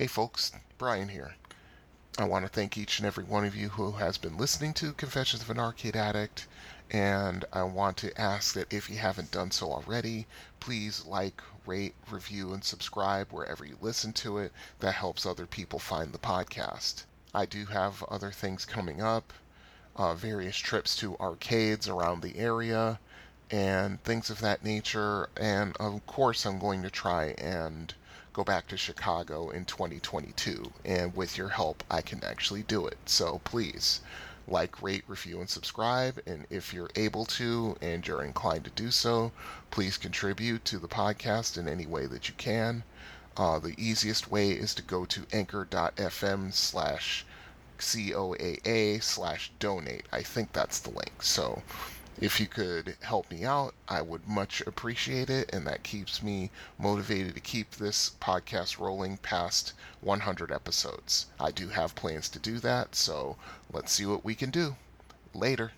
Hey 0.00 0.06
folks, 0.06 0.52
Brian 0.78 1.10
here. 1.10 1.34
I 2.16 2.24
want 2.24 2.46
to 2.46 2.48
thank 2.50 2.78
each 2.78 2.98
and 2.98 3.06
every 3.06 3.22
one 3.22 3.44
of 3.44 3.54
you 3.54 3.68
who 3.68 3.92
has 3.92 4.16
been 4.16 4.38
listening 4.38 4.72
to 4.80 4.94
Confessions 4.94 5.42
of 5.42 5.50
an 5.50 5.58
Arcade 5.58 5.94
Addict, 5.94 6.46
and 6.90 7.44
I 7.52 7.64
want 7.64 7.98
to 7.98 8.18
ask 8.18 8.54
that 8.54 8.72
if 8.72 8.88
you 8.88 8.96
haven't 8.96 9.30
done 9.30 9.50
so 9.50 9.70
already, 9.70 10.26
please 10.58 11.04
like, 11.04 11.42
rate, 11.66 11.94
review, 12.10 12.54
and 12.54 12.64
subscribe 12.64 13.30
wherever 13.30 13.62
you 13.62 13.76
listen 13.82 14.14
to 14.14 14.38
it. 14.38 14.52
That 14.78 14.94
helps 14.94 15.26
other 15.26 15.44
people 15.44 15.78
find 15.78 16.14
the 16.14 16.18
podcast. 16.18 17.04
I 17.34 17.44
do 17.44 17.66
have 17.66 18.02
other 18.04 18.30
things 18.30 18.64
coming 18.64 19.02
up, 19.02 19.34
uh, 19.96 20.14
various 20.14 20.56
trips 20.56 20.96
to 20.96 21.18
arcades 21.18 21.88
around 21.88 22.22
the 22.22 22.38
area, 22.38 22.98
and 23.50 24.02
things 24.02 24.30
of 24.30 24.40
that 24.40 24.64
nature, 24.64 25.28
and 25.36 25.76
of 25.76 26.06
course, 26.06 26.46
I'm 26.46 26.58
going 26.58 26.82
to 26.84 26.90
try 26.90 27.34
and 27.36 27.92
go 28.32 28.44
back 28.44 28.68
to 28.68 28.76
Chicago 28.76 29.50
in 29.50 29.64
2022. 29.64 30.72
And 30.84 31.14
with 31.16 31.36
your 31.36 31.48
help, 31.48 31.82
I 31.90 32.00
can 32.00 32.22
actually 32.24 32.62
do 32.62 32.86
it. 32.86 32.98
So 33.06 33.40
please 33.44 34.00
like, 34.50 34.82
rate, 34.82 35.04
review, 35.06 35.40
and 35.40 35.48
subscribe. 35.48 36.20
And 36.26 36.46
if 36.50 36.74
you're 36.74 36.90
able 36.96 37.24
to 37.26 37.76
and 37.80 38.06
you're 38.06 38.24
inclined 38.24 38.64
to 38.64 38.70
do 38.70 38.90
so, 38.90 39.32
please 39.70 39.96
contribute 39.96 40.64
to 40.66 40.78
the 40.78 40.88
podcast 40.88 41.56
in 41.56 41.68
any 41.68 41.86
way 41.86 42.06
that 42.06 42.28
you 42.28 42.34
can. 42.36 42.82
Uh, 43.36 43.58
the 43.58 43.74
easiest 43.78 44.30
way 44.30 44.50
is 44.50 44.74
to 44.74 44.82
go 44.82 45.04
to 45.04 45.26
anchor.fm 45.32 46.52
slash 46.52 47.24
COAA 47.78 49.02
slash 49.02 49.50
donate. 49.58 50.04
I 50.12 50.22
think 50.22 50.52
that's 50.52 50.80
the 50.80 50.90
link. 50.90 51.22
So 51.22 51.62
if 52.20 52.38
you 52.38 52.46
could 52.46 52.96
help 53.00 53.30
me 53.30 53.44
out, 53.44 53.74
I 53.88 54.02
would 54.02 54.28
much 54.28 54.60
appreciate 54.66 55.30
it, 55.30 55.48
and 55.54 55.66
that 55.66 55.82
keeps 55.82 56.22
me 56.22 56.50
motivated 56.78 57.34
to 57.34 57.40
keep 57.40 57.70
this 57.70 58.10
podcast 58.20 58.78
rolling 58.78 59.16
past 59.16 59.72
100 60.02 60.52
episodes. 60.52 61.26
I 61.40 61.50
do 61.50 61.68
have 61.68 61.94
plans 61.94 62.28
to 62.28 62.38
do 62.38 62.58
that, 62.58 62.94
so 62.94 63.36
let's 63.72 63.92
see 63.92 64.04
what 64.04 64.24
we 64.24 64.34
can 64.34 64.50
do. 64.50 64.76
Later. 65.32 65.72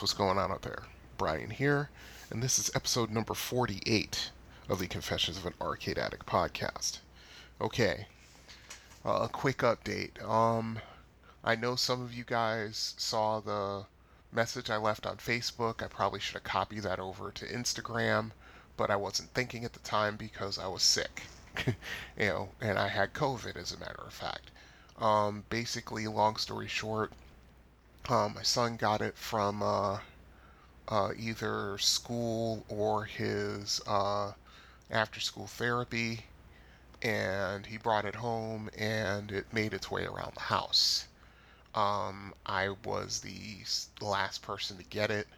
What's 0.00 0.14
going 0.14 0.38
on 0.38 0.50
out 0.50 0.62
there? 0.62 0.84
Brian 1.18 1.50
here, 1.50 1.90
and 2.30 2.42
this 2.42 2.58
is 2.58 2.70
episode 2.74 3.10
number 3.10 3.34
48 3.34 4.30
of 4.70 4.78
the 4.78 4.86
Confessions 4.86 5.36
of 5.36 5.44
an 5.44 5.52
Arcade 5.60 5.98
Addict 5.98 6.24
podcast. 6.24 7.00
Okay, 7.60 8.06
uh, 9.04 9.20
a 9.22 9.28
quick 9.28 9.58
update. 9.58 10.22
Um, 10.26 10.78
I 11.44 11.54
know 11.54 11.76
some 11.76 12.00
of 12.00 12.14
you 12.14 12.24
guys 12.24 12.94
saw 12.96 13.40
the 13.40 13.84
message 14.32 14.70
I 14.70 14.78
left 14.78 15.04
on 15.06 15.18
Facebook. 15.18 15.82
I 15.82 15.88
probably 15.88 16.20
should 16.20 16.34
have 16.34 16.44
copied 16.44 16.84
that 16.84 16.98
over 16.98 17.30
to 17.32 17.44
Instagram, 17.44 18.30
but 18.78 18.90
I 18.90 18.96
wasn't 18.96 19.34
thinking 19.34 19.66
at 19.66 19.74
the 19.74 19.80
time 19.80 20.16
because 20.16 20.58
I 20.58 20.66
was 20.66 20.82
sick. 20.82 21.24
you 21.66 21.74
know, 22.18 22.48
and 22.62 22.78
I 22.78 22.88
had 22.88 23.12
COVID 23.12 23.56
as 23.56 23.72
a 23.72 23.78
matter 23.78 24.02
of 24.06 24.14
fact. 24.14 24.50
Um, 24.98 25.44
basically, 25.50 26.06
long 26.06 26.36
story 26.36 26.68
short, 26.68 27.12
um, 28.10 28.34
my 28.34 28.42
son 28.42 28.76
got 28.76 29.00
it 29.00 29.16
from 29.16 29.62
uh, 29.62 29.98
uh, 30.88 31.10
either 31.16 31.78
school 31.78 32.64
or 32.68 33.04
his 33.04 33.80
uh, 33.86 34.32
after 34.90 35.20
school 35.20 35.46
therapy, 35.46 36.24
and 37.02 37.66
he 37.66 37.78
brought 37.78 38.04
it 38.04 38.16
home 38.16 38.68
and 38.76 39.30
it 39.30 39.52
made 39.52 39.72
its 39.72 39.90
way 39.90 40.04
around 40.04 40.34
the 40.34 40.40
house. 40.40 41.06
Um, 41.74 42.34
I 42.44 42.70
was 42.84 43.20
the 43.20 43.64
last 44.04 44.42
person 44.42 44.76
to 44.78 44.84
get 44.84 45.10
it, 45.10 45.28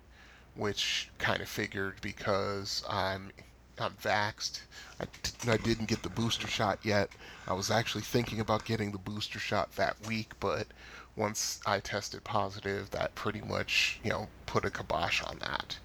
which 0.54 1.10
kind 1.18 1.42
of 1.42 1.48
figured 1.48 2.00
because 2.00 2.82
I'm 2.88 3.30
I'm 3.78 3.92
vaxxed. 3.94 4.60
I, 5.00 5.06
t- 5.22 5.50
I 5.50 5.56
didn't 5.56 5.86
get 5.88 6.02
the 6.02 6.10
booster 6.10 6.46
shot 6.46 6.78
yet. 6.82 7.10
I 7.46 7.54
was 7.54 7.70
actually 7.70 8.02
thinking 8.02 8.40
about 8.40 8.64
getting 8.64 8.92
the 8.92 8.98
booster 8.98 9.38
shot 9.38 9.74
that 9.76 9.96
week, 10.06 10.32
but 10.40 10.66
once 11.16 11.60
I 11.66 11.80
tested 11.80 12.24
positive, 12.24 12.90
that 12.90 13.14
pretty 13.14 13.40
much 13.40 14.00
you 14.02 14.10
know 14.10 14.28
put 14.46 14.64
a 14.64 14.70
kibosh 14.70 15.22
on 15.22 15.38
that. 15.38 15.78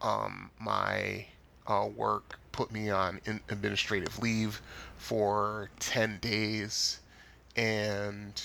Um, 0.00 0.50
my 0.58 1.26
uh, 1.66 1.88
work 1.94 2.38
put 2.52 2.70
me 2.72 2.90
on 2.90 3.20
in 3.24 3.40
administrative 3.48 4.18
leave 4.18 4.60
for 4.96 5.70
10 5.80 6.18
days, 6.20 7.00
and 7.56 8.40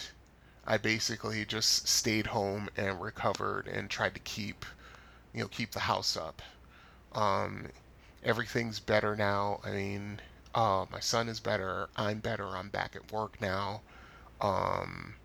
I 0.65 0.77
basically 0.77 1.45
just 1.45 1.87
stayed 1.87 2.27
home 2.27 2.69
and 2.77 3.01
recovered 3.01 3.67
and 3.67 3.89
tried 3.89 4.13
to 4.15 4.19
keep, 4.19 4.65
you 5.33 5.41
know, 5.41 5.47
keep 5.47 5.71
the 5.71 5.81
house 5.81 6.17
up. 6.17 6.41
Um, 7.13 7.67
everything's 8.23 8.79
better 8.79 9.15
now. 9.15 9.59
I 9.63 9.71
mean, 9.71 10.21
uh, 10.53 10.85
my 10.91 10.99
son 10.99 11.29
is 11.29 11.39
better. 11.39 11.89
I'm 11.95 12.19
better. 12.19 12.47
I'm 12.49 12.69
back 12.69 12.95
at 12.95 13.11
work 13.11 13.39
now. 13.41 13.81
Um, 14.41 15.15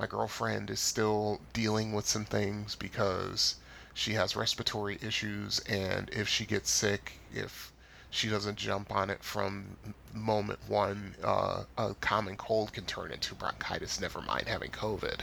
my 0.00 0.06
girlfriend 0.06 0.70
is 0.70 0.80
still 0.80 1.38
dealing 1.52 1.92
with 1.92 2.08
some 2.08 2.24
things 2.24 2.74
because 2.74 3.56
she 3.92 4.14
has 4.14 4.34
respiratory 4.34 4.98
issues, 5.02 5.58
and 5.68 6.08
if 6.10 6.26
she 6.26 6.46
gets 6.46 6.70
sick, 6.70 7.20
if 7.34 7.70
she 8.08 8.30
doesn't 8.30 8.56
jump 8.56 8.90
on 8.90 9.10
it 9.10 9.22
from 9.22 9.76
moment 10.14 10.58
one, 10.66 11.14
uh, 11.22 11.64
a 11.76 11.94
common 12.00 12.34
cold 12.38 12.72
can 12.72 12.86
turn 12.86 13.12
into 13.12 13.34
bronchitis, 13.34 14.00
never 14.00 14.22
mind 14.22 14.48
having 14.48 14.70
COVID. 14.70 15.20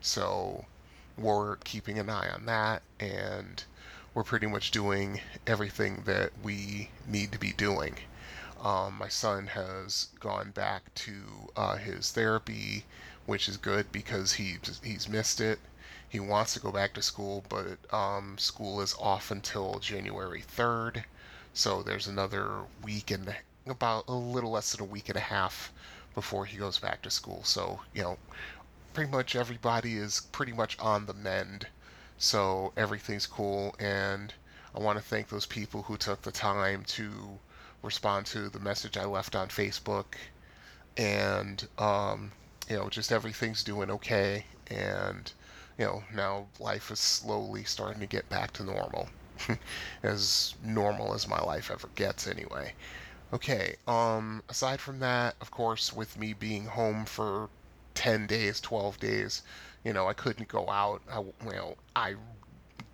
So 0.00 0.64
we're 1.18 1.56
keeping 1.56 1.98
an 1.98 2.08
eye 2.08 2.30
on 2.30 2.46
that, 2.46 2.80
and 2.98 3.62
we're 4.14 4.24
pretty 4.24 4.46
much 4.46 4.70
doing 4.70 5.20
everything 5.46 6.02
that 6.06 6.30
we 6.42 6.88
need 7.06 7.30
to 7.32 7.38
be 7.38 7.52
doing. 7.52 7.96
Um, 8.62 8.96
my 8.98 9.08
son 9.08 9.48
has 9.48 10.08
gone 10.18 10.50
back 10.52 10.94
to 10.94 11.12
uh, 11.54 11.76
his 11.76 12.10
therapy, 12.10 12.86
which 13.26 13.48
is 13.48 13.56
good 13.56 13.90
because 13.92 14.34
he 14.34 14.58
he's 14.82 15.08
missed 15.08 15.40
it. 15.40 15.58
He 16.08 16.20
wants 16.20 16.54
to 16.54 16.60
go 16.60 16.70
back 16.70 16.94
to 16.94 17.02
school, 17.02 17.44
but 17.48 17.78
um, 17.92 18.38
school 18.38 18.80
is 18.80 18.94
off 19.00 19.30
until 19.30 19.78
January 19.80 20.42
3rd. 20.42 21.04
So 21.52 21.82
there's 21.82 22.06
another 22.06 22.62
week 22.82 23.10
and 23.10 23.34
about 23.66 24.04
a 24.08 24.14
little 24.14 24.50
less 24.50 24.72
than 24.72 24.80
a 24.80 24.84
week 24.84 25.08
and 25.08 25.16
a 25.16 25.20
half 25.20 25.72
before 26.14 26.46
he 26.46 26.56
goes 26.56 26.78
back 26.78 27.02
to 27.02 27.10
school. 27.10 27.42
So, 27.44 27.80
you 27.92 28.02
know, 28.02 28.18
pretty 28.92 29.10
much 29.10 29.34
everybody 29.34 29.96
is 29.96 30.20
pretty 30.32 30.52
much 30.52 30.78
on 30.78 31.06
the 31.06 31.14
mend. 31.14 31.66
So 32.18 32.72
everything's 32.76 33.26
cool. 33.26 33.74
And 33.78 34.32
I 34.74 34.80
want 34.80 34.98
to 34.98 35.04
thank 35.04 35.28
those 35.28 35.46
people 35.46 35.82
who 35.82 35.96
took 35.96 36.22
the 36.22 36.32
time 36.32 36.84
to 36.88 37.38
respond 37.82 38.26
to 38.26 38.48
the 38.48 38.60
message 38.60 38.96
I 38.96 39.04
left 39.04 39.34
on 39.34 39.48
Facebook. 39.48 40.14
And, 40.96 41.66
um, 41.78 42.32
you 42.68 42.76
know, 42.76 42.88
just 42.88 43.12
everything's 43.12 43.62
doing 43.62 43.90
okay. 43.90 44.44
And, 44.68 45.30
you 45.78 45.84
know, 45.84 46.04
now 46.14 46.46
life 46.58 46.90
is 46.90 47.00
slowly 47.00 47.64
starting 47.64 48.00
to 48.00 48.06
get 48.06 48.28
back 48.28 48.52
to 48.54 48.64
normal. 48.64 49.08
as 50.02 50.54
normal 50.62 51.14
as 51.14 51.28
my 51.28 51.40
life 51.40 51.70
ever 51.70 51.88
gets, 51.94 52.26
anyway. 52.26 52.72
Okay, 53.32 53.76
um, 53.88 54.42
aside 54.48 54.80
from 54.80 55.00
that, 55.00 55.34
of 55.40 55.50
course, 55.50 55.92
with 55.92 56.18
me 56.18 56.32
being 56.32 56.66
home 56.66 57.04
for 57.04 57.48
10 57.94 58.26
days, 58.26 58.60
12 58.60 58.98
days, 59.00 59.42
you 59.82 59.92
know, 59.92 60.08
I 60.08 60.12
couldn't 60.12 60.48
go 60.48 60.68
out. 60.70 61.02
I, 61.10 61.22
know, 61.44 61.76
I 61.96 62.14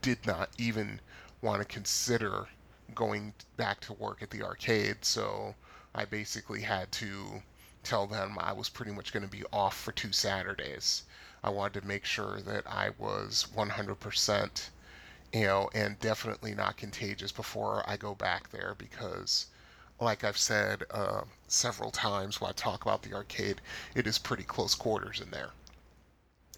did 0.02 0.26
not 0.26 0.50
even 0.58 1.00
want 1.42 1.60
to 1.60 1.66
consider 1.66 2.48
going 2.94 3.34
back 3.56 3.80
to 3.80 3.92
work 3.92 4.22
at 4.22 4.30
the 4.30 4.42
arcade, 4.42 5.04
so 5.04 5.54
I 5.94 6.04
basically 6.04 6.62
had 6.62 6.90
to 6.92 7.42
tell 7.82 8.06
them 8.06 8.36
I 8.38 8.52
was 8.52 8.68
pretty 8.68 8.92
much 8.92 9.12
going 9.12 9.22
to 9.22 9.28
be 9.28 9.44
off 9.52 9.76
for 9.76 9.92
two 9.92 10.12
Saturdays. 10.12 11.04
I 11.42 11.50
wanted 11.50 11.80
to 11.80 11.86
make 11.86 12.04
sure 12.04 12.40
that 12.42 12.66
I 12.66 12.90
was 12.98 13.46
100%, 13.56 14.68
you 15.32 15.44
know, 15.44 15.70
and 15.74 15.98
definitely 15.98 16.54
not 16.54 16.76
contagious 16.76 17.32
before 17.32 17.82
I 17.88 17.96
go 17.96 18.14
back 18.14 18.50
there 18.50 18.74
because, 18.76 19.46
like 19.98 20.22
I've 20.22 20.36
said 20.36 20.84
uh, 20.90 21.22
several 21.48 21.90
times 21.90 22.40
when 22.40 22.50
I 22.50 22.52
talk 22.52 22.82
about 22.82 23.02
the 23.02 23.14
arcade, 23.14 23.60
it 23.94 24.06
is 24.06 24.18
pretty 24.18 24.44
close 24.44 24.74
quarters 24.74 25.20
in 25.20 25.30
there. 25.30 25.50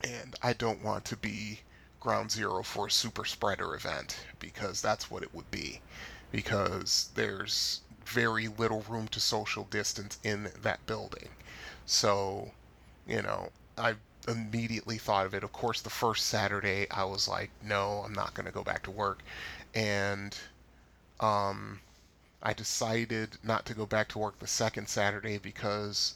And 0.02 0.34
I 0.42 0.52
don't 0.52 0.82
want 0.82 1.04
to 1.06 1.16
be 1.16 1.60
ground 2.00 2.32
zero 2.32 2.64
for 2.64 2.88
a 2.88 2.90
super 2.90 3.25
spreader 3.25 3.76
event 3.76 4.26
because 4.40 4.82
that's 4.82 5.08
what 5.08 5.22
it 5.22 5.32
would 5.32 5.48
be. 5.52 5.80
Because 6.32 7.10
there's 7.14 7.82
very 8.06 8.49
little 8.49 8.82
room 8.88 9.08
to 9.08 9.20
social 9.20 9.64
distance 9.64 10.19
in 10.22 10.50
that 10.62 10.84
building. 10.87 11.28
So, 11.87 12.52
you 13.06 13.22
know, 13.22 13.50
I 13.76 13.94
immediately 14.28 14.99
thought 14.99 15.26
of 15.26 15.34
it. 15.34 15.44
Of 15.44 15.52
course, 15.52 15.81
the 15.81 15.90
first 15.90 16.26
Saturday, 16.26 16.88
I 16.90 17.04
was 17.04 17.28
like, 17.28 17.50
no, 17.62 18.02
I'm 18.04 18.12
not 18.12 18.34
going 18.34 18.46
to 18.46 18.52
go 18.52 18.62
back 18.62 18.82
to 18.84 18.90
work. 18.90 19.20
And 19.75 20.37
um, 21.20 21.81
I 22.43 22.52
decided 22.52 23.38
not 23.43 23.66
to 23.66 23.75
go 23.75 23.87
back 23.87 24.08
to 24.10 24.19
work 24.19 24.38
the 24.38 24.46
second 24.46 24.88
Saturday 24.88 25.38
because 25.38 26.14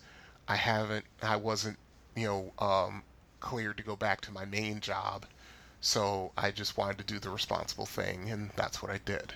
I 0.49 0.57
haven't, 0.57 1.05
I 1.23 1.37
wasn't, 1.37 1.79
you 2.15 2.27
know, 2.27 2.53
um, 2.65 3.03
cleared 3.41 3.77
to 3.77 3.83
go 3.83 3.97
back 3.97 4.21
to 4.23 4.33
my 4.33 4.45
main 4.45 4.81
job. 4.81 5.27
So 5.81 6.33
I 6.37 6.51
just 6.51 6.77
wanted 6.77 6.99
to 6.99 7.05
do 7.05 7.19
the 7.19 7.31
responsible 7.31 7.87
thing, 7.87 8.31
and 8.31 8.51
that's 8.57 8.83
what 8.83 8.91
I 8.91 8.99
did. 8.99 9.35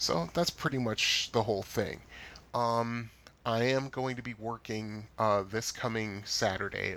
So 0.00 0.30
that's 0.32 0.48
pretty 0.48 0.78
much 0.78 1.28
the 1.32 1.42
whole 1.42 1.62
thing. 1.62 2.00
Um, 2.54 3.10
I 3.44 3.64
am 3.64 3.90
going 3.90 4.16
to 4.16 4.22
be 4.22 4.32
working 4.32 5.06
uh, 5.18 5.42
this 5.42 5.70
coming 5.70 6.22
Saturday. 6.24 6.96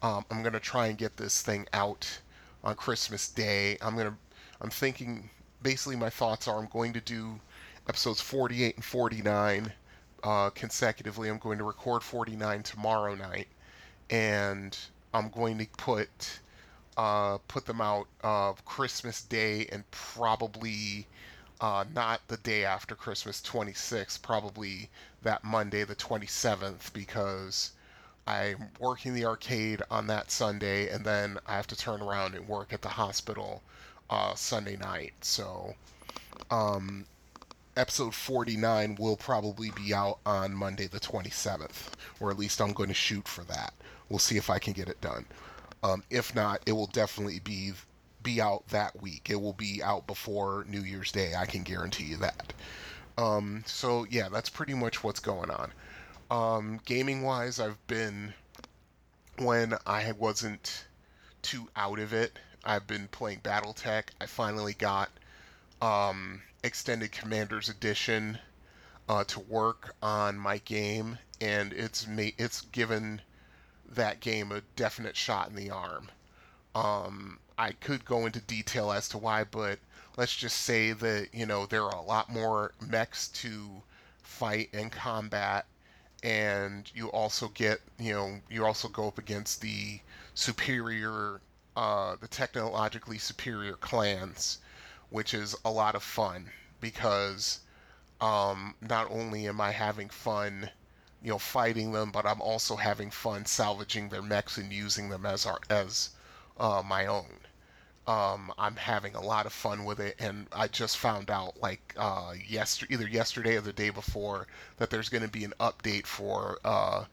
Um, 0.00 0.24
I'm 0.30 0.40
going 0.40 0.54
to 0.54 0.58
try 0.60 0.86
and 0.86 0.96
get 0.96 1.18
this 1.18 1.42
thing 1.42 1.66
out 1.74 2.20
on 2.64 2.74
Christmas 2.74 3.28
Day. 3.28 3.76
I'm 3.82 3.96
going 3.96 4.08
to, 4.08 4.16
I'm 4.62 4.70
thinking, 4.70 5.28
basically, 5.62 5.96
my 5.96 6.08
thoughts 6.08 6.48
are 6.48 6.58
I'm 6.58 6.68
going 6.68 6.94
to 6.94 7.02
do 7.02 7.38
episodes 7.86 8.22
48 8.22 8.76
and 8.76 8.84
49 8.84 9.70
uh, 10.22 10.48
consecutively. 10.50 11.28
I'm 11.28 11.36
going 11.36 11.58
to 11.58 11.64
record 11.64 12.02
49 12.02 12.62
tomorrow 12.62 13.14
night, 13.14 13.48
and 14.08 14.74
I'm 15.12 15.28
going 15.28 15.58
to 15.58 15.66
put 15.76 16.40
uh, 16.96 17.36
put 17.46 17.66
them 17.66 17.82
out 17.82 18.06
uh, 18.24 18.52
Christmas 18.64 19.20
Day 19.20 19.66
and 19.70 19.84
probably 19.90 21.06
uh, 21.62 21.84
not 21.94 22.20
the 22.26 22.36
day 22.38 22.64
after 22.64 22.96
Christmas 22.96 23.40
26th, 23.40 24.20
probably 24.20 24.90
that 25.22 25.44
Monday 25.44 25.84
the 25.84 25.94
27th, 25.94 26.92
because 26.92 27.70
I'm 28.26 28.70
working 28.80 29.14
the 29.14 29.26
arcade 29.26 29.80
on 29.88 30.08
that 30.08 30.32
Sunday, 30.32 30.88
and 30.88 31.04
then 31.04 31.38
I 31.46 31.54
have 31.54 31.68
to 31.68 31.76
turn 31.76 32.02
around 32.02 32.34
and 32.34 32.48
work 32.48 32.72
at 32.72 32.82
the 32.82 32.88
hospital 32.88 33.62
uh, 34.10 34.34
Sunday 34.34 34.76
night. 34.76 35.12
So, 35.20 35.76
um, 36.50 37.06
episode 37.76 38.12
49 38.12 38.96
will 38.98 39.16
probably 39.16 39.70
be 39.70 39.94
out 39.94 40.18
on 40.26 40.52
Monday 40.54 40.88
the 40.88 40.98
27th, 40.98 41.90
or 42.18 42.32
at 42.32 42.38
least 42.38 42.60
I'm 42.60 42.72
going 42.72 42.88
to 42.88 42.94
shoot 42.94 43.28
for 43.28 43.44
that. 43.44 43.72
We'll 44.08 44.18
see 44.18 44.36
if 44.36 44.50
I 44.50 44.58
can 44.58 44.72
get 44.72 44.88
it 44.88 45.00
done. 45.00 45.26
Um, 45.84 46.02
if 46.10 46.34
not, 46.34 46.60
it 46.66 46.72
will 46.72 46.88
definitely 46.88 47.38
be 47.38 47.72
be 48.22 48.40
out 48.40 48.66
that 48.68 49.00
week. 49.00 49.28
It 49.30 49.40
will 49.40 49.52
be 49.52 49.82
out 49.82 50.06
before 50.06 50.64
New 50.68 50.82
Year's 50.82 51.12
Day. 51.12 51.34
I 51.36 51.46
can 51.46 51.62
guarantee 51.62 52.04
you 52.04 52.16
that. 52.18 52.52
Um, 53.18 53.62
so 53.66 54.06
yeah, 54.10 54.28
that's 54.28 54.48
pretty 54.48 54.74
much 54.74 55.04
what's 55.04 55.20
going 55.20 55.50
on. 55.50 55.72
Um, 56.30 56.80
gaming 56.84 57.22
wise, 57.22 57.60
I've 57.60 57.84
been 57.86 58.32
when 59.38 59.74
I 59.86 60.12
wasn't 60.12 60.86
too 61.42 61.68
out 61.76 61.98
of 61.98 62.12
it. 62.12 62.38
I've 62.64 62.86
been 62.86 63.08
playing 63.08 63.40
BattleTech. 63.40 64.04
I 64.20 64.26
finally 64.26 64.74
got 64.74 65.10
um, 65.80 66.42
Extended 66.62 67.12
Commanders 67.12 67.68
Edition 67.68 68.38
uh, 69.08 69.24
to 69.24 69.40
work 69.40 69.94
on 70.02 70.38
my 70.38 70.58
game, 70.58 71.18
and 71.40 71.72
it's 71.72 72.06
ma- 72.06 72.36
it's 72.38 72.62
given 72.62 73.20
that 73.90 74.20
game 74.20 74.52
a 74.52 74.62
definite 74.76 75.16
shot 75.16 75.48
in 75.48 75.56
the 75.56 75.70
arm. 75.70 76.08
Um, 76.74 77.38
I 77.58 77.72
could 77.72 78.04
go 78.04 78.26
into 78.26 78.40
detail 78.40 78.92
as 78.92 79.08
to 79.10 79.18
why, 79.18 79.44
but 79.44 79.78
let's 80.16 80.34
just 80.34 80.58
say 80.58 80.92
that, 80.92 81.28
you 81.32 81.46
know, 81.46 81.66
there 81.66 81.84
are 81.84 81.94
a 81.94 82.02
lot 82.02 82.30
more 82.30 82.72
mechs 82.80 83.28
to 83.28 83.82
fight 84.22 84.70
and 84.72 84.90
combat, 84.90 85.66
and 86.22 86.90
you 86.94 87.08
also 87.10 87.48
get, 87.48 87.80
you 87.98 88.12
know, 88.12 88.40
you 88.48 88.64
also 88.64 88.88
go 88.88 89.08
up 89.08 89.18
against 89.18 89.60
the 89.60 90.00
superior, 90.34 91.40
uh, 91.76 92.16
the 92.20 92.28
technologically 92.28 93.18
superior 93.18 93.74
clans, 93.74 94.58
which 95.10 95.34
is 95.34 95.54
a 95.64 95.70
lot 95.70 95.94
of 95.94 96.02
fun 96.02 96.50
because 96.80 97.60
um, 98.20 98.74
not 98.80 99.10
only 99.10 99.46
am 99.46 99.60
I 99.60 99.72
having 99.72 100.08
fun, 100.08 100.70
you 101.22 101.30
know, 101.30 101.38
fighting 101.38 101.92
them, 101.92 102.10
but 102.10 102.26
I'm 102.26 102.40
also 102.40 102.76
having 102.76 103.10
fun 103.10 103.46
salvaging 103.46 104.08
their 104.08 104.22
mechs 104.22 104.56
and 104.58 104.72
using 104.72 105.08
them 105.08 105.26
as 105.26 105.46
our 105.46 105.58
as 105.70 106.10
uh, 106.58 106.82
my 106.84 107.06
own. 107.06 107.38
Um, 108.06 108.52
I'm 108.58 108.74
having 108.76 109.14
a 109.14 109.20
lot 109.20 109.46
of 109.46 109.52
fun 109.52 109.84
with 109.84 110.00
it, 110.00 110.16
and 110.18 110.48
I 110.52 110.66
just 110.66 110.98
found 110.98 111.30
out 111.30 111.60
like 111.62 111.94
uh, 111.96 112.34
yesterday, 112.48 112.94
either 112.94 113.08
yesterday 113.08 113.56
or 113.56 113.60
the 113.60 113.72
day 113.72 113.90
before, 113.90 114.48
that 114.78 114.90
there's 114.90 115.08
going 115.08 115.22
to 115.22 115.28
be 115.30 115.44
an 115.44 115.54
update 115.60 116.06
for 116.06 116.58
uh, 116.64 117.04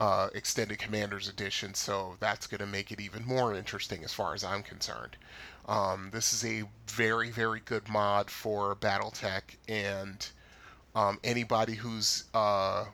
uh, 0.00 0.28
Extended 0.34 0.78
Commanders 0.78 1.28
Edition. 1.28 1.74
So 1.74 2.16
that's 2.20 2.46
going 2.46 2.60
to 2.60 2.66
make 2.66 2.92
it 2.92 3.00
even 3.00 3.26
more 3.26 3.54
interesting 3.54 4.04
as 4.04 4.12
far 4.12 4.34
as 4.34 4.44
I'm 4.44 4.62
concerned. 4.62 5.16
Um, 5.66 6.10
this 6.12 6.32
is 6.32 6.44
a 6.44 6.62
very, 6.86 7.30
very 7.30 7.60
good 7.60 7.88
mod 7.88 8.30
for 8.30 8.76
BattleTech, 8.76 9.42
and 9.68 10.26
um, 10.94 11.18
anybody 11.24 11.74
who's 11.74 12.24
uh, 12.32 12.84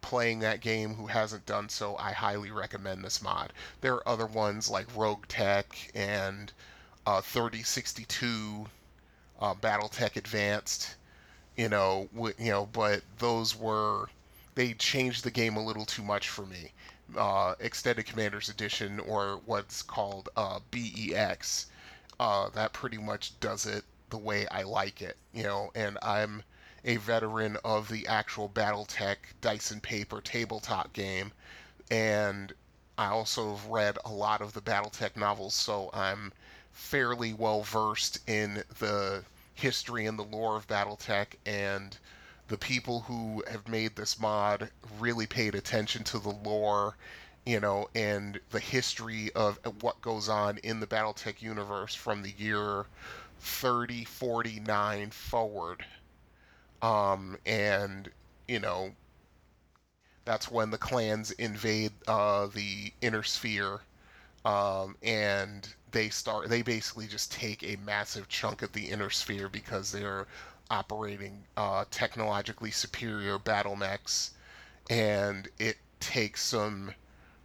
playing 0.00 0.40
that 0.40 0.60
game 0.60 0.94
who 0.94 1.06
hasn't 1.06 1.46
done 1.46 1.68
so, 1.68 1.96
I 1.96 2.12
highly 2.12 2.50
recommend 2.50 3.04
this 3.04 3.22
mod. 3.22 3.52
There 3.80 3.94
are 3.94 4.08
other 4.08 4.26
ones 4.26 4.68
like 4.70 4.96
Rogue 4.96 5.26
Tech 5.28 5.90
and 5.94 6.52
uh, 7.06 7.20
3062 7.20 8.66
uh, 9.40 9.54
BattleTech 9.54 10.16
Advanced, 10.16 10.96
you 11.56 11.68
know, 11.68 12.08
w- 12.14 12.34
you 12.38 12.50
know, 12.50 12.66
but 12.66 13.02
those 13.18 13.56
were 13.56 14.08
they 14.54 14.74
changed 14.74 15.24
the 15.24 15.30
game 15.30 15.56
a 15.56 15.64
little 15.64 15.86
too 15.86 16.02
much 16.02 16.28
for 16.28 16.44
me. 16.46 16.72
Uh, 17.16 17.54
Extended 17.60 18.06
Commanders 18.06 18.48
Edition, 18.48 19.00
or 19.00 19.40
what's 19.46 19.82
called 19.82 20.28
uh, 20.36 20.60
BEX, 20.70 21.66
uh, 22.20 22.48
that 22.50 22.72
pretty 22.72 22.98
much 22.98 23.38
does 23.40 23.66
it 23.66 23.84
the 24.10 24.18
way 24.18 24.46
I 24.48 24.62
like 24.62 25.02
it, 25.02 25.16
you 25.32 25.42
know, 25.42 25.70
and 25.74 25.98
I'm 26.02 26.42
a 26.84 26.96
veteran 26.96 27.56
of 27.64 27.88
the 27.88 28.06
actual 28.06 28.48
BattleTech 28.48 29.16
dice 29.40 29.70
and 29.70 29.82
paper 29.82 30.20
tabletop 30.20 30.92
game, 30.92 31.32
and 31.90 32.52
I 32.96 33.06
also 33.06 33.56
have 33.56 33.66
read 33.66 33.98
a 34.04 34.10
lot 34.10 34.40
of 34.40 34.52
the 34.52 34.60
BattleTech 34.60 35.16
novels, 35.16 35.54
so 35.54 35.90
I'm 35.92 36.32
fairly 36.72 37.32
well 37.32 37.62
versed 37.62 38.18
in 38.28 38.62
the 38.78 39.24
history 39.54 40.06
and 40.06 40.18
the 40.18 40.24
lore 40.24 40.56
of 40.56 40.66
BattleTech, 40.66 41.28
and 41.46 41.96
the 42.48 42.58
people 42.58 43.00
who 43.00 43.44
have 43.50 43.68
made 43.68 43.94
this 43.96 44.18
mod 44.18 44.70
really 44.98 45.26
paid 45.26 45.54
attention 45.54 46.02
to 46.04 46.18
the 46.18 46.30
lore, 46.30 46.96
you 47.46 47.60
know, 47.60 47.88
and 47.94 48.40
the 48.50 48.60
history 48.60 49.30
of 49.34 49.58
what 49.80 50.00
goes 50.02 50.28
on 50.28 50.58
in 50.58 50.80
the 50.80 50.86
BattleTech 50.86 51.40
universe 51.40 51.94
from 51.94 52.22
the 52.22 52.34
year 52.36 52.86
3049 53.40 55.10
forward. 55.10 55.84
Um, 56.82 57.36
and, 57.44 58.10
you 58.48 58.58
know, 58.58 58.92
that's 60.24 60.50
when 60.50 60.70
the 60.70 60.78
clans 60.78 61.30
invade 61.32 61.92
uh, 62.06 62.46
the 62.46 62.92
inner 63.00 63.22
sphere. 63.22 63.80
Um, 64.44 64.96
and 65.02 65.68
they 65.90 66.08
start 66.08 66.48
they 66.48 66.62
basically 66.62 67.06
just 67.06 67.32
take 67.32 67.62
a 67.62 67.76
massive 67.84 68.28
chunk 68.28 68.62
of 68.62 68.72
the 68.72 68.90
inner 68.90 69.10
sphere 69.10 69.48
because 69.48 69.92
they're 69.92 70.26
operating 70.70 71.44
uh, 71.56 71.84
technologically 71.90 72.70
superior 72.70 73.38
battle 73.38 73.76
mechs. 73.76 74.30
And 74.88 75.48
it 75.58 75.76
takes 75.98 76.42
some 76.42 76.94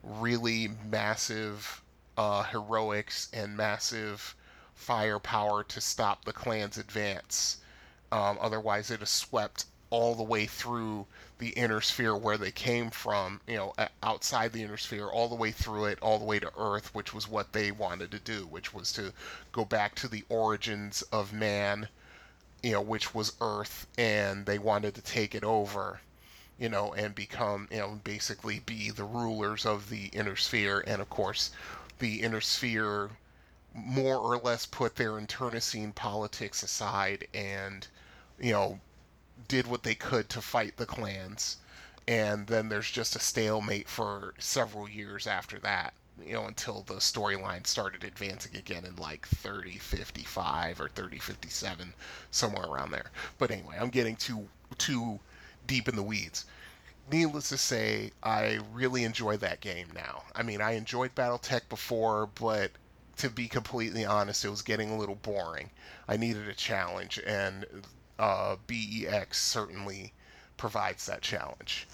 really 0.03 0.69
massive 0.89 1.81
uh, 2.17 2.43
heroics 2.43 3.29
and 3.33 3.57
massive 3.57 4.35
firepower 4.73 5.63
to 5.63 5.81
stop 5.81 6.23
the 6.25 6.33
clan's 6.33 6.77
advance 6.77 7.57
um, 8.11 8.37
otherwise 8.41 8.91
it 8.91 9.01
is 9.01 9.09
swept 9.09 9.65
all 9.89 10.15
the 10.15 10.23
way 10.23 10.45
through 10.45 11.07
the 11.37 11.49
inner 11.49 11.81
sphere 11.81 12.15
where 12.15 12.37
they 12.37 12.51
came 12.51 12.89
from, 12.89 13.41
you 13.47 13.55
know, 13.55 13.73
outside 14.03 14.51
the 14.53 14.63
inner 14.63 14.77
sphere, 14.77 15.07
all 15.07 15.29
the 15.29 15.35
way 15.35 15.51
through 15.51 15.85
it, 15.85 15.99
all 16.01 16.17
the 16.19 16.25
way 16.25 16.39
to 16.39 16.51
Earth, 16.57 16.93
which 16.93 17.13
was 17.13 17.27
what 17.27 17.53
they 17.53 17.71
wanted 17.71 18.11
to 18.11 18.19
do, 18.19 18.45
which 18.47 18.73
was 18.73 18.91
to 18.93 19.13
go 19.51 19.63
back 19.65 19.95
to 19.95 20.07
the 20.07 20.23
origins 20.29 21.01
of 21.11 21.33
man, 21.33 21.87
you 22.63 22.71
know, 22.73 22.81
which 22.81 23.13
was 23.13 23.33
Earth, 23.41 23.87
and 23.97 24.45
they 24.45 24.57
wanted 24.59 24.95
to 24.95 25.01
take 25.01 25.35
it 25.35 25.43
over. 25.43 26.01
you 26.57 26.69
know, 26.69 26.93
and 26.93 27.15
become, 27.15 27.67
you 27.71 27.77
know, 27.77 27.99
basically 28.03 28.59
be 28.59 28.89
the 28.91 29.03
rulers 29.03 29.65
of 29.65 29.89
the 29.89 30.05
inner 30.07 30.35
sphere. 30.35 30.83
And 30.87 31.01
of 31.01 31.09
course, 31.09 31.51
the 31.99 32.21
inner 32.21 32.41
sphere 32.41 33.11
more 33.73 34.17
or 34.17 34.37
less 34.37 34.65
put 34.65 34.95
their 34.95 35.17
internecine 35.17 35.91
politics 35.93 36.63
aside 36.63 37.27
and, 37.33 37.87
you 38.39 38.51
know, 38.51 38.79
did 39.47 39.67
what 39.67 39.83
they 39.83 39.95
could 39.95 40.29
to 40.29 40.41
fight 40.41 40.77
the 40.77 40.85
clans. 40.85 41.57
And 42.07 42.47
then 42.47 42.69
there's 42.69 42.91
just 42.91 43.15
a 43.15 43.19
stalemate 43.19 43.89
for 43.89 44.33
several 44.37 44.87
years 44.89 45.25
after 45.27 45.59
that, 45.59 45.93
you 46.23 46.33
know, 46.33 46.45
until 46.45 46.83
the 46.83 46.95
storyline 46.95 47.65
started 47.67 48.03
advancing 48.03 48.55
again 48.55 48.85
in 48.85 48.95
like 48.95 49.27
3055 49.27 50.79
or 50.79 50.89
3057, 50.89 51.93
somewhere 52.31 52.65
around 52.65 52.91
there. 52.91 53.11
But 53.37 53.51
anyway, 53.51 53.77
I'm 53.79 53.89
getting 53.89 54.15
too 54.15 54.49
too 54.77 55.19
deep 55.67 55.87
in 55.87 55.95
the 55.95 56.03
weeds. 56.03 56.45
Needless 57.11 57.49
to 57.49 57.57
say, 57.57 58.11
I 58.23 58.59
really 58.71 59.03
enjoy 59.03 59.37
that 59.37 59.61
game 59.61 59.87
now. 59.93 60.23
I 60.35 60.43
mean, 60.43 60.61
I 60.61 60.71
enjoyed 60.73 61.15
BattleTech 61.15 61.69
before, 61.69 62.27
but 62.27 62.71
to 63.17 63.29
be 63.29 63.47
completely 63.47 64.05
honest, 64.05 64.43
it 64.45 64.49
was 64.49 64.61
getting 64.61 64.91
a 64.91 64.97
little 64.97 65.15
boring. 65.15 65.69
I 66.07 66.17
needed 66.17 66.47
a 66.47 66.53
challenge, 66.53 67.19
and 67.25 67.65
uh, 68.19 68.55
BEX 68.67 69.41
certainly 69.41 70.13
provides 70.57 71.05
that 71.05 71.21
challenge. 71.21 71.87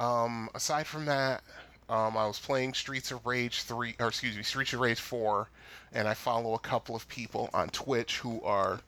Um, 0.00 0.48
aside 0.54 0.86
from 0.86 1.06
that, 1.06 1.42
um, 1.88 2.16
I 2.16 2.26
was 2.26 2.38
playing 2.38 2.74
Streets 2.74 3.10
of 3.10 3.24
Rage 3.24 3.62
3, 3.62 3.96
or 3.98 4.08
excuse 4.08 4.36
me, 4.36 4.42
Streets 4.42 4.72
of 4.72 4.80
Rage 4.80 5.00
4, 5.00 5.48
and 5.92 6.06
I 6.06 6.14
follow 6.14 6.54
a 6.54 6.58
couple 6.58 6.94
of 6.94 7.08
people 7.08 7.48
on 7.54 7.70
Twitch 7.70 8.18
who 8.18 8.42
are 8.42 8.80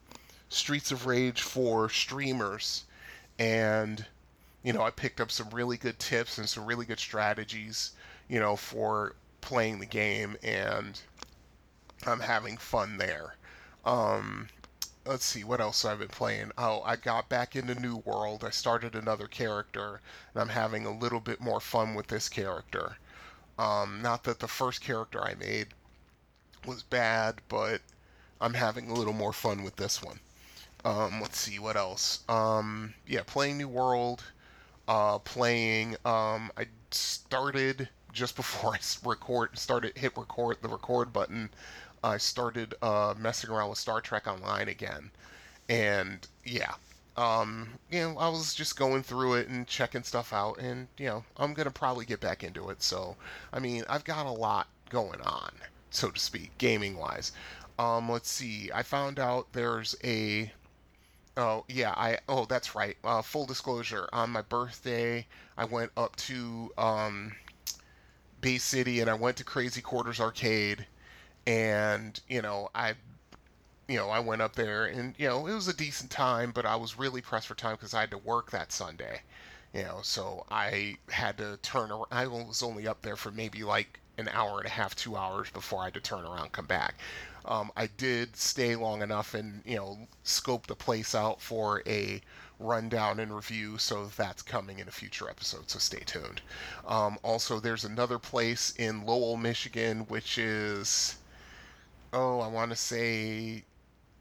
Streets 0.48 0.92
of 0.92 1.06
Rage 1.06 1.40
4 1.42 1.88
streamers, 1.88 2.84
and 3.38 4.04
you 4.62 4.72
know, 4.72 4.82
I 4.82 4.90
picked 4.90 5.20
up 5.20 5.30
some 5.30 5.48
really 5.50 5.78
good 5.78 5.98
tips 5.98 6.36
and 6.38 6.48
some 6.48 6.66
really 6.66 6.84
good 6.84 6.98
strategies, 6.98 7.92
you 8.28 8.38
know, 8.38 8.56
for 8.56 9.14
playing 9.40 9.80
the 9.80 9.86
game, 9.86 10.36
and 10.42 11.00
I'm 12.06 12.20
having 12.20 12.58
fun 12.58 12.98
there. 12.98 13.36
Um, 13.86 14.48
let's 15.06 15.24
see 15.24 15.44
what 15.44 15.60
else 15.60 15.84
I've 15.84 15.98
been 15.98 16.08
playing. 16.08 16.52
Oh, 16.58 16.82
I 16.82 16.96
got 16.96 17.28
back 17.28 17.56
into 17.56 17.74
New 17.74 17.96
World. 17.96 18.44
I 18.44 18.50
started 18.50 18.94
another 18.94 19.26
character, 19.26 20.00
and 20.32 20.42
I'm 20.42 20.48
having 20.48 20.86
a 20.86 20.96
little 20.96 21.20
bit 21.20 21.40
more 21.40 21.60
fun 21.60 21.94
with 21.94 22.08
this 22.08 22.28
character. 22.28 22.96
Um, 23.58 24.00
not 24.02 24.24
that 24.24 24.40
the 24.40 24.48
first 24.48 24.80
character 24.80 25.22
I 25.22 25.34
made 25.34 25.68
was 26.66 26.82
bad, 26.82 27.40
but 27.48 27.80
I'm 28.40 28.54
having 28.54 28.90
a 28.90 28.94
little 28.94 29.12
more 29.12 29.32
fun 29.32 29.62
with 29.62 29.76
this 29.76 30.02
one. 30.02 30.20
Um, 30.84 31.20
let's 31.20 31.38
see 31.38 31.58
what 31.58 31.76
else. 31.76 32.20
Um, 32.28 32.94
yeah, 33.06 33.22
playing 33.26 33.58
New 33.58 33.68
World. 33.68 34.24
Uh, 34.88 35.18
playing. 35.18 35.96
Um, 36.04 36.50
I 36.56 36.66
started 36.90 37.88
just 38.12 38.36
before 38.36 38.74
I 38.74 38.78
record 39.04 39.56
started 39.58 39.96
hit 39.96 40.16
record 40.16 40.58
the 40.62 40.68
record 40.68 41.12
button. 41.12 41.50
I 42.02 42.16
started 42.16 42.74
uh, 42.82 43.14
messing 43.18 43.50
around 43.50 43.70
with 43.70 43.78
Star 43.78 44.00
Trek 44.00 44.26
Online 44.26 44.68
again, 44.68 45.10
and 45.68 46.26
yeah, 46.44 46.74
um, 47.16 47.68
you 47.90 48.00
know, 48.00 48.18
I 48.18 48.28
was 48.28 48.54
just 48.54 48.78
going 48.78 49.02
through 49.02 49.34
it 49.34 49.48
and 49.48 49.66
checking 49.66 50.02
stuff 50.02 50.32
out, 50.32 50.58
and 50.58 50.88
you 50.96 51.06
know, 51.06 51.24
I'm 51.36 51.54
gonna 51.54 51.70
probably 51.70 52.06
get 52.06 52.20
back 52.20 52.42
into 52.42 52.70
it. 52.70 52.82
So, 52.82 53.16
I 53.52 53.58
mean, 53.58 53.84
I've 53.88 54.04
got 54.04 54.26
a 54.26 54.30
lot 54.30 54.68
going 54.88 55.20
on, 55.20 55.52
so 55.90 56.10
to 56.10 56.20
speak, 56.20 56.56
gaming 56.58 56.96
wise. 56.96 57.32
Um, 57.78 58.10
let's 58.10 58.30
see. 58.30 58.70
I 58.74 58.82
found 58.82 59.18
out 59.18 59.52
there's 59.52 59.96
a. 60.04 60.52
Oh 61.36 61.64
yeah, 61.68 61.92
I. 61.96 62.18
Oh, 62.28 62.44
that's 62.46 62.74
right. 62.74 62.96
Uh, 63.04 63.22
full 63.22 63.46
disclosure. 63.46 64.08
On 64.12 64.30
my 64.30 64.42
birthday, 64.42 65.26
I 65.56 65.64
went 65.64 65.90
up 65.96 66.16
to 66.16 66.72
um, 66.78 67.32
Bay 68.40 68.58
City 68.58 69.00
and 69.00 69.10
I 69.10 69.14
went 69.14 69.36
to 69.38 69.44
Crazy 69.44 69.80
Quarters 69.82 70.20
Arcade 70.20 70.86
and 71.46 72.20
you 72.28 72.42
know 72.42 72.70
I 72.74 72.94
you 73.88 73.96
know 73.96 74.10
I 74.10 74.20
went 74.20 74.42
up 74.42 74.54
there 74.54 74.86
and 74.86 75.14
you 75.18 75.28
know 75.28 75.46
it 75.46 75.54
was 75.54 75.68
a 75.68 75.74
decent 75.76 76.10
time, 76.10 76.52
but 76.52 76.66
I 76.66 76.76
was 76.76 76.98
really 76.98 77.20
pressed 77.20 77.48
for 77.48 77.54
time 77.54 77.74
because 77.74 77.94
I 77.94 78.00
had 78.00 78.10
to 78.12 78.18
work 78.18 78.50
that 78.50 78.72
Sunday. 78.72 79.22
You 79.72 79.84
know, 79.84 80.00
so 80.02 80.46
I 80.50 80.96
had 81.10 81.38
to 81.38 81.58
turn 81.62 81.92
around. 81.92 82.06
I 82.10 82.26
was 82.26 82.62
only 82.62 82.88
up 82.88 83.02
there 83.02 83.16
for 83.16 83.30
maybe 83.30 83.62
like 83.62 84.00
an 84.18 84.28
hour 84.28 84.58
and 84.58 84.66
a 84.66 84.70
half, 84.70 84.94
two 84.96 85.16
hours 85.16 85.48
before 85.50 85.80
I 85.80 85.84
had 85.86 85.94
to 85.94 86.00
turn 86.00 86.24
around 86.24 86.52
come 86.52 86.66
back. 86.66 86.96
Um, 87.44 87.72
I 87.76 87.86
did 87.86 88.36
stay 88.36 88.76
long 88.76 89.02
enough 89.02 89.34
and 89.34 89.62
you 89.64 89.76
know 89.76 90.08
scope 90.24 90.66
the 90.66 90.76
place 90.76 91.14
out 91.14 91.40
for 91.40 91.82
a 91.86 92.20
rundown 92.58 93.18
and 93.18 93.34
review, 93.34 93.78
so 93.78 94.06
that's 94.06 94.42
coming 94.42 94.78
in 94.78 94.86
a 94.88 94.92
future 94.92 95.28
episode. 95.28 95.70
So 95.70 95.78
stay 95.78 96.00
tuned. 96.00 96.42
Um, 96.86 97.18
also, 97.22 97.58
there's 97.58 97.84
another 97.84 98.18
place 98.18 98.72
in 98.76 99.06
Lowell, 99.06 99.36
Michigan, 99.36 100.00
which 100.00 100.36
is 100.36 101.16
oh, 102.12 102.40
I 102.40 102.48
want 102.48 102.70
to 102.70 102.76
say, 102.76 103.64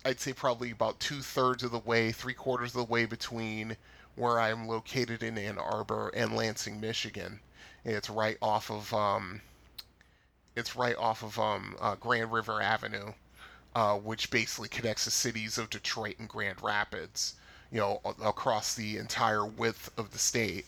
I'd 0.06 0.20
say 0.20 0.34
probably 0.34 0.72
about 0.72 1.00
two 1.00 1.22
thirds 1.22 1.64
of 1.64 1.72
the 1.72 1.80
way, 1.80 2.12
three 2.12 2.34
quarters 2.34 2.70
of 2.70 2.88
the 2.88 2.92
way 2.92 3.06
between 3.06 3.78
where 4.16 4.40
I'm 4.40 4.68
located 4.68 5.24
in 5.24 5.38
Ann 5.38 5.58
Arbor 5.58 6.10
and 6.14 6.36
Lansing, 6.36 6.80
Michigan. 6.80 7.40
It's 7.86 8.10
right 8.10 8.38
off 8.42 8.70
of 8.70 8.94
um, 8.94 9.42
it's 10.56 10.76
right 10.76 10.96
off 10.98 11.24
of 11.24 11.40
um, 11.40 11.76
uh, 11.80 11.96
Grand 11.96 12.32
River 12.32 12.62
Avenue, 12.62 13.14
uh, 13.76 13.96
which 13.96 14.30
basically 14.30 14.68
connects 14.68 15.06
the 15.06 15.12
cities 15.12 15.58
of 15.58 15.70
Detroit 15.70 16.20
and 16.20 16.28
Grand 16.28 16.62
Rapids. 16.62 17.36
You 17.72 17.80
know, 17.80 18.02
across 18.24 18.74
the 18.74 18.98
entire 18.98 19.46
width 19.46 19.92
of 19.96 20.12
the 20.12 20.18
state. 20.18 20.66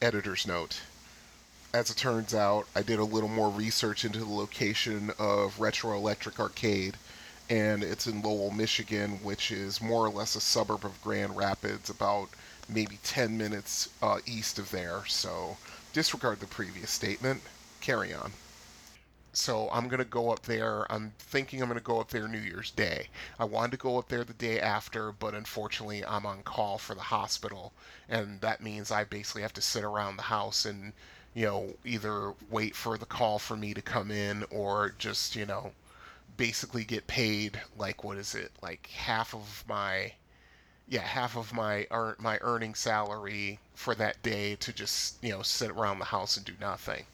Editor's 0.00 0.46
note 0.46 0.80
as 1.74 1.90
it 1.90 1.96
turns 1.96 2.34
out, 2.34 2.66
I 2.74 2.82
did 2.82 2.98
a 2.98 3.04
little 3.04 3.30
more 3.30 3.48
research 3.48 4.04
into 4.04 4.18
the 4.18 4.30
location 4.30 5.10
of 5.18 5.58
Retro 5.58 5.96
Electric 5.96 6.38
Arcade, 6.38 6.98
and 7.48 7.82
it's 7.82 8.06
in 8.06 8.20
Lowell, 8.20 8.50
Michigan, 8.50 9.20
which 9.22 9.50
is 9.50 9.80
more 9.80 10.04
or 10.04 10.10
less 10.10 10.36
a 10.36 10.40
suburb 10.40 10.84
of 10.84 11.02
Grand 11.02 11.34
Rapids, 11.34 11.88
about 11.88 12.28
maybe 12.68 12.98
10 13.02 13.38
minutes 13.38 13.88
uh, 14.02 14.18
east 14.26 14.58
of 14.58 14.70
there. 14.70 15.04
So 15.06 15.56
disregard 15.94 16.40
the 16.40 16.46
previous 16.46 16.90
statement. 16.90 17.40
Carry 17.80 18.12
on. 18.12 18.32
So 19.32 19.70
I'm 19.72 19.88
going 19.88 19.98
to 19.98 20.04
go 20.04 20.30
up 20.30 20.42
there. 20.42 20.90
I'm 20.92 21.14
thinking 21.18 21.62
I'm 21.62 21.68
going 21.68 21.78
to 21.78 21.84
go 21.84 22.00
up 22.00 22.10
there 22.10 22.28
New 22.28 22.38
Year's 22.38 22.70
Day. 22.70 23.08
I 23.38 23.46
wanted 23.46 23.70
to 23.70 23.76
go 23.78 23.96
up 23.96 24.08
there 24.08 24.24
the 24.24 24.34
day 24.34 24.60
after, 24.60 25.10
but 25.10 25.34
unfortunately 25.34 26.04
I'm 26.04 26.26
on 26.26 26.42
call 26.42 26.76
for 26.76 26.94
the 26.94 27.00
hospital, 27.00 27.72
and 28.10 28.42
that 28.42 28.62
means 28.62 28.90
I 28.90 29.04
basically 29.04 29.40
have 29.40 29.54
to 29.54 29.62
sit 29.62 29.84
around 29.84 30.16
the 30.16 30.22
house 30.24 30.66
and 30.66 30.92
you 31.34 31.46
know, 31.46 31.74
either 31.84 32.34
wait 32.50 32.74
for 32.76 32.98
the 32.98 33.06
call 33.06 33.38
for 33.38 33.56
me 33.56 33.74
to 33.74 33.82
come 33.82 34.10
in 34.10 34.44
or 34.50 34.94
just, 34.98 35.36
you 35.36 35.46
know, 35.46 35.72
basically 36.36 36.84
get 36.84 37.06
paid 37.06 37.60
like 37.76 38.04
what 38.04 38.18
is 38.18 38.34
it? 38.34 38.52
Like 38.62 38.88
half 38.88 39.34
of 39.34 39.64
my 39.68 40.14
yeah, 40.88 41.02
half 41.02 41.36
of 41.36 41.52
my 41.52 41.86
my 42.18 42.38
earning 42.42 42.74
salary 42.74 43.58
for 43.74 43.94
that 43.96 44.22
day 44.22 44.56
to 44.56 44.72
just, 44.72 45.16
you 45.22 45.30
know, 45.30 45.42
sit 45.42 45.70
around 45.70 45.98
the 45.98 46.04
house 46.06 46.36
and 46.36 46.44
do 46.46 46.54
nothing. 46.60 47.06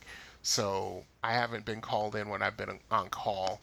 So, 0.42 1.04
I 1.22 1.32
haven't 1.32 1.64
been 1.64 1.80
called 1.80 2.14
in 2.16 2.28
when 2.28 2.42
I've 2.42 2.56
been 2.56 2.80
on 2.90 3.08
call 3.10 3.60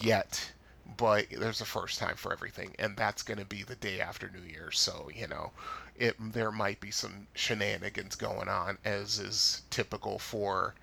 yet 0.00 0.52
but 0.96 1.26
there's 1.30 1.60
a 1.60 1.66
first 1.66 1.98
time 1.98 2.16
for 2.16 2.32
everything, 2.32 2.74
and 2.78 2.96
that's 2.96 3.22
going 3.22 3.38
to 3.38 3.44
be 3.44 3.62
the 3.62 3.76
day 3.76 4.00
after 4.00 4.28
New 4.30 4.42
Year's. 4.42 4.80
So 4.80 5.10
you 5.14 5.26
know, 5.28 5.52
it 5.98 6.16
there 6.32 6.52
might 6.52 6.80
be 6.80 6.90
some 6.90 7.26
shenanigans 7.34 8.14
going 8.16 8.48
on, 8.48 8.78
as 8.84 9.18
is 9.18 9.62
typical 9.70 10.18
for 10.18 10.74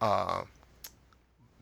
uh, 0.00 0.44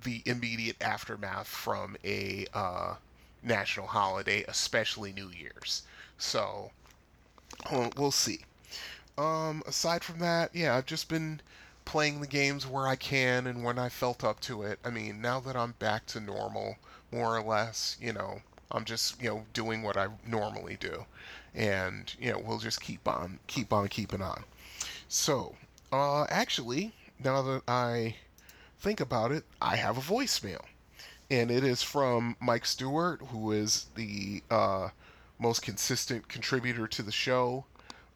the 0.02 0.22
immediate 0.26 0.76
aftermath 0.80 1.46
from 1.46 1.96
a 2.04 2.46
uh, 2.54 2.94
national 3.42 3.86
holiday, 3.88 4.44
especially 4.48 5.12
New 5.12 5.30
Year's. 5.30 5.82
So 6.18 6.70
we'll 7.70 8.10
see. 8.10 8.40
Um, 9.18 9.62
aside 9.66 10.04
from 10.04 10.18
that, 10.20 10.54
yeah, 10.54 10.76
I've 10.76 10.86
just 10.86 11.08
been 11.08 11.40
playing 11.84 12.20
the 12.20 12.26
games 12.26 12.66
where 12.66 12.86
I 12.86 12.96
can 12.96 13.46
and 13.46 13.64
when 13.64 13.78
I 13.78 13.88
felt 13.88 14.24
up 14.24 14.40
to 14.40 14.62
it. 14.62 14.78
I 14.84 14.90
mean, 14.90 15.20
now 15.20 15.40
that 15.40 15.56
I'm 15.56 15.72
back 15.78 16.06
to 16.06 16.20
normal, 16.20 16.76
more 17.12 17.36
or 17.36 17.42
less. 17.42 17.96
You 18.00 18.12
know, 18.12 18.42
I'm 18.70 18.84
just 18.84 19.20
you 19.22 19.28
know 19.28 19.46
doing 19.52 19.82
what 19.82 19.96
I 19.96 20.08
normally 20.26 20.76
do, 20.78 21.06
and 21.56 22.14
you 22.20 22.30
know 22.30 22.40
we'll 22.44 22.58
just 22.58 22.80
keep 22.80 23.08
on 23.08 23.38
keep 23.46 23.72
on 23.72 23.88
keeping 23.88 24.22
on. 24.22 24.44
So, 25.08 25.54
uh, 25.92 26.24
actually, 26.28 26.92
now 27.22 27.42
that 27.42 27.62
I 27.66 28.16
think 28.78 29.00
about 29.00 29.32
it, 29.32 29.44
I 29.60 29.76
have 29.76 29.96
a 29.96 30.00
voicemail, 30.00 30.62
and 31.30 31.50
it 31.50 31.64
is 31.64 31.82
from 31.82 32.36
Mike 32.40 32.66
Stewart, 32.66 33.20
who 33.30 33.52
is 33.52 33.86
the 33.94 34.42
uh, 34.50 34.90
most 35.38 35.62
consistent 35.62 36.28
contributor 36.28 36.86
to 36.86 37.02
the 37.02 37.12
show. 37.12 37.64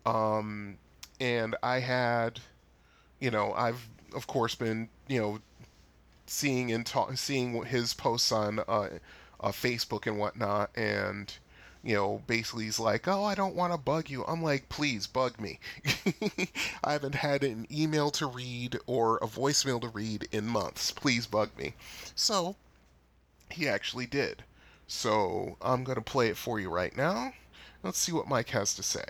Um, 0.07 0.79
and 1.21 1.57
I 1.63 1.81
had, 1.81 2.41
you 3.21 3.31
know, 3.31 3.53
I've 3.55 3.89
of 4.15 4.27
course 4.27 4.55
been, 4.55 4.89
you 5.09 5.21
know, 5.21 5.39
seeing 6.27 6.73
and 6.73 6.85
ta- 6.85 7.15
seeing 7.15 7.65
his 7.65 7.95
posts 7.95 8.33
on 8.33 8.61
uh, 8.61 8.89
uh, 9.41 9.49
Facebook 9.49 10.07
and 10.07 10.19
whatnot, 10.19 10.71
and 10.77 11.33
you 11.83 11.95
know, 11.95 12.23
basically 12.27 12.65
he's 12.65 12.79
like, 12.79 13.09
"Oh, 13.09 13.25
I 13.25 13.35
don't 13.35 13.55
want 13.55 13.73
to 13.73 13.79
bug 13.79 14.11
you." 14.11 14.25
I'm 14.25 14.43
like, 14.43 14.69
"Please 14.69 15.07
bug 15.07 15.41
me." 15.41 15.59
I 16.85 16.93
haven't 16.93 17.15
had 17.15 17.43
an 17.43 17.67
email 17.71 18.11
to 18.13 18.27
read 18.27 18.79
or 18.87 19.17
a 19.19 19.27
voicemail 19.27 19.81
to 19.81 19.89
read 19.89 20.29
in 20.33 20.47
months. 20.47 20.91
Please 20.91 21.27
bug 21.27 21.51
me. 21.59 21.75
So, 22.15 22.57
he 23.51 23.69
actually 23.69 24.07
did. 24.07 24.45
So, 24.87 25.57
I'm 25.63 25.85
going 25.85 25.97
to 25.97 26.03
play 26.03 26.29
it 26.29 26.37
for 26.37 26.61
you 26.61 26.69
right 26.71 26.97
now. 26.97 27.33
Let's 27.83 27.99
see 27.99 28.13
what 28.13 28.29
Mike 28.29 28.51
has 28.51 28.75
to 28.75 28.83
say. 28.83 29.05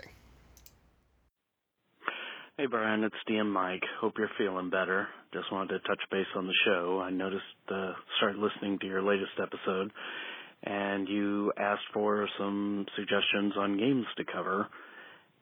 Hey 2.61 2.67
Brian, 2.67 3.03
it's 3.03 3.15
DM 3.27 3.51
Mike. 3.51 3.81
Hope 3.99 4.19
you're 4.19 4.29
feeling 4.37 4.69
better. 4.69 5.07
Just 5.33 5.51
wanted 5.51 5.79
to 5.79 5.87
touch 5.87 6.01
base 6.11 6.27
on 6.35 6.45
the 6.45 6.53
show. 6.63 7.01
I 7.03 7.09
noticed, 7.09 7.41
uh, 7.69 7.93
started 8.17 8.37
listening 8.37 8.77
to 8.79 8.85
your 8.85 9.01
latest 9.01 9.31
episode, 9.41 9.91
and 10.63 11.07
you 11.07 11.51
asked 11.57 11.87
for 11.93 12.27
some 12.37 12.85
suggestions 12.95 13.53
on 13.57 13.77
games 13.77 14.05
to 14.17 14.23
cover, 14.25 14.67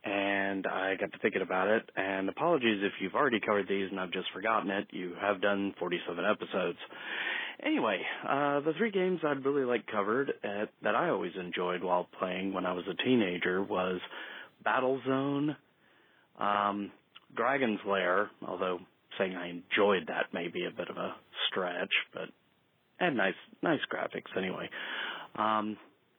and 0.03 0.65
I 0.65 0.95
got 0.95 1.11
to 1.11 1.19
thinking 1.19 1.41
about 1.41 1.67
it, 1.67 1.89
and 1.95 2.29
apologies 2.29 2.79
if 2.83 2.93
you've 3.01 3.15
already 3.15 3.39
covered 3.39 3.67
these 3.67 3.89
and 3.91 3.99
I've 3.99 4.11
just 4.11 4.31
forgotten 4.33 4.69
it. 4.69 4.87
You 4.91 5.13
have 5.19 5.41
done 5.41 5.73
47 5.77 6.23
episodes. 6.25 6.77
Anyway, 7.61 7.99
uh, 8.23 8.61
the 8.61 8.73
three 8.77 8.91
games 8.91 9.19
I'd 9.25 9.43
really 9.43 9.65
like 9.65 9.85
covered 9.87 10.31
at, 10.43 10.69
that 10.81 10.95
I 10.95 11.09
always 11.09 11.33
enjoyed 11.37 11.83
while 11.83 12.07
playing 12.17 12.53
when 12.53 12.65
I 12.65 12.71
was 12.71 12.85
a 12.89 13.03
teenager 13.03 13.61
was 13.61 13.99
Battlezone, 14.65 15.57
um, 16.39 16.91
Dragon's 17.35 17.79
Lair, 17.85 18.29
although 18.47 18.79
saying 19.17 19.35
I 19.35 19.49
enjoyed 19.49 20.07
that 20.07 20.33
may 20.33 20.47
be 20.47 20.65
a 20.65 20.71
bit 20.71 20.89
of 20.89 20.95
a 20.95 21.15
stretch, 21.49 21.91
but 22.13 22.29
had 22.97 23.15
nice 23.15 23.33
nice 23.61 23.79
graphics 23.93 24.37
anyway. 24.37 24.69
Um, 25.39 25.77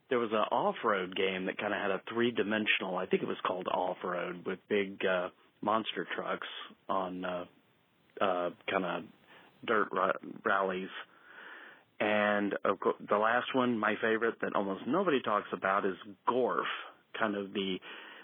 there 0.08 0.18
was 0.18 0.30
an 0.32 0.38
off-road 0.50 1.14
game 1.14 1.46
that 1.46 1.58
kind 1.58 1.72
of 1.72 1.80
had 1.80 1.90
a 1.90 2.00
three-dimensional. 2.12 2.96
I 2.96 3.06
think 3.06 3.22
it 3.22 3.28
was 3.28 3.36
called 3.46 3.68
Off-Road 3.68 4.44
with 4.46 4.58
big 4.68 4.98
uh, 5.04 5.28
monster 5.62 6.06
trucks 6.16 6.48
on 6.88 7.24
uh, 7.24 7.44
uh, 8.20 8.50
kind 8.70 8.84
of 8.84 9.02
dirt 9.66 9.88
r- 9.96 10.14
rallies. 10.44 10.88
And 12.00 12.54
uh, 12.64 12.74
the 13.08 13.18
last 13.18 13.54
one, 13.54 13.78
my 13.78 13.94
favorite, 14.00 14.40
that 14.40 14.56
almost 14.56 14.82
nobody 14.86 15.20
talks 15.22 15.48
about 15.52 15.84
is 15.84 15.96
Gorf, 16.26 16.64
kind 17.18 17.36
of 17.36 17.52
the 17.52 17.76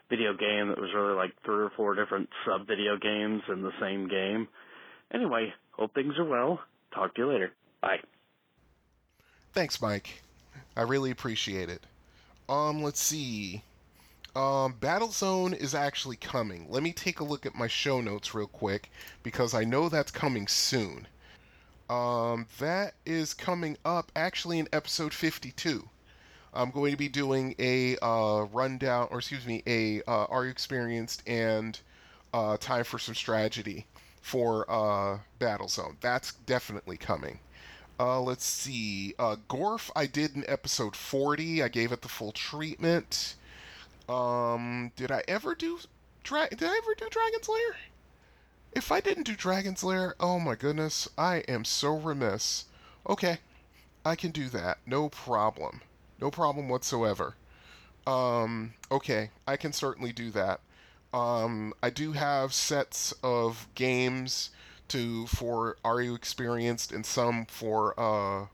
video 0.09 0.33
game 0.33 0.69
that 0.69 0.81
was 0.81 0.91
really 0.95 1.15
like 1.15 1.33
three 1.45 1.65
or 1.65 1.73
four 1.77 1.95
different 1.95 2.29
sub 2.47 2.67
video 2.67 2.97
games 2.97 3.43
in 3.53 3.63
the 3.63 3.73
same 3.81 4.09
game. 4.09 4.49
Anyway, 5.13 5.53
hope 5.73 5.95
things 5.95 6.15
are 6.19 6.25
well. 6.25 6.61
Talk 6.95 7.15
to 7.15 7.23
you 7.23 7.33
later. 7.33 7.53
Bye. 7.83 7.99
Thanks, 9.53 9.81
Mike. 9.81 10.23
I 10.77 10.83
really 10.83 11.11
appreciate 11.11 11.71
it. 11.71 11.85
Um, 12.49 12.83
let's 12.83 13.01
see. 13.01 13.63
Um, 14.35 14.75
Battlezone 14.79 15.57
is 15.57 15.75
actually 15.75 16.17
coming. 16.17 16.67
Let 16.69 16.83
me 16.83 16.93
take 16.93 17.21
a 17.21 17.25
look 17.25 17.47
at 17.47 17.55
my 17.55 17.67
show 17.67 18.03
notes 18.03 18.35
real 18.35 18.47
quick 18.47 18.91
because 19.23 19.55
I 19.55 19.65
know 19.65 19.89
that's 19.89 20.11
coming 20.11 20.47
soon. 20.47 21.09
Um, 21.89 22.47
that 22.59 22.95
is 23.07 23.33
coming 23.33 23.79
up 23.85 24.13
actually 24.15 24.59
in 24.59 24.69
episode 24.73 25.15
52. 25.15 25.89
I'm 26.53 26.71
going 26.71 26.91
to 26.91 26.99
be 26.99 27.09
doing 27.09 27.55
a 27.59 27.97
uh, 28.03 28.47
rundown, 28.53 29.09
or 29.11 29.19
excuse 29.19 29.47
me, 29.47 29.63
a 29.67 30.03
uh, 30.03 30.25
Are 30.25 30.45
You 30.45 30.51
Experienced 30.51 31.23
and 31.27 31.79
uh, 32.35 32.57
Time 32.59 32.85
for 32.85 32.99
Some 32.99 33.15
Strategy 33.15 33.87
for 34.21 34.71
uh, 34.71 35.19
Battlezone. 35.39 35.97
That's 36.01 36.33
definitely 36.33 36.97
coming. 36.97 37.39
Uh, 37.99 38.21
let's 38.21 38.45
see. 38.45 39.15
Uh, 39.19 39.37
Gorf, 39.49 39.91
I 39.97 40.07
did 40.07 40.37
in 40.37 40.45
episode 40.49 40.95
40. 40.95 41.63
I 41.63 41.69
gave 41.69 41.93
it 41.93 42.03
the 42.03 42.09
full 42.09 42.33
treatment. 42.33 43.35
Um, 44.09 44.93
did 44.97 45.11
I 45.11 45.23
ever 45.27 45.55
do 45.55 45.79
Dra- 46.23 46.49
Did 46.51 46.65
I 46.65 46.77
ever 46.77 46.95
do 46.97 47.09
Dragon's 47.09 47.49
Lair? 47.49 47.77
If 48.73 48.93
I 48.93 49.01
didn't 49.01 49.25
do 49.25 49.35
Dragon's 49.35 49.83
Lair, 49.83 50.15
oh 50.21 50.39
my 50.39 50.55
goodness, 50.55 51.09
I 51.17 51.37
am 51.49 51.65
so 51.65 51.97
remiss. 51.97 52.65
Okay, 53.09 53.39
I 54.05 54.17
can 54.17 54.33
do 54.33 54.49
that. 54.51 54.79
No 54.85 55.09
problem. 55.09 55.81
No 56.21 56.31
problem 56.31 56.69
whatsoever. 56.69 57.37
Um, 58.07 58.75
okay, 58.91 59.31
I 59.47 59.57
can 59.57 59.73
certainly 59.73 60.13
do 60.13 60.31
that. 60.33 60.61
Um, 61.13 61.73
I 61.83 61.91
do 61.91 62.13
have 62.13 62.53
sets 62.53 63.13
of 63.23 63.69
games 63.75 64.51
to 64.89 65.27
for 65.27 65.77
Are 65.85 66.01
You 66.01 66.15
Experienced 66.15 66.93
and 66.93 67.05
some 67.05 67.47
for 67.47 67.99
uh, 67.99 68.47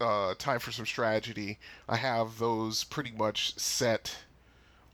uh, 0.00 0.34
Time 0.38 0.58
for 0.58 0.72
Some 0.72 0.86
Strategy. 0.86 1.58
I 1.88 1.96
have 1.96 2.38
those 2.38 2.84
pretty 2.84 3.12
much 3.12 3.58
set 3.58 4.16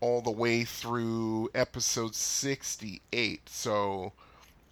all 0.00 0.20
the 0.20 0.31
way 0.31 0.64
through 0.64 1.48
episode 1.55 2.14
68. 2.14 3.48
So 3.48 4.12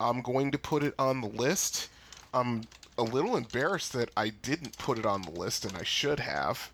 I'm 0.00 0.22
going 0.22 0.50
to 0.50 0.58
put 0.58 0.82
it 0.82 0.94
on 0.98 1.20
the 1.20 1.28
list. 1.28 1.88
I'm 2.34 2.62
a 2.98 3.02
little 3.02 3.36
embarrassed 3.36 3.92
that 3.92 4.10
I 4.16 4.30
didn't 4.30 4.78
put 4.78 4.98
it 4.98 5.06
on 5.06 5.22
the 5.22 5.30
list, 5.30 5.64
and 5.64 5.76
I 5.76 5.84
should 5.84 6.20
have. 6.20 6.70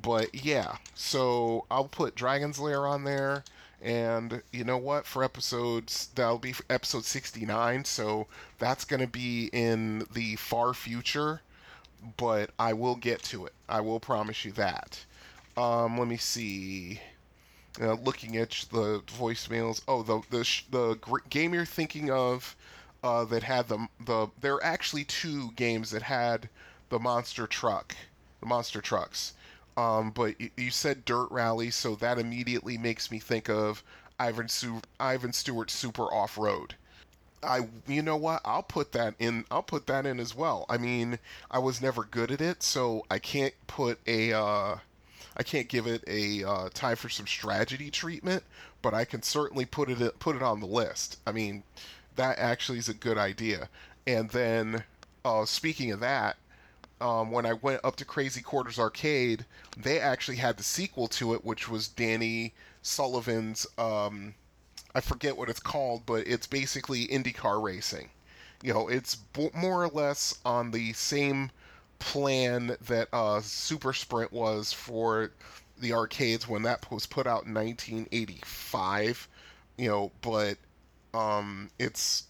But 0.00 0.34
yeah, 0.44 0.76
so 0.94 1.66
I'll 1.70 1.88
put 1.88 2.14
Dragon's 2.14 2.58
Lair 2.58 2.86
on 2.86 3.04
there. 3.04 3.44
And 3.84 4.42
you 4.50 4.64
know 4.64 4.78
what? 4.78 5.06
For 5.06 5.22
episodes, 5.22 6.08
that'll 6.14 6.38
be 6.38 6.54
episode 6.70 7.04
69. 7.04 7.84
So 7.84 8.26
that's 8.58 8.84
going 8.86 9.00
to 9.00 9.06
be 9.06 9.50
in 9.52 10.06
the 10.10 10.36
far 10.36 10.72
future. 10.72 11.42
But 12.16 12.50
I 12.58 12.72
will 12.72 12.96
get 12.96 13.22
to 13.24 13.46
it. 13.46 13.52
I 13.68 13.82
will 13.82 14.00
promise 14.00 14.44
you 14.44 14.52
that. 14.52 15.04
Um, 15.56 15.98
let 15.98 16.08
me 16.08 16.16
see. 16.16 17.00
Uh, 17.80 17.94
looking 17.94 18.36
at 18.36 18.50
the 18.72 19.02
voicemails. 19.06 19.82
Oh, 19.86 20.02
the 20.02 20.22
the 20.30 20.48
the 20.70 21.20
game 21.28 21.54
you're 21.54 21.64
thinking 21.64 22.10
of 22.10 22.56
uh, 23.02 23.24
that 23.26 23.42
had 23.42 23.68
the 23.68 23.88
the 24.00 24.28
there 24.40 24.54
are 24.54 24.64
actually 24.64 25.04
two 25.04 25.50
games 25.52 25.90
that 25.90 26.02
had 26.02 26.48
the 26.88 26.98
monster 26.98 27.46
truck, 27.46 27.94
the 28.40 28.46
monster 28.46 28.80
trucks. 28.80 29.34
Um, 29.76 30.10
but 30.10 30.36
you, 30.56 30.70
said 30.70 31.04
Dirt 31.04 31.28
Rally, 31.30 31.70
so 31.70 31.96
that 31.96 32.18
immediately 32.18 32.78
makes 32.78 33.10
me 33.10 33.18
think 33.18 33.48
of 33.48 33.82
Ivan 34.18 34.48
Su- 34.48 34.82
Ivan 35.00 35.32
Stewart 35.32 35.70
Super 35.70 36.04
Off 36.04 36.38
Road. 36.38 36.74
I 37.42 37.68
you 37.86 38.02
know 38.02 38.16
what? 38.16 38.40
I'll 38.44 38.62
put 38.62 38.92
that 38.92 39.14
in. 39.18 39.44
I'll 39.50 39.62
put 39.62 39.86
that 39.88 40.06
in 40.06 40.20
as 40.20 40.34
well. 40.34 40.64
I 40.68 40.78
mean, 40.78 41.18
I 41.50 41.58
was 41.58 41.82
never 41.82 42.04
good 42.04 42.30
at 42.30 42.40
it, 42.40 42.62
so 42.62 43.04
I 43.10 43.18
can't 43.18 43.54
put 43.66 43.98
a. 44.06 44.32
Uh, 44.32 44.76
I 45.36 45.42
can't 45.42 45.68
give 45.68 45.86
it 45.86 46.04
a 46.06 46.44
uh, 46.44 46.68
time 46.72 46.96
for 46.96 47.08
some 47.08 47.26
strategy 47.26 47.90
treatment, 47.90 48.44
but 48.82 48.94
I 48.94 49.04
can 49.04 49.22
certainly 49.22 49.64
put 49.64 49.90
it 49.90 50.18
put 50.20 50.36
it 50.36 50.42
on 50.42 50.60
the 50.60 50.66
list. 50.66 51.18
I 51.26 51.32
mean, 51.32 51.64
that 52.16 52.38
actually 52.38 52.78
is 52.78 52.88
a 52.88 52.94
good 52.94 53.18
idea. 53.18 53.68
And 54.06 54.30
then, 54.30 54.84
uh, 55.24 55.44
speaking 55.44 55.90
of 55.90 56.00
that, 56.00 56.36
um, 57.04 57.30
when 57.30 57.44
I 57.44 57.52
went 57.52 57.84
up 57.84 57.96
to 57.96 58.04
Crazy 58.06 58.40
Quarters 58.40 58.78
Arcade, 58.78 59.44
they 59.76 60.00
actually 60.00 60.38
had 60.38 60.56
the 60.56 60.62
sequel 60.64 61.06
to 61.08 61.34
it, 61.34 61.44
which 61.44 61.68
was 61.68 61.86
Danny 61.86 62.54
Sullivan's. 62.80 63.66
Um, 63.76 64.34
I 64.94 65.02
forget 65.02 65.36
what 65.36 65.50
it's 65.50 65.60
called, 65.60 66.06
but 66.06 66.26
it's 66.26 66.46
basically 66.46 67.06
IndyCar 67.08 67.62
racing. 67.62 68.08
You 68.62 68.72
know, 68.72 68.88
it's 68.88 69.16
b- 69.16 69.50
more 69.52 69.84
or 69.84 69.88
less 69.88 70.38
on 70.46 70.70
the 70.70 70.94
same 70.94 71.50
plan 71.98 72.74
that 72.86 73.08
uh, 73.12 73.42
Super 73.42 73.92
Sprint 73.92 74.32
was 74.32 74.72
for 74.72 75.30
the 75.78 75.92
arcades 75.92 76.48
when 76.48 76.62
that 76.62 76.90
was 76.90 77.04
put 77.04 77.26
out 77.26 77.44
in 77.44 77.52
1985. 77.52 79.28
You 79.76 79.88
know, 79.90 80.12
but 80.22 80.56
um, 81.12 81.68
it's 81.78 82.24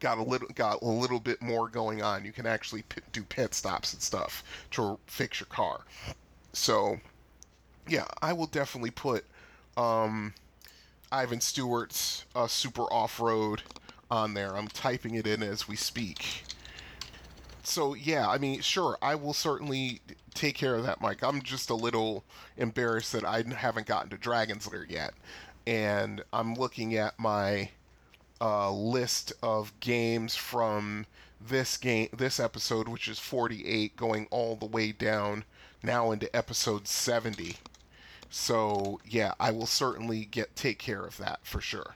got 0.00 0.18
a 0.18 0.22
little 0.22 0.48
got 0.54 0.82
a 0.82 0.86
little 0.86 1.20
bit 1.20 1.40
more 1.42 1.68
going 1.68 2.02
on. 2.02 2.24
You 2.24 2.32
can 2.32 2.46
actually 2.46 2.82
pit, 2.82 3.04
do 3.12 3.22
pit 3.22 3.54
stops 3.54 3.92
and 3.92 4.02
stuff 4.02 4.44
to 4.72 4.98
fix 5.06 5.40
your 5.40 5.46
car. 5.48 5.80
So, 6.52 6.98
yeah, 7.86 8.04
I 8.22 8.32
will 8.32 8.46
definitely 8.46 8.90
put 8.90 9.24
um, 9.76 10.34
Ivan 11.12 11.40
Stewart's 11.40 12.24
uh, 12.34 12.46
Super 12.46 12.82
Off 12.92 13.20
Road 13.20 13.62
on 14.10 14.34
there. 14.34 14.56
I'm 14.56 14.68
typing 14.68 15.14
it 15.14 15.26
in 15.26 15.42
as 15.42 15.68
we 15.68 15.76
speak. 15.76 16.44
So 17.62 17.94
yeah, 17.94 18.28
I 18.28 18.38
mean, 18.38 18.60
sure, 18.62 18.96
I 19.02 19.14
will 19.14 19.34
certainly 19.34 20.00
take 20.32 20.54
care 20.54 20.74
of 20.74 20.84
that, 20.84 21.02
Mike. 21.02 21.22
I'm 21.22 21.42
just 21.42 21.68
a 21.68 21.74
little 21.74 22.24
embarrassed 22.56 23.12
that 23.12 23.24
I 23.24 23.42
haven't 23.42 23.86
gotten 23.86 24.08
to 24.10 24.16
Dragon's 24.16 24.70
Lair 24.72 24.86
yet, 24.88 25.12
and 25.66 26.22
I'm 26.32 26.54
looking 26.54 26.96
at 26.96 27.18
my 27.18 27.70
uh, 28.40 28.70
list 28.70 29.32
of 29.42 29.78
games 29.80 30.36
from 30.36 31.06
this 31.40 31.76
game, 31.76 32.08
this 32.16 32.40
episode, 32.40 32.88
which 32.88 33.08
is 33.08 33.18
48, 33.18 33.96
going 33.96 34.26
all 34.30 34.56
the 34.56 34.66
way 34.66 34.92
down 34.92 35.44
now 35.82 36.10
into 36.10 36.34
episode 36.34 36.88
70. 36.88 37.56
So 38.30 39.00
yeah, 39.04 39.34
I 39.40 39.50
will 39.50 39.66
certainly 39.66 40.24
get 40.24 40.54
take 40.56 40.78
care 40.78 41.04
of 41.04 41.16
that 41.18 41.40
for 41.44 41.60
sure. 41.60 41.94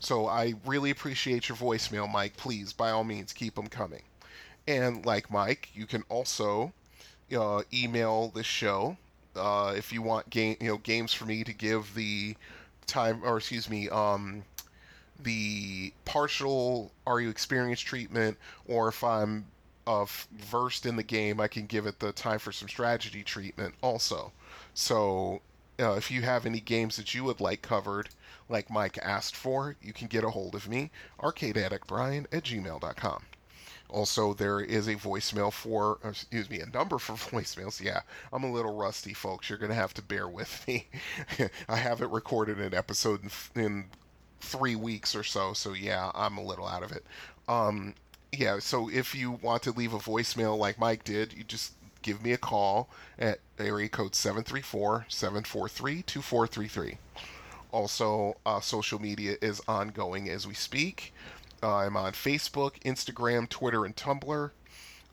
So 0.00 0.26
I 0.26 0.54
really 0.64 0.90
appreciate 0.90 1.48
your 1.48 1.56
voicemail, 1.56 2.10
Mike. 2.10 2.36
Please, 2.36 2.72
by 2.72 2.90
all 2.90 3.04
means, 3.04 3.32
keep 3.32 3.54
them 3.54 3.68
coming. 3.68 4.02
And 4.66 5.04
like 5.04 5.30
Mike, 5.30 5.68
you 5.74 5.86
can 5.86 6.04
also 6.08 6.72
uh, 7.36 7.62
email 7.72 8.28
the 8.28 8.42
show 8.42 8.96
uh, 9.36 9.74
if 9.76 9.92
you 9.92 10.02
want 10.02 10.30
game, 10.30 10.56
you 10.60 10.68
know, 10.68 10.78
games 10.78 11.12
for 11.12 11.26
me 11.26 11.44
to 11.44 11.52
give 11.52 11.94
the 11.94 12.36
time, 12.86 13.20
or 13.24 13.36
excuse 13.36 13.68
me, 13.68 13.88
um, 13.88 14.42
the 15.22 15.92
partial 16.04 16.92
are 17.06 17.20
you 17.20 17.30
experienced 17.30 17.86
treatment, 17.86 18.38
or 18.66 18.88
if 18.88 19.02
I'm 19.04 19.46
uh, 19.86 20.06
versed 20.32 20.86
in 20.86 20.96
the 20.96 21.02
game, 21.02 21.40
I 21.40 21.48
can 21.48 21.66
give 21.66 21.86
it 21.86 21.98
the 21.98 22.12
time 22.12 22.38
for 22.38 22.52
some 22.52 22.68
strategy 22.68 23.22
treatment 23.22 23.74
also. 23.82 24.32
So 24.74 25.42
uh, 25.80 25.92
if 25.92 26.10
you 26.10 26.22
have 26.22 26.46
any 26.46 26.60
games 26.60 26.96
that 26.96 27.14
you 27.14 27.24
would 27.24 27.40
like 27.40 27.62
covered, 27.62 28.10
like 28.48 28.70
Mike 28.70 28.98
asked 29.02 29.36
for, 29.36 29.76
you 29.82 29.92
can 29.92 30.08
get 30.08 30.24
a 30.24 30.30
hold 30.30 30.54
of 30.54 30.68
me, 30.68 30.90
arcadeaddictbrian 31.20 32.26
at 32.32 32.44
gmail.com. 32.44 33.22
Also, 33.88 34.34
there 34.34 34.60
is 34.60 34.86
a 34.86 34.94
voicemail 34.94 35.52
for, 35.52 35.98
excuse 36.04 36.48
me, 36.48 36.60
a 36.60 36.66
number 36.66 36.98
for 36.98 37.12
voicemails. 37.14 37.80
Yeah, 37.80 38.00
I'm 38.32 38.44
a 38.44 38.52
little 38.52 38.76
rusty, 38.76 39.14
folks. 39.14 39.48
You're 39.48 39.58
going 39.58 39.70
to 39.70 39.74
have 39.74 39.94
to 39.94 40.02
bear 40.02 40.28
with 40.28 40.64
me. 40.68 40.86
I 41.68 41.76
haven't 41.76 42.10
recorded 42.10 42.60
an 42.60 42.74
episode 42.74 43.22
in, 43.24 43.62
in, 43.62 43.84
three 44.40 44.76
weeks 44.76 45.14
or 45.14 45.22
so, 45.22 45.52
so 45.52 45.72
yeah, 45.72 46.10
I'm 46.14 46.38
a 46.38 46.42
little 46.42 46.66
out 46.66 46.82
of 46.82 46.92
it. 46.92 47.04
Um, 47.48 47.94
yeah, 48.32 48.58
so 48.58 48.90
if 48.90 49.14
you 49.14 49.32
want 49.32 49.62
to 49.64 49.72
leave 49.72 49.92
a 49.92 49.98
voicemail 49.98 50.56
like 50.58 50.78
Mike 50.78 51.04
did, 51.04 51.32
you 51.32 51.44
just 51.44 51.72
give 52.02 52.22
me 52.22 52.32
a 52.32 52.38
call 52.38 52.88
at 53.18 53.40
area 53.58 53.88
code 53.88 54.12
734-743-2433. 54.12 56.96
Also, 57.72 58.36
uh, 58.46 58.60
social 58.60 59.00
media 59.00 59.36
is 59.40 59.60
ongoing 59.68 60.28
as 60.28 60.46
we 60.46 60.54
speak. 60.54 61.12
Uh, 61.62 61.76
I'm 61.76 61.96
on 61.96 62.12
Facebook, 62.12 62.80
Instagram, 62.80 63.48
Twitter, 63.48 63.84
and 63.84 63.94
Tumblr. 63.94 64.50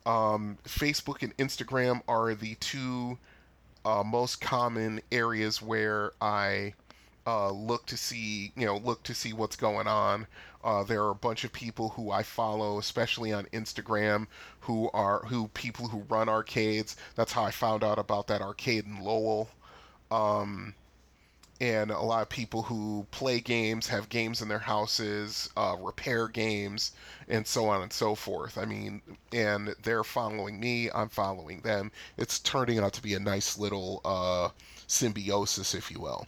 Um, 0.05 0.57
Facebook 0.65 1.21
and 1.21 1.35
Instagram 1.37 2.01
are 2.07 2.33
the 2.33 2.55
two 2.55 3.17
uh, 3.83 4.03
most 4.03 4.41
common 4.41 5.01
areas 5.11 5.61
where 5.61 6.13
I 6.21 6.73
uh, 7.27 7.51
look 7.51 7.85
to 7.85 7.97
see, 7.97 8.53
you 8.55 8.65
know, 8.65 8.77
look 8.77 9.03
to 9.03 9.13
see 9.13 9.33
what's 9.33 9.57
going 9.57 9.85
on. 9.85 10.25
Uh, 10.63 10.83
there 10.83 11.03
are 11.03 11.11
a 11.11 11.15
bunch 11.15 11.43
of 11.43 11.51
people 11.51 11.89
who 11.89 12.09
I 12.09 12.23
follow, 12.23 12.79
especially 12.79 13.33
on 13.33 13.45
Instagram, 13.47 14.27
who 14.61 14.89
are 14.93 15.19
who 15.25 15.49
people 15.49 15.89
who 15.89 16.05
run 16.09 16.29
arcades. 16.29 16.95
That's 17.15 17.33
how 17.33 17.43
I 17.43 17.51
found 17.51 17.83
out 17.83 17.99
about 17.99 18.27
that 18.27 18.41
arcade 18.41 18.85
in 18.85 19.03
Lowell. 19.03 19.49
Um, 20.09 20.73
and 21.59 21.91
a 21.91 21.99
lot 21.99 22.21
of 22.21 22.29
people 22.29 22.61
who 22.61 23.05
play 23.11 23.39
games, 23.41 23.87
have 23.87 24.09
games 24.09 24.41
in 24.41 24.47
their 24.47 24.59
houses, 24.59 25.49
uh, 25.57 25.75
repair 25.79 26.27
games, 26.27 26.91
and 27.27 27.45
so 27.45 27.67
on 27.67 27.81
and 27.81 27.91
so 27.91 28.15
forth. 28.15 28.57
I 28.57 28.65
mean, 28.65 29.01
and 29.33 29.75
they're 29.83 30.03
following 30.03 30.59
me, 30.59 30.89
I'm 30.91 31.09
following 31.09 31.61
them. 31.61 31.91
It's 32.17 32.39
turning 32.39 32.79
out 32.79 32.93
to 32.93 33.01
be 33.01 33.15
a 33.15 33.19
nice 33.19 33.57
little 33.57 34.01
uh, 34.05 34.49
symbiosis, 34.85 35.73
if 35.73 35.91
you 35.91 35.99
will. 35.99 36.25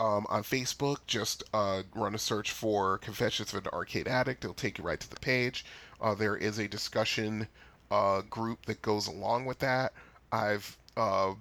Um, 0.00 0.26
on 0.28 0.44
Facebook, 0.44 0.98
just 1.08 1.42
uh, 1.52 1.82
run 1.92 2.14
a 2.14 2.18
search 2.18 2.52
for 2.52 2.98
Confessions 2.98 3.52
of 3.52 3.66
an 3.66 3.72
Arcade 3.72 4.06
Addict. 4.06 4.44
It'll 4.44 4.54
take 4.54 4.78
you 4.78 4.84
right 4.84 5.00
to 5.00 5.10
the 5.10 5.18
page. 5.18 5.64
Uh, 6.00 6.14
there 6.14 6.36
is 6.36 6.58
a 6.60 6.68
discussion 6.68 7.48
uh, 7.90 8.22
group 8.30 8.66
that 8.66 8.80
goes 8.80 9.08
along 9.08 9.44
with 9.44 9.58
that. 9.58 9.92
I've 10.30 10.76
uh, 10.96 11.34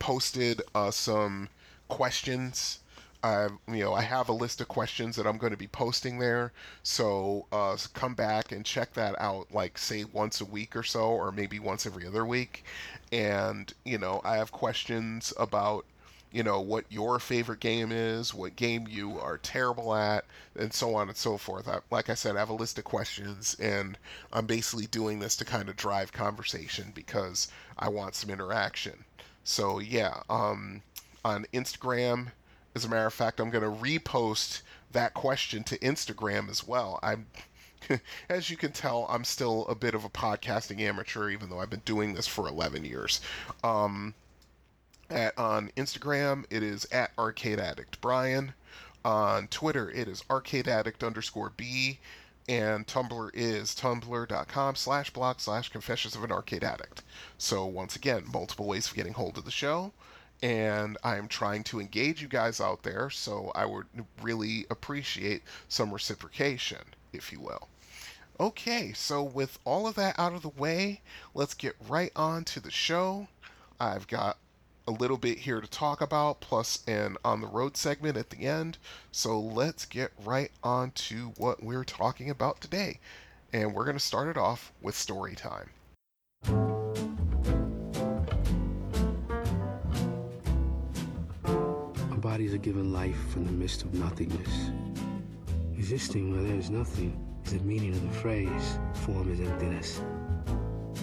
posted 0.00 0.60
uh, 0.74 0.90
some 0.90 1.48
questions. 1.88 2.80
I, 3.22 3.48
you 3.68 3.84
know, 3.84 3.94
I 3.94 4.02
have 4.02 4.28
a 4.28 4.32
list 4.32 4.60
of 4.60 4.68
questions 4.68 5.16
that 5.16 5.26
I'm 5.26 5.38
going 5.38 5.52
to 5.52 5.56
be 5.56 5.68
posting 5.68 6.18
there. 6.18 6.52
So 6.82 7.46
uh, 7.52 7.76
come 7.94 8.14
back 8.14 8.52
and 8.52 8.66
check 8.66 8.92
that 8.94 9.14
out, 9.20 9.46
like 9.52 9.78
say 9.78 10.04
once 10.04 10.40
a 10.40 10.44
week 10.44 10.76
or 10.76 10.82
so, 10.82 11.04
or 11.10 11.32
maybe 11.32 11.58
once 11.58 11.86
every 11.86 12.06
other 12.06 12.26
week. 12.26 12.64
And 13.12 13.72
you 13.84 13.98
know, 13.98 14.20
I 14.24 14.36
have 14.36 14.52
questions 14.52 15.32
about, 15.38 15.86
you 16.34 16.42
know, 16.42 16.60
what 16.60 16.84
your 16.90 17.20
favorite 17.20 17.60
game 17.60 17.92
is, 17.92 18.34
what 18.34 18.56
game 18.56 18.88
you 18.88 19.20
are 19.20 19.38
terrible 19.38 19.94
at, 19.94 20.24
and 20.56 20.72
so 20.72 20.96
on 20.96 21.08
and 21.08 21.16
so 21.16 21.38
forth. 21.38 21.68
I, 21.68 21.78
like 21.92 22.10
I 22.10 22.14
said, 22.14 22.34
I 22.34 22.40
have 22.40 22.48
a 22.48 22.54
list 22.54 22.76
of 22.76 22.84
questions, 22.84 23.56
and 23.60 23.96
I'm 24.32 24.46
basically 24.46 24.86
doing 24.86 25.20
this 25.20 25.36
to 25.36 25.44
kind 25.44 25.68
of 25.68 25.76
drive 25.76 26.12
conversation 26.12 26.90
because 26.92 27.46
I 27.78 27.88
want 27.88 28.16
some 28.16 28.30
interaction. 28.30 29.04
So 29.44 29.78
yeah, 29.78 30.22
um, 30.28 30.82
on 31.24 31.46
Instagram. 31.54 32.32
As 32.74 32.84
a 32.84 32.88
matter 32.88 33.06
of 33.06 33.14
fact, 33.14 33.38
I'm 33.38 33.50
going 33.50 33.62
to 33.62 33.82
repost 33.82 34.62
that 34.90 35.14
question 35.14 35.62
to 35.64 35.78
Instagram 35.78 36.50
as 36.50 36.66
well. 36.66 36.98
I'm 37.00 37.26
as 38.28 38.50
you 38.50 38.56
can 38.56 38.72
tell, 38.72 39.06
I'm 39.08 39.24
still 39.24 39.66
a 39.68 39.74
bit 39.74 39.94
of 39.94 40.04
a 40.04 40.08
podcasting 40.08 40.80
amateur, 40.80 41.30
even 41.30 41.50
though 41.50 41.60
I've 41.60 41.70
been 41.70 41.82
doing 41.84 42.14
this 42.14 42.26
for 42.26 42.48
11 42.48 42.84
years. 42.84 43.20
Um, 43.62 44.14
at, 45.10 45.38
on 45.38 45.70
Instagram, 45.76 46.44
it 46.50 46.62
is 46.62 46.86
at 46.92 47.12
Arcade 47.18 47.60
Addict 47.60 48.00
Brian. 48.00 48.54
On 49.04 49.48
Twitter, 49.48 49.90
it 49.90 50.08
is 50.08 50.24
Arcade 50.30 50.68
Addict 50.68 51.04
underscore 51.04 51.52
B. 51.56 51.98
And 52.48 52.86
Tumblr 52.86 53.30
is 53.32 53.74
tumblr.com 53.74 54.74
slash 54.74 55.10
blog 55.10 55.40
slash 55.40 55.70
confessions 55.70 56.14
of 56.14 56.24
an 56.24 56.32
arcade 56.32 56.62
addict. 56.62 57.02
So, 57.38 57.64
once 57.64 57.96
again, 57.96 58.24
multiple 58.30 58.66
ways 58.66 58.86
of 58.86 58.94
getting 58.94 59.14
hold 59.14 59.38
of 59.38 59.46
the 59.46 59.50
show 59.50 59.92
and 60.44 60.98
I'm 61.02 61.26
trying 61.28 61.64
to 61.64 61.80
engage 61.80 62.20
you 62.20 62.28
guys 62.28 62.60
out 62.60 62.82
there, 62.82 63.08
so 63.08 63.50
I 63.54 63.64
would 63.64 63.86
really 64.20 64.66
appreciate 64.68 65.42
some 65.68 65.90
reciprocation, 65.90 66.82
if 67.14 67.32
you 67.32 67.40
will. 67.40 67.68
Okay, 68.38 68.92
so 68.92 69.22
with 69.22 69.58
all 69.64 69.86
of 69.86 69.94
that 69.94 70.18
out 70.18 70.34
of 70.34 70.42
the 70.42 70.50
way, 70.50 71.00
let's 71.32 71.54
get 71.54 71.76
right 71.88 72.12
on 72.14 72.44
to 72.44 72.60
the 72.60 72.70
show. 72.70 73.28
I've 73.80 74.06
got 74.06 74.36
a 74.86 74.90
little 74.90 75.16
bit 75.16 75.38
here 75.38 75.60
to 75.60 75.66
talk 75.66 76.00
about, 76.00 76.40
plus 76.40 76.82
an 76.86 77.16
on 77.24 77.40
the 77.40 77.46
road 77.46 77.76
segment 77.76 78.16
at 78.16 78.30
the 78.30 78.46
end. 78.46 78.78
So 79.10 79.38
let's 79.40 79.86
get 79.86 80.12
right 80.24 80.50
on 80.62 80.90
to 80.92 81.32
what 81.36 81.62
we're 81.62 81.84
talking 81.84 82.28
about 82.28 82.60
today. 82.60 83.00
And 83.52 83.72
we're 83.72 83.84
going 83.84 83.96
to 83.96 84.02
start 84.02 84.28
it 84.28 84.36
off 84.36 84.72
with 84.82 84.94
story 84.94 85.34
time. 85.34 85.70
Our 92.10 92.18
bodies 92.18 92.52
are 92.52 92.58
given 92.58 92.92
life 92.92 93.16
from 93.30 93.46
the 93.46 93.52
midst 93.52 93.82
of 93.82 93.94
nothingness. 93.94 94.70
Existing 95.76 96.32
where 96.32 96.42
there 96.42 96.56
is 96.56 96.68
nothing 96.68 97.18
is 97.44 97.52
the 97.52 97.60
meaning 97.60 97.92
of 97.92 98.02
the 98.02 98.14
phrase, 98.18 98.78
form 98.94 99.30
is 99.32 99.40
emptiness. 99.40 100.02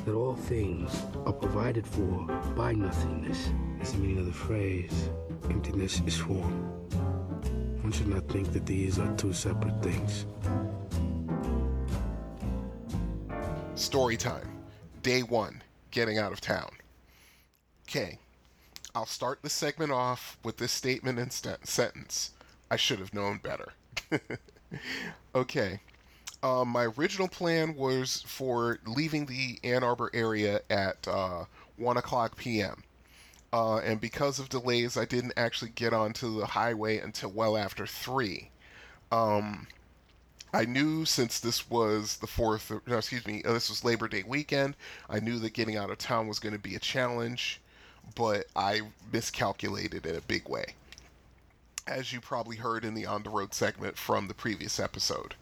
That 0.06 0.14
all 0.14 0.36
things 0.36 1.04
are 1.26 1.34
provided 1.34 1.86
for 1.86 2.26
by 2.56 2.74
nothingness 2.74 3.50
is 3.82 3.94
the 3.94 3.98
meaning 3.98 4.20
of 4.20 4.26
the 4.28 4.32
phrase, 4.32 5.10
emptiness 5.46 6.02
is 6.06 6.16
form. 6.16 6.54
One 7.82 7.92
should 7.92 8.08
not 8.08 8.30
think 8.30 8.54
that 8.54 8.66
these 8.66 9.00
are 9.00 9.12
two 9.16 9.34
separate 9.34 9.82
things. 9.82 10.26
Story 13.74 14.18
time. 14.18 14.48
Day 15.02 15.24
one, 15.24 15.64
getting 15.90 16.20
out 16.20 16.32
of 16.32 16.40
town. 16.42 16.70
Okay, 17.90 18.20
I'll 18.94 19.08
start 19.08 19.40
the 19.42 19.50
segment 19.50 19.92
off 19.92 20.38
with 20.44 20.58
this 20.58 20.72
statement 20.72 21.18
and 21.18 21.34
st- 21.34 21.66
sentence. 21.66 22.32
I 22.70 22.76
should 22.76 23.00
have 23.00 23.16
known 23.16 23.40
better. 23.42 23.74
okay. 25.36 25.80
Um, 26.44 26.70
my 26.70 26.86
original 26.98 27.28
plan 27.28 27.76
was 27.76 28.24
for 28.28 28.80
leaving 28.86 29.26
the 29.26 29.60
Ann 29.64 29.84
Arbor 29.84 30.12
area 30.14 30.62
at 30.70 31.08
uh, 31.08 31.46
1 31.78 31.98
o'clock 31.98 32.38
p.m. 32.38 32.84
Uh, 33.54 33.78
and 33.78 34.00
because 34.00 34.40
of 34.40 34.50
delays, 34.50 34.98
I 34.98 35.06
didn't 35.06 35.34
actually 35.36 35.72
get 35.72 35.94
onto 35.94 36.40
the 36.40 36.46
highway 36.46 37.00
until 37.00 37.32
well 37.32 37.58
after 37.58 37.86
3. 37.86 38.50
Um, 39.12 39.68
I 40.54 40.66
knew 40.66 41.06
since 41.06 41.40
this 41.40 41.70
was 41.70 42.18
the 42.18 42.28
4th, 42.28 42.82
no, 42.88 42.98
excuse 42.98 43.26
me, 43.28 43.44
uh, 43.44 43.54
this 43.54 43.70
was 43.70 43.84
Labor 43.84 44.08
Day 44.08 44.24
weekend, 44.26 44.76
I 45.10 45.20
knew 45.20 45.38
that 45.40 45.54
getting 45.54 45.76
out 45.76 45.90
of 45.90 45.98
town 45.98 46.28
was 46.28 46.40
going 46.40 46.54
to 46.54 46.60
be 46.60 46.76
a 46.76 46.80
challenge 46.80 47.62
but 48.16 48.48
I 48.56 48.82
miscalculated 49.12 50.06
in 50.06 50.16
a 50.16 50.22
big 50.22 50.48
way. 50.48 50.76
As 51.88 52.14
you 52.14 52.22
probably 52.22 52.58
heard 52.58 52.86
in 52.86 52.94
the 52.94 53.06
on 53.06 53.24
the 53.24 53.30
road 53.30 53.54
segment 53.54 53.98
from 53.98 54.28
the 54.28 54.34
previous 54.34 54.80
episode. 54.80 55.36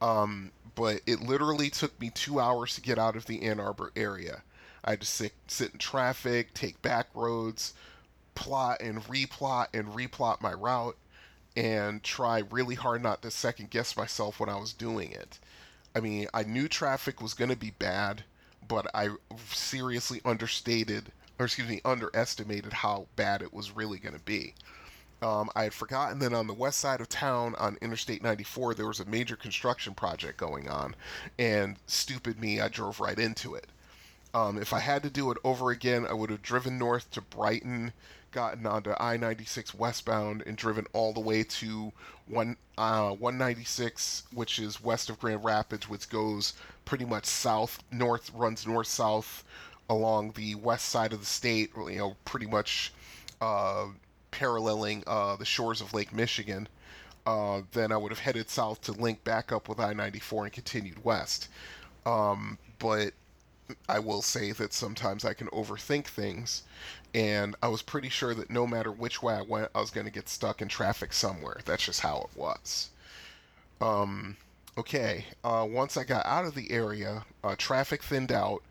Um, 0.00 0.50
but 0.74 1.00
it 1.06 1.20
literally 1.20 1.70
took 1.70 1.98
me 2.00 2.10
two 2.10 2.38
hours 2.38 2.74
to 2.74 2.80
get 2.80 2.98
out 2.98 3.16
of 3.16 3.26
the 3.26 3.42
Ann 3.42 3.60
Arbor 3.60 3.92
area. 3.96 4.42
I 4.86 4.96
to 4.96 5.06
sit, 5.06 5.32
sit 5.48 5.72
in 5.72 5.78
traffic, 5.78 6.54
take 6.54 6.80
back 6.82 7.08
roads, 7.14 7.74
plot 8.34 8.80
and 8.80 9.02
replot 9.04 9.68
and 9.74 9.88
replot 9.88 10.40
my 10.40 10.52
route, 10.52 10.96
and 11.56 12.02
try 12.02 12.42
really 12.50 12.74
hard 12.74 13.02
not 13.02 13.22
to 13.22 13.30
second 13.30 13.70
guess 13.70 13.96
myself 13.96 14.38
when 14.38 14.48
I 14.48 14.56
was 14.56 14.72
doing 14.72 15.10
it. 15.10 15.38
I 15.94 16.00
mean, 16.00 16.28
I 16.34 16.42
knew 16.42 16.68
traffic 16.68 17.22
was 17.22 17.34
going 17.34 17.50
to 17.50 17.56
be 17.56 17.70
bad, 17.70 18.24
but 18.68 18.86
I 18.94 19.10
seriously 19.50 20.20
understated 20.24 21.10
or 21.38 21.46
excuse 21.46 21.68
me, 21.68 21.80
underestimated 21.84 22.72
how 22.72 23.06
bad 23.16 23.42
it 23.42 23.52
was 23.52 23.72
really 23.76 23.98
going 23.98 24.14
to 24.14 24.24
be. 24.24 24.54
Um, 25.22 25.50
I 25.56 25.64
had 25.64 25.74
forgotten 25.74 26.18
that 26.20 26.34
on 26.34 26.46
the 26.46 26.54
west 26.54 26.78
side 26.78 27.00
of 27.00 27.08
town 27.08 27.54
on 27.58 27.78
Interstate 27.80 28.22
94 28.22 28.74
there 28.74 28.86
was 28.86 29.00
a 29.00 29.06
major 29.06 29.36
construction 29.36 29.94
project 29.94 30.36
going 30.38 30.68
on, 30.68 30.94
and 31.38 31.76
stupid 31.86 32.38
me, 32.38 32.60
I 32.60 32.68
drove 32.68 33.00
right 33.00 33.18
into 33.18 33.54
it. 33.54 33.66
Um, 34.36 34.58
if 34.58 34.74
I 34.74 34.80
had 34.80 35.02
to 35.02 35.08
do 35.08 35.30
it 35.30 35.38
over 35.44 35.70
again, 35.70 36.06
I 36.06 36.12
would 36.12 36.28
have 36.28 36.42
driven 36.42 36.76
north 36.76 37.10
to 37.12 37.22
Brighton, 37.22 37.94
gotten 38.32 38.66
onto 38.66 38.92
I 39.00 39.16
96 39.16 39.72
westbound, 39.72 40.42
and 40.44 40.58
driven 40.58 40.86
all 40.92 41.14
the 41.14 41.20
way 41.20 41.42
to 41.42 41.90
one, 42.26 42.58
uh, 42.76 43.12
196, 43.12 44.24
which 44.34 44.58
is 44.58 44.84
west 44.84 45.08
of 45.08 45.18
Grand 45.18 45.42
Rapids, 45.42 45.88
which 45.88 46.10
goes 46.10 46.52
pretty 46.84 47.06
much 47.06 47.24
south, 47.24 47.82
north, 47.90 48.30
runs 48.34 48.66
north 48.66 48.88
south 48.88 49.42
along 49.88 50.32
the 50.32 50.54
west 50.56 50.90
side 50.90 51.14
of 51.14 51.20
the 51.20 51.24
state, 51.24 51.70
you 51.74 51.96
know, 51.96 52.14
pretty 52.26 52.46
much 52.46 52.92
uh, 53.40 53.86
paralleling 54.32 55.02
uh, 55.06 55.36
the 55.36 55.46
shores 55.46 55.80
of 55.80 55.94
Lake 55.94 56.12
Michigan. 56.12 56.68
Uh, 57.24 57.62
then 57.72 57.90
I 57.90 57.96
would 57.96 58.12
have 58.12 58.18
headed 58.18 58.50
south 58.50 58.82
to 58.82 58.92
link 58.92 59.24
back 59.24 59.50
up 59.50 59.66
with 59.66 59.80
I 59.80 59.94
94 59.94 60.44
and 60.44 60.52
continued 60.52 61.02
west. 61.02 61.48
Um, 62.04 62.58
but 62.78 63.14
I 63.88 63.98
will 63.98 64.22
say 64.22 64.52
that 64.52 64.72
sometimes 64.72 65.24
I 65.24 65.34
can 65.34 65.48
overthink 65.48 66.06
things, 66.06 66.62
and 67.14 67.56
I 67.62 67.68
was 67.68 67.82
pretty 67.82 68.08
sure 68.08 68.34
that 68.34 68.50
no 68.50 68.66
matter 68.66 68.92
which 68.92 69.22
way 69.22 69.34
I 69.34 69.42
went, 69.42 69.70
I 69.74 69.80
was 69.80 69.90
going 69.90 70.06
to 70.06 70.12
get 70.12 70.28
stuck 70.28 70.62
in 70.62 70.68
traffic 70.68 71.12
somewhere. 71.12 71.60
That's 71.64 71.84
just 71.84 72.00
how 72.00 72.28
it 72.30 72.38
was. 72.38 72.90
Um, 73.80 74.36
okay, 74.78 75.26
uh, 75.44 75.66
once 75.68 75.96
I 75.96 76.04
got 76.04 76.26
out 76.26 76.44
of 76.44 76.54
the 76.54 76.70
area, 76.70 77.24
uh, 77.42 77.56
traffic 77.56 78.02
thinned 78.02 78.32
out, 78.32 78.62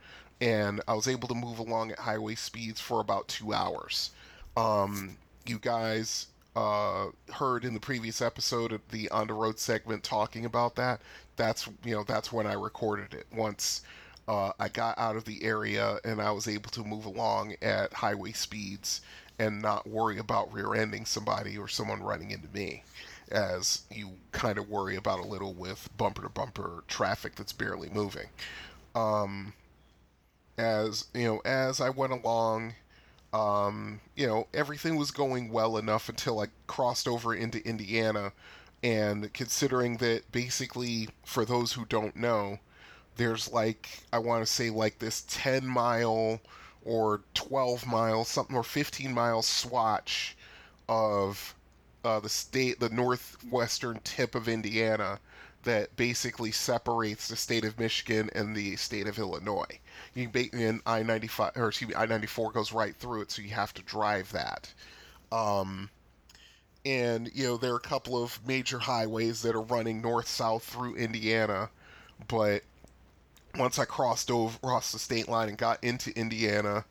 and 0.42 0.82
I 0.88 0.94
was 0.94 1.08
able 1.08 1.28
to 1.30 1.36
move 1.36 1.60
along 1.60 1.92
at 1.92 2.00
highway 2.00 2.36
speeds 2.36 2.82
for 2.82 3.00
about 3.00 3.28
two 3.28 3.54
hours. 3.54 4.12
Um, 4.58 5.18
you 5.46 5.60
guys 5.60 6.28
uh, 6.56 7.08
heard 7.34 7.66
in 7.66 7.74
the 7.74 7.80
previous 7.80 8.22
episode 8.22 8.72
of 8.72 8.82
the 8.90 9.10
on 9.10 9.28
the 9.28 9.34
road 9.34 9.60
segment 9.60 10.04
talking 10.04 10.46
about 10.46 10.76
that. 10.76 11.02
That's 11.36 11.68
you 11.84 11.96
know 11.96 12.04
that's 12.04 12.32
when 12.32 12.48
I 12.48 12.54
recorded 12.54 13.14
it. 13.14 13.28
Once 13.36 13.82
uh, 14.28 14.52
I 14.60 14.70
got 14.70 14.98
out 14.98 15.16
of 15.16 15.26
the 15.26 15.44
area 15.44 16.00
and 16.04 16.22
I 16.22 16.32
was 16.32 16.48
able 16.48 16.70
to 16.72 16.84
move 16.84 17.06
along 17.06 17.56
at 17.62 17.94
highway 17.94 18.32
speeds 18.32 19.02
and 19.38 19.62
not 19.62 19.88
worry 19.88 20.18
about 20.18 20.54
rear-ending 20.54 21.06
somebody 21.06 21.58
or 21.58 21.68
someone 21.68 22.02
running 22.02 22.32
into 22.32 22.48
me, 22.54 22.84
as 23.32 23.84
you 23.92 24.12
kind 24.32 24.58
of 24.58 24.70
worry 24.70 24.96
about 24.96 25.20
a 25.20 25.28
little 25.28 25.54
with 25.54 25.90
bumper-to-bumper 25.98 26.84
traffic 26.88 27.36
that's 27.36 27.54
barely 27.54 27.90
moving. 27.90 28.28
Um, 28.96 29.54
as 30.58 31.08
you 31.14 31.26
know, 31.26 31.42
as 31.44 31.82
I 31.82 31.90
went 31.90 32.14
along 32.14 32.76
um, 33.36 34.00
you 34.16 34.26
know, 34.26 34.48
everything 34.54 34.96
was 34.96 35.12
going 35.12 35.52
well 35.52 35.78
enough 35.78 36.08
until 36.08 36.40
I 36.40 36.48
crossed 36.68 37.06
over 37.08 37.36
into 37.36 37.66
Indiana. 37.68 38.32
And 38.82 39.34
considering 39.34 39.98
that 39.98 40.32
basically, 40.32 41.10
for 41.26 41.44
those 41.44 41.74
who 41.74 41.86
don't 41.86 42.16
know, 42.16 42.60
there's 43.18 43.52
like, 43.52 43.90
I 44.12 44.20
want 44.20 44.46
to 44.46 44.52
say, 44.52 44.70
like 44.70 45.00
this 45.00 45.24
10 45.28 45.66
mile 45.66 46.40
or 46.84 47.22
12 47.34 47.86
mile, 47.88 48.24
something, 48.24 48.56
or 48.56 48.64
15 48.64 49.14
mile 49.14 49.42
swatch 49.42 50.36
of 50.88 51.56
uh, 52.04 52.20
the 52.20 52.30
state, 52.30 52.80
the 52.80 52.90
northwestern 52.90 54.00
tip 54.04 54.36
of 54.36 54.48
Indiana 54.48 55.20
that 55.64 55.96
basically 55.96 56.52
separates 56.52 57.28
the 57.28 57.36
state 57.36 57.66
of 57.66 57.80
Michigan 57.80 58.30
and 58.34 58.56
the 58.56 58.76
state 58.76 59.08
of 59.08 59.18
Illinois. 59.18 59.80
You 60.14 60.30
in 60.54 60.82
I 60.86 61.02
ninety 61.04 61.28
five 61.28 61.54
or 61.56 61.68
excuse 61.70 61.90
me 61.90 61.96
I 61.96 62.06
ninety 62.06 62.28
four 62.28 62.52
goes 62.52 62.72
right 62.72 62.96
through 62.96 63.22
it, 63.22 63.32
so 63.32 63.42
you 63.42 63.50
have 63.50 63.74
to 63.74 63.82
drive 63.82 64.32
that. 64.32 64.72
Um, 65.32 65.90
and 66.86 67.30
you 67.34 67.44
know 67.46 67.58
there 67.58 67.74
are 67.74 67.78
a 67.78 67.80
couple 67.80 68.22
of 68.22 68.40
major 68.48 68.78
highways 68.80 69.42
that 69.42 69.56
are 69.56 69.62
running 69.62 70.02
north 70.02 70.28
south 70.28 70.64
through 70.64 70.96
Indiana, 70.96 71.70
but 72.28 72.64
once 73.58 73.80
I 73.80 73.86
crossed 73.86 74.32
over 74.32 74.56
across 74.58 74.92
the 74.92 75.00
state 75.00 75.28
line 75.28 75.50
and 75.50 75.58
got 75.58 75.84
into 75.84 76.18
Indiana, 76.18 76.86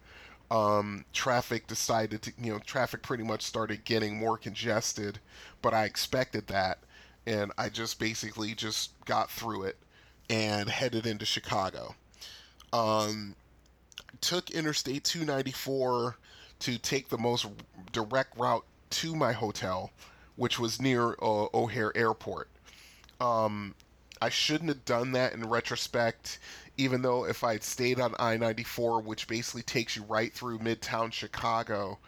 um, 0.51 1.05
traffic 1.13 1.67
decided 1.67 2.23
to 2.23 2.33
you 2.39 2.53
know 2.53 2.59
traffic 2.59 3.03
pretty 3.03 3.25
much 3.25 3.43
started 3.43 3.85
getting 3.85 4.19
more 4.19 4.39
congested, 4.39 5.19
but 5.63 5.75
I 5.75 5.85
expected 5.85 6.47
that 6.49 6.79
and 7.27 7.53
I 7.57 7.69
just 7.69 7.99
basically 7.99 8.55
just 8.55 8.93
got 9.05 9.31
through 9.31 9.65
it 9.65 9.77
and 10.29 10.69
headed 10.69 11.07
into 11.07 11.25
Chicago. 11.25 11.95
Um, 12.73 13.35
took 14.21 14.51
Interstate 14.51 15.05
294 15.05 16.17
to 16.61 16.79
take 16.79 17.09
the 17.09 17.19
most 17.19 17.47
direct 17.93 18.39
route 18.39 18.65
to 18.91 19.15
my 19.15 19.33
hotel, 19.33 19.91
which 20.37 20.59
was 20.59 20.81
near 20.81 21.11
uh, 21.23 21.47
O'Hare 21.55 21.97
Airport. 21.97 22.49
Um, 23.21 23.75
I 24.25 24.31
shouldn't 24.31 24.71
have 24.71 24.87
done 24.87 25.13
that 25.13 25.35
in 25.35 25.47
retrospect, 25.47 26.39
even 26.79 27.03
though 27.03 27.27
if 27.27 27.45
I 27.45 27.53
had 27.53 27.63
stayed 27.63 28.01
on 28.01 28.15
I 28.19 28.39
94, 28.39 29.03
which 29.03 29.29
basically 29.29 29.61
takes 29.61 29.97
you 29.97 30.03
right 30.05 30.33
through 30.33 30.61
Midtown 30.61 31.13
Chicago, 31.13 31.99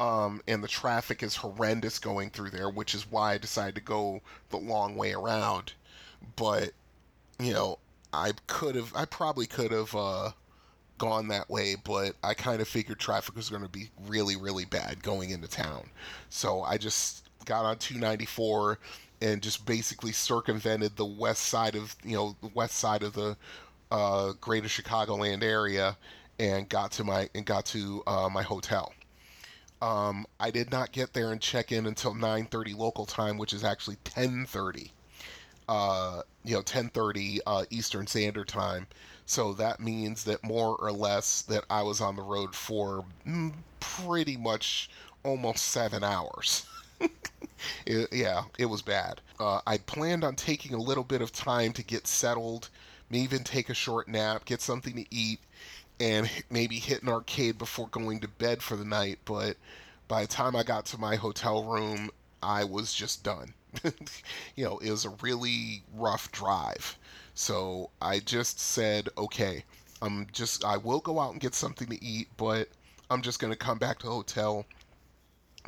um, 0.00 0.42
and 0.48 0.64
the 0.64 0.68
traffic 0.68 1.22
is 1.22 1.36
horrendous 1.36 2.00
going 2.00 2.30
through 2.30 2.50
there, 2.50 2.68
which 2.68 2.92
is 2.92 3.08
why 3.08 3.34
I 3.34 3.38
decided 3.38 3.76
to 3.76 3.80
go 3.82 4.20
the 4.48 4.56
long 4.56 4.96
way 4.96 5.12
around. 5.12 5.74
But 6.34 6.72
you 7.38 7.52
know, 7.52 7.78
I 8.12 8.32
could 8.48 8.74
have, 8.74 8.92
I 8.96 9.04
probably 9.04 9.46
could 9.46 9.70
have 9.70 9.94
uh, 9.94 10.32
gone 10.98 11.28
that 11.28 11.48
way, 11.48 11.76
but 11.76 12.16
I 12.24 12.34
kind 12.34 12.60
of 12.60 12.66
figured 12.66 12.98
traffic 12.98 13.36
was 13.36 13.48
going 13.48 13.62
to 13.62 13.68
be 13.68 13.90
really, 14.08 14.34
really 14.34 14.64
bad 14.64 15.04
going 15.04 15.30
into 15.30 15.46
town, 15.46 15.88
so 16.30 16.62
I 16.62 16.78
just 16.78 17.28
got 17.44 17.64
on 17.64 17.78
294 17.78 18.80
and 19.20 19.42
just 19.42 19.66
basically 19.66 20.12
circumvented 20.12 20.96
the 20.96 21.04
west 21.04 21.44
side 21.44 21.74
of 21.74 21.94
you 22.04 22.16
know 22.16 22.36
the 22.42 22.50
west 22.54 22.76
side 22.76 23.02
of 23.02 23.12
the 23.12 23.36
uh, 23.90 24.32
greater 24.40 24.68
Chicagoland 24.68 25.42
area 25.42 25.96
and 26.38 26.68
got 26.68 26.92
to 26.92 27.04
my 27.04 27.28
and 27.34 27.44
got 27.44 27.66
to 27.66 28.02
uh, 28.06 28.28
my 28.30 28.42
hotel. 28.42 28.92
Um, 29.82 30.26
I 30.38 30.50
did 30.50 30.70
not 30.70 30.92
get 30.92 31.12
there 31.12 31.32
and 31.32 31.40
check 31.40 31.72
in 31.72 31.86
until 31.86 32.14
9:30 32.14 32.76
local 32.76 33.06
time, 33.06 33.38
which 33.38 33.52
is 33.52 33.64
actually 33.64 33.96
10:30. 34.04 34.90
Uh, 35.68 36.22
you 36.44 36.54
know, 36.54 36.62
10:30 36.62 37.40
uh, 37.46 37.64
Eastern 37.70 38.06
Standard 38.06 38.48
Time. 38.48 38.86
So 39.26 39.52
that 39.54 39.80
means 39.80 40.24
that 40.24 40.42
more 40.42 40.76
or 40.76 40.90
less 40.92 41.42
that 41.42 41.64
I 41.70 41.82
was 41.82 42.00
on 42.00 42.16
the 42.16 42.22
road 42.22 42.54
for 42.54 43.04
mm, 43.26 43.52
pretty 43.78 44.36
much 44.36 44.90
almost 45.24 45.66
seven 45.66 46.02
hours. 46.02 46.66
it, 47.86 48.12
yeah, 48.12 48.42
it 48.58 48.66
was 48.66 48.82
bad. 48.82 49.20
Uh, 49.38 49.60
I 49.66 49.78
planned 49.78 50.24
on 50.24 50.36
taking 50.36 50.74
a 50.74 50.78
little 50.78 51.04
bit 51.04 51.22
of 51.22 51.32
time 51.32 51.72
to 51.74 51.82
get 51.82 52.06
settled, 52.06 52.68
maybe 53.08 53.24
even 53.24 53.44
take 53.44 53.68
a 53.68 53.74
short 53.74 54.08
nap, 54.08 54.44
get 54.44 54.60
something 54.60 54.94
to 54.94 55.04
eat, 55.14 55.40
and 55.98 56.30
maybe 56.50 56.78
hit 56.78 57.02
an 57.02 57.08
arcade 57.08 57.58
before 57.58 57.88
going 57.88 58.20
to 58.20 58.28
bed 58.28 58.62
for 58.62 58.76
the 58.76 58.84
night. 58.84 59.18
But 59.24 59.56
by 60.08 60.22
the 60.22 60.28
time 60.28 60.56
I 60.56 60.62
got 60.62 60.86
to 60.86 60.98
my 60.98 61.16
hotel 61.16 61.64
room, 61.64 62.10
I 62.42 62.64
was 62.64 62.94
just 62.94 63.22
done. 63.22 63.54
you 64.56 64.64
know, 64.64 64.78
it 64.78 64.90
was 64.90 65.04
a 65.04 65.10
really 65.22 65.82
rough 65.94 66.32
drive. 66.32 66.98
So 67.34 67.90
I 68.00 68.18
just 68.20 68.58
said, 68.58 69.08
okay, 69.16 69.64
I'm 70.02 70.26
just, 70.32 70.64
I 70.64 70.76
will 70.76 71.00
go 71.00 71.20
out 71.20 71.32
and 71.32 71.40
get 71.40 71.54
something 71.54 71.88
to 71.88 72.04
eat, 72.04 72.28
but 72.36 72.68
I'm 73.10 73.22
just 73.22 73.38
going 73.38 73.52
to 73.52 73.58
come 73.58 73.78
back 73.78 73.98
to 74.00 74.06
the 74.06 74.12
hotel 74.12 74.64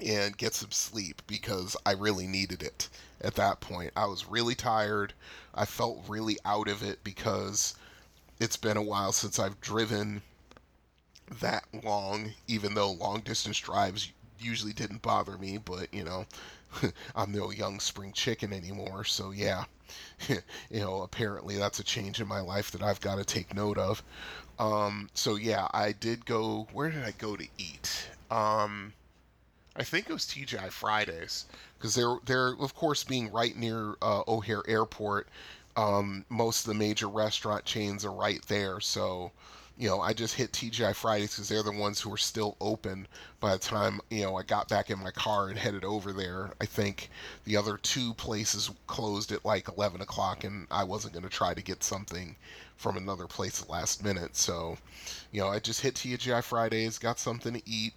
and 0.02 0.36
get 0.36 0.54
some 0.54 0.70
sleep 0.70 1.22
because 1.26 1.76
I 1.86 1.92
really 1.92 2.26
needed 2.26 2.62
it 2.62 2.88
at 3.20 3.34
that 3.36 3.60
point. 3.60 3.92
I 3.96 4.06
was 4.06 4.26
really 4.26 4.54
tired. 4.54 5.12
I 5.54 5.64
felt 5.64 6.04
really 6.08 6.38
out 6.44 6.68
of 6.68 6.82
it 6.82 7.02
because 7.04 7.74
it's 8.40 8.56
been 8.56 8.76
a 8.76 8.82
while 8.82 9.12
since 9.12 9.38
I've 9.38 9.60
driven 9.60 10.22
that 11.40 11.64
long, 11.84 12.32
even 12.46 12.74
though 12.74 12.92
long 12.92 13.20
distance 13.20 13.58
drives 13.58 14.10
usually 14.38 14.72
didn't 14.72 15.02
bother 15.02 15.38
me, 15.38 15.58
but 15.58 15.92
you 15.94 16.04
know, 16.04 16.26
I'm 17.14 17.32
no 17.32 17.50
young 17.50 17.80
spring 17.80 18.12
chicken 18.12 18.52
anymore, 18.52 19.04
so 19.04 19.30
yeah. 19.30 19.64
you 20.28 20.80
know, 20.80 21.02
apparently 21.02 21.56
that's 21.56 21.78
a 21.78 21.84
change 21.84 22.20
in 22.20 22.26
my 22.26 22.40
life 22.40 22.70
that 22.70 22.82
I've 22.82 23.00
got 23.00 23.16
to 23.16 23.24
take 23.24 23.54
note 23.54 23.78
of. 23.78 24.02
Um, 24.58 25.10
so 25.14 25.36
yeah, 25.36 25.68
I 25.72 25.92
did 25.92 26.24
go. 26.24 26.66
Where 26.72 26.90
did 26.90 27.04
I 27.04 27.12
go 27.12 27.36
to 27.36 27.46
eat? 27.58 28.08
Um, 28.30 28.94
I 29.76 29.84
think 29.84 30.08
it 30.08 30.12
was 30.12 30.24
TGI 30.24 30.70
Fridays 30.70 31.46
because 31.78 31.94
they're 31.94 32.16
they're 32.26 32.54
of 32.60 32.74
course 32.74 33.04
being 33.04 33.30
right 33.32 33.56
near 33.56 33.94
uh, 34.02 34.22
O'Hare 34.28 34.62
Airport 34.68 35.28
um, 35.76 36.24
most 36.28 36.66
of 36.66 36.66
the 36.68 36.78
major 36.78 37.08
restaurant 37.08 37.64
chains 37.64 38.04
are 38.04 38.12
right 38.12 38.42
there. 38.48 38.80
So, 38.80 39.32
you 39.78 39.88
know, 39.88 40.00
I 40.00 40.12
just 40.12 40.34
hit 40.34 40.52
TGI 40.52 40.94
Fridays 40.94 41.30
because 41.30 41.48
they're 41.48 41.62
the 41.62 41.72
ones 41.72 42.00
who 42.00 42.10
were 42.10 42.18
still 42.18 42.56
open 42.60 43.08
by 43.40 43.52
the 43.52 43.58
time, 43.58 44.00
you 44.10 44.22
know, 44.22 44.36
I 44.36 44.42
got 44.42 44.68
back 44.68 44.90
in 44.90 44.98
my 44.98 45.10
car 45.10 45.48
and 45.48 45.58
headed 45.58 45.84
over 45.84 46.12
there. 46.12 46.52
I 46.60 46.66
think 46.66 47.10
the 47.44 47.56
other 47.56 47.78
two 47.78 48.12
places 48.14 48.70
closed 48.86 49.32
at 49.32 49.44
like 49.44 49.68
11 49.68 50.02
o'clock, 50.02 50.44
and 50.44 50.66
I 50.70 50.84
wasn't 50.84 51.14
going 51.14 51.24
to 51.24 51.30
try 51.30 51.54
to 51.54 51.62
get 51.62 51.82
something 51.82 52.36
from 52.76 52.96
another 52.96 53.26
place 53.26 53.62
at 53.62 53.70
last 53.70 54.04
minute. 54.04 54.36
So, 54.36 54.76
you 55.30 55.40
know, 55.40 55.48
I 55.48 55.58
just 55.58 55.80
hit 55.80 55.94
TGI 55.94 56.42
Fridays, 56.42 56.98
got 56.98 57.18
something 57.18 57.54
to 57.54 57.62
eat, 57.68 57.94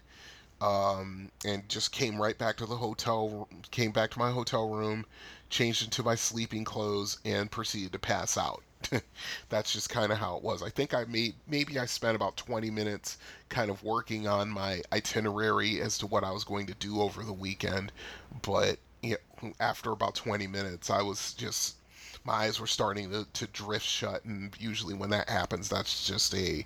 um, 0.62 1.30
and 1.46 1.68
just 1.70 1.92
came 1.92 2.22
right 2.22 2.38
back 2.38 2.58
to 2.58 2.66
the 2.66 2.76
hotel, 2.76 3.48
came 3.72 3.92
back 3.92 4.12
to 4.12 4.20
my 4.20 4.32
hotel 4.32 4.70
room, 4.70 5.06
changed 5.50 5.84
into 5.84 6.04
my 6.04 6.16
sleeping 6.16 6.64
clothes, 6.64 7.20
and 7.26 7.52
proceeded 7.52 7.92
to 7.94 8.00
pass 8.00 8.38
out. 8.38 8.64
that's 9.50 9.74
just 9.74 9.90
kind 9.90 10.12
of 10.12 10.18
how 10.18 10.38
it 10.38 10.44
was. 10.44 10.62
I 10.62 10.70
think 10.70 10.94
I 10.94 11.06
made 11.06 11.34
maybe 11.48 11.80
I 11.80 11.86
spent 11.86 12.16
about 12.16 12.38
20 12.38 12.70
minutes 12.70 13.18
kind 13.50 13.70
of 13.72 13.84
working 13.84 14.28
on 14.28 14.50
my 14.50 14.82
itinerary 14.94 15.82
as 15.82 15.98
to 16.00 16.08
what 16.08 16.24
I 16.24 16.32
was 16.32 16.44
going 16.44 16.68
to 16.68 16.74
do 16.76 17.02
over 17.02 17.24
the 17.24 17.34
weekend, 17.34 17.92
but 18.42 18.78
you 19.02 19.18
know, 19.42 19.54
after 19.60 19.92
about 19.92 20.16
20 20.16 20.48
minutes, 20.48 20.90
I 20.90 21.02
was 21.02 21.34
just 21.34 21.76
my 22.24 22.34
eyes 22.34 22.60
were 22.60 22.68
starting 22.68 23.12
to, 23.12 23.28
to 23.34 23.48
drift 23.48 23.86
shut, 23.86 24.26
and 24.26 24.56
usually 24.60 24.96
when 24.96 25.12
that 25.12 25.30
happens, 25.30 25.70
that's 25.70 26.08
just 26.08 26.34
a 26.34 26.66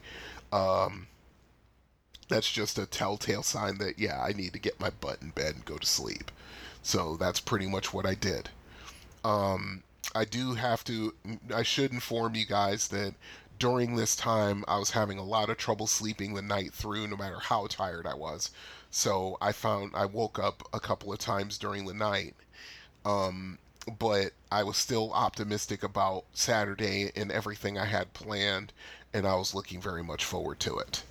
um, 0.54 1.08
that's 2.29 2.49
just 2.49 2.79
a 2.79 2.85
telltale 2.85 3.43
sign 3.43 3.77
that 3.79 3.99
yeah, 3.99 4.21
I 4.21 4.31
need 4.31 4.53
to 4.53 4.59
get 4.59 4.79
my 4.79 4.89
butt 4.89 5.21
in 5.21 5.31
bed 5.31 5.55
and 5.55 5.65
go 5.65 5.77
to 5.77 5.85
sleep. 5.85 6.31
So 6.81 7.17
that's 7.17 7.39
pretty 7.39 7.67
much 7.67 7.93
what 7.93 8.05
I 8.05 8.13
did. 8.13 8.49
Um, 9.23 9.83
I 10.15 10.25
do 10.25 10.53
have 10.53 10.83
to, 10.85 11.13
I 11.53 11.63
should 11.63 11.91
inform 11.91 12.35
you 12.35 12.45
guys 12.45 12.87
that 12.87 13.13
during 13.59 13.95
this 13.95 14.15
time 14.15 14.63
I 14.67 14.77
was 14.79 14.91
having 14.91 15.17
a 15.17 15.23
lot 15.23 15.49
of 15.49 15.57
trouble 15.57 15.87
sleeping 15.87 16.33
the 16.33 16.41
night 16.41 16.73
through, 16.73 17.07
no 17.07 17.17
matter 17.17 17.39
how 17.39 17.67
tired 17.67 18.07
I 18.07 18.13
was. 18.13 18.51
So 18.89 19.37
I 19.41 19.51
found 19.51 19.91
I 19.93 20.05
woke 20.05 20.39
up 20.39 20.67
a 20.73 20.79
couple 20.79 21.11
of 21.11 21.19
times 21.19 21.57
during 21.57 21.85
the 21.85 21.93
night. 21.93 22.35
Um, 23.05 23.59
but 23.97 24.33
I 24.51 24.63
was 24.63 24.77
still 24.77 25.11
optimistic 25.13 25.83
about 25.83 26.25
Saturday 26.33 27.11
and 27.15 27.31
everything 27.31 27.77
I 27.77 27.85
had 27.85 28.13
planned, 28.13 28.71
and 29.13 29.25
I 29.27 29.35
was 29.35 29.55
looking 29.55 29.81
very 29.81 30.03
much 30.03 30.23
forward 30.23 30.59
to 30.61 30.77
it. 30.77 31.03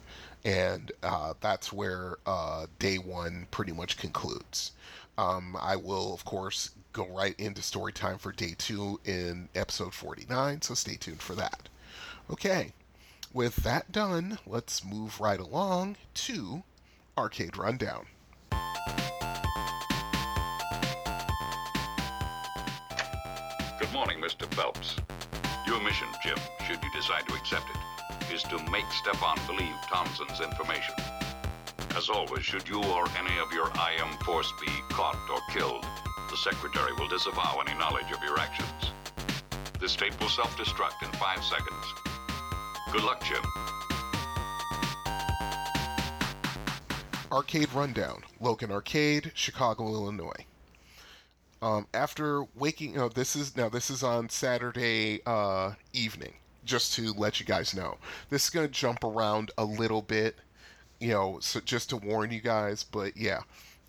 And 0.45 0.93
uh, 1.03 1.35
that's 1.41 1.73
where 1.73 2.17
uh, 2.27 2.67
day 2.79 2.99
one 2.99 3.47
pretty 3.51 3.73
much 3.73 3.97
concludes. 3.99 4.73
Um, 5.19 5.57
I 5.61 5.77
will, 5.77 6.15
of 6.15 6.25
course, 6.25 6.71
go 6.93 7.07
right 7.09 7.39
into 7.39 7.61
story 7.63 7.93
time 7.93 8.19
for 8.19 8.33
day 8.33 8.55
two 8.57 9.01
in 9.05 9.49
episode 9.55 9.93
49, 9.93 10.63
so 10.63 10.75
stay 10.75 10.97
tuned 10.97 11.21
for 11.21 11.35
that. 11.35 11.69
Okay, 12.31 12.73
with 13.33 13.57
that 13.57 13.91
done, 13.93 14.39
let's 14.47 14.85
move 14.85 15.21
right 15.21 15.41
along 15.41 15.97
to 16.15 16.63
Arcade 17.17 17.57
Rundown. 17.57 18.07
Good 23.79 23.93
morning, 23.93 24.21
Mr. 24.21 24.47
Phelps. 24.55 24.97
Your 25.67 25.81
mission, 25.83 26.09
Jim, 26.23 26.39
should 26.67 26.83
you 26.83 26.91
decide 26.95 27.27
to 27.29 27.35
accept 27.35 27.67
it, 27.71 27.77
is 28.33 28.43
to 28.45 28.59
make 28.71 28.85
Stefan 28.91 29.39
believe 29.47 29.75
Thompson's 29.89 30.41
information. 30.41 30.95
As 31.97 32.09
always, 32.09 32.45
should 32.45 32.69
you 32.69 32.83
or 32.83 33.07
any 33.19 33.39
of 33.39 33.53
your 33.53 33.69
IM 33.69 34.19
force 34.25 34.53
be 34.61 34.71
caught 34.91 35.19
or 35.31 35.41
killed, 35.53 35.85
the 36.31 36.37
Secretary 36.37 36.93
will 36.93 37.09
disavow 37.09 37.61
any 37.67 37.77
knowledge 37.79 38.11
of 38.13 38.23
your 38.23 38.39
actions. 38.39 38.93
This 39.81 39.97
tape 39.97 40.19
will 40.21 40.29
self-destruct 40.29 41.03
in 41.03 41.11
five 41.19 41.43
seconds. 41.43 41.95
Good 42.93 43.03
luck, 43.03 43.23
Jim. 43.25 43.43
Arcade 47.31 47.73
Rundown, 47.73 48.23
Logan 48.41 48.71
Arcade, 48.71 49.33
Chicago, 49.35 49.85
Illinois. 49.89 50.47
Um, 51.61 51.87
after 51.93 52.45
waking, 52.55 52.93
you 52.93 52.99
know, 52.99 53.09
this 53.09 53.35
is 53.35 53.57
now 53.57 53.69
this 53.69 53.91
is 53.91 54.03
on 54.03 54.29
Saturday 54.29 55.21
uh, 55.27 55.73
evening. 55.93 56.35
Just 56.69 56.95
to 56.95 57.13
let 57.15 57.41
you 57.41 57.47
guys 57.47 57.75
know, 57.75 57.97
this 58.31 58.45
is 58.45 58.51
gonna 58.51 58.69
jump 58.69 59.03
around 59.03 59.51
a 59.59 59.65
little 59.65 60.03
bit 60.03 60.37
you 61.01 61.11
know, 61.11 61.39
so 61.41 61.61
just 61.61 61.91
to 61.91 61.97
warn 61.97 62.31
you 62.31 62.41
guys, 62.41 62.83
but 62.83 63.17
yeah. 63.17 63.41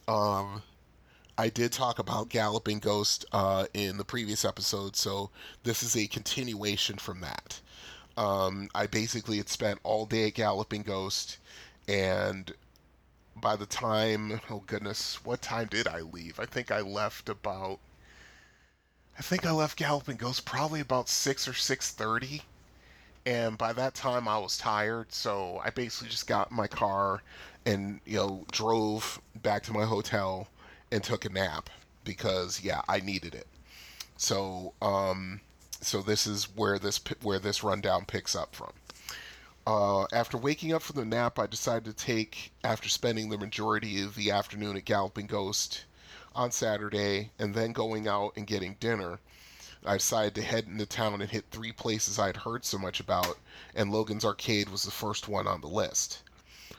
Um, 0.08 0.64
I 1.38 1.50
did 1.50 1.72
talk 1.72 2.00
about 2.00 2.30
Galloping 2.30 2.80
Ghost 2.80 3.26
uh, 3.32 3.66
in 3.74 3.98
the 3.98 4.04
previous 4.04 4.44
episode, 4.44 4.96
so 4.96 5.30
this 5.64 5.84
is 5.84 5.96
a 5.96 6.08
continuation 6.08 6.98
from 6.98 7.22
that. 7.22 7.60
Um, 8.18 8.70
I 8.76 8.88
basically 8.88 9.38
had 9.38 9.50
spent 9.50 9.80
all 9.84 10.06
day 10.06 10.28
at 10.28 10.34
Galloping 10.34 10.84
Ghost, 10.84 11.38
and 11.88 12.52
by 13.36 13.56
the 13.56 13.66
time, 13.66 14.42
oh 14.50 14.64
goodness, 14.68 15.24
what 15.24 15.42
time 15.42 15.68
did 15.68 15.88
I 15.88 16.02
leave? 16.02 16.40
I 16.40 16.46
think 16.46 16.72
I 16.72 16.82
left 16.82 17.30
about, 17.30 17.80
I 19.18 19.22
think 19.22 19.46
I 19.46 19.52
left 19.52 19.78
Galloping 19.78 20.18
Ghost 20.18 20.46
probably 20.46 20.82
about 20.82 21.10
six 21.10 21.48
or 21.48 21.54
six 21.54 21.92
thirty 21.92 22.44
and 23.30 23.60
by 23.60 23.74
that 23.74 23.94
time 23.94 24.28
I 24.28 24.40
was 24.40 24.58
tired, 24.58 25.14
so 25.14 25.62
I 25.64 25.70
basically 25.70 26.10
just 26.10 26.26
got 26.26 26.52
my 26.52 26.66
car 26.66 27.22
and 27.64 28.00
you 28.04 28.18
know 28.18 28.46
drove 28.52 29.22
back 29.36 29.62
to 29.64 29.72
my 29.72 29.86
hotel 29.86 30.48
and 30.92 31.04
took 31.04 31.26
a 31.26 31.30
nap 31.30 31.70
because 32.04 32.64
yeah, 32.64 32.82
I 32.90 33.02
needed 33.02 33.36
it. 33.36 33.46
So 34.18 34.74
um, 34.82 35.42
so 35.80 36.02
this 36.02 36.26
is 36.26 36.46
where 36.56 36.80
this 36.80 37.00
where 37.22 37.38
this 37.38 37.64
rundown 37.64 38.06
picks 38.06 38.36
up 38.36 38.56
from. 38.56 38.72
Uh, 39.68 40.06
after 40.12 40.36
waking 40.36 40.74
up 40.74 40.82
from 40.82 40.96
the 40.96 41.06
nap, 41.06 41.38
I 41.38 41.46
decided 41.46 41.86
to 41.86 42.06
take, 42.06 42.52
after 42.64 42.90
spending 42.90 43.30
the 43.30 43.38
majority 43.38 44.02
of 44.02 44.16
the 44.16 44.32
afternoon 44.32 44.76
at 44.78 44.86
Galloping 44.86 45.28
Ghost 45.28 45.86
on 46.34 46.50
Saturday 46.50 47.30
and 47.38 47.54
then 47.54 47.74
going 47.74 48.08
out 48.08 48.34
and 48.36 48.48
getting 48.48 48.78
dinner, 48.80 49.20
I 49.86 49.94
decided 49.96 50.36
to 50.36 50.42
head 50.42 50.68
into 50.68 50.86
town 50.86 51.22
and 51.22 51.32
hit 51.32 51.46
three 51.52 51.72
places 51.72 52.20
I'd 52.20 52.38
heard 52.38 52.66
so 52.66 52.78
much 52.78 53.00
about, 53.00 53.40
and 53.74 53.92
Logan's 53.92 54.26
Arcade 54.26 54.68
was 54.68 54.84
the 54.84 54.92
first 54.92 55.28
one 55.30 55.48
on 55.48 55.62
the 55.62 55.68
list. 55.68 56.20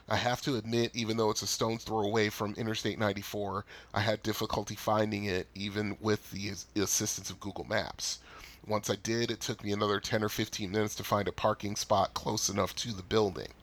I 0.06 0.16
have 0.16 0.42
to 0.42 0.56
admit, 0.56 0.90
even 0.94 1.16
though 1.16 1.30
it's 1.30 1.40
a 1.40 1.46
stone's 1.46 1.84
throw 1.84 2.00
away 2.00 2.30
from 2.30 2.54
Interstate 2.54 2.98
94, 2.98 3.64
I 3.94 4.00
had 4.00 4.22
difficulty 4.22 4.74
finding 4.74 5.24
it 5.24 5.48
even 5.54 5.96
with 6.00 6.30
the 6.30 6.52
assistance 6.76 7.30
of 7.30 7.40
Google 7.40 7.64
Maps. 7.64 8.18
Once 8.66 8.90
I 8.90 8.96
did, 8.96 9.30
it 9.30 9.40
took 9.40 9.64
me 9.64 9.72
another 9.72 9.98
10 9.98 10.22
or 10.22 10.28
15 10.28 10.70
minutes 10.70 10.94
to 10.96 11.04
find 11.04 11.26
a 11.26 11.32
parking 11.32 11.76
spot 11.76 12.12
close 12.12 12.48
enough 12.48 12.74
to 12.76 12.92
the 12.92 13.02
building. 13.02 13.54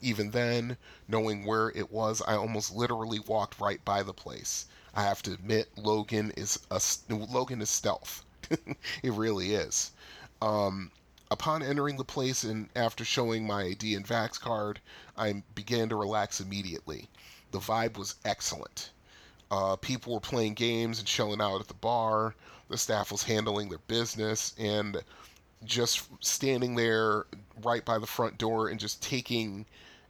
Even 0.00 0.30
then, 0.30 0.78
knowing 1.06 1.44
where 1.44 1.70
it 1.70 1.92
was, 1.92 2.22
I 2.26 2.36
almost 2.36 2.74
literally 2.74 3.18
walked 3.18 3.60
right 3.60 3.84
by 3.84 4.02
the 4.02 4.14
place. 4.14 4.66
I 4.94 5.02
have 5.02 5.22
to 5.24 5.32
admit, 5.32 5.76
Logan 5.76 6.30
is 6.36 6.58
a 6.70 6.80
Logan 7.10 7.60
is 7.60 7.68
stealth. 7.68 8.24
it 9.02 9.12
really 9.12 9.54
is. 9.54 9.92
Um, 10.42 10.90
upon 11.30 11.62
entering 11.62 11.96
the 11.96 12.04
place 12.04 12.44
and 12.44 12.68
after 12.76 13.04
showing 13.04 13.46
my 13.46 13.62
ID 13.62 13.94
and 13.94 14.06
Vax 14.06 14.40
card, 14.40 14.80
I 15.16 15.42
began 15.54 15.88
to 15.88 15.96
relax 15.96 16.40
immediately. 16.40 17.08
The 17.50 17.58
vibe 17.58 17.96
was 17.96 18.16
excellent. 18.24 18.90
Uh, 19.50 19.76
people 19.76 20.12
were 20.14 20.20
playing 20.20 20.54
games 20.54 20.98
and 20.98 21.06
chilling 21.06 21.40
out 21.40 21.60
at 21.60 21.68
the 21.68 21.74
bar. 21.74 22.34
The 22.68 22.78
staff 22.78 23.12
was 23.12 23.22
handling 23.22 23.68
their 23.68 23.78
business 23.86 24.54
and 24.58 25.02
just 25.64 26.02
standing 26.24 26.74
there 26.74 27.26
right 27.62 27.84
by 27.84 27.98
the 27.98 28.06
front 28.06 28.38
door 28.38 28.68
and 28.68 28.78
just 28.78 29.02
taking, 29.02 29.66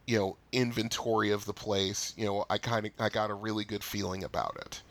you 0.06 0.18
know, 0.18 0.36
inventory 0.52 1.30
of 1.30 1.44
the 1.44 1.52
place. 1.52 2.14
You 2.16 2.26
know, 2.26 2.46
I 2.48 2.58
kind 2.58 2.86
of 2.86 2.92
I 2.98 3.08
got 3.10 3.30
a 3.30 3.34
really 3.34 3.64
good 3.64 3.84
feeling 3.84 4.24
about 4.24 4.56
it. 4.60 4.82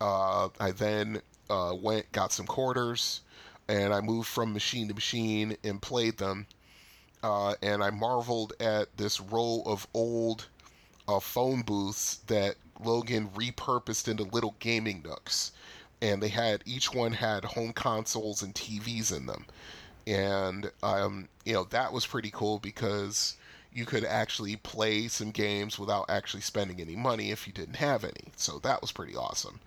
Uh, 0.00 0.48
I 0.58 0.72
then 0.72 1.22
uh, 1.50 1.74
went 1.80 2.10
got 2.12 2.32
some 2.32 2.46
quarters, 2.46 3.20
and 3.68 3.92
I 3.92 4.00
moved 4.00 4.28
from 4.28 4.52
machine 4.52 4.88
to 4.88 4.94
machine 4.94 5.56
and 5.64 5.80
played 5.80 6.18
them. 6.18 6.46
Uh, 7.22 7.54
and 7.62 7.82
I 7.82 7.90
marveled 7.90 8.52
at 8.60 8.94
this 8.98 9.18
row 9.18 9.62
of 9.64 9.86
old 9.94 10.46
uh, 11.08 11.20
phone 11.20 11.62
booths 11.62 12.16
that 12.26 12.56
Logan 12.82 13.30
repurposed 13.30 14.08
into 14.08 14.24
little 14.24 14.56
gaming 14.58 15.02
nooks, 15.02 15.52
and 16.02 16.22
they 16.22 16.28
had 16.28 16.62
each 16.66 16.92
one 16.92 17.12
had 17.12 17.44
home 17.44 17.72
consoles 17.72 18.42
and 18.42 18.54
TVs 18.54 19.16
in 19.16 19.26
them, 19.26 19.46
and 20.06 20.70
um, 20.82 21.28
you 21.44 21.54
know 21.54 21.64
that 21.64 21.92
was 21.92 22.06
pretty 22.06 22.30
cool 22.30 22.58
because 22.58 23.36
you 23.72 23.84
could 23.84 24.04
actually 24.04 24.56
play 24.56 25.08
some 25.08 25.30
games 25.30 25.78
without 25.78 26.06
actually 26.08 26.40
spending 26.40 26.80
any 26.80 26.94
money 26.94 27.30
if 27.30 27.46
you 27.46 27.52
didn't 27.52 27.76
have 27.76 28.04
any. 28.04 28.32
So 28.36 28.60
that 28.60 28.80
was 28.80 28.92
pretty 28.92 29.16
awesome. 29.16 29.60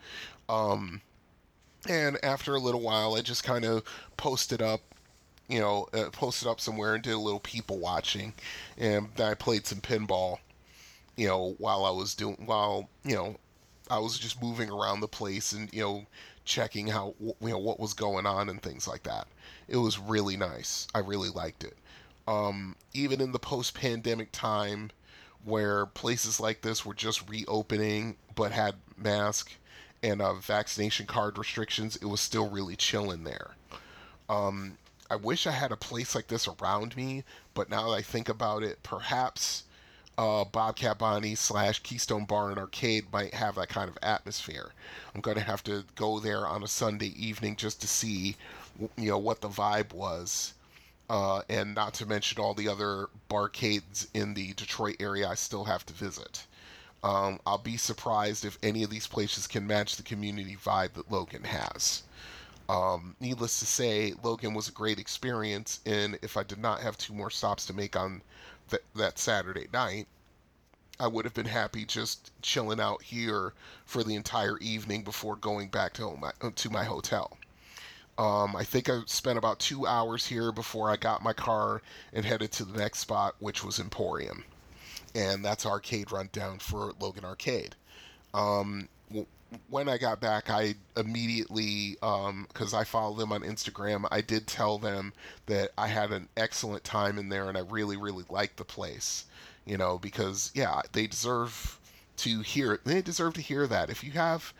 Um, 0.47 1.01
and 1.89 2.17
after 2.23 2.55
a 2.55 2.59
little 2.59 2.81
while, 2.81 3.15
I 3.15 3.21
just 3.21 3.43
kind 3.43 3.65
of 3.65 3.83
posted 4.17 4.61
up, 4.61 4.81
you 5.47 5.59
know, 5.59 5.87
uh, 5.93 6.09
posted 6.11 6.47
up 6.47 6.59
somewhere 6.59 6.95
and 6.95 7.03
did 7.03 7.13
a 7.13 7.19
little 7.19 7.39
people 7.39 7.77
watching, 7.77 8.33
and 8.77 9.09
I 9.19 9.33
played 9.33 9.65
some 9.65 9.79
pinball, 9.81 10.39
you 11.15 11.27
know, 11.27 11.55
while 11.57 11.85
I 11.85 11.91
was 11.91 12.15
doing, 12.15 12.37
while 12.45 12.89
you 13.03 13.15
know, 13.15 13.37
I 13.89 13.99
was 13.99 14.19
just 14.19 14.41
moving 14.41 14.69
around 14.69 14.99
the 14.99 15.07
place 15.07 15.51
and 15.53 15.73
you 15.73 15.81
know, 15.81 16.05
checking 16.45 16.87
how 16.87 17.15
you 17.19 17.35
know 17.41 17.57
what 17.57 17.79
was 17.79 17.93
going 17.93 18.25
on 18.25 18.49
and 18.49 18.61
things 18.61 18.87
like 18.87 19.03
that. 19.03 19.27
It 19.67 19.77
was 19.77 19.99
really 19.99 20.37
nice. 20.37 20.87
I 20.95 20.99
really 20.99 21.29
liked 21.29 21.63
it. 21.63 21.77
Um, 22.27 22.75
even 22.93 23.21
in 23.21 23.31
the 23.31 23.39
post-pandemic 23.39 24.33
time, 24.33 24.91
where 25.45 25.85
places 25.85 26.39
like 26.41 26.61
this 26.61 26.85
were 26.85 26.93
just 26.93 27.29
reopening 27.29 28.17
but 28.35 28.51
had 28.51 28.75
masks 28.97 29.55
and 30.03 30.21
uh, 30.21 30.33
vaccination 30.33 31.05
card 31.05 31.37
restrictions, 31.37 31.95
it 31.97 32.05
was 32.05 32.21
still 32.21 32.49
really 32.49 32.75
chilling 32.75 33.23
there. 33.23 33.51
Um, 34.29 34.77
I 35.09 35.15
wish 35.15 35.47
I 35.47 35.51
had 35.51 35.71
a 35.71 35.77
place 35.77 36.15
like 36.15 36.27
this 36.27 36.47
around 36.47 36.95
me, 36.97 37.23
but 37.53 37.69
now 37.69 37.89
that 37.89 37.95
I 37.95 38.01
think 38.01 38.29
about 38.29 38.63
it, 38.63 38.83
perhaps 38.83 39.63
uh, 40.17 40.43
Bobcat 40.45 40.97
Bonnie 40.97 41.35
slash 41.35 41.79
Keystone 41.79 42.25
Bar 42.25 42.49
and 42.49 42.59
Arcade 42.59 43.11
might 43.11 43.33
have 43.33 43.55
that 43.55 43.69
kind 43.69 43.89
of 43.89 43.97
atmosphere. 44.01 44.71
I'm 45.13 45.21
going 45.21 45.37
to 45.37 45.43
have 45.43 45.63
to 45.65 45.85
go 45.95 46.19
there 46.19 46.45
on 46.45 46.63
a 46.63 46.67
Sunday 46.67 47.13
evening 47.15 47.55
just 47.55 47.79
to 47.81 47.87
see, 47.87 48.35
you 48.97 49.09
know, 49.09 49.17
what 49.17 49.41
the 49.41 49.49
vibe 49.49 49.93
was 49.93 50.53
uh, 51.09 51.41
and 51.49 51.73
not 51.73 51.93
to 51.95 52.05
mention 52.05 52.39
all 52.39 52.53
the 52.53 52.67
other 52.67 53.07
barcades 53.29 54.07
in 54.13 54.33
the 54.33 54.53
Detroit 54.53 54.97
area 54.99 55.27
I 55.27 55.35
still 55.35 55.63
have 55.63 55.85
to 55.85 55.93
visit. 55.93 56.45
Um, 57.07 57.39
I'll 57.45 57.57
be 57.57 57.77
surprised 57.77 58.43
if 58.43 58.59
any 58.61 58.83
of 58.83 58.89
these 58.89 59.07
places 59.07 59.47
can 59.47 59.65
match 59.65 59.95
the 59.95 60.03
community 60.03 60.57
vibe 60.57 60.91
that 60.95 61.09
Logan 61.09 61.45
has. 61.45 62.03
Um, 62.67 63.15
needless 63.21 63.59
to 63.59 63.65
say, 63.65 64.13
Logan 64.23 64.53
was 64.53 64.67
a 64.67 64.73
great 64.73 64.99
experience, 64.99 65.79
and 65.85 66.19
if 66.21 66.35
I 66.35 66.43
did 66.43 66.57
not 66.57 66.81
have 66.81 66.97
two 66.97 67.13
more 67.13 67.29
stops 67.29 67.65
to 67.67 67.73
make 67.73 67.95
on 67.95 68.21
th- 68.69 68.83
that 68.95 69.19
Saturday 69.19 69.69
night, 69.71 70.05
I 70.99 71.07
would 71.07 71.23
have 71.23 71.33
been 71.33 71.45
happy 71.45 71.85
just 71.85 72.31
chilling 72.41 72.81
out 72.81 73.01
here 73.01 73.53
for 73.85 74.03
the 74.03 74.15
entire 74.15 74.57
evening 74.57 75.03
before 75.03 75.37
going 75.37 75.69
back 75.69 75.93
to 75.93 76.13
my, 76.17 76.33
to 76.55 76.69
my 76.69 76.83
hotel. 76.83 77.37
Um, 78.17 78.53
I 78.53 78.65
think 78.65 78.89
I 78.89 78.99
spent 79.05 79.37
about 79.37 79.59
two 79.59 79.87
hours 79.87 80.25
here 80.25 80.51
before 80.51 80.89
I 80.89 80.97
got 80.97 81.23
my 81.23 81.31
car 81.31 81.81
and 82.11 82.25
headed 82.25 82.51
to 82.53 82.65
the 82.65 82.77
next 82.77 82.99
spot, 82.99 83.35
which 83.39 83.63
was 83.63 83.79
Emporium. 83.79 84.43
And 85.15 85.43
that's 85.43 85.65
Arcade 85.65 86.11
Rundown 86.11 86.59
for 86.59 86.93
Logan 86.99 87.25
Arcade. 87.25 87.75
Um, 88.33 88.87
when 89.69 89.87
I 89.87 89.97
got 89.97 90.19
back, 90.19 90.49
I 90.49 90.75
immediately, 90.95 91.93
because 92.01 92.73
um, 92.73 92.79
I 92.79 92.83
follow 92.83 93.15
them 93.15 93.31
on 93.31 93.41
Instagram, 93.41 94.05
I 94.11 94.21
did 94.21 94.45
tell 94.45 94.77
them 94.77 95.13
that 95.45 95.71
I 95.77 95.87
had 95.87 96.11
an 96.11 96.27
excellent 96.35 96.83
time 96.83 97.17
in 97.17 97.29
there 97.29 97.47
and 97.47 97.57
I 97.57 97.61
really, 97.61 97.97
really 97.97 98.25
liked 98.29 98.57
the 98.57 98.65
place. 98.65 99.25
You 99.65 99.77
know, 99.77 99.97
because, 99.97 100.51
yeah, 100.53 100.81
they 100.93 101.07
deserve 101.07 101.77
to 102.17 102.41
hear 102.41 102.79
They 102.83 103.01
deserve 103.01 103.33
to 103.35 103.41
hear 103.41 103.67
that. 103.67 103.89
If 103.89 104.03
you 104.03 104.11
have 104.11 104.53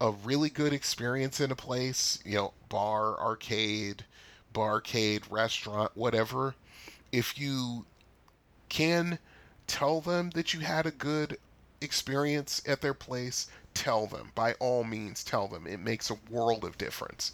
a 0.00 0.10
really 0.10 0.50
good 0.50 0.72
experience 0.72 1.40
in 1.40 1.50
a 1.50 1.56
place, 1.56 2.18
you 2.24 2.36
know, 2.36 2.52
bar, 2.68 3.18
arcade, 3.20 4.04
barcade, 4.52 5.22
restaurant, 5.30 5.92
whatever, 5.94 6.54
if 7.12 7.38
you 7.38 7.86
can 8.68 9.18
tell 9.72 10.02
them 10.02 10.28
that 10.34 10.52
you 10.52 10.60
had 10.60 10.84
a 10.84 10.90
good 10.90 11.38
experience 11.80 12.62
at 12.66 12.82
their 12.82 12.92
place, 12.92 13.48
tell 13.72 14.06
them. 14.06 14.30
By 14.34 14.52
all 14.60 14.84
means, 14.84 15.24
tell 15.24 15.48
them. 15.48 15.66
It 15.66 15.80
makes 15.80 16.10
a 16.10 16.18
world 16.30 16.62
of 16.62 16.76
difference. 16.76 17.32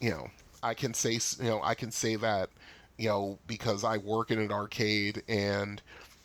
You 0.00 0.10
know, 0.10 0.30
I 0.62 0.74
can 0.74 0.94
say, 0.94 1.18
you 1.42 1.50
know, 1.50 1.60
I 1.62 1.74
can 1.74 1.90
say 1.90 2.14
that, 2.14 2.48
you 2.96 3.08
know, 3.08 3.38
because 3.48 3.82
I 3.82 3.96
work 3.96 4.30
in 4.30 4.38
an 4.38 4.52
arcade 4.52 5.24
and 5.28 5.82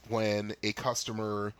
when 0.07 0.53
a 0.61 0.72
customer 0.74 1.51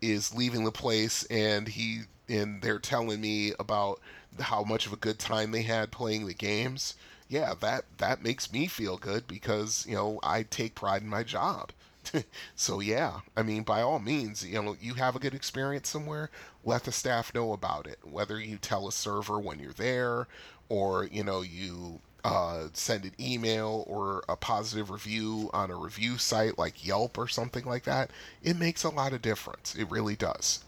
is 0.00 0.34
leaving 0.34 0.64
the 0.64 0.72
place 0.72 1.24
and 1.30 1.68
he 1.68 2.00
and 2.28 2.62
they're 2.62 2.80
telling 2.80 3.20
me 3.20 3.52
about 3.60 4.00
how 4.40 4.64
much 4.64 4.86
of 4.86 4.92
a 4.92 4.96
good 4.96 5.20
time 5.20 5.52
they 5.52 5.62
had 5.62 5.92
playing 5.92 6.26
the 6.26 6.34
games, 6.34 6.94
yeah, 7.28 7.54
that 7.60 7.84
that 7.98 8.24
makes 8.24 8.52
me 8.52 8.66
feel 8.66 8.96
good 8.96 9.28
because 9.28 9.86
you 9.88 9.94
know 9.94 10.18
I 10.24 10.42
take 10.42 10.74
pride 10.74 11.02
in 11.02 11.08
my 11.08 11.22
job. 11.22 11.70
so 12.56 12.80
yeah, 12.80 13.20
I 13.36 13.42
mean, 13.42 13.62
by 13.62 13.82
all 13.82 13.98
means, 13.98 14.44
you 14.44 14.62
know, 14.62 14.76
you 14.80 14.94
have 14.94 15.16
a 15.16 15.20
good 15.20 15.34
experience 15.34 15.88
somewhere, 15.88 16.30
let 16.64 16.84
the 16.84 16.92
staff 16.92 17.34
know 17.34 17.52
about 17.52 17.86
it. 17.86 17.98
Whether 18.02 18.40
you 18.40 18.58
tell 18.58 18.88
a 18.88 18.92
server 18.92 19.38
when 19.38 19.58
you're 19.58 19.72
there, 19.72 20.26
or 20.68 21.04
you 21.04 21.22
know, 21.24 21.42
you 21.42 22.00
uh, 22.24 22.68
send 22.72 23.04
an 23.04 23.14
email 23.18 23.84
or 23.86 24.22
a 24.28 24.36
positive 24.36 24.90
review 24.90 25.50
on 25.52 25.70
a 25.70 25.76
review 25.76 26.18
site 26.18 26.58
like 26.58 26.84
Yelp 26.84 27.18
or 27.18 27.28
something 27.28 27.64
like 27.64 27.84
that, 27.84 28.10
it 28.42 28.56
makes 28.56 28.84
a 28.84 28.88
lot 28.88 29.12
of 29.12 29.22
difference. 29.22 29.74
It 29.74 29.90
really 29.90 30.16
does. 30.16 30.64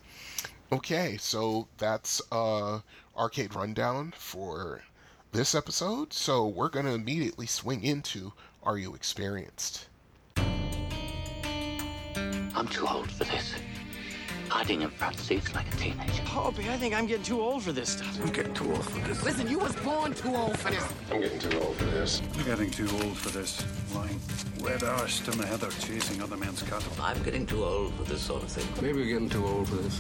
Okay, 0.72 1.16
so 1.18 1.68
that's 1.78 2.20
uh, 2.32 2.80
Arcade 3.16 3.55
Rundown 3.55 4.12
for 4.16 4.82
this 5.32 5.55
episode. 5.55 6.12
So 6.12 6.47
we're 6.47 6.68
to 6.68 6.89
immediately 6.89 7.47
swing 7.47 7.85
into 7.85 8.32
Are 8.62 8.78
You 8.78 8.95
Experienced? 8.95 9.87
I'm 12.17 12.69
too 12.69 12.87
old 12.87 13.11
for 13.11 13.25
this. 13.25 13.55
Hiding 14.49 14.83
in 14.83 14.91
front 14.91 15.19
seats 15.19 15.55
like 15.55 15.67
a 15.73 15.77
teenager. 15.77 16.23
Hobie, 16.23 16.69
I 16.69 16.77
think 16.77 16.95
I'm 16.95 17.07
getting 17.07 17.25
too 17.25 17.41
old 17.41 17.62
for 17.62 17.73
this 17.73 17.91
stuff. 17.91 18.19
I'm 18.23 18.31
getting 18.31 18.55
too 18.55 18.71
old 18.71 18.85
for 18.85 19.01
this. 19.01 19.25
Listen, 19.25 19.49
you 19.49 19.59
was 19.59 19.75
born 19.77 20.15
too 20.15 20.35
old 20.35 20.59
for 20.59 20.71
this. 20.71 20.85
I'm 21.11 21.21
getting 21.21 21.39
too 21.39 21.59
old 21.61 21.77
for 21.77 21.85
this. 21.87 22.23
I'm 22.35 22.45
getting 22.45 22.71
too 22.71 22.89
old 23.03 23.17
for 23.17 23.31
this. 23.31 23.65
Lying 23.95 24.21
wet 24.61 24.81
arsed 24.81 25.33
in 25.33 25.39
the 25.39 25.47
heather 25.47 25.71
chasing 25.81 26.23
other 26.23 26.37
men's 26.37 26.62
cattle. 26.62 26.93
I'm 27.01 27.23
getting 27.23 27.47
too 27.47 27.65
old 27.65 27.95
for 27.95 28.05
this 28.05 28.23
sort 28.23 28.43
of 28.43 28.49
thing. 28.49 28.67
Maybe 28.83 28.99
we're 29.01 29.07
getting 29.07 29.29
too 29.29 29.45
old 29.47 29.69
for 29.69 29.77
this. 29.77 29.99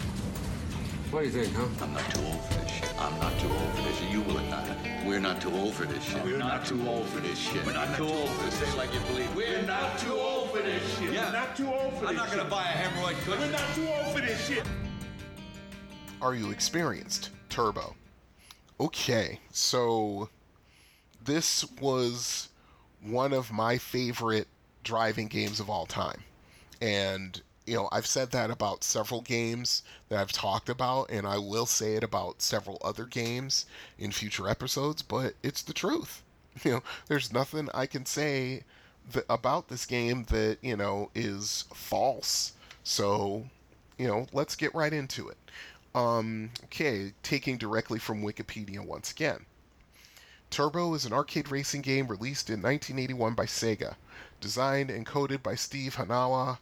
What 1.10 1.20
do 1.20 1.26
you 1.26 1.32
think, 1.32 1.54
huh? 1.54 1.84
I'm 1.84 1.92
not 1.92 2.10
too 2.12 2.20
old 2.24 2.44
for 2.44 2.60
this 2.60 2.70
shit. 2.70 2.94
I'm 3.00 3.18
not 3.20 3.38
too 3.40 3.48
old 3.48 3.72
for 3.74 3.82
this. 3.82 4.02
You 4.10 4.20
will 4.22 4.40
not. 4.50 4.93
We're 5.06 5.20
not 5.20 5.40
too 5.40 5.50
old 5.54 5.74
for 5.74 5.84
this 5.84 6.02
shit. 6.02 6.24
We're 6.24 6.38
not 6.38 6.64
too 6.64 6.86
old 6.88 7.06
for 7.08 7.20
this 7.20 7.38
shit. 7.38 7.64
We're 7.66 7.72
not 7.74 7.94
too 7.96 8.04
old 8.06 8.28
for 8.30 8.44
this. 8.44 8.54
Say 8.54 8.76
like 8.76 8.92
you 8.94 9.00
believe. 9.00 9.34
We're 9.36 9.62
not 9.62 9.98
too 9.98 10.14
old 10.14 10.50
for 10.50 10.58
this 10.62 10.98
shit. 10.98 11.12
Yeah. 11.12 11.26
We're 11.26 11.32
not 11.32 11.56
too 11.56 11.66
old 11.72 11.92
for 11.94 12.00
this 12.00 12.08
I'm 12.10 12.16
not 12.16 12.30
gonna 12.30 12.42
shit. 12.42 12.50
buy 12.50 12.62
a 12.62 12.72
hemorrhoid 12.72 13.24
cushion. 13.24 13.40
We're 13.40 13.50
not 13.50 13.74
too 13.74 13.86
old 13.88 14.14
for 14.14 14.20
this 14.20 14.46
shit. 14.48 14.64
Are 16.22 16.34
You 16.34 16.50
Experienced? 16.50 17.30
Turbo. 17.50 17.94
Okay, 18.80 19.38
so 19.52 20.30
this 21.22 21.64
was 21.80 22.48
one 23.02 23.32
of 23.32 23.52
my 23.52 23.76
favorite 23.78 24.48
driving 24.82 25.28
games 25.28 25.60
of 25.60 25.68
all 25.70 25.86
time. 25.86 26.22
And, 26.80 27.40
you 27.66 27.76
know, 27.76 27.88
I've 27.90 28.06
said 28.06 28.30
that 28.32 28.50
about 28.50 28.84
several 28.84 29.22
games 29.22 29.82
that 30.08 30.18
I've 30.18 30.32
talked 30.32 30.68
about, 30.68 31.10
and 31.10 31.26
I 31.26 31.38
will 31.38 31.66
say 31.66 31.94
it 31.94 32.04
about 32.04 32.42
several 32.42 32.78
other 32.84 33.04
games 33.04 33.66
in 33.98 34.12
future 34.12 34.48
episodes, 34.48 35.02
but 35.02 35.34
it's 35.42 35.62
the 35.62 35.72
truth. 35.72 36.22
You 36.62 36.70
know, 36.70 36.82
there's 37.08 37.32
nothing 37.32 37.68
I 37.74 37.86
can 37.86 38.06
say 38.06 38.62
that, 39.10 39.24
about 39.28 39.66
this 39.66 39.86
game 39.86 40.24
that, 40.30 40.58
you 40.62 40.76
know, 40.76 41.10
is 41.12 41.64
false. 41.74 42.52
So, 42.84 43.46
you 43.98 44.06
know, 44.06 44.28
let's 44.32 44.54
get 44.54 44.72
right 44.72 44.92
into 44.92 45.28
it. 45.28 45.36
Um, 45.96 46.50
okay, 46.66 47.12
taking 47.24 47.58
directly 47.58 47.98
from 47.98 48.22
Wikipedia 48.22 48.78
once 48.86 49.10
again. 49.10 49.46
Turbo 50.48 50.94
is 50.94 51.04
an 51.04 51.12
arcade 51.12 51.50
racing 51.50 51.82
game 51.82 52.06
released 52.06 52.48
in 52.48 52.62
1981 52.62 53.34
by 53.34 53.46
Sega. 53.46 53.96
Designed 54.40 54.90
and 54.90 55.04
coded 55.04 55.42
by 55.42 55.56
Steve 55.56 55.96
Hanawa, 55.96 56.58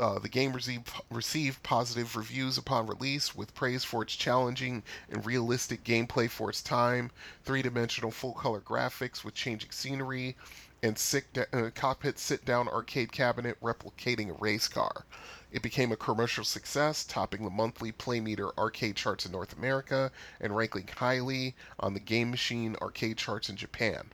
uh, 0.00 0.18
the 0.18 0.28
game 0.28 0.52
received, 0.52 0.90
received 1.10 1.62
positive 1.62 2.16
reviews 2.16 2.56
upon 2.56 2.86
release, 2.86 3.36
with 3.36 3.54
praise 3.54 3.84
for 3.84 4.02
its 4.02 4.16
challenging 4.16 4.82
and 5.10 5.26
realistic 5.26 5.84
gameplay 5.84 6.28
for 6.28 6.48
its 6.48 6.62
time, 6.62 7.10
three 7.44 7.60
dimensional 7.60 8.10
full 8.10 8.32
color 8.32 8.60
graphics 8.60 9.22
with 9.22 9.34
changing 9.34 9.70
scenery, 9.70 10.36
and 10.82 10.98
sit 10.98 11.26
uh, 11.52 11.68
cockpit 11.74 12.18
sit 12.18 12.44
down 12.46 12.66
arcade 12.66 13.12
cabinet 13.12 13.60
replicating 13.60 14.30
a 14.30 14.40
race 14.40 14.68
car. 14.68 15.04
It 15.52 15.60
became 15.60 15.92
a 15.92 15.96
commercial 15.96 16.44
success, 16.44 17.04
topping 17.04 17.44
the 17.44 17.50
monthly 17.50 17.92
Playmeter 17.92 18.56
arcade 18.56 18.96
charts 18.96 19.26
in 19.26 19.32
North 19.32 19.52
America 19.52 20.10
and 20.40 20.56
ranking 20.56 20.88
highly 20.96 21.54
on 21.78 21.92
the 21.92 22.00
Game 22.00 22.30
Machine 22.30 22.76
arcade 22.80 23.18
charts 23.18 23.50
in 23.50 23.56
Japan. 23.56 24.10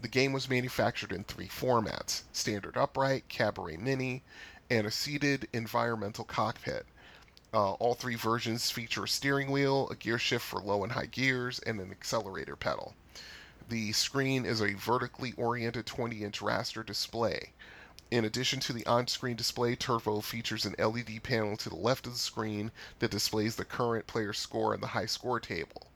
The 0.00 0.08
game 0.08 0.32
was 0.32 0.48
manufactured 0.48 1.12
in 1.12 1.24
three 1.24 1.48
formats 1.48 2.22
standard 2.32 2.78
upright, 2.78 3.28
cabaret 3.28 3.76
mini, 3.76 4.22
and 4.70 4.86
a 4.86 4.90
seated 4.90 5.48
environmental 5.52 6.24
cockpit. 6.24 6.86
Uh, 7.52 7.72
all 7.72 7.94
three 7.94 8.14
versions 8.14 8.70
feature 8.70 9.04
a 9.04 9.08
steering 9.08 9.50
wheel, 9.50 9.88
a 9.90 9.96
gear 9.96 10.18
shift 10.18 10.44
for 10.44 10.60
low 10.60 10.84
and 10.84 10.92
high 10.92 11.06
gears, 11.06 11.58
and 11.60 11.80
an 11.80 11.90
accelerator 11.90 12.54
pedal. 12.54 12.94
The 13.68 13.92
screen 13.92 14.46
is 14.46 14.60
a 14.60 14.74
vertically 14.74 15.32
oriented 15.36 15.86
20 15.86 16.22
inch 16.22 16.40
raster 16.40 16.86
display. 16.86 17.52
In 18.10 18.24
addition 18.24 18.58
to 18.60 18.72
the 18.72 18.86
on 18.86 19.06
screen 19.06 19.36
display, 19.36 19.76
Turbo 19.76 20.20
features 20.20 20.64
an 20.64 20.74
LED 20.78 21.22
panel 21.22 21.56
to 21.56 21.68
the 21.68 21.76
left 21.76 22.06
of 22.06 22.12
the 22.12 22.18
screen 22.18 22.72
that 22.98 23.12
displays 23.12 23.56
the 23.56 23.64
current 23.64 24.06
player 24.06 24.32
score 24.32 24.74
and 24.74 24.82
the 24.82 24.88
high 24.88 25.06
score 25.06 25.38
table. 25.38 25.86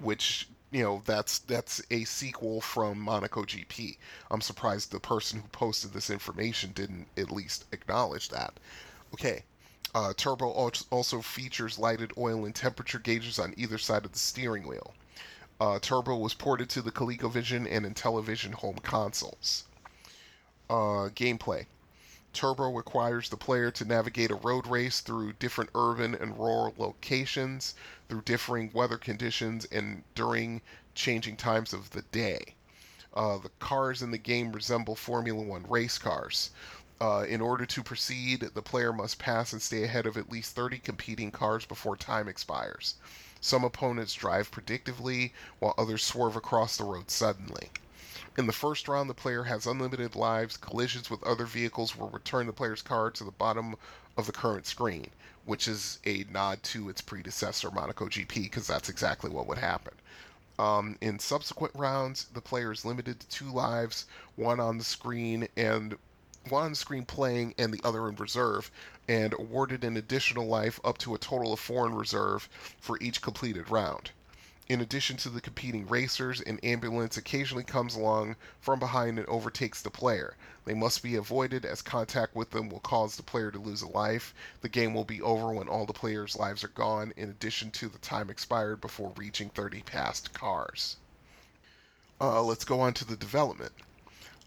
Which, 0.00 0.48
you 0.72 0.82
know, 0.82 1.02
that's 1.04 1.40
that's 1.40 1.82
a 1.90 2.04
sequel 2.04 2.60
from 2.60 2.98
Monaco 2.98 3.42
GP. 3.42 3.98
I'm 4.30 4.40
surprised 4.40 4.90
the 4.90 4.98
person 4.98 5.40
who 5.40 5.48
posted 5.48 5.92
this 5.92 6.10
information 6.10 6.72
didn't 6.72 7.06
at 7.16 7.30
least 7.30 7.66
acknowledge 7.72 8.30
that. 8.30 8.54
Okay. 9.14 9.44
Uh, 9.94 10.14
Turbo 10.16 10.48
also 10.90 11.20
features 11.20 11.78
lighted 11.78 12.12
oil 12.16 12.46
and 12.46 12.54
temperature 12.54 12.98
gauges 12.98 13.38
on 13.38 13.52
either 13.58 13.76
side 13.76 14.06
of 14.06 14.12
the 14.12 14.18
steering 14.18 14.66
wheel. 14.66 14.94
Uh, 15.60 15.78
Turbo 15.78 16.16
was 16.16 16.32
ported 16.32 16.70
to 16.70 16.80
the 16.80 16.90
ColecoVision 16.90 17.70
and 17.70 17.84
Intellivision 17.84 18.54
home 18.54 18.78
consoles. 18.82 19.64
Uh, 20.70 21.12
gameplay. 21.14 21.66
Turbo 22.32 22.72
requires 22.72 23.28
the 23.28 23.36
player 23.36 23.70
to 23.70 23.84
navigate 23.84 24.30
a 24.30 24.36
road 24.36 24.66
race 24.66 25.00
through 25.00 25.34
different 25.34 25.70
urban 25.74 26.14
and 26.14 26.38
rural 26.38 26.74
locations, 26.78 27.74
through 28.08 28.22
differing 28.22 28.70
weather 28.72 28.96
conditions, 28.96 29.66
and 29.66 30.02
during 30.14 30.62
changing 30.94 31.36
times 31.36 31.72
of 31.72 31.90
the 31.90 32.02
day. 32.02 32.54
Uh, 33.14 33.36
the 33.36 33.50
cars 33.58 34.00
in 34.00 34.10
the 34.10 34.18
game 34.18 34.52
resemble 34.52 34.96
Formula 34.96 35.42
One 35.42 35.66
race 35.68 35.98
cars. 35.98 36.50
Uh, 37.00 37.26
in 37.28 37.40
order 37.40 37.66
to 37.66 37.82
proceed, 37.82 38.40
the 38.40 38.62
player 38.62 38.92
must 38.92 39.18
pass 39.18 39.52
and 39.52 39.60
stay 39.60 39.82
ahead 39.82 40.06
of 40.06 40.16
at 40.16 40.30
least 40.30 40.54
30 40.54 40.78
competing 40.78 41.30
cars 41.30 41.66
before 41.66 41.96
time 41.96 42.28
expires. 42.28 42.94
Some 43.40 43.64
opponents 43.64 44.14
drive 44.14 44.50
predictively, 44.50 45.32
while 45.58 45.74
others 45.76 46.04
swerve 46.04 46.36
across 46.36 46.76
the 46.76 46.84
road 46.84 47.10
suddenly. 47.10 47.70
In 48.38 48.46
the 48.46 48.52
first 48.54 48.88
round, 48.88 49.10
the 49.10 49.14
player 49.14 49.42
has 49.44 49.66
unlimited 49.66 50.16
lives. 50.16 50.56
Collisions 50.56 51.10
with 51.10 51.22
other 51.22 51.44
vehicles 51.44 51.94
will 51.94 52.08
return 52.08 52.46
the 52.46 52.54
player's 52.54 52.80
car 52.80 53.10
to 53.10 53.24
the 53.24 53.30
bottom 53.30 53.76
of 54.16 54.24
the 54.24 54.32
current 54.32 54.66
screen, 54.66 55.10
which 55.44 55.68
is 55.68 55.98
a 56.06 56.24
nod 56.30 56.62
to 56.62 56.88
its 56.88 57.02
predecessor, 57.02 57.70
Monaco 57.70 58.06
GP, 58.06 58.44
because 58.44 58.66
that's 58.66 58.88
exactly 58.88 59.28
what 59.28 59.46
would 59.46 59.58
happen. 59.58 59.92
Um, 60.58 60.96
in 61.02 61.18
subsequent 61.18 61.74
rounds, 61.74 62.24
the 62.32 62.40
player 62.40 62.72
is 62.72 62.86
limited 62.86 63.20
to 63.20 63.28
two 63.28 63.50
lives, 63.50 64.06
one 64.36 64.60
on 64.60 64.78
the 64.78 64.84
screen 64.84 65.46
and 65.54 65.98
one 66.48 66.64
on 66.64 66.74
screen 66.74 67.04
playing 67.04 67.54
and 67.58 67.70
the 67.70 67.82
other 67.84 68.08
in 68.08 68.16
reserve, 68.16 68.70
and 69.08 69.34
awarded 69.34 69.84
an 69.84 69.98
additional 69.98 70.46
life 70.46 70.80
up 70.84 70.96
to 70.98 71.14
a 71.14 71.18
total 71.18 71.52
of 71.52 71.60
four 71.60 71.86
in 71.86 71.94
reserve 71.94 72.48
for 72.80 72.96
each 73.02 73.20
completed 73.20 73.70
round. 73.70 74.10
In 74.68 74.80
addition 74.80 75.16
to 75.16 75.28
the 75.28 75.40
competing 75.40 75.88
racers, 75.88 76.40
an 76.40 76.60
ambulance 76.60 77.16
occasionally 77.16 77.64
comes 77.64 77.96
along 77.96 78.36
from 78.60 78.78
behind 78.78 79.18
and 79.18 79.26
overtakes 79.26 79.82
the 79.82 79.90
player. 79.90 80.36
They 80.64 80.72
must 80.72 81.02
be 81.02 81.16
avoided 81.16 81.64
as 81.64 81.82
contact 81.82 82.36
with 82.36 82.50
them 82.50 82.68
will 82.68 82.78
cause 82.78 83.16
the 83.16 83.24
player 83.24 83.50
to 83.50 83.58
lose 83.58 83.82
a 83.82 83.88
life. 83.88 84.32
The 84.60 84.68
game 84.68 84.94
will 84.94 85.04
be 85.04 85.20
over 85.20 85.52
when 85.52 85.66
all 85.68 85.84
the 85.84 85.92
player's 85.92 86.36
lives 86.36 86.62
are 86.62 86.68
gone, 86.68 87.12
in 87.16 87.28
addition 87.28 87.72
to 87.72 87.88
the 87.88 87.98
time 87.98 88.30
expired 88.30 88.80
before 88.80 89.12
reaching 89.16 89.50
30 89.50 89.82
passed 89.82 90.32
cars. 90.32 90.96
Uh, 92.20 92.40
let's 92.40 92.64
go 92.64 92.80
on 92.80 92.94
to 92.94 93.04
the 93.04 93.16
development. 93.16 93.72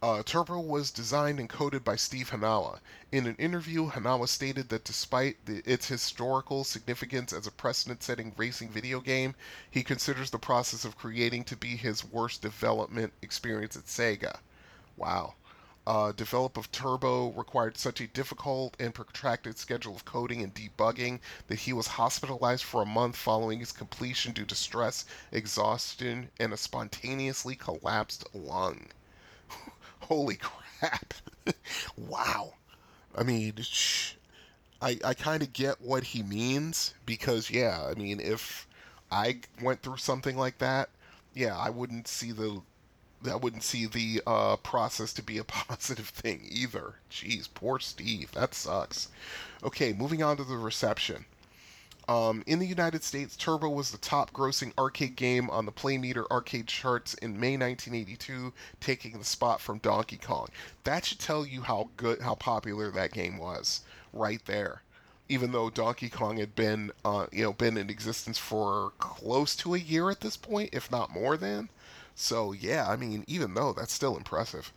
Uh, 0.05 0.21
Turbo 0.21 0.59
was 0.59 0.91
designed 0.91 1.39
and 1.39 1.49
coded 1.49 1.83
by 1.83 1.95
Steve 1.95 2.29
Hanawa. 2.29 2.79
In 3.11 3.25
an 3.25 3.35
interview, 3.37 3.89
Hanawa 3.89 4.29
stated 4.29 4.69
that 4.69 4.83
despite 4.83 5.43
the, 5.47 5.63
its 5.65 5.87
historical 5.87 6.63
significance 6.63 7.33
as 7.33 7.47
a 7.47 7.51
precedent 7.51 8.03
setting 8.03 8.31
racing 8.37 8.69
video 8.69 8.99
game, 8.99 9.33
he 9.71 9.81
considers 9.81 10.29
the 10.29 10.37
process 10.37 10.85
of 10.85 10.95
creating 10.95 11.43
to 11.45 11.57
be 11.57 11.75
his 11.75 12.05
worst 12.05 12.43
development 12.43 13.13
experience 13.23 13.75
at 13.75 13.85
Sega. 13.85 14.37
Wow. 14.95 15.33
Uh, 15.87 16.11
develop 16.11 16.55
of 16.55 16.71
Turbo 16.71 17.31
required 17.31 17.75
such 17.75 17.99
a 17.99 18.05
difficult 18.05 18.77
and 18.79 18.93
protracted 18.93 19.57
schedule 19.57 19.95
of 19.95 20.05
coding 20.05 20.43
and 20.43 20.53
debugging 20.53 21.19
that 21.47 21.57
he 21.57 21.73
was 21.73 21.87
hospitalized 21.87 22.63
for 22.63 22.83
a 22.83 22.85
month 22.85 23.15
following 23.15 23.57
his 23.57 23.71
completion 23.71 24.33
due 24.33 24.45
to 24.45 24.53
stress, 24.53 25.05
exhaustion, 25.31 26.29
and 26.39 26.53
a 26.53 26.57
spontaneously 26.57 27.55
collapsed 27.55 28.23
lung. 28.35 28.85
Holy 30.07 30.35
crap. 30.79 31.13
wow. 31.97 32.53
I 33.15 33.23
mean, 33.23 33.53
I, 34.81 34.99
I 35.03 35.13
kind 35.13 35.41
of 35.41 35.53
get 35.53 35.81
what 35.81 36.03
he 36.03 36.21
means 36.21 36.93
because, 37.05 37.49
yeah, 37.49 37.83
I 37.89 37.95
mean, 37.95 38.19
if 38.19 38.67
I 39.11 39.39
went 39.61 39.81
through 39.81 39.97
something 39.97 40.37
like 40.37 40.59
that, 40.59 40.89
yeah, 41.33 41.57
I 41.57 41.69
wouldn't 41.69 42.07
see 42.07 42.31
the 42.31 42.61
I 43.27 43.35
wouldn't 43.35 43.63
see 43.63 43.87
the 43.87 44.21
uh, 44.27 44.57
process 44.57 45.11
to 45.13 45.23
be 45.23 45.39
a 45.39 45.43
positive 45.43 46.09
thing 46.09 46.47
either. 46.49 46.95
Jeez, 47.09 47.47
poor 47.51 47.79
Steve. 47.79 48.31
That 48.33 48.53
sucks. 48.53 49.07
Okay, 49.63 49.93
moving 49.93 50.21
on 50.21 50.37
to 50.37 50.43
the 50.43 50.57
reception. 50.57 51.25
Um, 52.07 52.43
in 52.45 52.59
the 52.59 52.67
United 52.67 53.03
States, 53.03 53.35
Turbo 53.35 53.69
was 53.69 53.89
the 53.91 53.97
top 53.97 54.31
grossing 54.31 54.71
arcade 54.77 55.15
game 55.15 55.49
on 55.49 55.65
the 55.65 55.71
Playmeter 55.71 56.29
arcade 56.29 56.67
charts 56.67 57.15
in 57.15 57.39
May 57.39 57.57
1982, 57.57 58.53
taking 58.79 59.17
the 59.17 59.25
spot 59.25 59.59
from 59.59 59.79
Donkey 59.79 60.17
Kong. 60.17 60.49
That 60.83 61.05
should 61.05 61.19
tell 61.19 61.45
you 61.45 61.61
how 61.61 61.89
good, 61.97 62.21
how 62.21 62.35
popular 62.35 62.91
that 62.91 63.11
game 63.11 63.37
was, 63.37 63.81
right 64.13 64.43
there. 64.45 64.83
Even 65.27 65.51
though 65.51 65.71
Donkey 65.71 66.09
Kong 66.09 66.37
had 66.37 66.53
been, 66.53 66.91
uh, 67.03 67.25
you 67.31 67.43
know, 67.43 67.53
been 67.53 67.77
in 67.77 67.89
existence 67.89 68.37
for 68.37 68.91
close 68.99 69.55
to 69.55 69.73
a 69.73 69.79
year 69.79 70.11
at 70.11 70.21
this 70.21 70.37
point, 70.37 70.69
if 70.71 70.91
not 70.91 71.09
more 71.09 71.35
than. 71.35 71.69
So 72.13 72.51
yeah, 72.51 72.87
I 72.87 72.95
mean, 72.95 73.23
even 73.25 73.55
though 73.55 73.73
that's 73.73 73.93
still 73.93 74.15
impressive. 74.15 74.71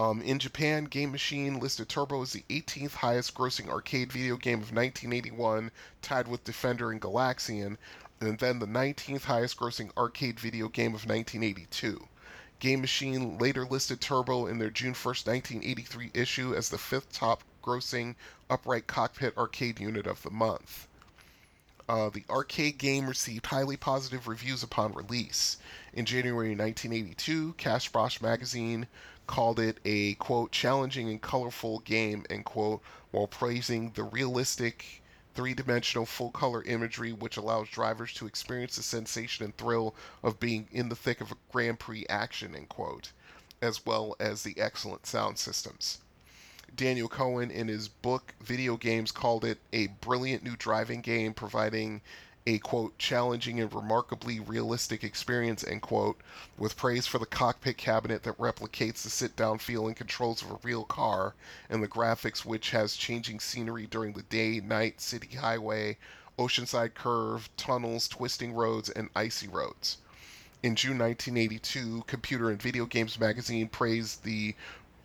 Um, 0.00 0.22
in 0.22 0.38
Japan, 0.38 0.84
Game 0.84 1.12
Machine 1.12 1.60
listed 1.60 1.90
Turbo 1.90 2.22
as 2.22 2.32
the 2.32 2.42
18th 2.48 2.92
highest 2.92 3.34
grossing 3.34 3.68
arcade 3.68 4.10
video 4.10 4.38
game 4.38 4.62
of 4.62 4.72
1981, 4.72 5.70
tied 6.00 6.26
with 6.26 6.42
Defender 6.42 6.90
and 6.90 7.02
Galaxian, 7.02 7.76
and 8.18 8.38
then 8.38 8.60
the 8.60 8.66
19th 8.66 9.24
highest 9.24 9.58
grossing 9.58 9.94
arcade 9.98 10.40
video 10.40 10.68
game 10.68 10.94
of 10.94 11.04
1982. 11.04 12.08
Game 12.60 12.80
Machine 12.80 13.36
later 13.36 13.66
listed 13.66 14.00
Turbo 14.00 14.46
in 14.46 14.58
their 14.58 14.70
June 14.70 14.94
1st, 14.94 15.26
1983 15.26 16.12
issue 16.14 16.54
as 16.54 16.70
the 16.70 16.78
fifth 16.78 17.12
top 17.12 17.44
grossing 17.62 18.14
upright 18.48 18.86
cockpit 18.86 19.36
arcade 19.36 19.80
unit 19.80 20.06
of 20.06 20.22
the 20.22 20.30
month. 20.30 20.88
Uh, 21.90 22.08
the 22.08 22.24
arcade 22.30 22.78
game 22.78 23.08
received 23.08 23.44
highly 23.44 23.76
positive 23.76 24.28
reviews 24.28 24.62
upon 24.62 24.94
release. 24.94 25.58
In 25.92 26.06
January 26.06 26.54
1982, 26.54 27.54
Cash 27.54 27.90
magazine 28.22 28.86
called 29.30 29.60
it 29.60 29.78
a 29.84 30.14
quote 30.14 30.50
challenging 30.50 31.08
and 31.08 31.22
colorful 31.22 31.78
game 31.78 32.24
end 32.28 32.44
quote 32.44 32.82
while 33.12 33.28
praising 33.28 33.92
the 33.92 34.02
realistic 34.02 35.00
three-dimensional 35.36 36.04
full-color 36.04 36.64
imagery 36.64 37.12
which 37.12 37.36
allows 37.36 37.68
drivers 37.68 38.12
to 38.12 38.26
experience 38.26 38.74
the 38.74 38.82
sensation 38.82 39.44
and 39.44 39.56
thrill 39.56 39.94
of 40.24 40.40
being 40.40 40.66
in 40.72 40.88
the 40.88 40.96
thick 40.96 41.20
of 41.20 41.30
a 41.30 41.36
Grand 41.52 41.78
Prix 41.78 42.04
action 42.08 42.56
end 42.56 42.68
quote 42.68 43.12
as 43.62 43.86
well 43.86 44.16
as 44.18 44.42
the 44.42 44.58
excellent 44.58 45.06
sound 45.06 45.38
systems. 45.38 45.98
Daniel 46.74 47.08
Cohen 47.08 47.52
in 47.52 47.68
his 47.68 47.86
book 47.86 48.34
Video 48.40 48.76
Games 48.76 49.12
called 49.12 49.44
it 49.44 49.58
a 49.72 49.86
brilliant 49.86 50.42
new 50.42 50.56
driving 50.56 51.02
game 51.02 51.34
providing 51.34 52.00
a 52.46 52.58
quote 52.58 52.96
challenging 52.98 53.60
and 53.60 53.72
remarkably 53.74 54.40
realistic 54.40 55.04
experience 55.04 55.62
end 55.62 55.82
quote 55.82 56.20
with 56.56 56.76
praise 56.76 57.06
for 57.06 57.18
the 57.18 57.26
cockpit 57.26 57.76
cabinet 57.76 58.22
that 58.22 58.38
replicates 58.38 59.02
the 59.02 59.10
sit 59.10 59.36
down 59.36 59.58
feel 59.58 59.86
and 59.86 59.96
controls 59.96 60.42
of 60.42 60.50
a 60.50 60.58
real 60.62 60.84
car 60.84 61.34
and 61.68 61.82
the 61.82 61.88
graphics 61.88 62.44
which 62.44 62.70
has 62.70 62.96
changing 62.96 63.38
scenery 63.38 63.86
during 63.86 64.14
the 64.14 64.22
day 64.22 64.58
night 64.60 65.00
city 65.00 65.36
highway 65.36 65.96
oceanside 66.38 66.94
curve 66.94 67.50
tunnels 67.58 68.08
twisting 68.08 68.54
roads 68.54 68.88
and 68.88 69.10
icy 69.14 69.46
roads. 69.46 69.98
In 70.62 70.74
June 70.74 70.98
1982, 70.98 72.04
Computer 72.06 72.48
and 72.48 72.60
Video 72.60 72.86
Games 72.86 73.18
magazine 73.20 73.68
praised 73.68 74.24
the 74.24 74.54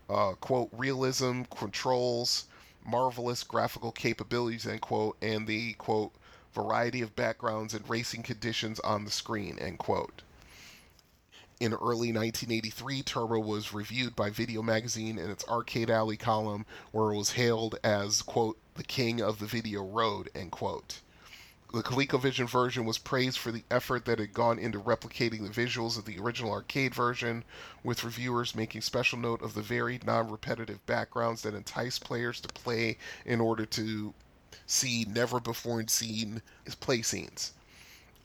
uh, 0.10 0.34
quote 0.34 0.70
realism, 0.72 1.42
controls, 1.44 2.46
marvelous 2.86 3.44
graphical 3.44 3.92
capabilities 3.92 4.66
end 4.66 4.82
quote, 4.82 5.18
and 5.22 5.48
the 5.48 5.74
quote 5.74 6.14
variety 6.56 7.02
of 7.02 7.16
backgrounds 7.16 7.74
and 7.74 7.88
racing 7.88 8.24
conditions 8.24 8.80
on 8.80 9.06
the 9.06 9.12
screen, 9.12 9.60
end 9.60 9.78
quote. 9.78 10.24
In 11.60 11.74
early 11.74 12.12
1983, 12.12 13.04
Turbo 13.04 13.40
was 13.40 13.74
reviewed 13.74 14.16
by 14.16 14.30
Video 14.30 14.62
Magazine 14.62 15.18
in 15.18 15.30
its 15.30 15.48
Arcade 15.48 15.90
Alley 15.90 16.18
column, 16.18 16.66
where 16.92 17.12
it 17.12 17.18
was 17.18 17.32
hailed 17.32 17.78
as, 17.84 18.22
quote, 18.22 18.58
the 18.74 18.84
king 18.84 19.22
of 19.22 19.40
the 19.40 19.46
video 19.46 19.84
road, 19.84 20.30
end 20.36 20.52
quote. 20.52 21.02
The 21.74 21.84
ColecoVision 21.84 22.50
version 22.50 22.86
was 22.86 22.98
praised 22.98 23.38
for 23.38 23.52
the 23.52 23.64
effort 23.70 24.06
that 24.06 24.20
had 24.20 24.34
gone 24.34 24.60
into 24.60 24.80
replicating 24.80 25.44
the 25.44 25.62
visuals 25.62 25.98
of 25.98 26.06
the 26.06 26.20
original 26.20 26.52
arcade 26.52 26.96
version, 26.96 27.44
with 27.84 28.04
reviewers 28.04 28.56
making 28.56 28.82
special 28.82 29.20
note 29.20 29.42
of 29.42 29.54
the 29.54 29.62
varied, 29.62 30.06
non 30.06 30.30
repetitive 30.32 30.86
backgrounds 30.86 31.42
that 31.42 31.54
entice 31.54 32.00
players 32.00 32.40
to 32.42 32.48
play 32.50 32.98
in 33.26 33.42
order 33.42 33.66
to 33.66 34.14
see 34.66 35.06
never 35.08 35.40
before 35.40 35.84
seen 35.88 36.42
play 36.80 37.02
scenes. 37.02 37.54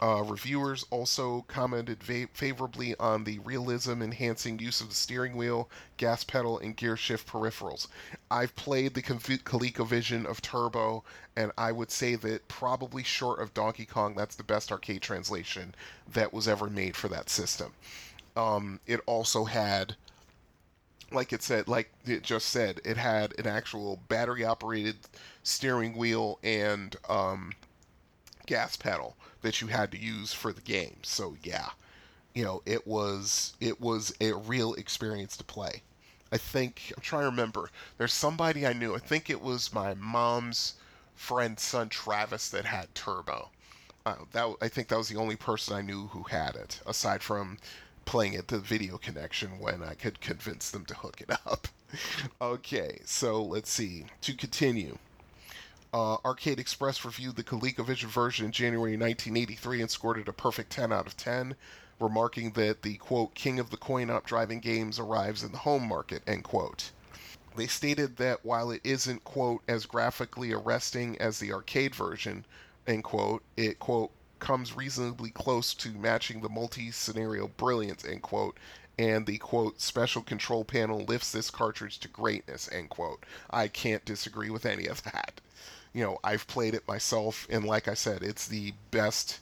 Uh, 0.01 0.23
reviewers 0.23 0.83
also 0.89 1.45
commented 1.47 2.01
va- 2.01 2.27
favorably 2.33 2.95
on 2.95 3.23
the 3.23 3.37
realism 3.39 4.01
enhancing 4.01 4.57
use 4.57 4.81
of 4.81 4.89
the 4.89 4.95
steering 4.95 5.35
wheel, 5.35 5.69
gas 5.97 6.23
pedal, 6.23 6.57
and 6.57 6.75
gear 6.75 6.97
shift 6.97 7.27
peripherals. 7.27 7.87
I've 8.31 8.55
played 8.55 8.95
the 8.95 9.03
ColecoVision 9.03 10.25
of 10.25 10.41
Turbo, 10.41 11.03
and 11.35 11.51
I 11.55 11.71
would 11.71 11.91
say 11.91 12.15
that 12.15 12.47
probably 12.47 13.03
short 13.03 13.39
of 13.39 13.53
Donkey 13.53 13.85
Kong, 13.85 14.15
that's 14.15 14.35
the 14.35 14.43
best 14.43 14.71
arcade 14.71 15.03
translation 15.03 15.75
that 16.11 16.33
was 16.33 16.47
ever 16.47 16.67
made 16.67 16.95
for 16.95 17.07
that 17.09 17.29
system. 17.29 17.73
Um, 18.35 18.79
it 18.87 19.01
also 19.05 19.45
had 19.45 19.95
like 21.11 21.33
it 21.33 21.43
said, 21.43 21.67
like 21.67 21.91
it 22.05 22.23
just 22.23 22.49
said, 22.49 22.81
it 22.85 22.97
had 22.97 23.37
an 23.39 23.47
actual 23.47 23.99
battery 24.07 24.43
operated 24.43 24.95
steering 25.43 25.95
wheel 25.95 26.39
and 26.43 26.95
um, 27.09 27.51
gas 28.45 28.75
pedal 28.75 29.15
that 29.41 29.61
you 29.61 29.67
had 29.67 29.91
to 29.91 29.97
use 29.97 30.33
for 30.33 30.53
the 30.53 30.61
game. 30.61 30.97
So 31.03 31.35
yeah, 31.43 31.69
you 32.33 32.43
know, 32.43 32.61
it 32.65 32.85
was 32.87 33.53
it 33.59 33.79
was 33.81 34.13
a 34.21 34.33
real 34.33 34.73
experience 34.75 35.35
to 35.37 35.43
play. 35.43 35.83
I 36.31 36.37
think 36.37 36.93
I'm 36.95 37.01
trying 37.01 37.23
to 37.23 37.29
remember. 37.29 37.69
There's 37.97 38.13
somebody 38.13 38.65
I 38.65 38.73
knew. 38.73 38.95
I 38.95 38.99
think 38.99 39.29
it 39.29 39.41
was 39.41 39.73
my 39.73 39.93
mom's 39.95 40.75
friend's 41.15 41.61
son 41.61 41.89
Travis 41.89 42.49
that 42.49 42.65
had 42.65 42.93
Turbo. 42.95 43.49
Uh, 44.05 44.15
that 44.31 44.55
I 44.61 44.67
think 44.67 44.87
that 44.87 44.97
was 44.97 45.09
the 45.09 45.19
only 45.19 45.35
person 45.35 45.75
I 45.75 45.81
knew 45.81 46.07
who 46.07 46.23
had 46.23 46.55
it, 46.55 46.79
aside 46.87 47.21
from 47.21 47.57
playing 48.05 48.35
at 48.35 48.47
the 48.47 48.59
video 48.59 48.97
connection 48.97 49.59
when 49.59 49.83
I 49.83 49.93
could 49.93 50.21
convince 50.21 50.71
them 50.71 50.85
to 50.85 50.95
hook 50.95 51.21
it 51.21 51.31
up. 51.45 51.67
okay, 52.41 52.99
so 53.05 53.43
let's 53.43 53.71
see. 53.71 54.05
To 54.21 54.33
continue. 54.33 54.97
Uh, 55.93 56.15
Arcade 56.23 56.59
Express 56.59 57.03
reviewed 57.03 57.35
the 57.35 57.43
ColecoVision 57.43 58.05
version 58.05 58.45
in 58.45 58.51
January 58.51 58.93
1983 58.93 59.81
and 59.81 59.91
scored 59.91 60.17
it 60.19 60.27
a 60.29 60.33
perfect 60.33 60.71
10 60.71 60.93
out 60.93 61.05
of 61.05 61.17
10. 61.17 61.55
remarking 61.99 62.51
that 62.51 62.81
the 62.81 62.95
quote 62.95 63.33
king 63.35 63.59
of 63.59 63.69
the 63.69 63.77
coin-op 63.77 64.25
driving 64.25 64.59
games 64.59 64.97
arrives 64.97 65.43
in 65.43 65.51
the 65.51 65.57
home 65.59 65.87
market 65.87 66.23
end 66.25 66.43
quote. 66.43 66.91
They 67.55 67.67
stated 67.67 68.17
that 68.17 68.45
while 68.45 68.71
it 68.71 68.81
isn't 68.83 69.23
quote 69.25 69.61
as 69.67 69.85
graphically 69.85 70.53
arresting 70.53 71.19
as 71.19 71.39
the 71.39 71.51
arcade 71.51 71.93
version 71.93 72.45
end 72.87 73.03
quote, 73.03 73.43
it 73.57 73.77
quote 73.77 74.11
comes 74.41 74.75
reasonably 74.75 75.29
close 75.29 75.73
to 75.75 75.89
matching 75.91 76.41
the 76.41 76.49
multi-scenario 76.49 77.47
brilliance 77.47 78.03
end 78.03 78.21
quote 78.21 78.57
and 78.99 79.25
the 79.25 79.37
quote 79.37 79.79
special 79.79 80.21
control 80.21 80.65
panel 80.65 81.05
lifts 81.05 81.31
this 81.31 81.49
cartridge 81.49 81.99
to 81.99 82.09
greatness 82.09 82.69
end 82.73 82.89
quote. 82.89 83.23
I 83.49 83.69
can't 83.69 84.03
disagree 84.03 84.49
with 84.49 84.65
any 84.65 84.87
of 84.87 85.03
that. 85.03 85.39
You 85.93 86.03
know 86.03 86.19
i've 86.23 86.47
played 86.47 86.73
it 86.73 86.87
myself 86.87 87.47
and 87.49 87.65
like 87.65 87.89
i 87.89 87.93
said 87.93 88.23
it's 88.23 88.47
the 88.47 88.73
best 88.91 89.39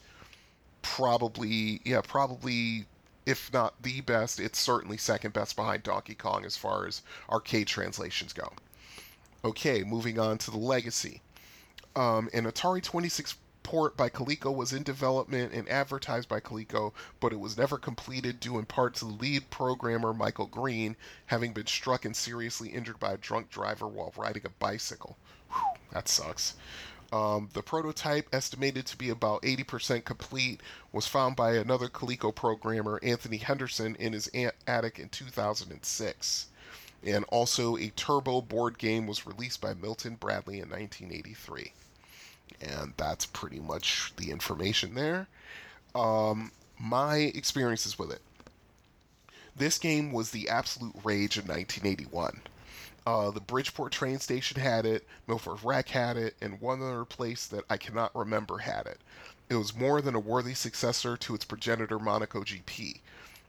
probably 0.82 1.80
yeah 1.86 2.02
probably 2.02 2.86
if 3.26 3.54
not 3.54 3.80
the 3.84 4.02
best 4.02 4.39
it's 4.39 4.60
certainly 4.60 4.97
second 4.97 5.34
best 5.34 5.56
behind 5.56 5.84
donkey 5.84 6.16
kong 6.16 6.45
as 6.45 6.58
far 6.58 6.88
as 6.88 7.04
arcade 7.30 7.68
translations 7.68 8.34
go. 8.34 8.52
Okay 9.45 9.84
moving 9.84 10.18
on 10.18 10.38
to 10.39 10.52
the 10.52 10.58
legacy. 10.58 11.22
Um, 11.95 12.30
an 12.34 12.45
atari 12.45 12.82
26 12.82 13.36
port 13.70 13.95
by 13.95 14.09
Coleco 14.09 14.51
was 14.51 14.74
in 14.74 14.82
development 14.82 15.53
and 15.53 15.70
advertised 15.70 16.28
by 16.28 16.39
Coleco, 16.39 16.91
but 17.20 17.32
it 17.32 17.39
was 17.39 17.55
never 17.55 17.78
completed 17.78 18.39
due 18.39 18.57
in 18.57 18.65
part 18.65 18.95
to 18.95 19.05
lead 19.05 19.47
programmer 19.51 20.11
Michael 20.11 20.47
Green 20.47 20.95
having 21.28 21.53
been 21.53 21.67
struck 21.67 22.03
and 22.03 22.15
seriously 22.15 22.70
injured 22.70 22.99
by 22.99 23.13
a 23.13 23.17
drunk 23.17 23.51
driver 23.51 23.88
while 23.88 24.11
riding 24.17 24.41
a 24.43 24.49
bicycle. 24.49 25.17
Whew, 25.51 25.61
that 25.91 26.07
sucks. 26.07 26.55
Um, 27.13 27.49
the 27.53 27.61
prototype, 27.61 28.28
estimated 28.34 28.88
to 28.88 28.97
be 28.97 29.11
about 29.11 29.43
80% 29.43 30.03
complete, 30.03 30.61
was 30.91 31.05
found 31.05 31.36
by 31.36 31.53
another 31.53 31.89
Coleco 31.89 32.34
programmer, 32.34 32.99
Anthony 33.03 33.38
Henderson, 33.38 33.95
in 33.97 34.13
his 34.13 34.32
attic 34.65 34.97
in 34.97 35.09
2006. 35.09 36.47
And 37.05 37.24
also, 37.26 37.78
a 37.78 37.89
turbo 37.89 38.41
board 38.41 38.80
game 38.80 39.05
was 39.05 39.28
released 39.28 39.61
by 39.61 39.76
Milton 39.76 40.15
Bradley 40.15 40.55
in 40.55 40.72
1983 40.72 41.72
and 42.62 42.93
that's 42.97 43.26
pretty 43.26 43.60
much 43.60 44.14
the 44.18 44.32
information 44.32 44.93
there. 44.93 45.28
Um, 45.95 46.52
my 46.80 47.18
experiences 47.18 47.97
with 48.00 48.12
it. 48.12 48.22
This 49.56 49.78
game 49.78 50.12
was 50.12 50.32
the 50.32 50.47
absolute 50.47 50.95
rage 51.04 51.38
in 51.38 51.45
1981. 51.45 52.41
Uh, 53.06 53.32
the 53.32 53.41
Bridgeport 53.41 53.91
train 53.91 54.20
station 54.20 54.62
had 54.62 54.86
it, 54.86 55.08
Milford 55.28 55.64
Rec 55.64 55.89
had 55.89 56.16
it, 56.16 56.36
and 56.41 56.62
one 56.62 56.82
other 56.82 57.06
place 57.06 57.47
that 57.47 57.66
I 57.70 57.78
cannot 57.78 58.16
remember 58.16 58.60
had 58.60 58.86
it. 58.86 59.00
It 59.50 59.56
was 59.56 59.76
more 59.76 60.02
than 60.02 60.16
a 60.16 60.20
worthy 60.20 60.54
successor 60.54 61.18
to 61.18 61.34
its 61.34 61.43
progenitor 61.43 61.97
Monaco 61.97 62.43
GP. 62.43 63.00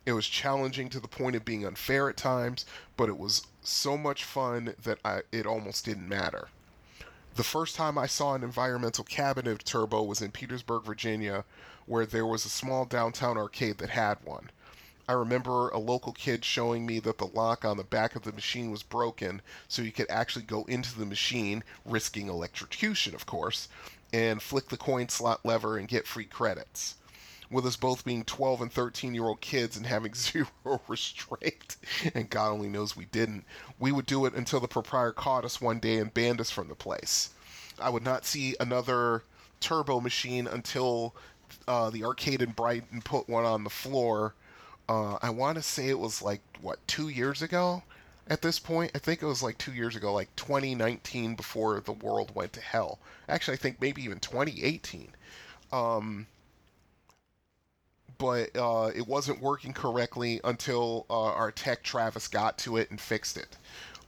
It 0.07 0.13
was 0.13 0.27
challenging 0.27 0.89
to 0.89 0.99
the 0.99 1.09
point 1.09 1.37
of 1.37 1.45
being 1.45 1.67
unfair 1.67 2.09
at 2.09 2.17
times, 2.17 2.65
but 2.97 3.11
it 3.11 3.19
was 3.19 3.47
so 3.63 3.99
much 3.99 4.25
fun 4.25 4.75
that 4.83 4.99
I, 5.05 5.21
it 5.31 5.45
almost 5.45 5.85
didn't 5.85 6.09
matter. 6.09 6.49
The 7.41 7.45
first 7.45 7.74
time 7.74 7.97
I 7.97 8.07
saw 8.07 8.34
an 8.34 8.45
environmental 8.45 9.03
cabinet 9.03 9.64
Turbo 9.64 10.03
was 10.03 10.20
in 10.20 10.30
Petersburg, 10.30 10.84
Virginia, 10.84 11.47
where 11.86 12.05
there 12.05 12.26
was 12.26 12.45
a 12.45 12.51
small 12.51 12.84
downtown 12.84 13.38
arcade 13.38 13.78
that 13.78 13.88
had 13.88 14.18
one. 14.22 14.51
I 15.09 15.14
remember 15.14 15.70
a 15.70 15.78
local 15.78 16.12
kid 16.12 16.45
showing 16.45 16.84
me 16.84 16.99
that 17.01 17.16
the 17.16 17.26
lock 17.26 17.64
on 17.64 17.78
the 17.78 17.82
back 17.82 18.14
of 18.14 18.24
the 18.24 18.32
machine 18.32 18.70
was 18.70 18.82
broken, 18.82 19.41
so 19.68 19.80
you 19.80 19.91
could 19.91 20.11
actually 20.11 20.45
go 20.45 20.64
into 20.64 20.99
the 20.99 21.07
machine, 21.07 21.64
risking 21.86 22.28
electrocution, 22.28 23.14
of 23.14 23.24
course, 23.24 23.68
and 24.12 24.43
flick 24.43 24.68
the 24.68 24.76
coin 24.76 25.09
slot 25.09 25.41
lever 25.43 25.78
and 25.78 25.88
get 25.88 26.07
free 26.07 26.26
credits. 26.26 26.97
With 27.51 27.67
us 27.67 27.77
both 27.77 28.05
being 28.05 28.25
12 28.25 28.63
and 28.63 28.73
13 28.73 29.15
year 29.15 29.25
old 29.25 29.41
kids 29.41 29.77
and 29.77 29.87
having 29.87 30.15
zero 30.15 30.81
restraint, 30.87 31.77
and 32.15 32.31
God 32.31 32.51
only 32.53 32.69
knows 32.69 32.97
we 32.97 33.07
didn't, 33.07 33.45
we 33.79 33.91
would 33.93 34.07
do 34.07 34.25
it 34.27 34.35
until 34.35 34.61
the 34.61 34.69
proprietor 34.69 35.13
caught 35.13 35.45
us 35.45 35.61
one 35.61 35.81
day 35.81 35.97
and 35.97 36.15
banned 36.15 36.41
us 36.41 36.51
from 36.51 36.69
the 36.69 36.75
place. 36.75 37.31
I 37.81 37.91
would 37.91 38.05
not 38.05 38.25
see 38.25 38.55
another 38.61 39.25
turbo 39.61 40.01
machine 40.01 40.47
until 40.47 41.15
uh, 41.67 41.91
the 41.91 42.05
arcade 42.05 42.43
in 42.43 42.51
Brighton 42.51 43.03
put 43.03 43.29
one 43.29 43.45
on 43.45 43.65
the 43.65 43.71
floor. 43.71 44.35
Uh, 44.89 45.19
I 45.23 45.31
want 45.31 45.57
to 45.57 45.63
say 45.63 45.89
it 45.89 45.99
was 45.99 46.23
like, 46.23 46.41
what, 46.61 46.85
two 46.87 47.09
years 47.09 47.43
ago? 47.43 47.83
At 48.29 48.43
this 48.43 48.59
point, 48.59 48.93
I 48.95 48.99
think 48.99 49.23
it 49.23 49.27
was 49.27 49.43
like 49.43 49.59
two 49.59 49.73
years 49.73 49.97
ago, 49.97 50.13
like 50.13 50.35
2019 50.37 51.35
before 51.35 51.81
the 51.81 51.93
world 51.93 52.35
went 52.35 52.53
to 52.55 52.61
hell. 52.61 52.99
Actually, 53.29 53.55
I 53.55 53.59
think 53.59 53.81
maybe 53.81 54.05
even 54.05 54.21
2018. 54.21 55.13
Um, 55.73 56.27
but 58.21 58.55
uh, 58.55 58.91
it 58.95 59.09
wasn't 59.09 59.41
working 59.41 59.73
correctly 59.73 60.41
until 60.45 61.07
uh, 61.09 61.23
our 61.23 61.51
tech 61.51 61.83
Travis 61.83 62.29
got 62.29 62.59
to 62.59 62.77
it 62.77 62.91
and 62.91 63.01
fixed 63.01 63.39
it. 63.39 63.57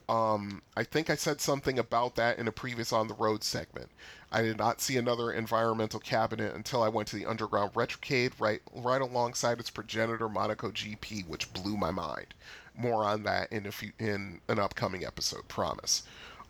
Um, 0.07 0.61
I 0.77 0.83
think 0.83 1.09
I 1.09 1.15
said 1.15 1.41
something 1.41 1.79
about 1.79 2.15
that 2.15 2.37
in 2.37 2.47
a 2.47 2.51
previous 2.51 2.93
on 2.93 3.07
the 3.07 3.15
road 3.15 3.43
segment. 3.43 3.89
I 4.31 4.43
did 4.43 4.57
not 4.57 4.81
see 4.81 4.97
another 4.97 5.31
environmental 5.31 5.99
cabinet 5.99 6.53
until 6.53 6.83
I 6.83 6.89
went 6.89 7.07
to 7.09 7.15
the 7.15 7.25
underground 7.25 7.73
retrocade 7.73 8.33
right 8.39 8.61
right 8.75 9.01
alongside 9.01 9.59
its 9.59 9.71
progenitor 9.71 10.29
Monaco 10.29 10.69
GP, 10.69 11.27
which 11.27 11.51
blew 11.51 11.75
my 11.75 11.89
mind. 11.89 12.35
More 12.75 13.03
on 13.05 13.23
that 13.23 13.51
in 13.51 13.65
a 13.65 13.71
few, 13.71 13.93
in 13.97 14.41
an 14.47 14.59
upcoming 14.59 15.03
episode, 15.03 15.47
promise. 15.47 16.03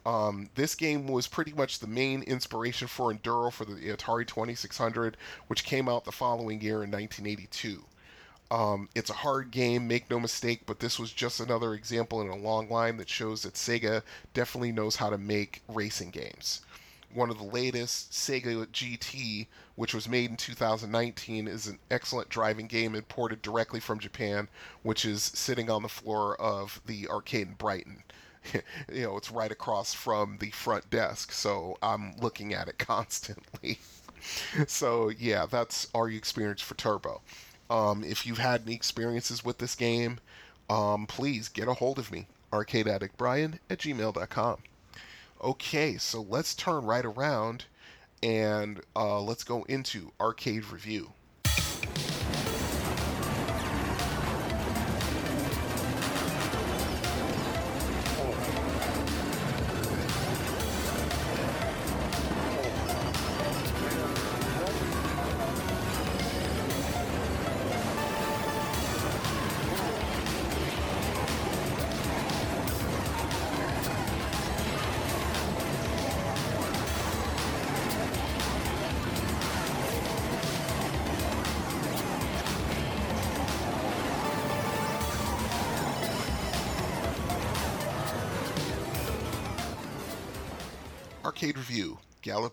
Um, 0.06 0.49
this 0.56 0.76
game 0.76 1.08
was 1.08 1.28
pretty 1.28 1.54
much 1.54 1.80
the 1.80 1.88
main 1.88 2.24
inspiration 2.24 2.88
for 2.88 3.14
Enduro 3.14 3.51
for 3.51 3.66
the 3.66 3.74
Atari 3.74 4.28
2600, 4.28 5.16
which 5.47 5.64
came 5.64 5.88
out 5.88 6.04
the 6.04 6.12
following 6.12 6.60
year 6.62 6.84
in 6.84 6.91
1982. 6.91 7.84
Um, 8.51 8.89
it's 8.93 9.10
a 9.10 9.14
hard 9.14 9.49
game, 9.49 9.88
make 9.88 10.10
no 10.12 10.20
mistake, 10.20 10.62
but 10.66 10.80
this 10.80 10.99
was 10.99 11.12
just 11.12 11.39
another 11.39 11.74
example 11.74 12.22
in 12.22 12.28
a 12.28 12.36
long 12.36 12.70
line 12.70 12.97
that 12.97 13.10
shows 13.10 13.41
that 13.43 13.54
Sega 13.54 14.04
definitely 14.34 14.72
knows 14.72 14.97
how 14.97 15.10
to 15.10 15.18
make 15.18 15.64
racing 15.68 16.12
games. 16.12 16.62
One 17.14 17.30
of 17.30 17.38
the 17.38 17.43
latest, 17.43 18.12
Sega 18.12 18.68
GT, 18.68 19.47
which 19.76 19.93
was 19.93 20.10
made 20.10 20.32
in 20.32 20.38
2019, 20.38 21.47
is 21.47 21.68
an 21.68 21.80
excellent 21.89 22.30
driving 22.30 22.68
game 22.68 22.95
imported 22.95 23.41
directly 23.41 23.80
from 23.80 23.99
Japan, 23.99 24.47
which 24.82 25.06
is 25.06 25.24
sitting 25.24 25.70
on 25.70 25.82
the 25.82 25.89
floor 25.89 26.39
of 26.41 26.82
the 26.86 27.08
arcade 27.08 27.47
in 27.47 27.54
Brighton. 27.54 28.04
you 28.94 29.04
know, 29.04 29.18
it's 29.18 29.32
right 29.32 29.52
across 29.52 29.94
from 29.94 30.38
the 30.39 30.52
front 30.52 30.89
desk, 30.89 31.32
so 31.32 31.78
I'm 31.82 32.16
looking 32.18 32.54
at 32.54 32.68
it 32.68 32.78
constantly. 32.78 33.80
so 34.68 35.10
yeah, 35.10 35.46
that's 35.46 35.88
our 35.94 36.10
experience 36.10 36.62
for 36.62 36.76
Turbo. 36.76 37.22
Um, 37.70 38.04
if 38.04 38.26
you've 38.26 38.38
had 38.38 38.62
any 38.66 38.76
experiences 38.76 39.44
with 39.44 39.58
this 39.58 39.76
game, 39.76 40.20
um, 40.70 41.08
please 41.08 41.50
get 41.50 41.68
a 41.68 41.74
hold 41.74 42.00
of 42.00 42.12
me, 42.12 42.28
arcadeaddictbrian 42.52 43.60
at 43.70 43.80
gmail.com. 43.80 44.58
Okay, 45.41 45.98
so 45.98 46.22
let's 46.22 46.56
turn 46.56 46.86
right 46.86 47.06
around 47.06 47.66
and 48.22 48.80
uh, 48.96 49.20
let's 49.22 49.44
go 49.44 49.64
into 49.64 50.12
arcade 50.20 50.66
review. 50.66 51.12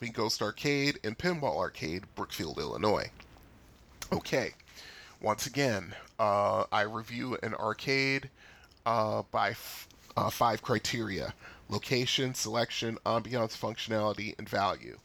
Galloping 0.01 0.15
Ghost 0.15 0.41
Arcade, 0.41 0.99
and 1.05 1.19
Pinball 1.19 1.59
Arcade, 1.59 2.05
Brookfield, 2.15 2.59
Illinois. 2.59 3.11
Okay, 4.11 4.55
once 5.21 5.45
again, 5.47 5.95
uh, 6.19 6.65
I 6.73 6.83
review 6.83 7.37
an 7.43 7.53
arcade 7.53 8.31
uh, 8.87 9.25
by 9.31 9.51
f- 9.51 9.87
uh, 10.17 10.31
five 10.31 10.63
criteria 10.63 11.35
location, 11.69 12.33
selection, 12.33 12.97
ambiance, 13.05 13.55
functionality, 13.55 14.35
and 14.39 14.49
value. 14.49 14.99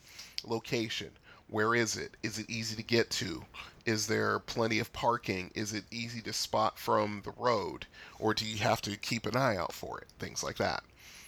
Location 0.46 1.12
where 1.50 1.76
is 1.76 1.98
it? 1.98 2.16
Is 2.24 2.40
it 2.40 2.50
easy 2.50 2.78
to 2.78 2.82
get 2.82 3.10
to? 3.12 3.44
Is 3.86 4.08
there 4.08 4.40
plenty 4.40 4.80
of 4.80 4.94
parking? 4.94 5.52
Is 5.56 5.74
it 5.74 5.84
easy 5.92 6.22
to 6.22 6.32
spot 6.32 6.80
from 6.80 7.22
the 7.26 7.34
road? 7.38 7.86
Or 8.18 8.34
do 8.34 8.46
you 8.46 8.60
have 8.60 8.82
to 8.84 8.96
keep 8.96 9.26
an 9.26 9.36
eye 9.36 9.58
out 9.58 9.74
for 9.74 10.00
it? 10.00 10.08
Things 10.20 10.42
like 10.42 10.56
that. 10.58 10.84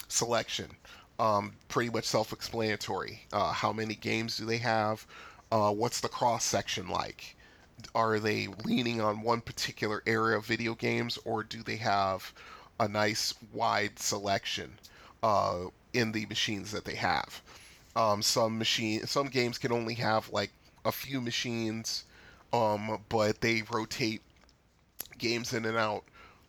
Selection 0.07 0.77
um, 1.19 1.53
pretty 1.67 1.89
much 1.89 2.05
self-explanatory. 2.05 3.21
Uh, 3.33 3.51
how 3.51 3.73
many 3.73 3.95
games 3.95 4.37
do 4.37 4.45
they 4.45 4.57
have? 4.57 5.05
Uh, 5.51 5.71
what's 5.71 6.01
the 6.01 6.09
cross 6.09 6.43
section 6.43 6.89
like? 6.89 7.35
are 7.93 8.19
they 8.19 8.47
leaning 8.65 9.01
on 9.01 9.21
one 9.21 9.41
particular 9.41 10.01
area 10.07 10.37
of 10.37 10.45
video 10.45 10.73
games, 10.75 11.17
or 11.25 11.43
do 11.43 11.61
they 11.63 11.75
have 11.75 12.33
a 12.79 12.87
nice 12.87 13.33
wide 13.53 13.99
selection 13.99 14.79
uh, 15.23 15.65
in 15.93 16.11
the 16.11 16.25
machines 16.25 16.71
that 16.71 16.85
they 16.85 16.95
have? 16.95 17.41
Um, 17.95 18.21
some 18.21 18.57
machine, 18.57 19.05
some 19.07 19.27
games 19.27 19.57
can 19.57 19.71
only 19.71 19.95
have 19.95 20.29
like 20.31 20.51
a 20.85 20.91
few 20.91 21.21
machines, 21.21 22.05
um, 22.53 22.99
but 23.09 23.41
they 23.41 23.63
rotate 23.69 24.21
games 25.17 25.53
in 25.53 25.65
and 25.65 25.77
out. 25.77 26.03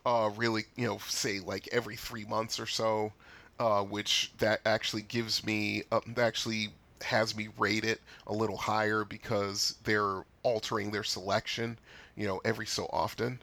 Uh, 0.05 0.31
really, 0.35 0.63
you 0.75 0.87
know, 0.87 0.97
say 1.07 1.39
like 1.39 1.67
every 1.71 1.95
three 1.95 2.25
months 2.25 2.59
or 2.59 2.65
so, 2.65 3.11
uh, 3.59 3.83
which 3.83 4.31
that 4.37 4.61
actually 4.65 5.01
gives 5.03 5.45
me, 5.45 5.83
uh, 5.91 5.99
actually 6.17 6.69
has 7.01 7.35
me 7.35 7.49
rate 7.57 7.83
it 7.83 8.01
a 8.27 8.33
little 8.33 8.57
higher 8.57 9.03
because 9.03 9.75
they're 9.83 10.23
altering 10.43 10.91
their 10.91 11.03
selection, 11.03 11.77
you 12.15 12.27
know, 12.27 12.41
every 12.45 12.65
so 12.65 12.89
often. 12.91 13.41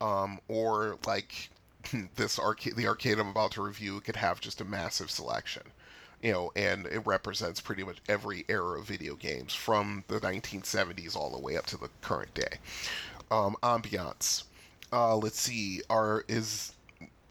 Um, 0.00 0.40
or 0.48 0.98
like 1.06 1.50
this 2.16 2.38
arcade, 2.38 2.76
the 2.76 2.86
arcade 2.86 3.18
I'm 3.18 3.28
about 3.28 3.52
to 3.52 3.62
review 3.62 4.00
could 4.00 4.16
have 4.16 4.40
just 4.40 4.60
a 4.60 4.64
massive 4.64 5.10
selection, 5.10 5.62
you 6.22 6.32
know, 6.32 6.52
and 6.56 6.86
it 6.86 7.06
represents 7.06 7.60
pretty 7.60 7.84
much 7.84 7.98
every 8.08 8.44
era 8.48 8.78
of 8.78 8.86
video 8.86 9.14
games 9.14 9.54
from 9.54 10.04
the 10.08 10.20
1970s 10.20 11.16
all 11.16 11.30
the 11.30 11.38
way 11.38 11.56
up 11.56 11.66
to 11.66 11.76
the 11.76 11.88
current 12.02 12.34
day. 12.34 12.58
Um, 13.30 13.56
ambiance. 13.62 14.44
Uh, 14.92 15.16
let's 15.16 15.40
see. 15.40 15.82
Are 15.90 16.24
is 16.28 16.72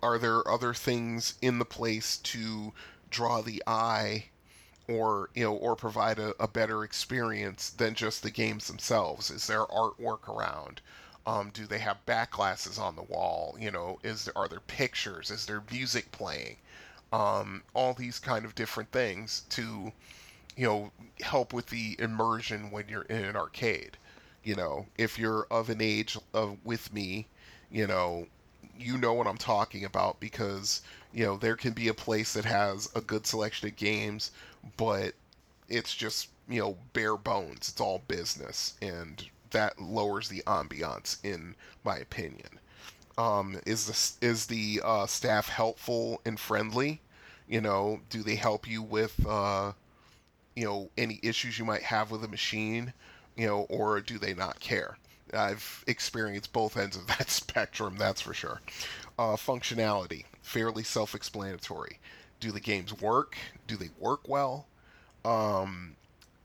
are 0.04 0.20
there 0.20 0.45
other 0.45 0.74
things 0.74 1.36
in 1.41 1.60
the 1.60 1.66
place 1.66 2.18
to 2.18 2.74
draw 3.10 3.41
the 3.41 3.64
eye 3.66 4.26
or 4.89 5.30
you 5.34 5.45
know 5.45 5.54
or 5.54 5.78
provide 5.78 6.20
a, 6.20 6.34
a, 6.43 6.47
better 6.47 6.84
experience 6.84 7.70
than 7.70 7.95
just 7.95 8.22
the 8.22 8.30
games 8.30 8.68
themselves? 8.68 9.32
Is 9.32 9.47
there 9.47 9.66
artwork 9.66 10.28
around? 10.28 10.82
Um, 11.26 11.51
do 11.54 11.66
they 11.66 11.80
have 11.80 12.06
back 12.06 12.32
glasses 12.32 12.78
on 12.78 12.97
the 12.97 13.04
wall? 13.04 13.56
You 13.58 13.72
know 13.72 13.99
is 14.04 14.26
there 14.26 14.38
are 14.38 14.49
there 14.49 14.60
pictures? 14.60 15.32
Is 15.32 15.45
there 15.45 15.64
music 15.72 16.12
playing? 16.12 16.58
Um, 17.14 17.64
all 17.74 17.93
these 17.93 18.20
kind 18.20 18.43
of 18.43 18.56
different 18.56 18.91
things 18.91 19.43
to 19.51 19.93
you 20.58 20.68
know 20.68 20.91
help 21.22 21.54
with 21.54 21.68
the 21.68 21.95
immersion 21.97 22.72
when 22.72 22.89
you're 22.89 23.04
in 23.04 23.24
an 23.24 23.38
arcade. 23.38 23.97
You 24.43 24.56
know 24.58 24.88
if 24.97 25.18
you're 25.18 25.47
of 25.49 25.70
an 25.70 25.80
age 25.80 26.18
of 26.34 26.58
with 26.66 26.91
me 26.91 27.28
you 27.72 27.88
know 27.88 28.28
you 28.78 28.97
know 28.97 29.14
what 29.14 29.28
I'm 29.28 29.38
talking 29.38 29.86
about 29.86 30.20
because 30.20 30.82
you 31.14 31.26
know 31.26 31.38
there 31.38 31.55
can 31.55 31.74
be 31.74 31.88
a 31.88 31.93
place 31.93 32.34
that 32.34 32.45
has 32.45 32.89
a 32.95 33.01
good 33.01 33.26
selection 33.28 33.68
of 33.70 33.76
games 33.76 34.32
but 34.78 35.14
it's 35.70 35.93
just 35.95 36.30
you 36.47 36.59
know 36.61 36.78
bare 36.93 37.18
bones. 37.18 37.70
It's 37.70 37.82
all 37.82 38.03
business, 38.07 38.76
and 38.82 39.24
that 39.51 39.82
lowers 39.82 40.30
the 40.30 40.43
ambiance, 40.47 41.18
in 41.24 41.55
my 41.84 41.97
opinion. 41.97 42.59
Um, 43.18 43.59
is 43.66 43.86
the 44.20 44.28
is 44.28 44.47
the 44.47 44.82
uh, 44.84 45.05
staff 45.07 45.49
helpful 45.49 46.22
and 46.26 46.39
friendly? 46.39 47.01
You 47.47 47.61
know, 47.61 48.01
do 48.09 48.24
they 48.24 48.36
help 48.36 48.68
you 48.68 48.82
with 48.82 49.26
uh, 49.28 49.74
you 50.55 50.66
know 50.66 50.89
any 50.97 51.20
issues 51.24 51.59
you 51.59 51.66
might 51.66 51.84
have 51.84 52.11
with 52.11 52.24
a 52.24 52.28
machine? 52.28 52.93
You 53.38 53.47
know, 53.47 53.59
or 53.70 54.01
do 54.01 54.18
they 54.20 54.34
not 54.34 54.59
care? 54.59 54.97
I've 55.36 55.84
experienced 55.88 56.54
both 56.54 56.78
ends 56.78 56.96
of 56.96 57.08
that 57.18 57.30
spectrum, 57.30 57.96
that's 57.98 58.22
for 58.22 58.34
sure. 58.34 58.62
Uh, 59.18 59.36
functionality, 59.36 60.26
fairly 60.42 60.84
self 60.84 61.16
explanatory 61.16 62.00
do 62.44 62.52
the 62.52 62.60
games 62.60 63.00
work? 63.02 63.38
Do 63.68 63.78
they 63.78 63.90
work 63.98 64.28
well? 64.28 64.68
Um, 65.24 65.96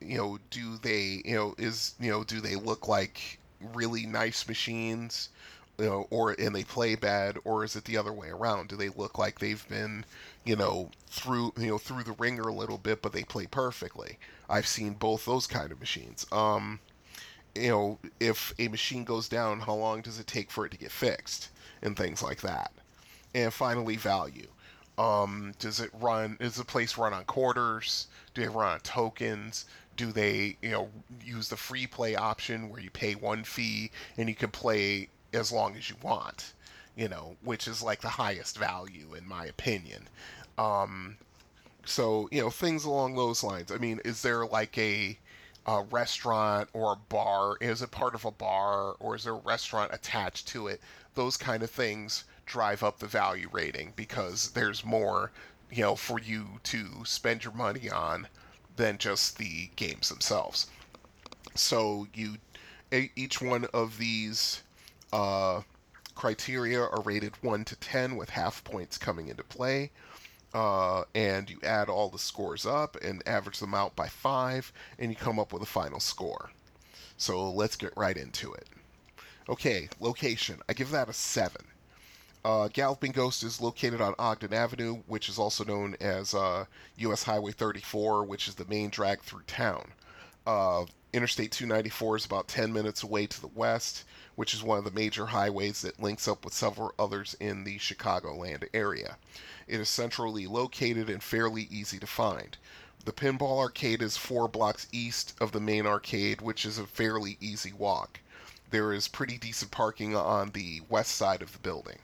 you 0.01 0.17
know, 0.17 0.39
do 0.51 0.79
they, 0.79 1.23
you 1.25 1.35
know, 1.35 1.55
is, 1.59 1.95
you 1.99 2.11
know, 2.11 2.23
do 2.23 2.41
they 2.41 2.55
look 2.55 2.87
like 2.87 3.39
really 3.75 4.07
nice 4.07 4.47
machines? 4.47 5.29
You 5.77 5.87
know, 5.87 6.07
or 6.11 6.33
and 6.33 6.55
they 6.55 6.65
play 6.65 6.95
bad, 6.97 7.39
or 7.45 7.65
is 7.65 7.77
it 7.77 7.85
the 7.85 7.97
other 7.97 8.13
way 8.13 8.29
around? 8.31 8.69
Do 8.69 8.77
they 8.77 8.89
look 8.89 9.17
like 9.19 9.39
they've 9.39 9.69
been, 9.69 10.05
you 10.45 10.57
know, 10.57 10.91
through 11.07 11.53
you 11.57 11.69
know 11.69 11.79
through 11.79 12.03
the 12.03 12.13
ringer 12.13 12.49
a 12.49 12.53
little 12.53 12.79
bit, 12.79 13.01
but 13.01 13.13
they 13.13 13.23
play 13.23 13.47
perfectly? 13.47 14.19
I've 14.49 14.67
seen 14.67 14.95
both 14.95 15.25
those 15.25 15.47
kind 15.47 15.71
of 15.71 15.79
machines. 15.79 16.27
Um, 16.33 16.81
you 17.55 17.69
know, 17.69 17.99
if 18.21 18.55
a 18.59 18.69
machine 18.69 19.05
goes 19.05 19.29
down, 19.29 19.61
how 19.61 19.75
long 19.75 20.01
does 20.03 20.19
it 20.19 20.27
take 20.27 20.51
for 20.51 20.67
it 20.67 20.73
to 20.73 20.79
get 20.79 20.93
fixed, 20.93 21.51
and 21.83 21.97
things 21.97 22.23
like 22.23 22.41
that. 22.43 22.73
And 23.35 23.53
finally, 23.53 23.97
value. 23.97 24.49
Um, 24.97 25.55
does 25.59 25.81
it 25.81 25.91
run? 26.01 26.37
Is 26.41 26.57
the 26.57 26.65
place 26.65 26.99
run 26.99 27.13
on 27.13 27.25
quarters? 27.25 28.09
Do 28.35 28.43
they 28.43 28.49
run 28.49 28.73
on 28.73 28.81
tokens? 28.81 29.67
Do 29.97 30.13
they, 30.13 30.57
you 30.63 30.71
know, 30.71 30.89
use 31.25 31.49
the 31.49 31.57
free 31.57 31.87
play 31.87 32.17
option 32.17 32.69
where 32.69 32.81
you 32.81 32.91
pay 32.91 33.15
one 33.15 33.45
fee 33.45 33.91
and 34.17 34.29
you 34.29 34.35
can 34.35 34.51
play 34.51 35.09
as 35.33 35.53
long 35.53 35.77
as 35.77 35.89
you 35.89 35.97
want? 36.03 36.55
You 36.97 37.09
know, 37.09 37.37
which 37.43 37.69
is 37.69 37.83
like 37.83 38.01
the 38.01 38.09
highest 38.09 38.59
value 38.59 39.15
in 39.15 39.27
my 39.27 39.47
opinion. 39.47 40.09
Um, 40.57 41.17
so 41.85 42.29
you 42.33 42.41
know, 42.41 42.51
things 42.51 42.85
along 42.85 43.15
those 43.15 43.45
lines. 43.45 43.71
I 43.71 43.79
mean, 43.79 44.01
is 44.05 44.23
there 44.23 44.47
like 44.47 44.77
a 44.79 45.17
a 45.69 45.83
restaurant 45.91 46.67
or 46.73 46.95
a 46.95 46.97
bar? 46.97 47.57
Is 47.61 47.83
it 47.83 47.91
part 47.91 48.15
of 48.15 48.25
a 48.25 48.31
bar 48.31 48.97
or 49.01 49.15
is 49.15 49.25
there 49.25 49.35
a 49.35 49.37
restaurant 49.37 49.93
attached 49.93 50.49
to 50.49 50.67
it? 50.67 50.81
Those 51.15 51.37
kind 51.37 51.63
of 51.63 51.71
things 51.71 52.25
drive 52.47 52.83
up 52.83 52.99
the 52.99 53.07
value 53.07 53.51
rating 53.53 53.93
because 53.95 54.51
there's 54.53 54.83
more, 54.83 55.31
you 55.71 55.83
know, 55.83 55.95
for 55.95 56.19
you 56.19 56.47
to 56.65 57.05
spend 57.05 57.45
your 57.45 57.53
money 57.53 57.91
on 57.91 58.27
than 58.77 58.97
just 58.97 59.37
the 59.37 59.69
games 59.77 60.09
themselves. 60.09 60.69
So 61.55 62.07
you, 62.15 62.37
each 62.91 63.43
one 63.43 63.67
of 63.75 63.99
these 63.99 64.63
uh, 65.13 65.61
criteria 66.15 66.81
are 66.81 67.03
rated 67.03 67.35
one 67.43 67.67
to 67.67 67.77
ten 67.77 68.17
with 68.17 68.31
half 68.31 68.65
points 68.65 68.97
coming 68.97 69.29
into 69.29 69.45
play. 69.45 69.91
Uh, 70.55 71.05
and 71.15 71.51
you 71.51 71.59
add 71.63 71.89
all 71.89 72.09
the 72.09 72.19
scores 72.19 72.65
up 72.65 72.97
and 73.03 73.23
average 73.27 73.59
them 73.59 73.75
out 73.75 73.95
by 73.95 74.09
five, 74.09 74.73
and 74.99 75.11
you 75.11 75.17
come 75.17 75.39
up 75.39 75.53
with 75.53 75.63
a 75.63 75.67
final 75.67 76.01
score. 76.01 76.51
So 77.17 77.51
let's 77.51 77.77
get 77.77 77.93
right 77.97 78.17
into 78.17 78.53
it. 78.55 78.67
Okay, 79.49 79.89
location. 80.01 80.61
I 80.69 80.73
give 80.73 80.91
that 80.91 81.09
a 81.09 81.13
seven. 81.13 81.63
Uh, 82.45 82.69
Galloping 82.73 83.13
Ghost 83.13 83.43
is 83.43 83.61
located 83.61 84.01
on 84.01 84.15
Ogden 84.19 84.55
Avenue, 84.55 85.03
which 85.07 85.29
is 85.29 85.39
also 85.39 85.65
known 85.65 85.97
as 86.01 86.35
uh, 86.35 86.65
U.S. 86.99 87.23
Highway 87.23 87.53
34, 87.53 88.25
which 88.25 88.49
is 88.49 88.55
the 88.55 88.65
main 88.67 88.91
drag 88.91 89.21
through 89.21 89.43
town. 89.47 89.93
Uh, 90.47 90.85
Interstate 91.13 91.53
294 91.53 92.17
is 92.17 92.25
about 92.27 92.49
10 92.49 92.73
minutes 92.73 93.03
away 93.03 93.27
to 93.27 93.41
the 93.41 93.49
west, 93.49 94.05
which 94.39 94.55
is 94.55 94.63
one 94.63 94.79
of 94.79 94.85
the 94.85 94.91
major 94.93 95.27
highways 95.27 95.83
that 95.83 95.99
links 96.01 96.29
up 96.29 96.45
with 96.45 96.55
several 96.55 96.95
others 96.97 97.35
in 97.41 97.65
the 97.65 97.77
Chicagoland 97.77 98.69
area. 98.73 99.19
It 99.67 99.81
is 99.81 99.89
centrally 99.89 100.47
located 100.47 101.11
and 101.11 101.21
fairly 101.21 101.63
easy 101.73 101.99
to 101.99 102.07
find. 102.07 102.57
The 103.05 103.11
Pinball 103.11 103.59
Arcade 103.59 104.01
is 104.01 104.17
four 104.17 104.47
blocks 104.47 104.87
east 104.93 105.35
of 105.41 105.51
the 105.51 105.59
main 105.59 105.87
arcade, 105.87 106.41
which 106.41 106.65
is 106.65 106.79
a 106.79 106.87
fairly 106.87 107.37
easy 107.41 107.73
walk. 107.73 108.21
There 108.71 108.93
is 108.93 109.09
pretty 109.09 109.39
decent 109.39 109.73
parking 109.73 110.15
on 110.15 110.53
the 110.53 110.83
west 110.89 111.17
side 111.17 111.43
of 111.43 111.53
the 111.53 111.59
building 111.59 111.99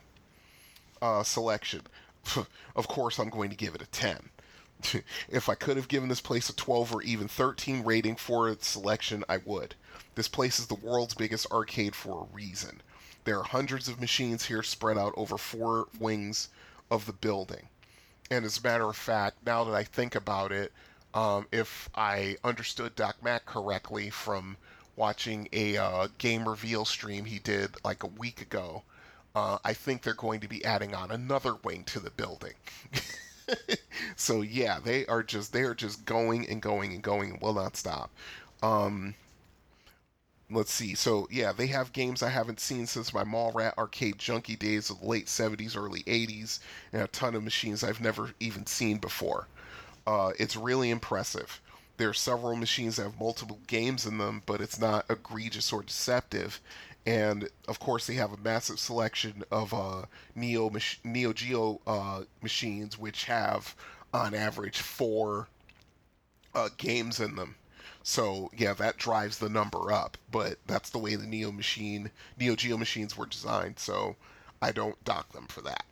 uh, 1.01 1.23
selection. 1.23 1.83
of 2.75 2.87
course, 2.89 3.17
I'm 3.17 3.29
going 3.29 3.49
to 3.49 3.55
give 3.55 3.75
it 3.75 3.81
a 3.81 3.85
10. 3.85 4.29
if 5.29 5.47
I 5.47 5.55
could 5.55 5.77
have 5.77 5.87
given 5.87 6.09
this 6.09 6.19
place 6.19 6.49
a 6.49 6.53
12 6.53 6.95
or 6.95 7.01
even 7.01 7.29
13 7.29 7.85
rating 7.85 8.17
for 8.17 8.49
its 8.49 8.67
selection, 8.67 9.23
I 9.29 9.37
would. 9.37 9.75
This 10.15 10.27
place 10.27 10.59
is 10.59 10.67
the 10.67 10.75
world's 10.75 11.13
biggest 11.13 11.45
arcade 11.51 11.95
for 11.95 12.23
a 12.23 12.35
reason. 12.35 12.81
There 13.25 13.37
are 13.39 13.43
hundreds 13.43 13.87
of 13.87 13.99
machines 13.99 14.45
here 14.45 14.63
spread 14.63 14.97
out 14.97 15.13
over 15.17 15.37
four 15.37 15.87
wings 15.99 16.49
of 16.89 17.05
the 17.05 17.13
building. 17.13 17.67
And 18.31 18.45
as 18.45 18.57
a 18.57 18.61
matter 18.61 18.89
of 18.89 18.95
fact, 18.95 19.45
now 19.45 19.63
that 19.65 19.75
I 19.75 19.83
think 19.83 20.15
about 20.15 20.51
it, 20.51 20.71
um, 21.13 21.47
if 21.51 21.89
I 21.95 22.37
understood 22.43 22.95
Doc 22.95 23.17
Mack 23.21 23.45
correctly 23.45 24.09
from 24.09 24.57
watching 24.95 25.47
a 25.51 25.77
uh, 25.77 26.07
game 26.17 26.47
reveal 26.47 26.85
stream 26.85 27.25
he 27.25 27.39
did 27.39 27.75
like 27.83 28.03
a 28.03 28.07
week 28.07 28.41
ago, 28.41 28.83
uh, 29.35 29.57
I 29.63 29.73
think 29.73 30.01
they're 30.01 30.13
going 30.13 30.39
to 30.39 30.47
be 30.47 30.63
adding 30.63 30.95
on 30.95 31.11
another 31.11 31.55
wing 31.55 31.83
to 31.85 31.99
the 31.99 32.09
building. 32.09 32.53
so 34.15 34.41
yeah, 34.41 34.79
they 34.79 35.05
are 35.07 35.23
just 35.23 35.51
they 35.51 35.61
are 35.61 35.75
just 35.75 36.05
going 36.05 36.47
and 36.49 36.61
going 36.61 36.93
and 36.93 37.03
going 37.03 37.31
and 37.31 37.41
will 37.41 37.53
not 37.53 37.75
stop. 37.75 38.11
Um, 38.63 39.15
let's 40.49 40.71
see. 40.71 40.95
So 40.95 41.27
yeah, 41.31 41.51
they 41.51 41.67
have 41.67 41.93
games 41.93 42.21
I 42.21 42.29
haven't 42.29 42.59
seen 42.59 42.87
since 42.87 43.13
my 43.13 43.23
Mall 43.23 43.51
Rat 43.51 43.77
arcade 43.77 44.17
junkie 44.17 44.55
days 44.55 44.89
of 44.89 44.99
the 44.99 45.07
late 45.07 45.27
'70s, 45.27 45.75
early 45.75 46.03
'80s, 46.03 46.59
and 46.93 47.01
a 47.01 47.07
ton 47.07 47.35
of 47.35 47.43
machines 47.43 47.83
I've 47.83 48.01
never 48.01 48.31
even 48.39 48.65
seen 48.65 48.97
before. 48.97 49.47
Uh, 50.05 50.31
it's 50.39 50.55
really 50.55 50.89
impressive. 50.89 51.61
There 51.97 52.09
are 52.09 52.13
several 52.13 52.55
machines 52.55 52.97
that 52.97 53.03
have 53.03 53.19
multiple 53.19 53.59
games 53.67 54.05
in 54.05 54.17
them, 54.17 54.43
but 54.45 54.61
it's 54.61 54.79
not 54.79 55.05
egregious 55.09 55.71
or 55.71 55.81
deceptive, 55.81 56.61
and 57.05 57.49
of 57.67 57.79
course 57.79 58.05
they 58.07 58.15
have 58.15 58.33
a 58.33 58.37
massive 58.37 58.79
selection 58.79 59.43
of 59.51 59.73
uh, 59.73 60.03
Neo 60.35 60.69
mach- 60.69 60.99
Neo 61.03 61.33
Geo 61.33 61.81
uh, 61.87 62.23
machines, 62.41 62.97
which 62.97 63.25
have 63.25 63.75
on 64.13 64.33
average 64.33 64.79
four 64.79 65.47
uh, 66.53 66.69
games 66.77 67.19
in 67.19 67.35
them. 67.35 67.55
So 68.07 68.51
yeah, 68.55 68.73
that 68.75 68.97
drives 68.97 69.39
the 69.39 69.49
number 69.49 69.91
up. 69.91 70.15
But 70.31 70.59
that's 70.67 70.91
the 70.91 70.99
way 70.99 71.15
the 71.15 71.25
Neo 71.25 71.51
machine, 71.51 72.11
Neo 72.37 72.55
Geo 72.55 72.77
machines 72.77 73.17
were 73.17 73.25
designed. 73.25 73.79
So 73.79 74.15
I 74.61 74.71
don't 74.71 75.03
dock 75.03 75.33
them 75.33 75.47
for 75.47 75.61
that. 75.61 75.85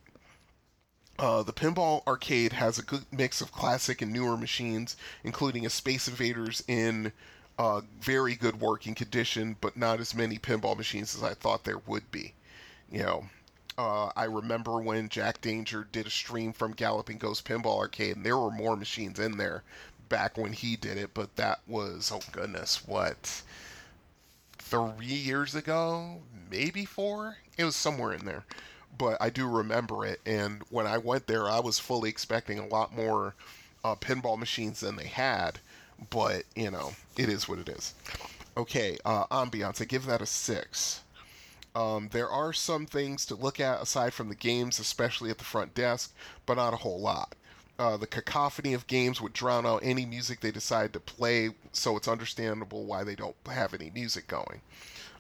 Uh, 1.18 1.41
the 1.41 1.53
Pinball 1.53 2.05
Arcade 2.05 2.53
has 2.53 2.78
a 2.78 2.84
good 2.84 3.05
mix 3.11 3.41
of 3.41 3.51
classic 3.51 4.03
and 4.03 4.14
newer 4.14 4.38
machines, 4.38 4.95
including 5.24 5.66
a 5.66 5.72
Space 5.72 6.07
Invaders 6.07 6.64
in 6.68 7.11
uh, 7.57 7.82
very 7.99 8.36
good 8.36 8.59
working 8.59 8.93
condition, 8.93 9.57
but 9.59 9.76
not 9.76 9.99
as 9.99 10.14
many 10.14 10.38
pinball 10.38 10.78
machines 10.78 11.16
as 11.16 11.24
I 11.24 11.34
thought 11.34 11.64
there 11.64 11.80
would 11.80 12.11
be. 12.11 12.36
You 12.91 13.03
know, 13.03 13.30
uh, 13.76 14.11
I 14.16 14.26
remember 14.26 14.80
when 14.80 15.09
Jack 15.09 15.41
Danger 15.41 15.88
did 15.91 16.05
a 16.05 16.11
stream 16.11 16.53
from 16.53 16.74
Galloping 16.74 17.18
Ghost 17.18 17.43
Pinball 17.45 17.80
Arcade, 17.80 18.18
and 18.18 18.26
there 18.26 18.38
were 18.38 18.51
more 18.51 18.76
machines 18.76 19.20
in 19.20 19.38
there 19.38 19.64
back 20.14 20.38
when 20.38 20.53
he 20.53 20.76
did 20.76 20.97
it, 20.97 21.11
but 21.14 21.36
that 21.38 21.59
was, 21.68 22.11
oh 22.14 22.22
goodness, 22.32 22.86
what, 22.88 23.41
three 24.59 25.05
years 25.05 25.55
ago? 25.55 26.22
Maybe 26.51 26.86
four? 26.86 27.38
It 27.57 27.64
was 27.64 27.76
somewhere 27.76 28.14
in 28.14 28.26
there 28.26 28.43
but 28.97 29.18
I 29.20 29.30
do 29.30 29.47
remember 29.47 30.05
it. 30.05 30.22
And 30.26 30.61
when 30.70 30.88
I 30.88 30.97
went 30.97 31.28
there, 31.28 31.49
I 31.49 31.59
was 31.59 31.80
fully 31.80 32.09
expecting 32.09 32.59
a 32.59 32.68
lot 32.68 32.95
more 32.95 33.36
uh, 33.84 33.95
pinball 33.95 34.38
machines 34.38 34.80
than 34.80 34.95
they 34.95 35.07
had. 35.07 35.59
But 36.09 36.43
you 36.55 36.72
know, 36.72 36.93
it 37.18 37.30
is 37.30 37.47
what 37.47 37.59
it 37.59 37.70
is. 37.70 37.93
Okay, 38.55 38.97
uh, 39.05 39.26
ambiance. 39.28 39.82
I 39.82 39.86
give 39.86 40.05
that 40.05 40.22
a 40.22 40.26
six. 40.26 41.01
Um, 41.76 42.09
there 42.11 42.30
are 42.30 42.53
some 42.53 42.86
things 42.86 43.26
to 43.26 43.36
look 43.36 43.59
at 43.59 43.82
aside 43.82 44.14
from 44.14 44.30
the 44.30 44.36
games, 44.36 44.80
especially 44.80 45.32
at 45.32 45.39
the 45.39 45.43
front 45.43 45.74
desk, 45.74 46.14
but 46.45 46.55
not 46.55 46.74
a 46.74 46.78
whole 46.78 46.99
lot. 46.99 47.34
Uh, 47.84 47.97
the 47.97 48.07
cacophony 48.07 48.73
of 48.73 48.88
games 48.88 49.19
would 49.19 49.34
drown 49.34 49.65
out 49.65 49.81
any 49.84 50.05
music 50.05 50.39
they 50.39 50.51
decide 50.51 50.93
to 50.93 51.01
play, 51.01 51.49
so 51.73 51.97
it's 51.97 52.07
understandable 52.07 52.86
why 52.86 53.03
they 53.03 53.13
don't 53.13 53.36
have 53.45 53.73
any 53.73 53.89
music 53.89 54.25
going. 54.25 54.61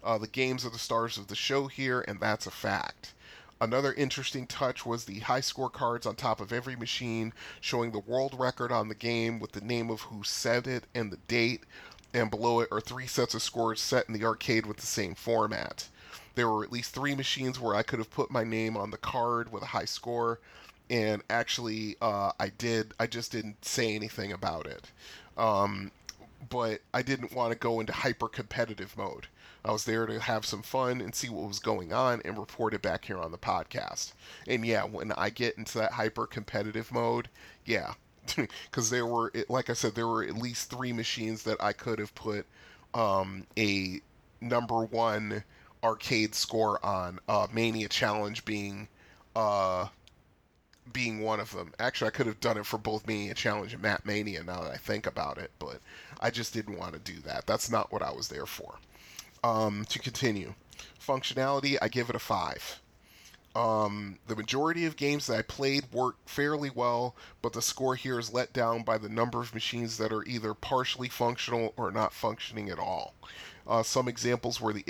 Uh, 0.01 0.17
the 0.17 0.29
games 0.29 0.65
are 0.65 0.69
the 0.69 0.79
stars 0.79 1.17
of 1.17 1.27
the 1.27 1.35
show 1.35 1.67
here, 1.67 2.05
and 2.07 2.21
that's 2.21 2.47
a 2.47 2.51
fact. 2.51 3.13
Another 3.59 3.91
interesting 3.91 4.47
touch 4.47 4.85
was 4.85 5.03
the 5.03 5.19
high 5.19 5.41
score 5.41 5.69
cards 5.69 6.05
on 6.05 6.15
top 6.15 6.39
of 6.39 6.53
every 6.53 6.77
machine 6.77 7.33
showing 7.59 7.91
the 7.91 7.99
world 7.99 8.33
record 8.39 8.71
on 8.71 8.87
the 8.87 8.95
game 8.95 9.41
with 9.41 9.51
the 9.51 9.59
name 9.59 9.89
of 9.89 9.99
who 9.99 10.23
said 10.23 10.65
it 10.65 10.85
and 10.95 11.11
the 11.11 11.19
date, 11.27 11.65
and 12.13 12.31
below 12.31 12.61
it 12.61 12.69
are 12.71 12.79
three 12.79 13.07
sets 13.07 13.33
of 13.33 13.41
scores 13.41 13.81
set 13.81 14.07
in 14.07 14.13
the 14.13 14.23
arcade 14.23 14.65
with 14.65 14.77
the 14.77 14.85
same 14.85 15.15
format. 15.15 15.89
There 16.35 16.47
were 16.47 16.63
at 16.63 16.71
least 16.71 16.93
three 16.93 17.13
machines 17.13 17.59
where 17.59 17.75
I 17.75 17.83
could 17.83 17.99
have 17.99 18.09
put 18.09 18.31
my 18.31 18.45
name 18.45 18.77
on 18.77 18.89
the 18.89 18.97
card 18.97 19.51
with 19.51 19.63
a 19.63 19.73
high 19.75 19.83
score, 19.83 20.39
and 20.89 21.21
actually, 21.29 21.95
uh, 22.01 22.31
I 22.39 22.49
did. 22.49 22.93
I 22.99 23.07
just 23.07 23.31
didn't 23.31 23.63
say 23.65 23.95
anything 23.95 24.31
about 24.31 24.67
it. 24.67 24.91
Um, 25.37 25.91
but 26.49 26.81
I 26.93 27.01
didn't 27.01 27.33
want 27.33 27.51
to 27.53 27.57
go 27.57 27.79
into 27.79 27.93
hyper 27.93 28.27
competitive 28.27 28.97
mode. 28.97 29.27
I 29.65 29.71
was 29.71 29.85
there 29.85 30.05
to 30.05 30.19
have 30.19 30.45
some 30.45 30.61
fun 30.61 30.99
and 30.99 31.15
see 31.15 31.29
what 31.29 31.47
was 31.47 31.59
going 31.59 31.93
on 31.93 32.21
and 32.25 32.37
report 32.37 32.73
it 32.73 32.81
back 32.81 33.05
here 33.05 33.17
on 33.17 33.31
the 33.31 33.37
podcast. 33.37 34.11
And 34.45 34.65
yeah, 34.65 34.83
when 34.83 35.13
I 35.13 35.29
get 35.29 35.57
into 35.57 35.77
that 35.77 35.93
hyper 35.93 36.27
competitive 36.27 36.91
mode, 36.91 37.29
yeah, 37.65 37.93
because 38.35 38.89
there 38.89 39.05
were, 39.05 39.31
like 39.47 39.69
I 39.69 39.73
said, 39.73 39.95
there 39.95 40.07
were 40.07 40.23
at 40.23 40.35
least 40.37 40.69
three 40.69 40.91
machines 40.91 41.43
that 41.43 41.63
I 41.63 41.71
could 41.71 41.99
have 41.99 42.13
put 42.13 42.45
um, 42.93 43.47
a 43.57 44.01
number 44.41 44.83
one 44.83 45.43
arcade 45.81 46.35
score 46.35 46.83
on. 46.85 47.19
Uh, 47.27 47.47
Mania 47.53 47.87
Challenge 47.87 48.43
being 48.43 48.89
uh, 49.35 49.87
being 50.91 51.21
one 51.21 51.39
of 51.39 51.51
them. 51.51 51.73
Actually, 51.79 52.09
I 52.09 52.11
could 52.11 52.27
have 52.27 52.39
done 52.39 52.57
it 52.57 52.65
for 52.65 52.77
both 52.77 53.07
Mania 53.07 53.33
Challenge 53.33 53.73
and 53.73 53.81
Mat 53.81 54.05
Mania 54.05 54.43
now 54.43 54.61
that 54.61 54.71
I 54.71 54.77
think 54.77 55.05
about 55.05 55.37
it, 55.37 55.51
but 55.59 55.79
I 56.19 56.29
just 56.29 56.53
didn't 56.53 56.77
want 56.77 56.93
to 56.93 56.99
do 56.99 57.19
that. 57.21 57.45
That's 57.45 57.71
not 57.71 57.91
what 57.91 58.01
I 58.01 58.11
was 58.11 58.27
there 58.27 58.45
for. 58.45 58.75
Um, 59.43 59.85
to 59.89 59.99
continue, 59.99 60.53
functionality, 61.05 61.77
I 61.81 61.87
give 61.87 62.09
it 62.09 62.15
a 62.15 62.19
5. 62.19 62.79
Um, 63.55 64.17
the 64.27 64.35
majority 64.35 64.85
of 64.85 64.95
games 64.95 65.27
that 65.27 65.37
I 65.37 65.41
played 65.43 65.91
work 65.91 66.15
fairly 66.25 66.71
well, 66.71 67.15
but 67.41 67.53
the 67.53 67.61
score 67.61 67.95
here 67.95 68.17
is 68.17 68.33
let 68.33 68.51
down 68.51 68.81
by 68.83 68.97
the 68.97 69.09
number 69.09 69.41
of 69.41 69.53
machines 69.53 69.97
that 69.97 70.11
are 70.11 70.23
either 70.23 70.55
partially 70.55 71.09
functional 71.09 71.73
or 71.77 71.91
not 71.91 72.13
functioning 72.13 72.69
at 72.69 72.79
all. 72.79 73.13
Uh, 73.67 73.83
some 73.83 74.07
examples 74.07 74.59
were 74.59 74.73
the 74.73 74.83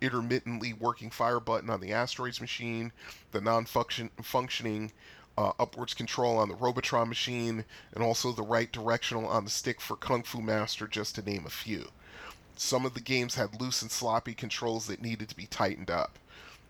intermittently 0.00 0.72
working 0.72 1.10
fire 1.10 1.40
button 1.40 1.70
on 1.70 1.80
the 1.80 1.92
Asteroids 1.92 2.40
machine, 2.40 2.90
the 3.32 3.40
non 3.40 3.66
functioning 3.66 4.92
uh, 5.36 5.52
upwards 5.58 5.94
control 5.94 6.38
on 6.38 6.48
the 6.48 6.54
Robotron 6.54 7.08
machine, 7.08 7.64
and 7.94 8.02
also 8.02 8.32
the 8.32 8.42
right 8.42 8.72
directional 8.72 9.26
on 9.26 9.44
the 9.44 9.50
stick 9.50 9.80
for 9.80 9.96
Kung 9.96 10.22
Fu 10.22 10.40
Master, 10.40 10.86
just 10.86 11.14
to 11.14 11.22
name 11.22 11.44
a 11.46 11.50
few. 11.50 11.90
Some 12.56 12.86
of 12.86 12.94
the 12.94 13.00
games 13.00 13.34
had 13.34 13.60
loose 13.60 13.82
and 13.82 13.90
sloppy 13.90 14.34
controls 14.34 14.86
that 14.86 15.02
needed 15.02 15.28
to 15.28 15.36
be 15.36 15.46
tightened 15.46 15.90
up. 15.90 16.18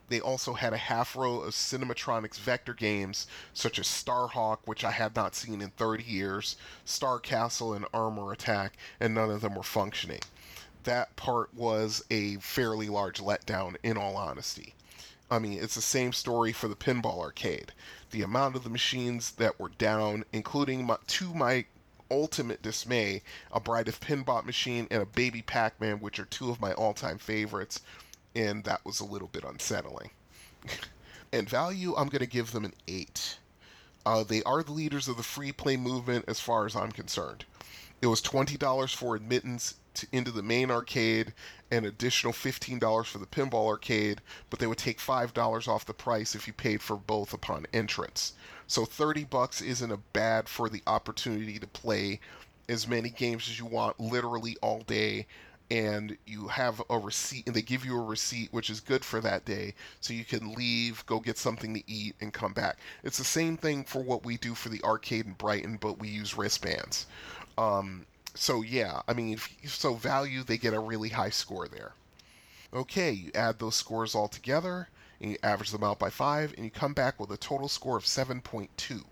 They 0.08 0.20
also 0.20 0.54
had 0.54 0.72
a 0.72 0.78
half 0.78 1.16
row 1.16 1.40
of 1.40 1.54
Cinematronics 1.54 2.38
vector 2.38 2.74
games, 2.74 3.26
such 3.52 3.78
as 3.78 3.88
Starhawk, 3.88 4.58
which 4.64 4.84
I 4.84 4.92
had 4.92 5.16
not 5.16 5.34
seen 5.34 5.60
in 5.60 5.70
30 5.70 6.04
years, 6.04 6.56
Star 6.84 7.18
Castle, 7.18 7.72
and 7.72 7.86
Armor 7.92 8.32
Attack, 8.32 8.76
and 9.00 9.14
none 9.14 9.30
of 9.30 9.40
them 9.40 9.54
were 9.54 9.64
functioning. 9.64 10.20
That 10.84 11.16
part 11.16 11.52
was 11.54 12.04
a 12.10 12.36
fairly 12.36 12.88
large 12.88 13.20
letdown, 13.20 13.76
in 13.82 13.96
all 13.96 14.16
honesty. 14.16 14.74
I 15.28 15.40
mean, 15.40 15.58
it's 15.60 15.74
the 15.74 15.82
same 15.82 16.12
story 16.12 16.52
for 16.52 16.68
the 16.68 16.76
pinball 16.76 17.18
arcade. 17.18 17.72
The 18.10 18.22
amount 18.22 18.56
of 18.56 18.64
the 18.64 18.70
machines 18.70 19.32
that 19.32 19.58
were 19.58 19.70
down, 19.70 20.24
including 20.32 20.86
my, 20.86 20.96
to 21.08 21.34
my 21.34 21.66
ultimate 22.10 22.62
dismay, 22.62 23.22
a 23.52 23.60
Bride 23.60 23.88
of 23.88 24.00
Pinbot 24.00 24.46
machine 24.46 24.86
and 24.90 25.02
a 25.02 25.06
Baby 25.06 25.42
Pac 25.42 25.80
Man, 25.80 25.98
which 25.98 26.18
are 26.18 26.24
two 26.24 26.50
of 26.50 26.60
my 26.60 26.72
all 26.72 26.94
time 26.94 27.18
favorites, 27.18 27.80
and 28.34 28.64
that 28.64 28.84
was 28.84 29.00
a 29.00 29.04
little 29.04 29.28
bit 29.28 29.44
unsettling. 29.44 30.10
and 31.32 31.48
value, 31.48 31.94
I'm 31.96 32.08
going 32.08 32.20
to 32.20 32.26
give 32.26 32.52
them 32.52 32.64
an 32.64 32.74
8. 32.86 33.38
Uh, 34.04 34.22
they 34.22 34.42
are 34.44 34.62
the 34.62 34.72
leaders 34.72 35.08
of 35.08 35.16
the 35.16 35.22
free 35.22 35.52
play 35.52 35.76
movement 35.76 36.26
as 36.28 36.38
far 36.38 36.66
as 36.66 36.76
I'm 36.76 36.92
concerned. 36.92 37.44
It 38.00 38.06
was 38.06 38.22
$20 38.22 38.94
for 38.94 39.16
admittance 39.16 39.74
to, 39.94 40.06
into 40.12 40.30
the 40.30 40.42
main 40.42 40.70
arcade 40.70 41.32
and 41.70 41.84
additional 41.84 42.32
$15 42.32 43.06
for 43.06 43.18
the 43.18 43.26
pinball 43.26 43.66
arcade, 43.66 44.20
but 44.50 44.58
they 44.58 44.66
would 44.66 44.78
take 44.78 44.98
$5 44.98 45.68
off 45.68 45.86
the 45.86 45.94
price 45.94 46.34
if 46.34 46.46
you 46.46 46.52
paid 46.52 46.80
for 46.82 46.96
both 46.96 47.32
upon 47.32 47.66
entrance. 47.72 48.34
So 48.66 48.84
30 48.84 49.24
bucks 49.24 49.60
isn't 49.60 49.92
a 49.92 49.96
bad 49.96 50.48
for 50.48 50.68
the 50.68 50.82
opportunity 50.86 51.58
to 51.58 51.66
play 51.66 52.20
as 52.68 52.88
many 52.88 53.10
games 53.10 53.48
as 53.48 53.58
you 53.58 53.66
want 53.66 54.00
literally 54.00 54.56
all 54.60 54.80
day 54.80 55.26
and 55.70 56.16
you 56.26 56.46
have 56.46 56.80
a 56.90 56.98
receipt 56.98 57.46
and 57.46 57.54
they 57.54 57.62
give 57.62 57.84
you 57.84 57.98
a 57.98 58.04
receipt 58.04 58.52
which 58.52 58.70
is 58.70 58.78
good 58.80 59.04
for 59.04 59.20
that 59.20 59.44
day 59.44 59.74
so 60.00 60.12
you 60.12 60.24
can 60.24 60.54
leave 60.54 61.04
go 61.06 61.18
get 61.18 61.36
something 61.36 61.74
to 61.74 61.82
eat 61.90 62.14
and 62.20 62.32
come 62.32 62.52
back 62.52 62.78
it's 63.02 63.18
the 63.18 63.24
same 63.24 63.56
thing 63.56 63.82
for 63.82 64.00
what 64.00 64.24
we 64.24 64.36
do 64.36 64.54
for 64.54 64.68
the 64.68 64.82
arcade 64.84 65.26
in 65.26 65.32
brighton 65.32 65.76
but 65.80 65.98
we 65.98 66.08
use 66.08 66.36
wristbands 66.36 67.06
um, 67.58 68.06
so 68.36 68.62
yeah 68.62 69.00
i 69.08 69.12
mean 69.12 69.38
so 69.64 69.94
value 69.94 70.42
they 70.42 70.56
get 70.56 70.74
a 70.74 70.80
really 70.80 71.08
high 71.08 71.30
score 71.30 71.66
there 71.68 71.92
okay 72.72 73.10
you 73.10 73.30
add 73.34 73.58
those 73.58 73.74
scores 73.74 74.14
all 74.14 74.28
together 74.28 74.88
and 75.20 75.30
you 75.30 75.38
average 75.42 75.70
them 75.70 75.84
out 75.84 75.98
by 75.98 76.10
5, 76.10 76.54
and 76.56 76.64
you 76.64 76.70
come 76.70 76.92
back 76.92 77.18
with 77.18 77.30
a 77.30 77.36
total 77.36 77.68
score 77.68 77.96
of 77.96 78.04
7.2. 78.04 79.04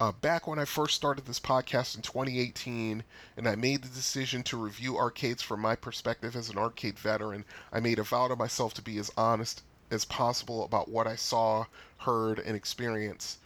Uh, 0.00 0.10
back 0.10 0.46
when 0.46 0.58
I 0.58 0.64
first 0.64 0.96
started 0.96 1.24
this 1.24 1.38
podcast 1.38 1.94
in 1.94 2.02
2018, 2.02 3.04
and 3.36 3.48
I 3.48 3.54
made 3.54 3.82
the 3.82 3.88
decision 3.88 4.42
to 4.44 4.56
review 4.56 4.98
arcades 4.98 5.42
from 5.42 5.60
my 5.60 5.76
perspective 5.76 6.34
as 6.34 6.50
an 6.50 6.58
arcade 6.58 6.98
veteran, 6.98 7.44
I 7.72 7.78
made 7.78 8.00
a 8.00 8.02
vow 8.02 8.26
to 8.28 8.34
myself 8.34 8.74
to 8.74 8.82
be 8.82 8.98
as 8.98 9.12
honest 9.16 9.62
as 9.92 10.04
possible 10.04 10.64
about 10.64 10.88
what 10.88 11.06
I 11.06 11.14
saw, 11.14 11.66
heard, 11.98 12.40
and 12.40 12.56
experienced. 12.56 13.38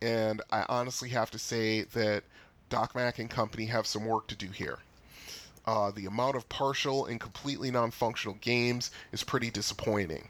And 0.00 0.42
I 0.50 0.64
honestly 0.68 1.08
have 1.08 1.32
to 1.32 1.38
say 1.38 1.82
that 1.82 2.22
Doc 2.68 2.94
Mack 2.94 3.18
and 3.18 3.30
company 3.30 3.66
have 3.66 3.86
some 3.86 4.04
work 4.04 4.26
to 4.28 4.34
do 4.34 4.48
here. 4.48 4.78
Uh, 5.66 5.90
the 5.90 6.06
amount 6.06 6.36
of 6.36 6.48
partial 6.48 7.06
and 7.06 7.20
completely 7.20 7.70
non 7.70 7.90
functional 7.90 8.36
games 8.40 8.90
is 9.12 9.24
pretty 9.24 9.50
disappointing. 9.50 10.28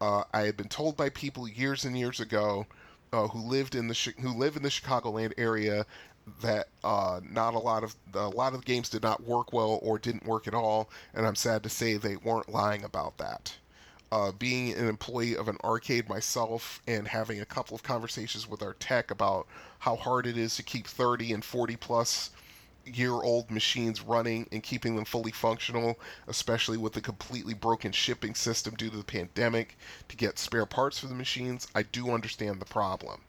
Uh, 0.00 0.24
I 0.32 0.42
had 0.42 0.56
been 0.56 0.68
told 0.68 0.96
by 0.96 1.08
people 1.08 1.48
years 1.48 1.84
and 1.84 1.98
years 1.98 2.20
ago 2.20 2.66
uh, 3.12 3.28
who 3.28 3.40
lived 3.40 3.74
in 3.74 3.88
the 3.88 4.14
who 4.20 4.30
live 4.34 4.56
in 4.56 4.62
the 4.62 4.68
Chicagoland 4.68 5.32
area 5.38 5.86
that 6.42 6.68
uh, 6.84 7.20
not 7.22 7.54
a 7.54 7.58
lot 7.58 7.84
of 7.84 7.94
a 8.14 8.28
lot 8.28 8.52
of 8.52 8.60
the 8.60 8.66
games 8.66 8.88
did 8.90 9.02
not 9.02 9.22
work 9.22 9.52
well 9.52 9.78
or 9.82 9.98
didn't 9.98 10.26
work 10.26 10.46
at 10.46 10.54
all, 10.54 10.90
and 11.14 11.26
I'm 11.26 11.36
sad 11.36 11.62
to 11.62 11.68
say 11.68 11.96
they 11.96 12.16
weren't 12.16 12.48
lying 12.48 12.84
about 12.84 13.16
that. 13.18 13.56
Uh, 14.16 14.32
being 14.32 14.72
an 14.72 14.88
employee 14.88 15.36
of 15.36 15.46
an 15.46 15.58
arcade 15.62 16.08
myself 16.08 16.80
and 16.86 17.06
having 17.06 17.38
a 17.38 17.44
couple 17.44 17.74
of 17.74 17.82
conversations 17.82 18.48
with 18.48 18.62
our 18.62 18.72
tech 18.72 19.10
about 19.10 19.46
how 19.80 19.94
hard 19.94 20.26
it 20.26 20.38
is 20.38 20.56
to 20.56 20.62
keep 20.62 20.86
30 20.86 21.34
and 21.34 21.44
40 21.44 21.76
plus 21.76 22.30
year 22.86 23.12
old 23.12 23.50
machines 23.50 24.00
running 24.00 24.48
and 24.50 24.62
keeping 24.62 24.96
them 24.96 25.04
fully 25.04 25.32
functional, 25.32 26.00
especially 26.28 26.78
with 26.78 26.94
the 26.94 27.00
completely 27.02 27.52
broken 27.52 27.92
shipping 27.92 28.34
system 28.34 28.74
due 28.74 28.88
to 28.88 28.96
the 28.96 29.04
pandemic 29.04 29.76
to 30.08 30.16
get 30.16 30.38
spare 30.38 30.64
parts 30.64 30.98
for 30.98 31.08
the 31.08 31.14
machines, 31.14 31.68
I 31.74 31.82
do 31.82 32.10
understand 32.10 32.58
the 32.58 32.64
problem. 32.64 33.20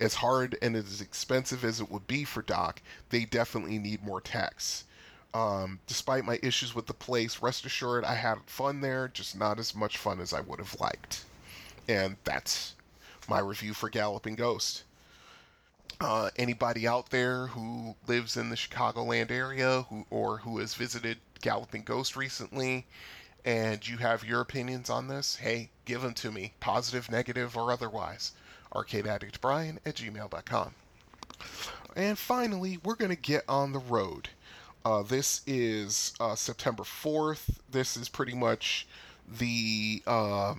As 0.00 0.14
hard 0.14 0.58
and 0.60 0.74
as 0.74 1.00
expensive 1.00 1.64
as 1.64 1.80
it 1.80 1.92
would 1.92 2.08
be 2.08 2.24
for 2.24 2.42
Doc, 2.42 2.82
they 3.10 3.24
definitely 3.24 3.78
need 3.78 4.02
more 4.02 4.20
techs. 4.20 4.82
Um, 5.34 5.80
despite 5.88 6.24
my 6.24 6.38
issues 6.42 6.74
with 6.74 6.86
the 6.86 6.94
place, 6.94 7.42
rest 7.42 7.66
assured 7.66 8.04
I 8.04 8.14
had 8.14 8.38
fun 8.46 8.80
there, 8.80 9.08
just 9.08 9.36
not 9.36 9.58
as 9.58 9.74
much 9.74 9.98
fun 9.98 10.20
as 10.20 10.32
I 10.32 10.40
would 10.40 10.60
have 10.60 10.80
liked. 10.80 11.24
And 11.88 12.16
that's 12.24 12.74
my 13.28 13.40
review 13.40 13.74
for 13.74 13.90
Galloping 13.90 14.36
Ghost. 14.36 14.84
Uh, 16.00 16.30
anybody 16.36 16.86
out 16.86 17.10
there 17.10 17.48
who 17.48 17.96
lives 18.06 18.36
in 18.36 18.48
the 18.50 18.56
Chicagoland 18.56 19.30
area 19.30 19.82
who 19.90 20.06
or 20.10 20.38
who 20.38 20.58
has 20.58 20.74
visited 20.74 21.18
Galloping 21.40 21.82
Ghost 21.82 22.16
recently 22.16 22.86
and 23.44 23.86
you 23.86 23.98
have 23.98 24.24
your 24.24 24.40
opinions 24.40 24.88
on 24.88 25.08
this, 25.08 25.36
hey, 25.36 25.68
give 25.84 26.00
them 26.00 26.14
to 26.14 26.32
me, 26.32 26.54
positive, 26.60 27.10
negative, 27.10 27.56
or 27.56 27.70
otherwise. 27.70 28.32
ArcadeAddictBrian 28.74 29.78
at 29.84 29.96
gmail.com. 29.96 30.74
And 31.94 32.18
finally, 32.18 32.78
we're 32.82 32.96
going 32.96 33.10
to 33.10 33.16
get 33.16 33.44
on 33.48 33.72
the 33.72 33.78
road. 33.78 34.30
Uh, 34.84 35.02
this 35.02 35.40
is 35.46 36.12
uh, 36.20 36.34
September 36.34 36.82
4th. 36.82 37.56
This 37.70 37.96
is 37.96 38.08
pretty 38.08 38.34
much 38.34 38.86
the 39.38 40.02
uh, 40.06 40.54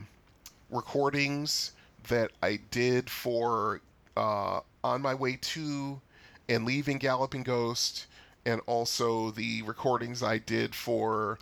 recordings 0.72 1.74
that 2.08 2.32
I 2.42 2.60
did 2.72 3.08
for 3.08 3.82
uh, 4.18 4.62
On 4.84 5.02
My 5.02 5.14
Way 5.14 5.38
to 5.40 6.02
and 6.50 6.66
Leaving 6.66 6.98
Galloping 6.98 7.44
Ghost, 7.44 8.08
and 8.48 8.62
also 8.66 9.30
the 9.30 9.62
recordings 9.62 10.24
I 10.24 10.40
did 10.40 10.74
for 10.74 11.38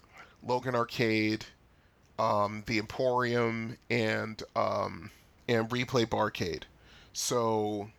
Logan 0.46 0.76
Arcade, 0.76 1.46
um, 2.20 2.64
the 2.68 2.80
Emporium, 2.80 3.78
and 3.90 4.44
um, 4.58 5.10
and 5.48 5.70
Replay 5.70 6.06
Barcade. 6.06 6.64
So 7.14 7.90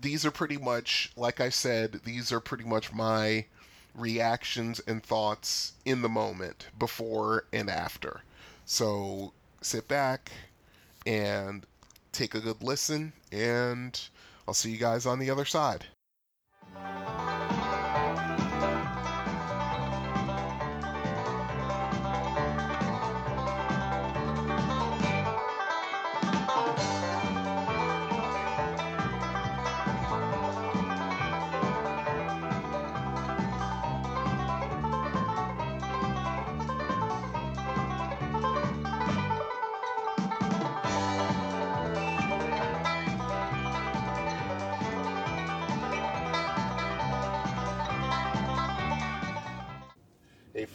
these 0.00 0.24
are 0.24 0.30
pretty 0.30 0.56
much, 0.56 1.12
like 1.16 1.40
I 1.40 1.48
said, 1.48 2.00
these 2.04 2.32
are 2.32 2.40
pretty 2.40 2.64
much 2.64 2.92
my 2.92 3.46
reactions 3.94 4.80
and 4.86 5.02
thoughts 5.02 5.72
in 5.84 6.02
the 6.02 6.08
moment, 6.08 6.68
before 6.78 7.44
and 7.52 7.68
after. 7.68 8.22
So 8.64 9.32
sit 9.60 9.88
back 9.88 10.30
and 11.06 11.64
take 12.12 12.34
a 12.34 12.40
good 12.40 12.62
listen, 12.62 13.12
and 13.32 14.00
I'll 14.46 14.54
see 14.54 14.70
you 14.70 14.78
guys 14.78 15.06
on 15.06 15.18
the 15.18 15.30
other 15.30 15.44
side. 15.44 15.86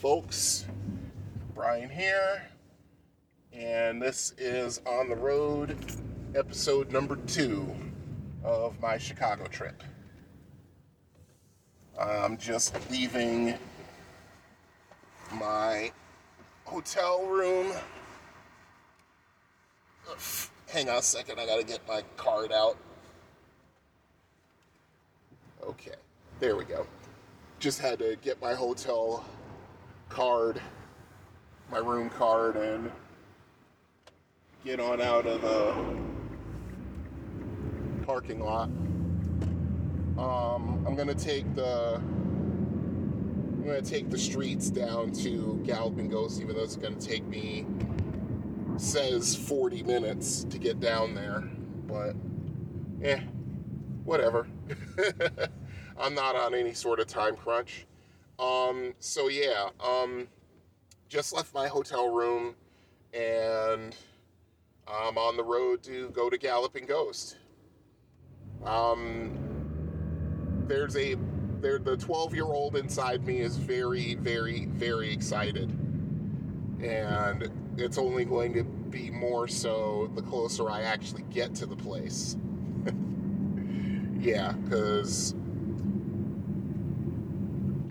Folks, 0.04 0.66
Brian 1.56 1.90
here, 1.90 2.44
and 3.54 4.02
this 4.02 4.34
is 4.38 4.82
On 4.86 5.08
the 5.08 5.16
Road, 5.16 5.78
episode 6.36 6.92
number 6.92 7.16
two 7.26 7.74
of 8.44 8.78
my 8.82 8.98
Chicago 8.98 9.46
trip. 9.46 9.82
I'm 11.98 12.36
just 12.36 12.76
leaving 12.92 13.54
my 15.36 15.90
hotel 16.66 17.26
room. 17.26 17.72
Hang 20.68 20.90
on 20.90 20.98
a 20.98 21.02
second, 21.02 21.40
I 21.40 21.46
gotta 21.46 21.64
get 21.64 21.80
my 21.88 22.04
card 22.18 22.52
out. 22.52 22.76
Okay, 25.66 25.96
there 26.42 26.58
we 26.58 26.66
go. 26.66 26.86
Just 27.60 27.80
had 27.80 28.00
to 28.00 28.18
get 28.22 28.42
my 28.42 28.54
hotel 28.54 29.24
card, 30.14 30.62
my 31.72 31.80
room 31.80 32.08
card, 32.12 32.56
and 32.56 32.92
get 34.64 34.80
on 34.80 35.02
out 35.02 35.26
of 35.26 35.42
the 35.42 35.76
parking 38.06 38.40
lot. 38.40 38.70
Um, 40.20 40.86
I'm 40.88 40.96
gonna 40.96 41.16
take 41.16 41.56
the 41.56 41.96
I'm 41.96 43.64
gonna 43.66 43.82
take 43.82 44.12
the 44.12 44.18
streets 44.20 44.70
down 44.70 45.12
to 45.24 45.60
Galloping 45.66 46.10
Ghost, 46.10 46.40
even 46.40 46.56
though 46.56 46.64
it's 46.64 46.76
gonna 46.76 46.96
take 46.96 47.26
me 47.26 47.66
says 48.78 49.36
40 49.36 49.82
minutes 49.84 50.44
to 50.46 50.60
get 50.60 50.80
down 50.80 51.16
there, 51.16 51.42
but 51.88 52.16
eh, 53.02 53.22
whatever. 54.04 54.48
I'm 55.98 56.14
not 56.14 56.36
on 56.36 56.54
any 56.54 56.74
sort 56.74 57.00
of 57.00 57.08
time 57.08 57.36
crunch. 57.36 57.88
Um, 58.40 58.94
so 59.00 59.30
yeah, 59.30 59.70
um, 59.80 60.28
just 61.10 61.34
left 61.34 61.54
my 61.54 61.68
hotel 61.68 62.10
room 62.10 62.56
and 63.14 63.96
I'm 64.88 65.18
on 65.18 65.38
the 65.38 65.44
road 65.44 65.84
to 65.84 66.10
go 66.10 66.30
to 66.30 66.38
Galloping 66.38 66.86
Ghost. 66.86 67.38
Um, 68.66 69.54
there's 70.68 70.96
a 70.96 71.16
there 71.60 71.80
the 71.80 71.96
12 71.96 72.36
year 72.36 72.46
old 72.46 72.76
inside 72.76 73.26
me 73.26 73.40
is 73.40 73.56
very 73.56 74.16
very 74.16 74.66
very 74.66 75.12
excited 75.12 75.70
and 76.82 77.50
it's 77.78 77.98
only 77.98 78.26
going 78.26 78.54
to 78.54 78.64
be 78.64 79.10
more 79.10 79.48
so 79.48 80.12
the 80.16 80.22
closer 80.22 80.70
i 80.70 80.82
actually 80.82 81.24
get 81.32 81.56
to 81.56 81.66
the 81.66 81.76
place 81.76 82.36
yeah 84.20 84.52
because 84.52 85.36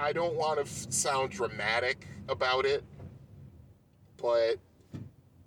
i 0.03 0.13
don't 0.13 0.35
want 0.35 0.57
to 0.57 0.63
f- 0.63 0.93
sound 0.93 1.31
dramatic 1.31 2.09
about 2.29 2.67
it 2.67 2.83
but 4.21 4.57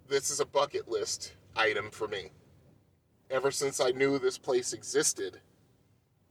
this 0.08 0.30
is 0.30 0.40
a 0.40 0.46
bucket 0.46 0.90
list 0.90 1.34
item 1.56 1.90
for 1.90 2.08
me. 2.08 2.32
Ever 3.30 3.52
since 3.52 3.80
i 3.80 3.92
knew 3.92 4.18
this 4.18 4.38
place 4.38 4.74
existed 4.74 5.40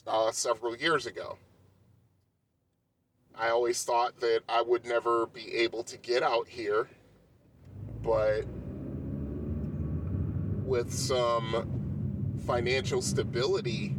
uh, 0.07 0.31
several 0.31 0.77
years 0.77 1.07
ago 1.07 1.39
I 3.37 3.49
always 3.49 3.83
thought 3.83 4.21
that 4.21 4.43
I 4.49 4.63
would 4.63 4.85
never 4.87 5.27
be 5.27 5.53
able 5.57 5.83
to 5.85 5.99
get 5.99 6.23
out 6.23 6.47
here, 6.47 6.89
but 8.01 8.45
with 10.65 10.93
some 10.93 12.39
financial 12.47 13.03
stability, 13.03 13.97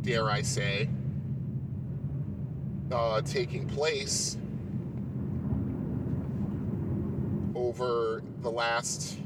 dare 0.00 0.30
I 0.30 0.40
say, 0.40 0.88
uh, 2.90 3.20
taking 3.22 3.66
place 3.66 4.36
over 7.54 8.22
the 8.40 8.50
last 8.50 9.18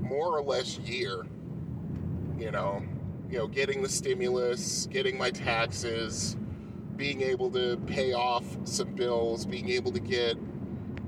more 0.00 0.38
or 0.38 0.42
less 0.42 0.78
year, 0.78 1.24
you 2.38 2.50
know, 2.50 2.82
you 3.30 3.38
know, 3.38 3.46
getting 3.46 3.82
the 3.82 3.88
stimulus, 3.88 4.86
getting 4.86 5.16
my 5.16 5.30
taxes, 5.30 6.36
being 6.96 7.22
able 7.22 7.50
to 7.50 7.76
pay 7.86 8.12
off 8.12 8.44
some 8.64 8.92
bills, 8.94 9.46
being 9.46 9.70
able 9.70 9.92
to 9.92 10.00
get 10.00 10.36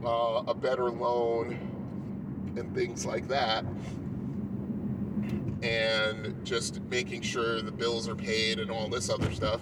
uh, 0.04 0.42
a 0.46 0.54
better 0.54 0.90
loan, 0.90 1.58
and 2.56 2.74
things 2.74 3.04
like 3.04 3.28
that. 3.28 3.64
And 5.62 6.44
just 6.44 6.80
making 6.84 7.22
sure 7.22 7.62
the 7.62 7.72
bills 7.72 8.08
are 8.08 8.14
paid 8.14 8.58
and 8.58 8.70
all 8.70 8.88
this 8.88 9.10
other 9.10 9.30
stuff. 9.32 9.60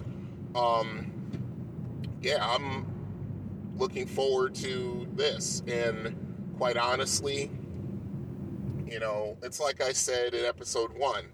Um, 0.54 1.11
yeah, 2.22 2.38
I'm 2.40 2.86
looking 3.76 4.06
forward 4.06 4.54
to 4.56 5.08
this. 5.14 5.62
And 5.66 6.16
quite 6.56 6.76
honestly, 6.76 7.50
you 8.86 9.00
know, 9.00 9.36
it's 9.42 9.60
like 9.60 9.82
I 9.82 9.92
said 9.92 10.34
in 10.34 10.44
episode 10.44 10.92
one 10.96 11.26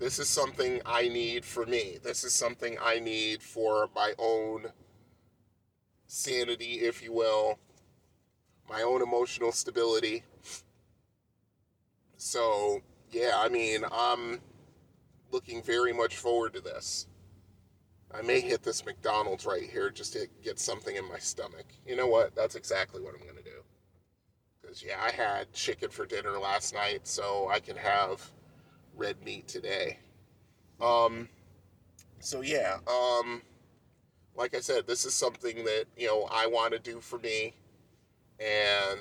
this 0.00 0.18
is 0.18 0.30
something 0.30 0.80
I 0.86 1.08
need 1.08 1.44
for 1.44 1.66
me. 1.66 1.98
This 2.02 2.24
is 2.24 2.32
something 2.32 2.78
I 2.82 3.00
need 3.00 3.42
for 3.42 3.90
my 3.94 4.14
own 4.18 4.68
sanity, 6.06 6.80
if 6.80 7.02
you 7.02 7.12
will, 7.12 7.58
my 8.66 8.80
own 8.80 9.02
emotional 9.02 9.52
stability. 9.52 10.24
So, 12.16 12.80
yeah, 13.10 13.32
I 13.36 13.50
mean, 13.50 13.84
I'm 13.92 14.40
looking 15.30 15.62
very 15.62 15.92
much 15.92 16.16
forward 16.16 16.54
to 16.54 16.62
this. 16.62 17.06
I 18.12 18.22
may 18.22 18.40
hit 18.40 18.62
this 18.62 18.84
McDonald's 18.84 19.46
right 19.46 19.62
here 19.62 19.90
just 19.90 20.12
to 20.14 20.26
get 20.42 20.58
something 20.58 20.96
in 20.96 21.08
my 21.08 21.18
stomach. 21.18 21.66
You 21.86 21.96
know 21.96 22.08
what? 22.08 22.34
That's 22.34 22.56
exactly 22.56 23.00
what 23.00 23.14
I'm 23.14 23.22
going 23.22 23.36
to 23.36 23.42
do. 23.42 23.62
Because, 24.60 24.82
yeah, 24.82 25.00
I 25.00 25.10
had 25.10 25.52
chicken 25.52 25.90
for 25.90 26.06
dinner 26.06 26.38
last 26.38 26.74
night, 26.74 27.06
so 27.06 27.48
I 27.50 27.60
can 27.60 27.76
have 27.76 28.30
red 28.96 29.16
meat 29.24 29.46
today. 29.48 29.98
Um, 30.80 31.28
so 32.18 32.40
yeah, 32.40 32.78
um, 32.86 33.42
like 34.34 34.54
I 34.54 34.60
said, 34.60 34.86
this 34.86 35.04
is 35.04 35.14
something 35.14 35.64
that, 35.64 35.84
you 35.96 36.06
know, 36.06 36.28
I 36.30 36.46
want 36.46 36.72
to 36.72 36.78
do 36.78 37.00
for 37.00 37.18
me. 37.18 37.54
And, 38.38 39.00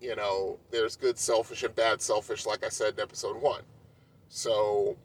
you 0.00 0.16
know, 0.16 0.58
there's 0.70 0.96
good 0.96 1.18
selfish 1.18 1.62
and 1.64 1.74
bad 1.74 2.00
selfish, 2.00 2.46
like 2.46 2.64
I 2.64 2.68
said 2.68 2.94
in 2.94 3.00
episode 3.00 3.40
one. 3.40 3.62
So, 4.28 4.96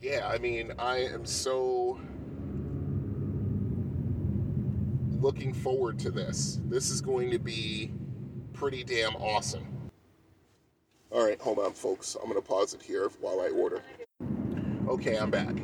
yeah, 0.00 0.28
I 0.28 0.38
mean, 0.38 0.72
I 0.78 0.98
am 0.98 1.24
so 1.24 1.98
looking 5.20 5.52
forward 5.52 5.98
to 6.00 6.10
this. 6.10 6.60
This 6.66 6.90
is 6.90 7.00
going 7.00 7.30
to 7.30 7.38
be 7.38 7.92
pretty 8.52 8.84
damn 8.84 9.16
awesome. 9.16 9.66
All 11.10 11.24
right, 11.24 11.40
hold 11.40 11.58
on, 11.58 11.72
folks. 11.72 12.16
I'm 12.16 12.28
going 12.28 12.40
to 12.40 12.46
pause 12.46 12.74
it 12.74 12.82
here 12.82 13.08
while 13.20 13.40
I 13.40 13.48
order. 13.48 13.82
Okay, 14.88 15.16
I'm 15.16 15.30
back. 15.30 15.54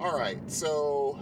All 0.00 0.18
right, 0.18 0.38
so. 0.50 1.18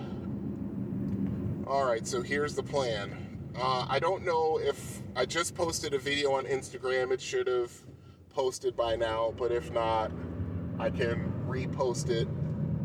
All 1.67 1.85
right, 1.85 2.07
so 2.07 2.23
here's 2.23 2.55
the 2.55 2.63
plan. 2.63 3.15
Uh, 3.55 3.87
I 3.89 3.99
don't 3.99 4.25
know 4.25 4.59
if 4.59 5.03
I 5.15 5.27
just 5.27 5.55
posted 5.55 5.93
a 5.93 5.99
video 5.99 6.33
on 6.33 6.45
Instagram. 6.45 7.13
It 7.13 7.21
should 7.21 7.47
have 7.47 7.73
posted 8.31 8.77
by 8.77 8.97
now, 8.97 9.35
but 9.37 9.53
if 9.53 9.71
not, 9.71 10.13
I 10.79 10.91
can 10.91 11.33
repost 11.49 12.11
it 12.11 12.29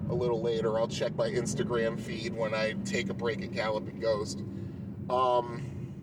a 0.09 0.13
little 0.13 0.41
later. 0.41 0.79
I'll 0.79 0.87
check 0.87 1.15
my 1.15 1.29
Instagram 1.29 1.99
feed 1.99 2.33
when 2.33 2.53
I 2.53 2.73
take 2.85 3.09
a 3.09 3.13
break 3.13 3.41
at 3.41 3.51
Galloping 3.51 3.99
Ghost. 3.99 4.43
Um, 5.09 5.93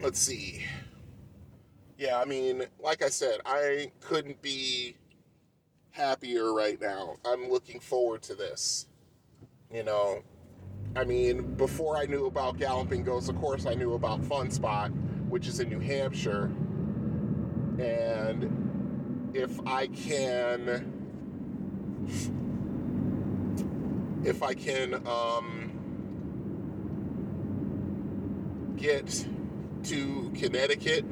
let's 0.00 0.18
see. 0.18 0.64
Yeah, 1.98 2.20
I 2.20 2.24
mean, 2.24 2.64
like 2.80 3.02
I 3.02 3.08
said, 3.08 3.40
I 3.46 3.90
couldn't 4.00 4.40
be 4.42 4.96
happier 5.90 6.52
right 6.52 6.80
now. 6.80 7.16
I'm 7.24 7.50
looking 7.50 7.80
forward 7.80 8.22
to 8.22 8.34
this. 8.34 8.86
You 9.72 9.82
know, 9.82 10.22
I 10.94 11.04
mean, 11.04 11.54
before 11.54 11.96
I 11.96 12.06
knew 12.06 12.26
about 12.26 12.58
Galloping 12.58 13.02
Ghost, 13.02 13.28
of 13.28 13.36
course, 13.36 13.66
I 13.66 13.74
knew 13.74 13.94
about 13.94 14.24
Fun 14.24 14.50
Spot, 14.50 14.90
which 15.28 15.46
is 15.46 15.60
in 15.60 15.68
New 15.68 15.80
Hampshire. 15.80 16.50
And 17.78 18.65
if 19.34 19.60
I 19.66 19.86
can 19.88 20.92
if 24.24 24.42
I 24.42 24.54
can 24.54 24.94
um, 25.06 25.70
get 28.76 29.26
to 29.84 30.32
Connecticut, 30.34 31.04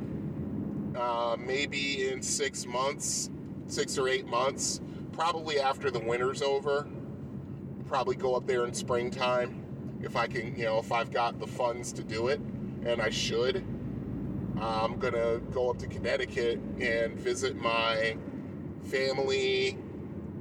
uh, 0.97 1.37
maybe 1.39 2.09
in 2.09 2.23
six 2.23 2.67
months, 2.67 3.31
six 3.69 3.97
or 3.99 4.09
eight 4.09 4.27
months, 4.27 4.81
probably 5.12 5.61
after 5.61 5.91
the 5.91 6.01
winter's 6.01 6.43
over. 6.43 6.89
Probably 7.87 8.17
go 8.17 8.35
up 8.35 8.47
there 8.47 8.65
in 8.65 8.75
springtime 8.75 9.65
if 10.03 10.17
I 10.17 10.27
can, 10.27 10.57
you 10.57 10.65
know, 10.65 10.79
if 10.79 10.91
I've 10.93 11.12
got 11.12 11.39
the 11.39 11.47
funds 11.47 11.93
to 11.95 12.03
do 12.03 12.29
it, 12.29 12.41
and 12.85 13.01
I 13.01 13.11
should. 13.11 13.65
I'm 14.61 14.99
gonna 14.99 15.41
go 15.53 15.71
up 15.71 15.79
to 15.79 15.87
Connecticut 15.87 16.61
and 16.81 17.19
visit 17.19 17.57
my 17.57 18.17
family 18.85 19.79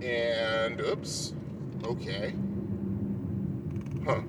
and 0.01 0.79
oops, 0.81 1.33
okay. 1.85 2.33
Huh. 4.05 4.21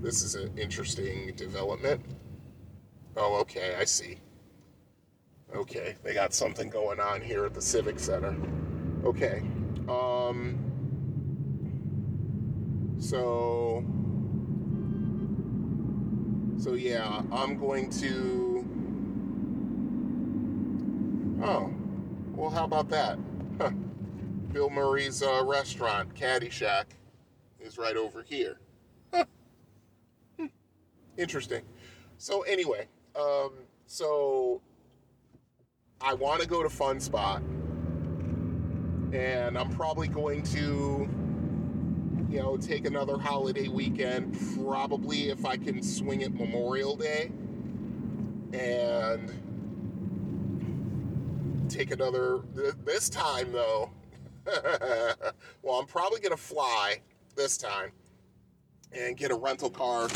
This 0.00 0.22
is 0.22 0.34
an 0.34 0.56
interesting 0.56 1.32
development. 1.36 2.04
Oh, 3.16 3.40
okay, 3.40 3.74
I 3.78 3.84
see. 3.84 4.18
Okay, 5.54 5.96
they 6.02 6.14
got 6.14 6.34
something 6.34 6.68
going 6.68 7.00
on 7.00 7.20
here 7.20 7.44
at 7.44 7.54
the 7.54 7.62
Civic 7.62 7.98
Center. 7.98 8.36
Okay. 9.04 9.42
Um 9.88 10.58
so 12.98 13.84
so 16.58 16.74
yeah, 16.74 17.22
I'm 17.32 17.58
going 17.58 17.90
to 18.00 18.54
Oh. 21.44 21.70
Well, 22.34 22.48
how 22.48 22.64
about 22.64 22.88
that? 22.88 23.18
Huh. 23.60 23.70
Bill 24.50 24.70
Murray's 24.70 25.22
uh, 25.22 25.44
restaurant, 25.44 26.14
Caddyshack, 26.14 26.84
is 27.60 27.76
right 27.76 27.96
over 27.96 28.22
here. 28.22 28.60
Huh. 29.12 29.26
Hmm. 30.38 30.46
Interesting. 31.18 31.62
So 32.16 32.42
anyway, 32.42 32.88
um, 33.14 33.50
so 33.86 34.62
I 36.00 36.14
want 36.14 36.40
to 36.40 36.48
go 36.48 36.62
to 36.62 36.70
Fun 36.70 36.98
Spot, 36.98 37.42
and 39.12 39.58
I'm 39.58 39.70
probably 39.70 40.08
going 40.08 40.42
to, 40.44 41.08
you 42.34 42.42
know, 42.42 42.56
take 42.56 42.84
another 42.84 43.16
holiday 43.16 43.68
weekend. 43.68 44.36
Probably 44.66 45.30
if 45.30 45.46
I 45.46 45.56
can 45.56 45.80
swing 45.84 46.22
it 46.22 46.34
Memorial 46.34 46.96
Day, 46.96 47.30
and 48.52 49.30
take 51.68 51.92
another. 51.92 52.40
This 52.84 53.08
time 53.08 53.52
though, 53.52 53.88
well, 55.62 55.78
I'm 55.78 55.86
probably 55.86 56.18
gonna 56.18 56.36
fly 56.36 57.00
this 57.36 57.56
time 57.56 57.92
and 58.92 59.16
get 59.16 59.30
a 59.30 59.36
rental 59.36 59.70
car 59.70 60.08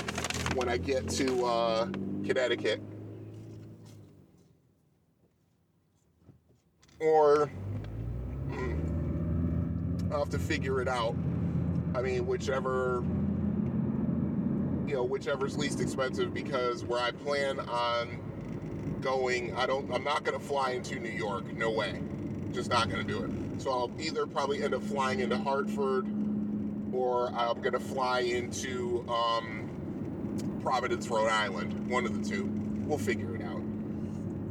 when 0.56 0.68
I 0.68 0.76
get 0.76 1.08
to 1.10 1.44
uh, 1.44 1.84
Connecticut. 2.26 2.82
Or 6.98 7.46
hmm, 8.50 8.74
I'll 10.10 10.18
have 10.18 10.30
to 10.30 10.38
figure 10.40 10.82
it 10.82 10.88
out. 10.88 11.14
I 11.98 12.02
mean, 12.02 12.26
whichever 12.28 13.02
you 14.86 14.94
know, 14.94 15.02
whichever's 15.02 15.58
least 15.58 15.80
expensive 15.80 16.32
because 16.32 16.84
where 16.84 17.00
I 17.00 17.10
plan 17.10 17.58
on 17.58 18.98
going, 19.00 19.52
I 19.56 19.66
don't 19.66 19.92
I'm 19.92 20.04
not 20.04 20.22
gonna 20.22 20.38
fly 20.38 20.70
into 20.70 21.00
New 21.00 21.10
York. 21.10 21.52
No 21.54 21.72
way. 21.72 22.00
Just 22.52 22.70
not 22.70 22.88
gonna 22.88 23.02
do 23.02 23.24
it. 23.24 23.60
So 23.60 23.72
I'll 23.72 23.90
either 23.98 24.26
probably 24.26 24.62
end 24.62 24.74
up 24.74 24.82
flying 24.84 25.18
into 25.18 25.36
Hartford 25.38 26.06
or 26.92 27.30
I'm 27.34 27.60
gonna 27.62 27.80
fly 27.80 28.20
into 28.20 29.04
um, 29.08 30.60
Providence, 30.62 31.08
Rhode 31.08 31.28
Island. 31.28 31.90
One 31.90 32.06
of 32.06 32.22
the 32.22 32.30
two. 32.30 32.44
We'll 32.86 32.98
figure 32.98 33.34
it 33.34 33.42
out. 33.42 33.62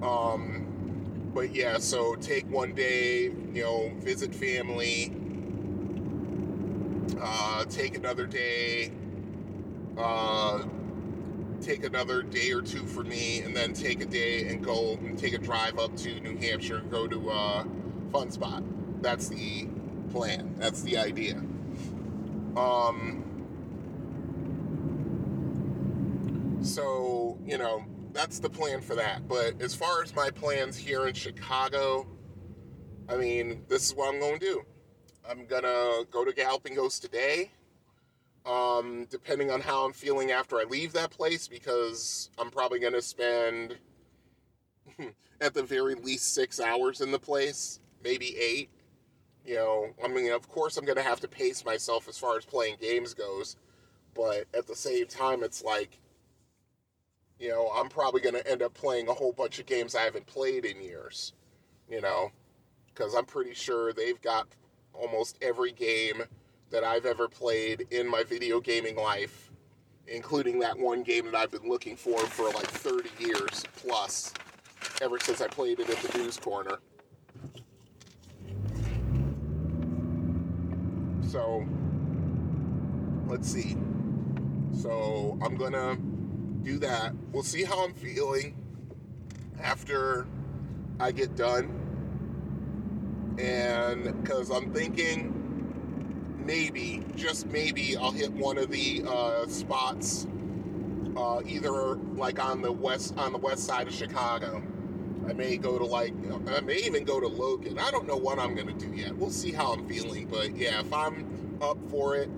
Um, 0.05 1.31
but 1.33 1.55
yeah, 1.55 1.77
so 1.77 2.15
take 2.15 2.45
one 2.51 2.73
day, 2.73 3.31
you 3.53 3.63
know, 3.63 3.93
visit 4.01 4.35
family. 4.35 5.13
Uh, 7.21 7.65
take 7.65 7.95
another 7.95 8.25
day. 8.25 8.91
Uh, 9.97 10.63
take 11.61 11.83
another 11.83 12.21
day 12.21 12.51
or 12.51 12.61
two 12.61 12.85
for 12.85 13.03
me, 13.03 13.41
and 13.41 13.55
then 13.55 13.73
take 13.73 14.01
a 14.01 14.05
day 14.05 14.47
and 14.47 14.63
go 14.63 14.93
and 14.93 15.17
take 15.17 15.33
a 15.33 15.37
drive 15.37 15.79
up 15.79 15.95
to 15.97 16.19
New 16.19 16.37
Hampshire 16.37 16.77
and 16.77 16.91
go 16.91 17.07
to 17.07 17.29
uh, 17.29 17.63
Fun 18.11 18.29
Spot. 18.29 18.63
That's 19.01 19.27
the 19.27 19.67
plan. 20.11 20.55
That's 20.57 20.81
the 20.83 20.97
idea. 20.97 21.35
Um, 22.55 23.23
so, 26.61 27.37
you 27.45 27.57
know, 27.57 27.85
that's 28.13 28.39
the 28.39 28.49
plan 28.49 28.81
for 28.81 28.95
that. 28.95 29.27
But 29.27 29.61
as 29.61 29.75
far 29.75 30.03
as 30.03 30.15
my 30.15 30.29
plans 30.29 30.77
here 30.77 31.07
in 31.07 31.13
Chicago, 31.13 32.07
I 33.09 33.15
mean, 33.15 33.63
this 33.67 33.85
is 33.85 33.95
what 33.95 34.13
I'm 34.13 34.19
going 34.19 34.39
to 34.39 34.45
do. 34.45 34.65
I'm 35.29 35.45
to 35.63 36.07
go 36.09 36.23
to 36.23 36.33
Galloping 36.33 36.75
Ghost 36.75 37.01
today. 37.01 37.51
Um, 38.45 39.07
depending 39.09 39.51
on 39.51 39.59
how 39.59 39.85
I'm 39.85 39.91
feeling 39.91 40.31
after 40.31 40.57
I 40.57 40.63
leave 40.63 40.93
that 40.93 41.11
place, 41.11 41.49
because 41.49 42.29
I'm 42.37 42.49
probably 42.49 42.79
to 42.93 43.01
spend 43.01 43.75
at 45.41 45.53
the 45.53 45.63
very 45.63 45.95
least 45.95 46.33
six 46.33 46.61
hours 46.61 47.01
in 47.01 47.11
the 47.11 47.19
place, 47.19 47.81
maybe 48.01 48.37
eight. 48.37 48.69
You 49.45 49.55
know, 49.55 49.87
I 50.03 50.07
mean, 50.07 50.31
of 50.31 50.47
course, 50.47 50.77
I'm 50.77 50.85
to 50.95 51.03
have 51.03 51.19
to 51.21 51.27
pace 51.27 51.65
myself 51.65 52.07
as 52.07 52.17
far 52.17 52.37
as 52.37 52.45
playing 52.45 52.77
games 52.79 53.13
goes, 53.13 53.57
but 54.13 54.45
at 54.53 54.65
the 54.65 54.75
same 54.75 55.07
time, 55.07 55.43
it's 55.43 55.63
like, 55.63 55.99
you 57.39 57.49
know, 57.49 57.69
I'm 57.75 57.89
probably 57.89 58.21
to 58.35 58.49
end 58.49 58.61
up 58.61 58.73
playing 58.73 59.09
a 59.09 59.13
whole 59.13 59.33
bunch 59.33 59.59
of 59.59 59.65
games 59.65 59.93
I 59.93 60.03
haven't 60.03 60.25
played 60.25 60.63
in 60.65 60.81
years, 60.81 61.33
you 61.89 62.01
know, 62.01 62.31
because 62.93 63.13
I'm 63.13 63.25
pretty 63.25 63.53
sure 63.53 63.93
they've 63.93 64.21
got 64.21 64.47
almost 64.99 65.37
every 65.41 65.71
game 65.71 66.23
that 66.69 66.83
I've 66.83 67.05
ever 67.05 67.27
played 67.27 67.87
in 67.91 68.07
my 68.07 68.23
video 68.23 68.59
gaming 68.59 68.95
life, 68.95 69.51
including 70.07 70.59
that 70.59 70.77
one 70.77 71.03
game 71.03 71.25
that 71.25 71.35
I've 71.35 71.51
been 71.51 71.67
looking 71.69 71.95
for 71.95 72.19
for 72.19 72.49
like 72.51 72.67
30 72.67 73.09
years 73.19 73.63
plus, 73.75 74.33
ever 75.01 75.19
since 75.19 75.41
I 75.41 75.47
played 75.47 75.79
it 75.79 75.89
at 75.89 75.97
the 75.97 76.17
News 76.17 76.37
Corner. 76.37 76.79
So, 81.27 81.65
let's 83.27 83.49
see. 83.49 83.75
So, 84.81 85.37
I'm 85.41 85.55
gonna 85.57 85.97
do 86.63 86.79
that. 86.79 87.13
We'll 87.31 87.43
see 87.43 87.63
how 87.63 87.85
I'm 87.85 87.93
feeling 87.93 88.55
after 89.61 90.25
I 90.99 91.11
get 91.11 91.35
done. 91.35 91.86
And 93.37 94.21
because 94.21 94.49
I'm 94.49 94.73
thinking 94.73 95.33
maybe, 96.43 97.03
just 97.15 97.47
maybe, 97.47 97.95
I'll 97.97 98.11
hit 98.11 98.31
one 98.31 98.57
of 98.57 98.71
the 98.71 99.03
uh, 99.07 99.47
spots, 99.47 100.27
uh, 101.15 101.41
either 101.45 101.95
like 102.15 102.43
on 102.43 102.61
the 102.61 102.71
west 102.71 103.15
on 103.17 103.31
the 103.33 103.37
west 103.37 103.65
side 103.65 103.87
of 103.87 103.93
Chicago. 103.93 104.63
I 105.27 105.33
may 105.33 105.57
go 105.57 105.77
to 105.77 105.85
like, 105.85 106.13
I 106.47 106.61
may 106.61 106.77
even 106.77 107.03
go 107.03 107.19
to 107.19 107.27
Logan. 107.27 107.77
I 107.77 107.91
don't 107.91 108.07
know 108.07 108.15
what 108.15 108.39
I'm 108.39 108.55
gonna 108.55 108.73
do 108.73 108.87
yet. 108.95 109.15
We'll 109.15 109.29
see 109.29 109.51
how 109.51 109.73
I'm 109.73 109.87
feeling. 109.87 110.27
But 110.27 110.55
yeah, 110.55 110.79
if 110.79 110.91
I'm 110.93 111.57
up 111.61 111.77
for 111.89 112.15
it, 112.15 112.29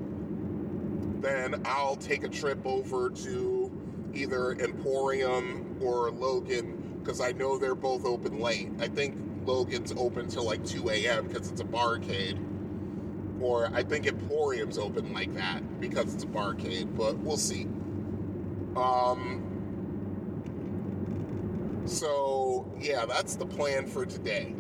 then 1.22 1.62
I'll 1.66 1.96
take 1.96 2.24
a 2.24 2.30
trip 2.30 2.60
over 2.66 3.10
to 3.10 3.72
either 4.14 4.54
Emporium 4.54 5.78
or 5.82 6.10
Logan 6.10 7.00
because 7.00 7.22
I 7.22 7.32
know 7.32 7.58
they're 7.58 7.76
both 7.76 8.06
open 8.06 8.40
late. 8.40 8.70
I 8.80 8.88
think 8.88 9.16
Logan's 9.50 9.92
open 9.98 10.28
till 10.28 10.44
like 10.44 10.64
2 10.64 10.92
a.m. 10.92 11.28
because 11.28 11.52
it's 11.52 11.60
a 11.60 11.66
barcade. 11.66 12.38
Or 13.42 13.72
I 13.74 13.82
think 13.82 14.06
Emporium's 14.06 14.78
open 14.78 15.12
like 15.12 15.34
that 15.34 15.80
because 15.80 16.14
it's 16.14 16.24
a 16.24 16.28
barcade, 16.28 16.96
but 16.96 17.18
we'll 17.18 17.36
see. 17.36 17.64
Um, 18.76 19.42
so 21.86 22.72
yeah, 22.80 23.08
that's 23.08 23.36
the 23.38 23.46
plan 23.48 23.88
for 23.88 24.06
today. 24.06 24.54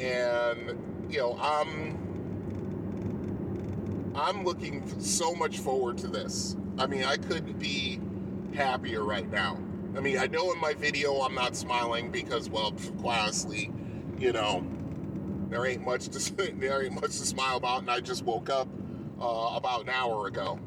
And 0.00 0.78
you 1.08 1.18
know, 1.20 1.38
I'm 1.40 1.96
I'm 4.14 4.44
looking 4.44 5.00
so 5.00 5.34
much 5.34 5.60
forward 5.60 5.96
to 5.98 6.08
this. 6.08 6.56
I 6.78 6.86
mean, 6.86 7.04
I 7.04 7.16
couldn't 7.16 7.58
be 7.58 8.00
happier 8.54 9.02
right 9.02 9.30
now. 9.30 9.56
I 9.96 10.00
mean, 10.00 10.18
I 10.18 10.26
know 10.26 10.52
in 10.52 10.60
my 10.60 10.74
video 10.74 11.22
I'm 11.22 11.34
not 11.34 11.56
smiling 11.56 12.10
because, 12.10 12.50
well, 12.50 12.72
quite 13.00 13.20
honestly, 13.20 13.72
you 14.18 14.32
know, 14.32 14.66
there 15.48 15.64
ain't 15.66 15.84
much 15.84 16.08
to 16.08 16.52
there 16.58 16.84
ain't 16.84 16.94
much 16.94 17.10
to 17.10 17.26
smile 17.26 17.56
about, 17.56 17.80
and 17.80 17.90
I 17.90 18.00
just 18.00 18.24
woke 18.24 18.50
up 18.50 18.68
uh, 19.20 19.52
about 19.54 19.82
an 19.82 19.90
hour 19.90 20.26
ago. 20.26 20.58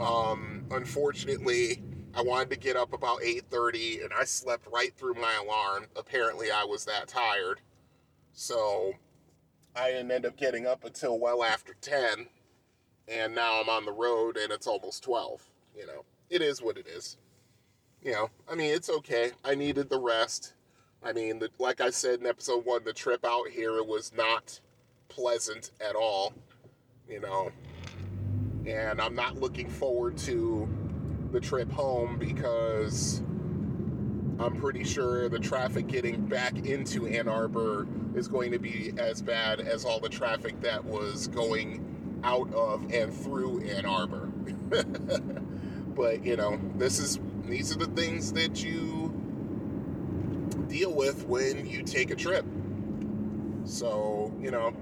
Um, 0.00 0.64
unfortunately, 0.70 1.82
I 2.14 2.22
wanted 2.22 2.50
to 2.50 2.56
get 2.56 2.76
up 2.76 2.92
about 2.92 3.20
8:30, 3.22 4.04
and 4.04 4.12
I 4.12 4.24
slept 4.24 4.66
right 4.72 4.92
through 4.96 5.14
my 5.14 5.34
alarm. 5.42 5.86
Apparently, 5.96 6.50
I 6.50 6.64
was 6.64 6.84
that 6.84 7.08
tired, 7.08 7.60
so 8.32 8.94
I 9.74 9.90
didn't 9.90 10.10
end 10.10 10.26
up 10.26 10.36
getting 10.36 10.66
up 10.66 10.84
until 10.84 11.18
well 11.18 11.42
after 11.42 11.74
10, 11.80 12.28
and 13.08 13.34
now 13.34 13.60
I'm 13.60 13.68
on 13.68 13.84
the 13.84 13.92
road, 13.92 14.36
and 14.36 14.52
it's 14.52 14.66
almost 14.66 15.02
12. 15.02 15.42
You 15.76 15.86
know, 15.86 16.04
it 16.30 16.42
is 16.42 16.62
what 16.62 16.76
it 16.76 16.86
is. 16.86 17.16
You 18.02 18.12
know, 18.12 18.30
I 18.50 18.54
mean, 18.54 18.74
it's 18.74 18.90
okay. 18.90 19.30
I 19.44 19.54
needed 19.54 19.88
the 19.88 20.00
rest. 20.00 20.54
I 21.04 21.12
mean, 21.12 21.40
the, 21.40 21.50
like 21.58 21.80
I 21.80 21.90
said 21.90 22.20
in 22.20 22.26
episode 22.26 22.64
one, 22.64 22.84
the 22.84 22.92
trip 22.92 23.24
out 23.24 23.48
here 23.48 23.82
was 23.82 24.12
not 24.16 24.60
pleasant 25.08 25.72
at 25.80 25.96
all. 25.96 26.32
You 27.08 27.20
know, 27.20 27.50
and 28.66 29.00
I'm 29.00 29.14
not 29.14 29.36
looking 29.36 29.68
forward 29.68 30.16
to 30.18 30.68
the 31.32 31.40
trip 31.40 31.70
home 31.70 32.18
because 32.18 33.20
I'm 34.38 34.56
pretty 34.60 34.84
sure 34.84 35.28
the 35.28 35.38
traffic 35.38 35.88
getting 35.88 36.26
back 36.26 36.56
into 36.66 37.06
Ann 37.06 37.28
Arbor 37.28 37.86
is 38.14 38.28
going 38.28 38.52
to 38.52 38.58
be 38.58 38.92
as 38.98 39.20
bad 39.20 39.60
as 39.60 39.84
all 39.84 39.98
the 39.98 40.08
traffic 40.08 40.60
that 40.60 40.84
was 40.84 41.26
going 41.28 42.20
out 42.24 42.52
of 42.54 42.92
and 42.92 43.12
through 43.12 43.62
Ann 43.62 43.84
Arbor. 43.84 44.26
but 45.88 46.24
you 46.24 46.36
know, 46.36 46.60
this 46.76 46.98
is 46.98 47.18
these 47.44 47.74
are 47.74 47.78
the 47.78 47.86
things 47.86 48.32
that 48.34 48.62
you 48.62 49.21
deal 50.72 50.92
with 50.94 51.26
when 51.26 51.66
you 51.66 51.82
take 51.82 52.10
a 52.10 52.16
trip. 52.16 52.44
So, 53.64 54.32
you 54.40 54.50
know, 54.50 54.72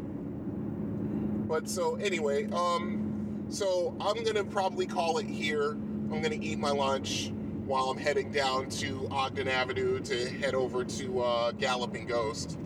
but 1.48 1.68
so 1.68 1.96
anyway, 1.96 2.48
um 2.52 3.10
so 3.50 3.96
I'm 4.00 4.22
going 4.22 4.36
to 4.36 4.44
probably 4.44 4.86
call 4.86 5.18
it 5.18 5.26
here. 5.26 5.72
I'm 5.72 6.22
going 6.22 6.40
to 6.40 6.44
eat 6.44 6.60
my 6.60 6.70
lunch 6.70 7.32
while 7.66 7.90
I'm 7.90 7.98
heading 7.98 8.30
down 8.30 8.68
to 8.70 9.08
Ogden 9.10 9.48
Avenue 9.48 9.98
to 10.00 10.30
head 10.38 10.54
over 10.54 10.84
to 10.84 11.20
uh, 11.20 11.50
Galloping 11.52 12.06
Ghost. 12.06 12.56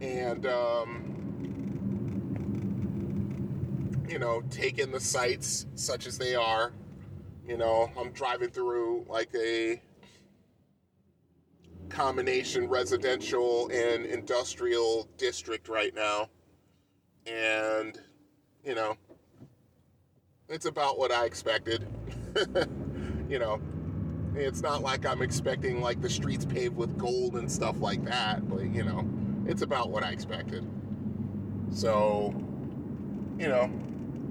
And, 0.00 0.46
um, 0.46 1.06
you 4.08 4.18
know, 4.18 4.42
take 4.50 4.78
in 4.78 4.90
the 4.90 4.98
sights 4.98 5.66
such 5.76 6.08
as 6.08 6.18
they 6.18 6.34
are. 6.34 6.72
You 7.46 7.56
know, 7.56 7.88
I'm 7.96 8.10
driving 8.10 8.50
through 8.50 9.06
like 9.08 9.32
a 9.36 9.80
combination 12.00 12.66
residential 12.66 13.68
and 13.68 14.06
industrial 14.06 15.06
district 15.18 15.68
right 15.68 15.94
now. 15.94 16.30
And, 17.26 18.00
you 18.64 18.74
know, 18.74 18.96
it's 20.48 20.64
about 20.64 20.98
what 20.98 21.12
I 21.12 21.26
expected. 21.26 21.86
you 23.28 23.38
know, 23.38 23.60
it's 24.34 24.62
not 24.62 24.80
like 24.80 25.04
I'm 25.04 25.20
expecting 25.20 25.82
like 25.82 26.00
the 26.00 26.08
streets 26.08 26.46
paved 26.46 26.74
with 26.74 26.96
gold 26.96 27.36
and 27.36 27.52
stuff 27.52 27.78
like 27.80 28.02
that, 28.06 28.48
but 28.48 28.62
you 28.62 28.82
know, 28.82 29.06
it's 29.44 29.60
about 29.60 29.90
what 29.90 30.02
I 30.02 30.10
expected. 30.10 30.66
So, 31.70 32.34
you 33.38 33.48
know, 33.48 33.70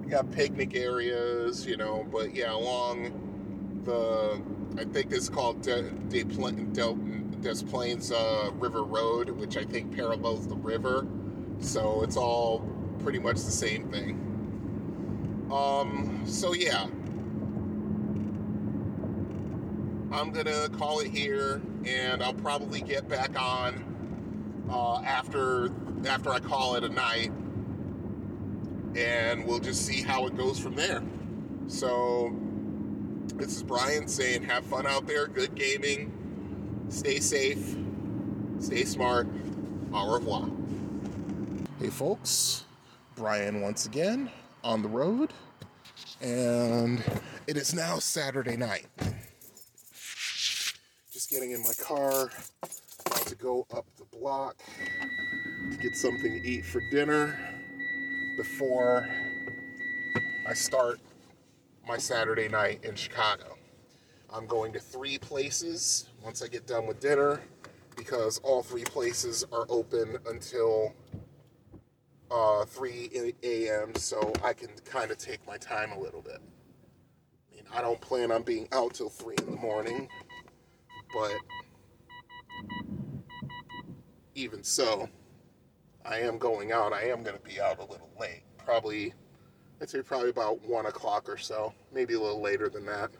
you 0.03 0.09
got 0.09 0.31
picnic 0.31 0.75
areas, 0.75 1.67
you 1.67 1.77
know, 1.77 2.03
but 2.11 2.33
yeah, 2.33 2.51
along 2.51 3.83
the, 3.83 4.41
I 4.81 4.85
think 4.85 5.11
it's 5.11 5.29
called 5.29 5.61
De, 5.61 5.83
De, 6.09 6.23
De, 6.23 7.18
Des 7.41 7.63
Plaines 7.63 8.11
uh, 8.11 8.51
River 8.55 8.83
Road, 8.83 9.29
which 9.29 9.57
I 9.57 9.63
think 9.63 9.95
parallels 9.95 10.47
the 10.47 10.55
river. 10.55 11.07
So 11.59 12.03
it's 12.03 12.17
all 12.17 12.59
pretty 12.99 13.19
much 13.19 13.35
the 13.35 13.51
same 13.51 13.89
thing. 13.89 15.47
Um, 15.51 16.23
so 16.25 16.53
yeah. 16.53 16.87
I'm 20.11 20.31
gonna 20.31 20.69
call 20.69 20.99
it 21.01 21.11
here, 21.11 21.61
and 21.85 22.23
I'll 22.23 22.33
probably 22.33 22.81
get 22.81 23.07
back 23.07 23.39
on 23.39 24.65
uh, 24.69 25.01
after 25.01 25.69
after 26.07 26.31
I 26.31 26.39
call 26.39 26.75
it 26.75 26.83
a 26.83 26.89
night, 26.89 27.31
and 28.95 29.45
we'll 29.45 29.59
just 29.59 29.85
see 29.85 30.01
how 30.01 30.25
it 30.25 30.35
goes 30.35 30.59
from 30.59 30.75
there. 30.75 31.03
So, 31.67 32.35
this 33.35 33.55
is 33.55 33.63
Brian 33.63 34.07
saying, 34.07 34.43
"Have 34.43 34.65
fun 34.65 34.87
out 34.87 35.05
there, 35.05 35.27
good 35.27 35.53
gaming, 35.53 36.11
stay 36.89 37.19
safe, 37.19 37.75
stay 38.59 38.83
smart, 38.83 39.27
au 39.93 40.13
revoir." 40.13 40.49
Hey, 41.79 41.89
folks, 41.89 42.65
Brian 43.15 43.61
once 43.61 43.85
again 43.85 44.29
on 44.63 44.81
the 44.81 44.89
road, 44.89 45.33
and 46.21 47.01
it 47.47 47.55
is 47.55 47.73
now 47.73 47.99
Saturday 47.99 48.57
night. 48.57 48.87
Just 51.11 51.29
getting 51.29 51.51
in 51.51 51.63
my 51.63 51.73
car, 51.81 52.29
about 53.05 53.25
to 53.27 53.35
go 53.35 53.65
up 53.73 53.85
the 53.97 54.05
block 54.17 54.57
to 55.71 55.77
get 55.77 55.95
something 55.95 56.41
to 56.41 56.47
eat 56.47 56.65
for 56.65 56.81
dinner 56.91 57.37
before 58.35 59.07
I 60.45 60.53
start 60.53 60.99
my 61.87 61.97
Saturday 61.97 62.49
night 62.49 62.83
in 62.83 62.95
Chicago. 62.95 63.57
I'm 64.29 64.47
going 64.47 64.73
to 64.73 64.79
three 64.79 65.17
places 65.17 66.08
once 66.23 66.41
I 66.41 66.47
get 66.47 66.67
done 66.67 66.87
with 66.87 66.99
dinner 66.99 67.41
because 67.95 68.39
all 68.39 68.63
three 68.63 68.83
places 68.83 69.45
are 69.51 69.65
open 69.69 70.17
until 70.27 70.93
uh, 72.31 72.65
3 72.65 73.33
a.m. 73.43 73.95
so 73.95 74.31
I 74.43 74.53
can 74.53 74.69
kind 74.85 75.11
of 75.11 75.17
take 75.17 75.45
my 75.47 75.57
time 75.57 75.91
a 75.91 75.99
little 75.99 76.21
bit. 76.21 76.39
I 77.51 77.55
mean, 77.55 77.63
I 77.73 77.81
don't 77.81 77.99
plan 77.99 78.31
on 78.31 78.43
being 78.43 78.67
out 78.71 78.93
till 78.93 79.09
3 79.09 79.35
in 79.37 79.51
the 79.51 79.57
morning 79.57 80.07
but 81.13 81.33
even 84.35 84.63
so, 84.63 85.09
I 86.05 86.19
am 86.19 86.37
going 86.37 86.71
out. 86.71 86.93
I 86.93 87.03
am 87.03 87.23
going 87.23 87.37
to 87.37 87.43
be 87.43 87.59
out 87.59 87.79
a 87.79 87.85
little 87.85 88.09
late. 88.19 88.43
Probably, 88.57 89.13
I'd 89.81 89.89
say 89.89 90.01
probably 90.01 90.29
about 90.29 90.63
one 90.65 90.85
o'clock 90.85 91.27
or 91.27 91.37
so. 91.37 91.73
Maybe 91.93 92.13
a 92.13 92.19
little 92.19 92.41
later 92.41 92.69
than 92.69 92.85
that. 92.85 93.11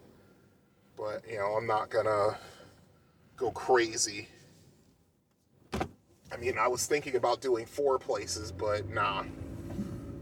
But, 0.96 1.24
you 1.30 1.38
know, 1.38 1.56
I'm 1.58 1.68
not 1.68 1.90
going 1.90 2.06
to 2.06 2.38
go 3.40 3.52
crazy. 3.52 4.28
I 5.74 6.38
mean, 6.38 6.58
I 6.60 6.68
was 6.68 6.86
thinking 6.86 7.16
about 7.16 7.42
doing 7.42 7.66
four 7.66 7.98
places, 7.98 8.52
but 8.52 8.88
nah. 8.90 9.24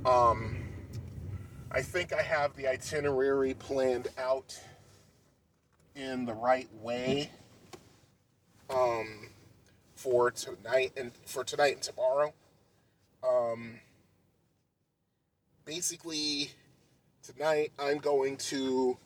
Um, 0.05 0.63
I 1.71 1.81
think 1.81 2.13
I 2.13 2.21
have 2.21 2.55
the 2.55 2.67
itinerary 2.67 3.55
planned 3.55 4.07
out 4.17 4.57
in 5.95 6.25
the 6.25 6.33
right 6.33 6.69
way 6.81 7.31
um, 8.69 9.29
for 9.95 10.31
tonight 10.31 10.93
and 10.95 11.11
for 11.25 11.43
tonight 11.43 11.73
and 11.73 11.81
tomorrow. 11.81 12.33
Um, 13.27 13.79
basically, 15.65 16.51
tonight 17.23 17.73
I'm 17.79 17.97
going 17.97 18.37
to 18.37 18.97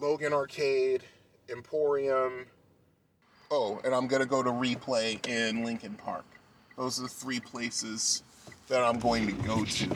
Logan 0.00 0.32
Arcade, 0.32 1.02
Emporium. 1.48 2.46
Oh, 3.50 3.80
and 3.84 3.94
I'm 3.94 4.08
gonna 4.08 4.26
go 4.26 4.42
to 4.42 4.50
Replay 4.50 5.24
in 5.28 5.64
Lincoln 5.64 5.94
Park. 5.94 6.24
Those 6.76 6.98
are 6.98 7.02
the 7.02 7.08
three 7.08 7.40
places 7.40 8.22
that 8.68 8.82
I'm 8.82 8.98
going 8.98 9.26
to 9.26 9.32
go 9.32 9.64
to. 9.64 9.88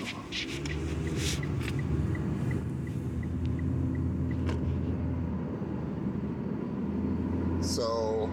So, 7.60 8.30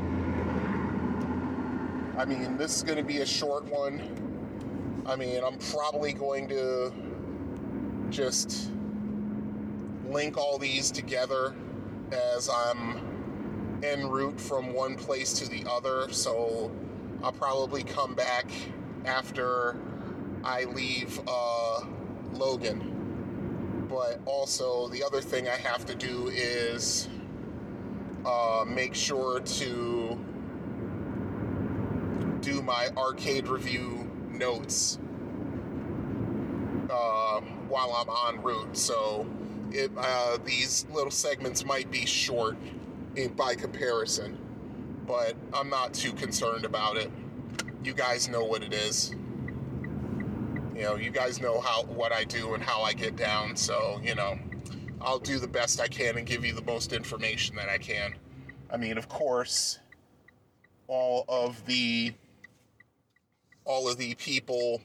I 2.18 2.26
mean, 2.26 2.56
this 2.58 2.78
is 2.78 2.84
going 2.84 2.98
to 2.98 3.04
be 3.04 3.18
a 3.20 3.26
short 3.26 3.66
one. 3.66 4.02
I 5.06 5.16
mean, 5.16 5.44
I'm 5.44 5.58
probably 5.58 6.14
going 6.14 6.48
to 6.50 6.94
just 8.10 8.70
link 10.08 10.38
all 10.38 10.58
these 10.58 10.92
together 10.92 11.56
as 12.12 12.50
I'm 12.50 13.17
en 13.84 14.08
route 14.08 14.40
from 14.40 14.74
one 14.74 14.96
place 14.96 15.34
to 15.40 15.50
the 15.50 15.66
other. 15.70 16.12
So 16.12 16.72
I'll 17.24 17.32
probably 17.32 17.84
come 17.84 18.16
back 18.16 18.50
after 19.06 19.78
I 20.44 20.66
leave 20.66 21.20
uh, 21.28 21.82
Logan. 22.34 23.86
But 23.90 24.20
also, 24.26 24.90
the 24.90 25.04
other 25.04 25.22
thing 25.22 25.48
I 25.48 25.56
have 25.56 25.86
to 25.86 25.96
do 25.96 26.28
is 26.28 27.08
uh, 28.26 28.66
make 28.68 28.94
sure 28.94 29.40
to 29.40 30.20
do 32.42 32.62
my 32.62 32.90
arcade 32.98 33.48
review 33.48 34.10
notes 34.30 35.00
uh, 36.90 37.40
while 37.70 37.94
I'm 37.94 38.36
en 38.36 38.44
route. 38.44 38.76
So 38.78 39.26
it, 39.72 39.92
uh, 39.98 40.38
these 40.46 40.86
little 40.92 41.12
segments 41.12 41.66
might 41.66 41.90
be 41.90 42.06
short 42.06 42.58
in, 43.18 43.34
by 43.34 43.56
comparison, 43.56 44.38
but 45.06 45.36
I'm 45.54 45.70
not 45.70 45.94
too 45.94 46.14
concerned 46.14 46.66
about 46.66 46.96
it. 46.98 47.12
You 47.84 47.94
guys 47.94 48.30
know 48.30 48.44
what 48.44 48.64
it 48.64 48.74
is. 48.74 49.16
You 50.76 50.84
know, 50.84 50.96
you 50.96 51.10
guys 51.10 51.42
know 51.42 51.60
how 51.60 51.84
what 51.84 52.12
I 52.12 52.24
do 52.24 52.54
and 52.54 52.64
how 52.64 52.82
I 52.82 52.94
get 52.94 53.16
down. 53.16 53.56
So 53.56 54.00
you 54.04 54.16
know, 54.16 54.38
I'll 55.02 55.20
do 55.20 55.40
the 55.40 55.48
best 55.48 55.82
I 55.82 55.88
can 55.88 56.18
and 56.18 56.26
give 56.26 56.46
you 56.46 56.54
the 56.54 56.64
most 56.64 56.94
information 56.94 57.56
that 57.56 57.68
I 57.68 57.78
can. 57.78 58.14
I 58.72 58.78
mean, 58.78 58.98
of 58.98 59.10
course, 59.10 59.80
all 60.88 61.26
of 61.28 61.66
the 61.66 62.14
all 63.66 63.90
of 63.90 63.98
the 63.98 64.14
people 64.16 64.82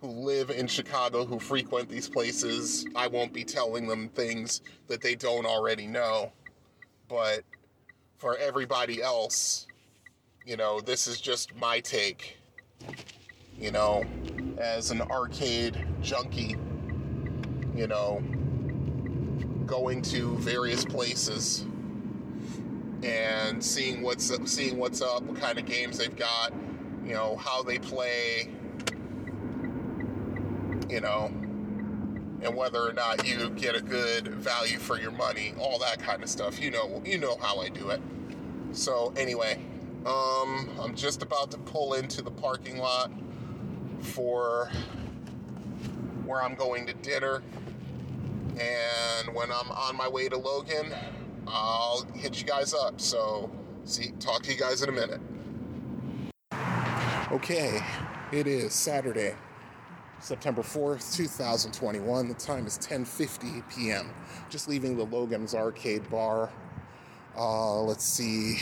who 0.00 0.08
live 0.08 0.50
in 0.50 0.66
Chicago 0.66 1.26
who 1.26 1.38
frequent 1.38 1.88
these 1.88 2.08
places, 2.08 2.86
I 2.96 3.06
won't 3.06 3.34
be 3.34 3.44
telling 3.44 3.86
them 3.86 4.08
things 4.08 4.62
that 4.88 5.02
they 5.02 5.14
don't 5.14 5.44
already 5.44 5.86
know. 5.86 6.32
But 7.10 7.42
for 8.18 8.36
everybody 8.38 9.02
else, 9.02 9.66
you 10.46 10.56
know, 10.56 10.80
this 10.80 11.08
is 11.08 11.20
just 11.20 11.54
my 11.56 11.80
take. 11.80 12.38
You 13.58 13.72
know, 13.72 14.04
as 14.58 14.90
an 14.92 15.02
arcade 15.02 15.86
junkie, 16.00 16.56
you 17.74 17.88
know, 17.88 18.22
going 19.66 20.02
to 20.02 20.36
various 20.38 20.84
places 20.84 21.66
and 23.02 23.62
seeing 23.62 24.02
what's 24.02 24.30
up, 24.30 24.46
seeing 24.46 24.78
what's 24.78 25.02
up, 25.02 25.22
what 25.24 25.38
kind 25.38 25.58
of 25.58 25.66
games 25.66 25.98
they've 25.98 26.16
got, 26.16 26.52
you 27.04 27.12
know, 27.12 27.36
how 27.36 27.62
they 27.62 27.78
play, 27.78 28.48
you 30.88 31.00
know, 31.00 31.30
and 32.42 32.54
whether 32.56 32.80
or 32.80 32.92
not 32.92 33.26
you 33.26 33.50
get 33.50 33.74
a 33.74 33.80
good 33.80 34.28
value 34.28 34.78
for 34.78 34.98
your 35.00 35.10
money, 35.10 35.54
all 35.58 35.78
that 35.78 36.00
kind 36.00 36.22
of 36.22 36.28
stuff. 36.28 36.60
You 36.60 36.70
know, 36.70 37.02
you 37.04 37.18
know 37.18 37.36
how 37.40 37.60
I 37.60 37.68
do 37.68 37.90
it. 37.90 38.00
So 38.72 39.12
anyway, 39.16 39.60
um, 40.06 40.70
I'm 40.80 40.94
just 40.94 41.22
about 41.22 41.50
to 41.50 41.58
pull 41.58 41.94
into 41.94 42.22
the 42.22 42.30
parking 42.30 42.78
lot 42.78 43.10
for 44.00 44.70
where 46.24 46.42
I'm 46.42 46.54
going 46.54 46.86
to 46.86 46.94
dinner. 46.94 47.42
And 48.58 49.34
when 49.34 49.50
I'm 49.50 49.70
on 49.70 49.96
my 49.96 50.08
way 50.08 50.28
to 50.28 50.36
Logan, 50.36 50.94
I'll 51.46 52.06
hit 52.14 52.40
you 52.40 52.46
guys 52.46 52.74
up. 52.74 53.00
So, 53.00 53.50
see, 53.84 54.12
talk 54.20 54.42
to 54.42 54.52
you 54.52 54.58
guys 54.58 54.82
in 54.82 54.88
a 54.88 54.92
minute. 54.92 55.20
Okay, 57.32 57.80
it 58.32 58.46
is 58.46 58.72
Saturday, 58.72 59.34
September 60.20 60.62
4th, 60.62 61.16
2021. 61.16 62.28
The 62.28 62.34
time 62.34 62.66
is 62.66 62.78
10:50 62.78 63.62
p.m. 63.70 64.10
Just 64.50 64.68
leaving 64.68 64.96
the 64.96 65.04
Logan's 65.04 65.54
Arcade 65.54 66.08
Bar. 66.10 66.50
Uh, 67.36 67.80
let's 67.80 68.04
see. 68.04 68.58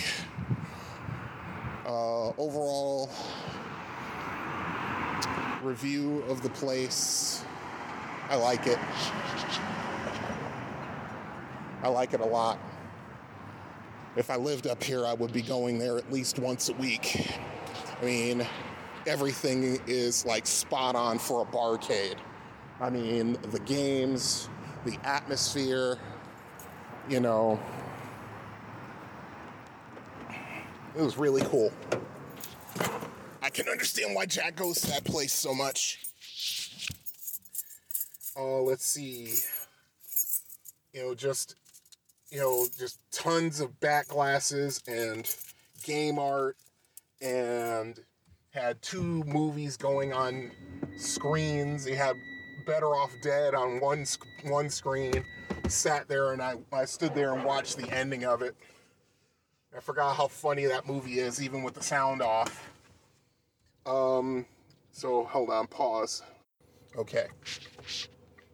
Uh, 1.85 2.29
overall 2.39 3.11
review 5.63 6.23
of 6.29 6.43
the 6.43 6.51
place. 6.51 7.45
I 8.29 8.37
like 8.37 8.67
it. 8.67 8.79
I 11.83 11.89
like 11.89 12.15
it 12.15 12.21
a 12.21 12.27
lot. 12.27 12.59
If 14.17 14.31
I 14.31 14.37
lived 14.37 14.67
up 14.67 14.83
here, 14.83 15.07
I 15.07 15.15
would 15.15 15.33
be 15.33 15.43
going 15.43 15.79
there 15.79 15.97
at 15.97 16.13
least 16.13 16.39
once 16.39 16.69
a 16.69 16.75
week. 16.75 17.31
I 18.01 18.05
mean, 18.05 18.47
everything 19.09 19.81
is 19.87 20.25
like 20.27 20.47
spot 20.47 20.95
on 20.95 21.19
for 21.19 21.43
a 21.43 21.45
barcade. 21.47 22.19
I 22.81 22.91
mean, 22.91 23.39
the 23.51 23.59
games, 23.61 24.49
the 24.85 24.97
atmosphere, 25.03 25.99
you 27.09 27.19
know, 27.19 27.59
it 30.95 31.03
was 31.03 31.17
really 31.17 31.43
cool. 31.43 31.73
I 33.43 33.51
can 33.51 33.69
understand 33.69 34.15
why 34.15 34.27
Jack 34.27 34.57
goes 34.57 34.83
to 34.83 34.89
that 34.89 35.05
place 35.05 35.33
so 35.33 35.55
much. 35.55 36.05
Oh, 38.37 38.59
uh, 38.59 38.61
let's 38.61 38.85
see. 38.85 39.35
You 40.93 41.03
know, 41.03 41.15
just 41.15 41.57
you 42.31 42.39
know, 42.39 42.67
just 42.79 43.01
tons 43.11 43.61
of 43.61 43.81
back 43.81 44.09
glasses 44.09 44.83
and 44.87 45.35
game 45.83 46.19
art 46.19 46.57
and 47.23 47.99
had 48.51 48.81
two 48.83 49.23
movies 49.25 49.77
going 49.77 50.13
on 50.13 50.51
screens. 50.97 51.85
He 51.85 51.95
had 51.95 52.17
Better 52.67 52.95
Off 52.95 53.13
Dead 53.23 53.55
on 53.55 53.81
one 53.81 54.05
one 54.45 54.69
screen. 54.71 55.25
Sat 55.69 56.09
there 56.09 56.33
and 56.33 56.41
I, 56.41 56.57
I 56.73 56.85
stood 56.85 57.15
there 57.15 57.35
and 57.35 57.45
watched 57.45 57.77
the 57.77 57.91
ending 57.91 58.25
of 58.25 58.43
it. 58.43 58.57
I 59.77 59.81
forgot 59.81 60.17
how 60.17 60.29
funny 60.29 60.65
that 60.67 60.87
movie 60.87 61.19
is, 61.19 61.43
even 61.43 61.63
with 61.63 61.75
the 61.75 61.83
sound 61.83 62.23
off. 62.23 62.71
Um, 63.85 64.47
so 64.93 65.25
hold 65.25 65.51
on, 65.51 65.67
pause. 65.67 66.23
Okay. 66.97 67.27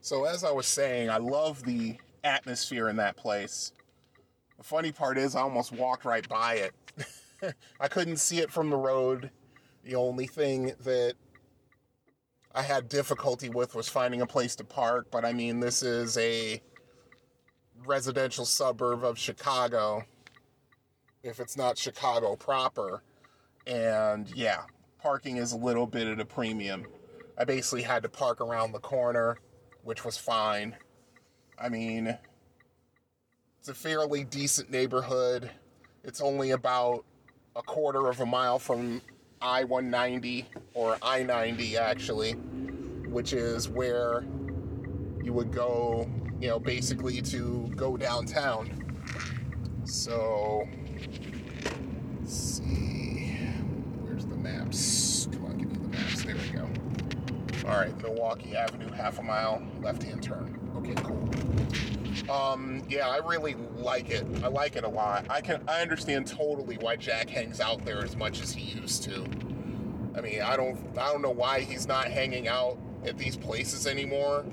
So 0.00 0.24
as 0.24 0.44
I 0.44 0.50
was 0.50 0.66
saying, 0.66 1.08
I 1.08 1.18
love 1.18 1.64
the 1.64 1.96
atmosphere 2.24 2.88
in 2.88 2.96
that 2.96 3.16
place. 3.16 3.72
The 4.58 4.64
funny 4.64 4.92
part 4.92 5.18
is, 5.18 5.34
I 5.34 5.40
almost 5.40 5.72
walked 5.72 6.04
right 6.04 6.28
by 6.28 6.54
it. 6.54 7.54
I 7.80 7.88
couldn't 7.88 8.16
see 8.16 8.38
it 8.38 8.50
from 8.50 8.70
the 8.70 8.76
road. 8.76 9.30
The 9.84 9.96
only 9.96 10.26
thing 10.26 10.72
that 10.84 11.14
I 12.54 12.62
had 12.62 12.88
difficulty 12.88 13.50
with 13.50 13.74
was 13.74 13.88
finding 13.88 14.22
a 14.22 14.26
place 14.26 14.56
to 14.56 14.64
park, 14.64 15.08
but 15.10 15.26
I 15.26 15.34
mean, 15.34 15.60
this 15.60 15.82
is 15.82 16.16
a 16.16 16.62
residential 17.84 18.46
suburb 18.46 19.04
of 19.04 19.18
Chicago, 19.18 20.04
if 21.22 21.38
it's 21.38 21.56
not 21.56 21.76
Chicago 21.76 22.34
proper. 22.34 23.02
And 23.66 24.30
yeah, 24.34 24.62
parking 25.02 25.36
is 25.36 25.52
a 25.52 25.56
little 25.58 25.86
bit 25.86 26.06
at 26.06 26.18
a 26.18 26.24
premium. 26.24 26.86
I 27.36 27.44
basically 27.44 27.82
had 27.82 28.02
to 28.04 28.08
park 28.08 28.40
around 28.40 28.72
the 28.72 28.78
corner, 28.78 29.36
which 29.82 30.02
was 30.02 30.16
fine. 30.16 30.76
I 31.58 31.68
mean, 31.68 32.16
it's 33.58 33.68
a 33.68 33.74
fairly 33.74 34.24
decent 34.24 34.70
neighborhood. 34.70 35.50
It's 36.04 36.22
only 36.22 36.52
about 36.52 37.04
a 37.54 37.62
quarter 37.62 38.08
of 38.08 38.20
a 38.20 38.26
mile 38.26 38.58
from 38.58 39.02
I 39.44 39.64
190 39.64 40.46
or 40.72 40.96
I 41.02 41.22
90, 41.22 41.76
actually, 41.76 42.32
which 42.32 43.34
is 43.34 43.68
where 43.68 44.24
you 45.22 45.34
would 45.34 45.52
go, 45.52 46.08
you 46.40 46.48
know, 46.48 46.58
basically 46.58 47.20
to 47.20 47.70
go 47.76 47.98
downtown. 47.98 48.70
So, 49.84 50.66
let's 52.18 52.34
see. 52.34 53.36
Where's 54.00 54.24
the 54.24 54.34
maps? 54.34 55.28
Come 55.30 55.44
on, 55.44 55.58
give 55.58 55.70
me 55.70 55.76
the 55.76 55.88
maps. 55.88 56.24
There 56.24 56.36
we 56.36 56.48
go. 56.48 56.66
All 57.66 57.78
right, 57.78 57.96
Milwaukee 58.02 58.54
Avenue, 58.54 58.90
half 58.90 59.18
a 59.18 59.22
mile, 59.22 59.62
left 59.80 60.02
hand 60.02 60.22
turn. 60.22 60.58
Okay, 60.76 60.94
cool. 60.96 61.30
Um, 62.30 62.82
yeah, 62.88 63.08
I 63.08 63.18
really 63.26 63.54
like 63.76 64.10
it. 64.10 64.26
I 64.42 64.48
like 64.48 64.76
it 64.76 64.84
a 64.84 64.88
lot. 64.88 65.26
I 65.30 65.40
can 65.40 65.62
I 65.66 65.80
understand 65.80 66.26
totally 66.26 66.76
why 66.76 66.96
Jack 66.96 67.30
hangs 67.30 67.60
out 67.60 67.84
there 67.84 68.04
as 68.04 68.16
much 68.16 68.42
as 68.42 68.52
he 68.52 68.78
used 68.78 69.02
to. 69.04 69.24
I 70.14 70.20
mean, 70.20 70.42
I 70.42 70.56
don't 70.56 70.78
I 70.98 71.10
don't 71.10 71.22
know 71.22 71.30
why 71.30 71.60
he's 71.60 71.88
not 71.88 72.06
hanging 72.08 72.48
out 72.48 72.78
at 73.04 73.18
these 73.18 73.36
places 73.36 73.86
anymore. 73.86 74.44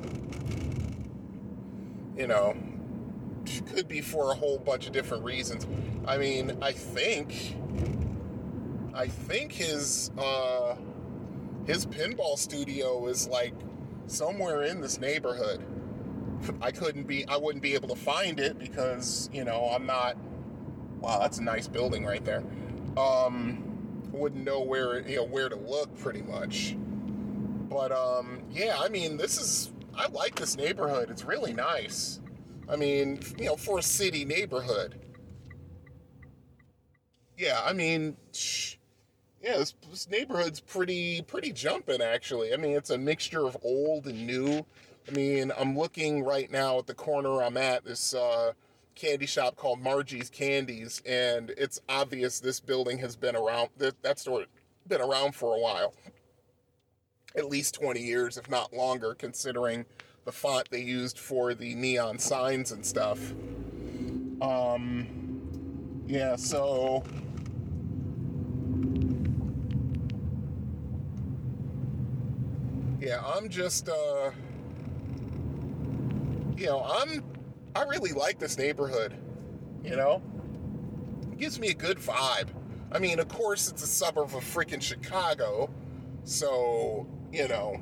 You 2.17 2.27
know, 2.27 2.55
could 3.73 3.88
be 3.88 4.01
for 4.01 4.31
a 4.31 4.35
whole 4.35 4.57
bunch 4.57 4.88
of 4.88 4.93
different 4.93 5.23
reasons. 5.23 5.67
I 6.05 6.17
mean, 6.17 6.57
I 6.61 6.71
think 6.71 7.55
I 8.93 9.07
think 9.07 9.51
his 9.51 10.11
uh 10.17 10.75
his 11.72 11.85
pinball 11.85 12.38
studio 12.38 13.07
is 13.07 13.30
like 13.30 13.53
somewhere 14.06 14.64
in 14.64 14.81
this 14.81 14.99
neighborhood. 14.99 15.64
I 16.61 16.69
couldn't 16.69 17.03
be, 17.03 17.26
I 17.30 17.38
wouldn't 17.38 17.64
be 17.64 17.76
able 17.76 17.88
to 17.89 17.95
find 17.95 18.41
it 18.41 18.60
because, 18.60 19.30
you 19.31 19.45
know, 19.45 19.69
I'm 19.73 19.85
not, 19.85 20.18
wow, 20.99 21.19
that's 21.19 21.38
a 21.38 21.43
nice 21.43 21.69
building 21.69 22.03
right 22.03 22.26
there. 22.26 22.43
Um, 22.98 24.03
wouldn't 24.11 24.43
know 24.43 24.60
where, 24.60 25.07
you 25.07 25.15
know, 25.15 25.23
where 25.23 25.48
to 25.48 25.56
look 25.56 25.98
pretty 25.98 26.23
much. 26.23 26.76
But, 27.69 27.93
um, 27.93 28.41
yeah, 28.52 28.76
I 28.77 28.89
mean, 28.89 29.15
this 29.15 29.39
is, 29.39 29.72
I 29.95 30.07
like 30.10 30.35
this 30.35 30.57
neighborhood. 30.57 31.10
It's 31.10 31.23
really 31.23 31.53
nice. 31.53 32.19
I 32.68 32.76
mean, 32.76 33.22
you 33.38 33.45
know, 33.45 33.56
for 33.56 33.80
a 33.80 33.84
city 33.84 34.26
neighborhood. 34.26 34.99
Yeah, 37.38 37.61
I 37.64 37.72
mean, 37.72 38.18
yeah, 39.43 39.57
this, 39.57 39.73
this 39.89 40.09
neighborhood's 40.09 40.59
pretty, 40.59 41.22
pretty 41.23 41.51
jumping 41.51 42.01
actually. 42.01 42.53
I 42.53 42.57
mean, 42.57 42.76
it's 42.76 42.89
a 42.89 42.97
mixture 42.97 43.45
of 43.45 43.57
old 43.63 44.07
and 44.07 44.27
new. 44.27 44.65
I 45.07 45.11
mean, 45.11 45.51
I'm 45.57 45.77
looking 45.77 46.23
right 46.23 46.51
now 46.51 46.77
at 46.77 46.88
the 46.88 46.93
corner 46.93 47.41
I'm 47.41 47.57
at, 47.57 47.84
this 47.84 48.13
uh, 48.13 48.53
candy 48.95 49.26
shop 49.26 49.55
called 49.55 49.81
Margie's 49.81 50.30
Candies, 50.30 51.01
and 51.07 51.51
it's 51.57 51.81
obvious 51.89 52.39
this 52.39 52.59
building 52.59 52.99
has 52.99 53.15
been 53.15 53.35
around, 53.35 53.69
that, 53.77 54.01
that 54.03 54.19
store 54.19 54.45
been 54.88 55.01
around 55.01 55.34
for 55.34 55.55
a 55.55 55.59
while. 55.59 55.93
At 57.35 57.49
least 57.49 57.76
20 57.76 57.99
years, 57.99 58.38
if 58.38 58.49
not 58.49 58.73
longer, 58.73 59.15
considering 59.15 59.85
the 60.26 60.31
font 60.31 60.69
they 60.69 60.81
used 60.81 61.18
for 61.18 61.53
the 61.55 61.73
neon 61.73 62.19
signs 62.19 62.72
and 62.72 62.85
stuff. 62.85 63.31
Um, 64.41 65.07
yeah, 66.07 66.35
so. 66.35 67.03
Yeah, 73.02 73.19
I'm 73.26 73.49
just, 73.49 73.90
uh, 73.90 74.30
you 76.56 76.68
know, 76.68 76.84
I'm 76.84 77.23
I 77.76 77.82
really 77.86 78.11
like 78.11 78.38
this 78.38 78.60
neighborhood. 78.60 79.15
You 79.84 79.95
know, 79.95 80.22
it 81.32 81.40
gives 81.40 81.60
me 81.60 81.69
a 81.69 81.73
good 81.73 81.98
vibe. 81.98 82.49
I 82.91 82.99
mean, 82.99 83.18
of 83.18 83.28
course, 83.28 83.72
it's 83.72 83.82
a 83.82 83.88
suburb 83.88 84.36
of 84.36 84.44
freaking 84.44 84.84
Chicago, 84.84 85.72
so 86.26 87.07
you 87.34 87.48
know, 87.48 87.82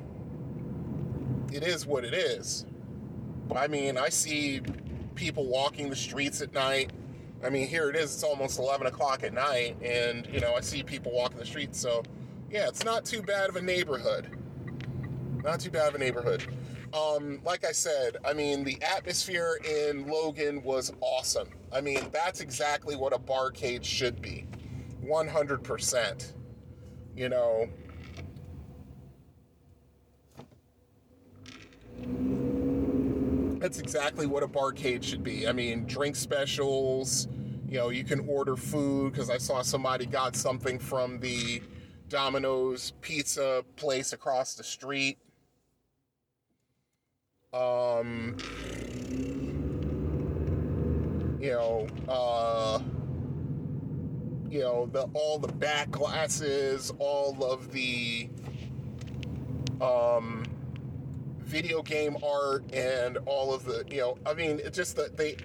it 1.52 1.64
is 1.64 1.84
what 1.84 2.06
it 2.06 2.14
is. 2.14 2.64
But 3.46 3.58
I 3.58 3.66
mean, 3.66 3.98
I 3.98 4.08
see 4.08 4.62
people 5.16 5.46
walking 5.46 5.90
the 5.90 5.96
streets 5.96 6.40
at 6.40 6.54
night. 6.54 6.92
I 7.44 7.50
mean, 7.50 7.68
here 7.68 7.90
it 7.90 7.96
is. 7.96 8.14
It's 8.14 8.24
almost 8.24 8.58
11 8.58 8.86
o'clock 8.86 9.22
at 9.22 9.34
night, 9.34 9.76
and 9.82 10.26
you 10.32 10.40
know, 10.40 10.54
I 10.54 10.62
see 10.62 10.82
people 10.82 11.12
walking 11.12 11.36
the 11.36 11.44
streets. 11.44 11.78
So, 11.78 12.04
yeah, 12.50 12.68
it's 12.68 12.86
not 12.86 13.04
too 13.04 13.20
bad 13.20 13.50
of 13.50 13.56
a 13.56 13.62
neighborhood. 13.62 14.39
Not 15.42 15.60
too 15.60 15.70
bad 15.70 15.88
of 15.88 15.94
a 15.94 15.98
neighborhood 15.98 16.46
um, 16.92 17.40
like 17.44 17.64
I 17.64 17.72
said, 17.72 18.16
I 18.24 18.32
mean, 18.32 18.64
the 18.64 18.80
atmosphere 18.82 19.58
in 19.64 20.06
Logan 20.08 20.62
was 20.62 20.92
awesome. 21.00 21.48
I 21.72 21.80
mean, 21.80 22.08
that's 22.10 22.40
exactly 22.40 22.96
what 22.96 23.12
a 23.12 23.18
barcade 23.18 23.84
should 23.84 24.20
be 24.20 24.46
100%. 25.04 26.32
You 27.16 27.28
know, 27.28 27.68
that's 33.60 33.78
exactly 33.78 34.26
what 34.26 34.42
a 34.42 34.48
barcade 34.48 35.02
should 35.02 35.22
be. 35.22 35.46
I 35.46 35.52
mean, 35.52 35.86
drink 35.86 36.16
specials, 36.16 37.28
you 37.68 37.78
know, 37.78 37.90
you 37.90 38.04
can 38.04 38.26
order 38.28 38.56
food 38.56 39.12
because 39.12 39.30
I 39.30 39.38
saw 39.38 39.62
somebody 39.62 40.06
got 40.06 40.34
something 40.34 40.78
from 40.78 41.20
the 41.20 41.62
Domino's 42.08 42.94
pizza 43.00 43.64
place 43.76 44.12
across 44.12 44.54
the 44.54 44.64
street 44.64 45.18
um, 47.52 48.36
you 51.40 51.50
know, 51.50 51.86
uh, 52.08 52.78
you 54.48 54.60
know, 54.60 54.86
the 54.86 55.08
all 55.14 55.38
the 55.38 55.52
back 55.52 55.90
glasses, 55.90 56.92
all 56.98 57.42
of 57.44 57.72
the 57.72 58.28
um, 59.80 60.44
video 61.40 61.82
game 61.82 62.16
art, 62.22 62.72
and 62.72 63.18
all 63.26 63.52
of 63.52 63.64
the, 63.64 63.84
you 63.90 63.98
know, 63.98 64.18
I 64.24 64.34
mean, 64.34 64.60
it 64.60 64.72
just 64.72 64.94
the 64.94 65.10
the 65.16 65.36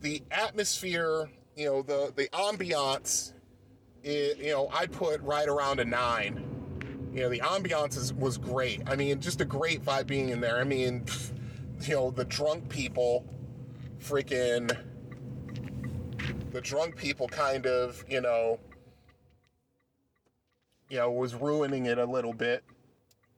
the 0.00 0.22
atmosphere, 0.30 1.28
you 1.54 1.66
know, 1.66 1.82
the 1.82 2.14
the 2.16 2.28
ambiance, 2.28 3.34
it, 4.02 4.38
you 4.38 4.52
know, 4.52 4.70
I 4.72 4.86
put 4.86 5.20
right 5.20 5.48
around 5.48 5.80
a 5.80 5.84
nine. 5.84 6.48
You 7.12 7.20
know, 7.20 7.28
the 7.28 7.40
ambiance 7.40 8.10
was 8.16 8.38
great. 8.38 8.80
I 8.86 8.96
mean, 8.96 9.20
just 9.20 9.42
a 9.42 9.44
great 9.44 9.84
vibe 9.84 10.06
being 10.06 10.30
in 10.30 10.40
there. 10.40 10.58
I 10.58 10.64
mean. 10.64 11.02
Pfft, 11.02 11.40
you 11.88 11.94
know, 11.94 12.10
the 12.10 12.24
drunk 12.24 12.68
people 12.68 13.24
freaking 13.98 14.76
the 16.52 16.60
drunk 16.60 16.96
people 16.96 17.28
kind 17.28 17.66
of, 17.66 18.04
you 18.08 18.20
know, 18.20 18.60
you 20.88 20.98
know, 20.98 21.10
was 21.10 21.34
ruining 21.34 21.86
it 21.86 21.98
a 21.98 22.04
little 22.04 22.34
bit. 22.34 22.62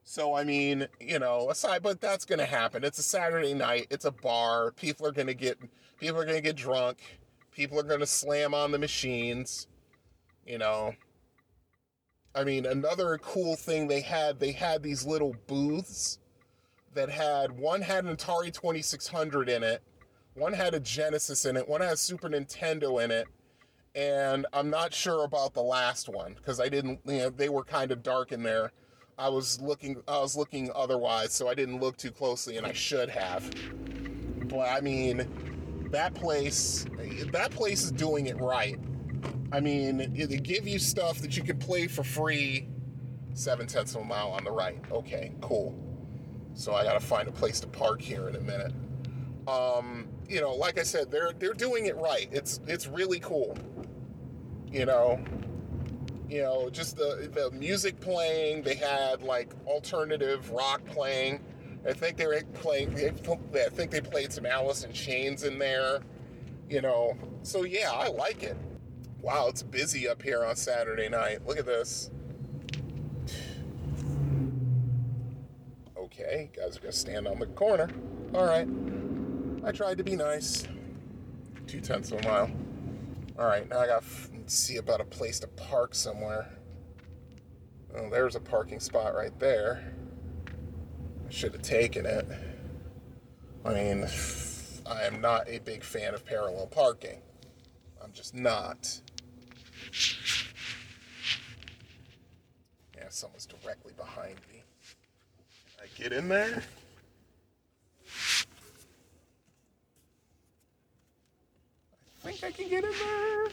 So 0.03 0.35
I 0.35 0.45
mean, 0.45 0.89
you 1.01 1.19
know, 1.19 1.49
aside 1.51 1.83
but 1.83 2.01
that's 2.01 2.27
to 2.27 2.45
happen. 2.45 2.85
It's 2.85 2.99
a 2.99 3.03
Saturday 3.03 3.55
night, 3.55 3.87
it's 3.91 4.05
a 4.05 4.11
bar, 4.11 4.73
people 4.73 5.07
are 5.07 5.13
to 5.13 5.35
get 5.35 5.59
people 5.99 6.21
are 6.21 6.27
to 6.27 6.41
get 6.41 6.57
drunk, 6.57 6.99
people 7.53 7.79
are 7.81 7.99
to 7.99 8.07
slam 8.07 8.53
on 8.53 8.73
the 8.73 8.79
machines, 8.79 9.69
you 10.47 10.59
know. 10.59 10.95
I 12.35 12.45
mean, 12.45 12.67
another 12.67 13.17
cool 13.19 13.55
thing 13.55 13.87
they 13.87 14.01
had, 14.01 14.41
they 14.41 14.51
had 14.51 14.83
these 14.83 15.07
little 15.07 15.37
booths 15.47 16.19
that 16.95 17.11
had 17.11 17.53
one 17.53 17.83
had 17.83 18.05
an 18.05 18.17
Atari 18.17 18.53
2600 18.53 19.49
in 19.49 19.63
it, 19.63 19.83
one 20.35 20.53
had 20.53 20.75
a 20.75 20.81
Genesis 20.81 21.45
in 21.45 21.57
it, 21.57 21.69
one 21.69 21.81
had 21.81 21.93
a 21.93 21.97
Super 21.97 22.29
Nintendo 22.29 23.03
in 23.03 23.11
it, 23.11 23.27
and 23.95 24.47
I'm 24.53 24.71
not 24.71 24.93
sure 24.93 25.25
about 25.25 25.55
the 25.55 25.63
last 25.63 26.09
one 26.09 26.35
because 26.35 26.61
I 26.61 26.69
didn't, 26.69 27.01
you 27.07 27.19
know, 27.19 27.31
they 27.31 27.49
were 27.49 27.65
kind 27.65 27.93
of 27.93 28.03
dark 28.03 28.33
in 28.33 28.43
there. 28.43 28.73
I 29.17 29.29
was 29.29 29.61
looking, 29.61 30.03
I 30.09 30.19
was 30.19 30.37
looking 30.37 30.71
otherwise, 30.75 31.33
so 31.33 31.49
I 31.49 31.55
didn't 31.55 31.81
look 31.81 31.97
too 31.97 32.11
closely, 32.11 32.57
and 32.57 32.67
I 32.67 32.73
should 32.73 33.09
have. 33.09 33.49
But 34.49 34.69
I 34.71 34.81
mean, 34.81 35.89
that 35.91 36.15
place, 36.15 36.87
that 37.31 37.53
place 37.53 37.85
is 37.85 37.93
doing 37.93 38.27
it 38.27 38.41
right. 38.41 38.79
I 39.53 39.61
mean, 39.61 39.99
they 39.99 40.39
give 40.39 40.67
you 40.67 40.81
stuff 40.81 41.21
that 41.21 41.37
you 41.37 41.45
can 41.45 41.59
play 41.59 41.87
for 41.87 42.03
free. 42.03 42.69
Seven 43.35 43.69
tenths 43.69 43.95
of 43.95 44.03
a 44.03 44.05
mile 44.05 44.31
on 44.31 44.43
the 44.43 44.51
right. 44.51 44.79
Okay, 44.91 45.33
cool. 45.41 45.75
So 46.55 46.75
I 46.75 46.85
got 46.85 46.95
to 46.95 47.05
find 47.05 47.29
a 47.29 47.33
place 47.33 47.61
to 47.61 47.67
park 47.67 48.01
here 48.01 48.29
in 48.29 48.37
a 48.37 48.41
minute. 48.41 48.73
Um, 49.47 50.09
you 50.29 50.41
know, 50.41 50.55
like 50.55 50.79
I 50.79 50.83
said, 50.83 51.11
they're 51.11 51.33
they're 51.39 51.53
doing 51.53 51.87
it 51.87 51.97
right. 51.97 52.29
It's 52.33 52.61
it's 52.67 52.87
really 52.87 53.21
cool. 53.21 53.59
You 54.71 54.87
know, 54.87 55.23
you 56.29 56.43
know, 56.43 56.71
just 56.71 56.97
the 56.97 57.29
the 57.33 57.51
music 57.51 58.01
playing. 58.01 58.63
They 58.63 58.77
had 58.77 59.23
like 59.23 59.53
alternative 59.67 60.51
rock 60.51 60.85
playing. 60.87 61.41
I 61.87 61.93
think 61.93 62.17
they 62.17 62.27
were 62.27 62.41
playing. 62.55 62.95
I 62.97 63.69
think 63.69 63.91
they 63.91 64.01
played 64.01 64.33
some 64.33 64.47
Alice 64.47 64.85
in 64.85 64.93
Chains 64.93 65.43
in 65.45 65.59
there. 65.59 66.01
You 66.71 66.81
know, 66.81 67.17
so 67.43 67.65
yeah, 67.65 67.91
I 67.93 68.09
like 68.09 68.43
it. 68.43 68.57
Wow, 69.21 69.49
it's 69.49 69.63
busy 69.63 70.09
up 70.09 70.23
here 70.23 70.45
on 70.45 70.57
Saturday 70.57 71.09
night. 71.09 71.47
Look 71.47 71.59
at 71.59 71.67
this. 71.67 72.11
Okay, 76.17 76.49
guys 76.57 76.77
are 76.77 76.81
gonna 76.81 76.93
stand 76.93 77.27
on 77.27 77.41
the 77.41 77.47
corner. 77.47 77.91
All 78.35 78.47
right. 78.47 78.69
I 79.65 79.73
tried 79.73 79.99
to 79.99 80.05
be 80.05 80.15
nice. 80.15 80.65
Two 81.67 81.81
tenths 81.81 82.13
of 82.13 82.25
a 82.25 82.29
mile. 82.29 82.51
All 83.37 83.47
right, 83.47 83.69
now 83.69 83.81
I 83.81 83.87
gotta 83.87 84.05
f- 84.07 84.31
see 84.47 84.77
about 84.77 85.01
a 85.01 85.05
place 85.05 85.41
to 85.41 85.49
park 85.49 85.93
somewhere. 85.93 86.49
Oh, 87.97 88.09
there's 88.11 88.37
a 88.37 88.41
parking 88.41 88.79
spot 88.79 89.17
right 89.17 89.37
there. 89.41 89.93
I 91.27 91.33
should 91.33 91.53
have 91.53 91.63
taken 91.63 92.07
it. 92.07 92.27
I 93.65 93.75
mean, 93.75 94.07
I 94.87 95.03
am 95.03 95.21
not 95.21 95.49
a 95.49 95.59
big 95.59 95.83
fan 95.83 96.15
of 96.15 96.25
parallel 96.25 96.69
parking. 96.69 97.23
I'm 98.01 98.13
just 98.13 98.37
not. 98.37 99.01
Yeah, 102.97 103.09
someone's 103.09 103.47
directly 103.47 103.95
behind 103.97 104.37
me 104.53 104.54
get 105.97 106.13
in 106.13 106.29
there? 106.29 106.63
I 112.25 112.33
think 112.33 112.45
I 112.45 112.51
can 112.51 112.69
get 112.69 112.85
in 112.85 112.91
there. 112.91 113.47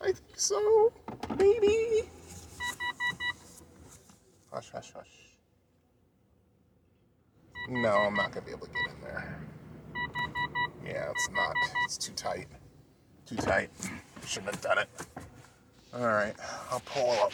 I 0.00 0.12
think 0.12 0.18
so. 0.36 0.92
Maybe. 1.38 2.02
Hush, 4.52 4.70
hush, 4.70 4.92
hush. 4.92 5.06
No, 7.68 7.90
I'm 7.90 8.14
not 8.14 8.32
gonna 8.32 8.46
be 8.46 8.52
able 8.52 8.66
to 8.66 8.72
get 8.72 8.94
in 8.94 9.00
there. 9.02 9.40
Yeah, 10.84 11.10
it's 11.10 11.30
not. 11.30 11.56
It's 11.84 11.96
too 11.96 12.12
tight. 12.12 12.46
Too 13.26 13.36
tight. 13.36 13.70
Shouldn't 14.26 14.54
have 14.54 14.60
done 14.60 14.78
it. 14.78 14.88
Alright, 15.94 16.34
I'll 16.70 16.80
pull 16.80 17.10
up. 17.12 17.32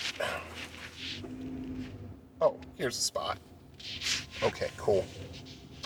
Oh, 2.41 2.59
here's 2.77 2.97
a 2.97 3.01
spot. 3.01 3.39
Okay, 4.43 4.70
cool. 4.77 5.05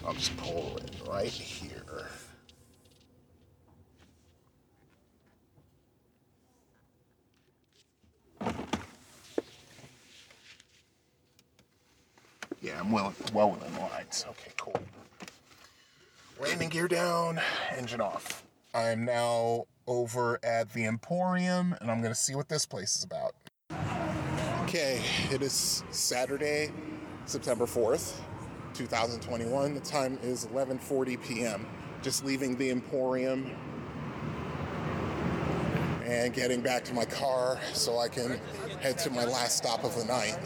I'll 0.07 0.15
just 0.15 0.37
pull 0.37 0.77
it 0.79 0.91
right 1.09 1.29
here. 1.29 2.09
Yeah, 12.63 12.81
I'm 12.81 12.91
well, 12.91 13.13
well 13.33 13.51
within 13.51 13.77
lines. 13.79 14.25
Okay, 14.29 14.51
cool. 14.57 14.81
Landing 16.41 16.71
gear 16.71 16.89
down, 16.89 17.41
engine 17.77 18.01
off. 18.01 18.43
I'm 18.75 19.05
now 19.05 19.67
over 19.87 20.41
at 20.43 20.73
the 20.73 20.87
Emporium, 20.87 21.77
and 21.81 21.91
I'm 21.91 22.03
gonna 22.03 22.15
see 22.15 22.35
what 22.35 22.49
this 22.49 22.67
place 22.67 22.97
is 22.97 23.05
about. 23.05 23.35
Okay, 24.65 25.03
it 25.31 25.43
is 25.43 25.85
Saturday, 25.91 26.73
September 27.27 27.65
4th, 27.65 28.21
2021. 28.75 29.75
The 29.75 29.81
time 29.81 30.19
is 30.23 30.47
11:40 30.47 31.23
p.m. 31.23 31.67
Just 32.03 32.25
leaving 32.25 32.57
the 32.57 32.71
Emporium 32.71 33.51
and 36.05 36.35
getting 36.35 36.61
back 36.61 36.85
to 36.85 36.93
my 36.93 37.07
car 37.07 37.59
so 37.73 37.99
I 37.99 38.09
can 38.09 38.39
head 38.81 38.99
to 38.99 39.11
my 39.11 39.25
last 39.25 39.57
stop 39.57 39.85
of 39.85 39.97
the 39.97 40.05
night. 40.05 40.39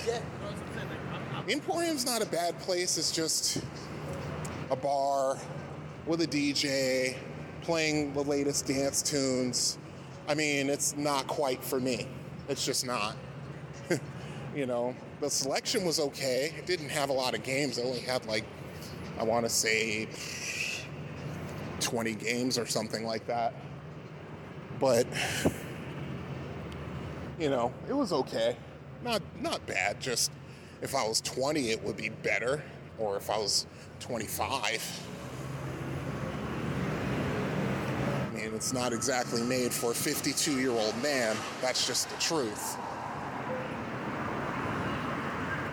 Emporium's 1.48 2.06
not 2.06 2.22
a 2.22 2.26
bad 2.26 2.58
place. 2.60 2.96
It's 2.96 3.10
just 3.10 3.62
a 4.70 4.76
bar 4.76 5.36
with 6.06 6.20
a 6.20 6.26
DJ 6.26 7.16
playing 7.62 8.14
the 8.14 8.22
latest 8.22 8.66
dance 8.66 9.02
tunes. 9.02 9.78
I 10.28 10.34
mean, 10.34 10.68
it's 10.68 10.96
not 10.96 11.26
quite 11.26 11.64
for 11.64 11.80
me. 11.80 12.06
It's 12.48 12.64
just 12.64 12.86
not. 12.86 13.16
you 14.54 14.66
know, 14.66 14.94
the 15.20 15.30
selection 15.30 15.84
was 15.84 15.98
okay. 16.00 16.52
It 16.56 16.66
didn't 16.66 16.90
have 16.90 17.10
a 17.10 17.12
lot 17.12 17.34
of 17.34 17.42
games. 17.42 17.78
It 17.78 17.84
only 17.84 18.00
had 18.00 18.26
like, 18.26 18.44
I 19.18 19.24
want 19.24 19.44
to 19.44 19.50
say, 19.50 20.08
20 21.80 22.14
games 22.14 22.58
or 22.58 22.66
something 22.66 23.04
like 23.04 23.26
that. 23.26 23.54
But, 24.78 25.06
you 27.38 27.50
know, 27.50 27.72
it 27.88 27.92
was 27.92 28.12
okay. 28.12 28.56
Not 29.02 29.22
not 29.40 29.64
bad. 29.66 30.00
Just 30.00 30.30
if 30.82 30.94
I 30.94 31.06
was 31.06 31.20
20, 31.20 31.70
it 31.70 31.82
would 31.82 31.96
be 31.96 32.08
better. 32.08 32.62
Or 32.98 33.16
if 33.16 33.30
I 33.30 33.38
was 33.38 33.66
25. 34.00 35.02
I 38.20 38.36
mean, 38.36 38.54
it's 38.54 38.72
not 38.72 38.92
exactly 38.92 39.42
made 39.42 39.72
for 39.72 39.92
a 39.92 39.94
52 39.94 40.58
year 40.58 40.70
old 40.70 41.00
man. 41.02 41.36
That's 41.60 41.86
just 41.86 42.08
the 42.10 42.16
truth. 42.20 42.76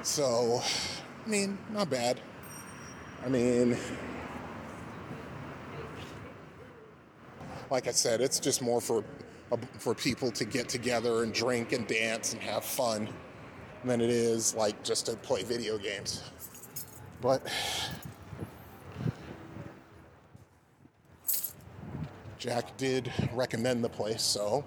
So, 0.05 0.61
I 1.25 1.27
mean, 1.27 1.57
not 1.71 1.89
bad. 1.89 2.21
I 3.25 3.27
mean, 3.27 3.75
like 7.71 7.87
I 7.87 7.91
said, 7.91 8.21
it's 8.21 8.39
just 8.39 8.61
more 8.61 8.79
for 8.79 9.03
uh, 9.51 9.57
for 9.79 9.95
people 9.95 10.29
to 10.29 10.45
get 10.45 10.69
together 10.69 11.23
and 11.23 11.33
drink 11.33 11.73
and 11.73 11.87
dance 11.87 12.33
and 12.33 12.41
have 12.43 12.63
fun 12.63 13.09
than 13.83 13.99
it 13.99 14.11
is 14.11 14.53
like 14.53 14.83
just 14.83 15.07
to 15.07 15.15
play 15.15 15.41
video 15.41 15.79
games. 15.79 16.21
But 17.19 17.41
Jack 22.37 22.77
did 22.77 23.11
recommend 23.33 23.83
the 23.83 23.89
place, 23.89 24.21
so 24.21 24.63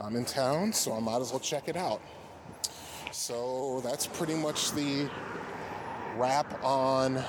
I'm 0.00 0.16
in 0.16 0.24
town, 0.24 0.72
so 0.72 0.94
I 0.94 1.00
might 1.00 1.20
as 1.20 1.30
well 1.30 1.40
check 1.40 1.68
it 1.68 1.76
out. 1.76 2.00
So 3.12 3.80
that's 3.84 4.06
pretty 4.06 4.34
much 4.34 4.72
the 4.72 5.08
wrap 6.16 6.62
on 6.62 7.22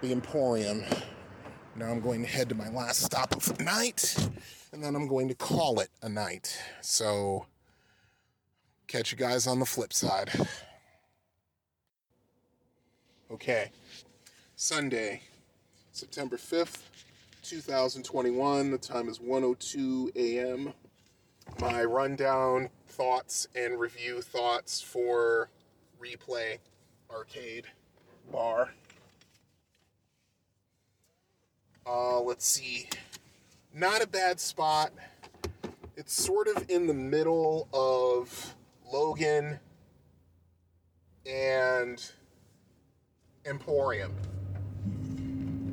the 0.00 0.12
Emporium. 0.12 0.84
Now 1.74 1.86
I'm 1.86 2.00
going 2.00 2.22
to 2.22 2.28
head 2.28 2.48
to 2.50 2.54
my 2.54 2.68
last 2.68 3.02
stop 3.02 3.34
of 3.34 3.56
the 3.56 3.64
night, 3.64 4.16
and 4.72 4.84
then 4.84 4.94
I'm 4.94 5.08
going 5.08 5.28
to 5.28 5.34
call 5.34 5.80
it 5.80 5.88
a 6.02 6.08
night. 6.08 6.58
So 6.80 7.46
catch 8.86 9.10
you 9.10 9.18
guys 9.18 9.46
on 9.46 9.58
the 9.58 9.66
flip 9.66 9.92
side. 9.92 10.30
Okay, 13.30 13.70
Sunday, 14.54 15.22
September 15.92 16.36
5th, 16.36 16.82
2021. 17.42 18.70
The 18.70 18.78
time 18.78 19.08
is 19.08 19.18
1:02 19.18 20.14
a.m. 20.14 20.74
My 21.58 21.84
rundown 21.84 22.68
thoughts 22.92 23.48
and 23.54 23.80
review 23.80 24.20
thoughts 24.20 24.82
for 24.82 25.48
Replay 25.98 26.58
Arcade 27.10 27.64
Bar. 28.30 28.70
Uh, 31.86 32.20
let's 32.20 32.46
see. 32.46 32.88
Not 33.74 34.02
a 34.02 34.06
bad 34.06 34.38
spot. 34.38 34.92
It's 35.96 36.12
sort 36.12 36.48
of 36.48 36.68
in 36.68 36.86
the 36.86 36.94
middle 36.94 37.66
of 37.72 38.54
Logan 38.92 39.58
and 41.24 42.12
Emporium. 43.46 44.12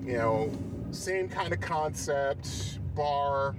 You 0.06 0.14
know, 0.14 0.52
same 0.92 1.28
kind 1.28 1.52
of 1.52 1.60
concept, 1.60 2.80
bar 2.96 3.56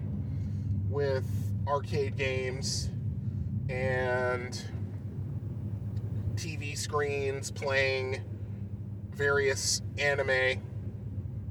with 0.89 1.27
arcade 1.69 2.16
games 2.16 2.89
and 3.71 4.65
TV 6.35 6.77
screens 6.77 7.51
playing 7.51 8.21
various 9.13 9.81
anime, 9.97 10.61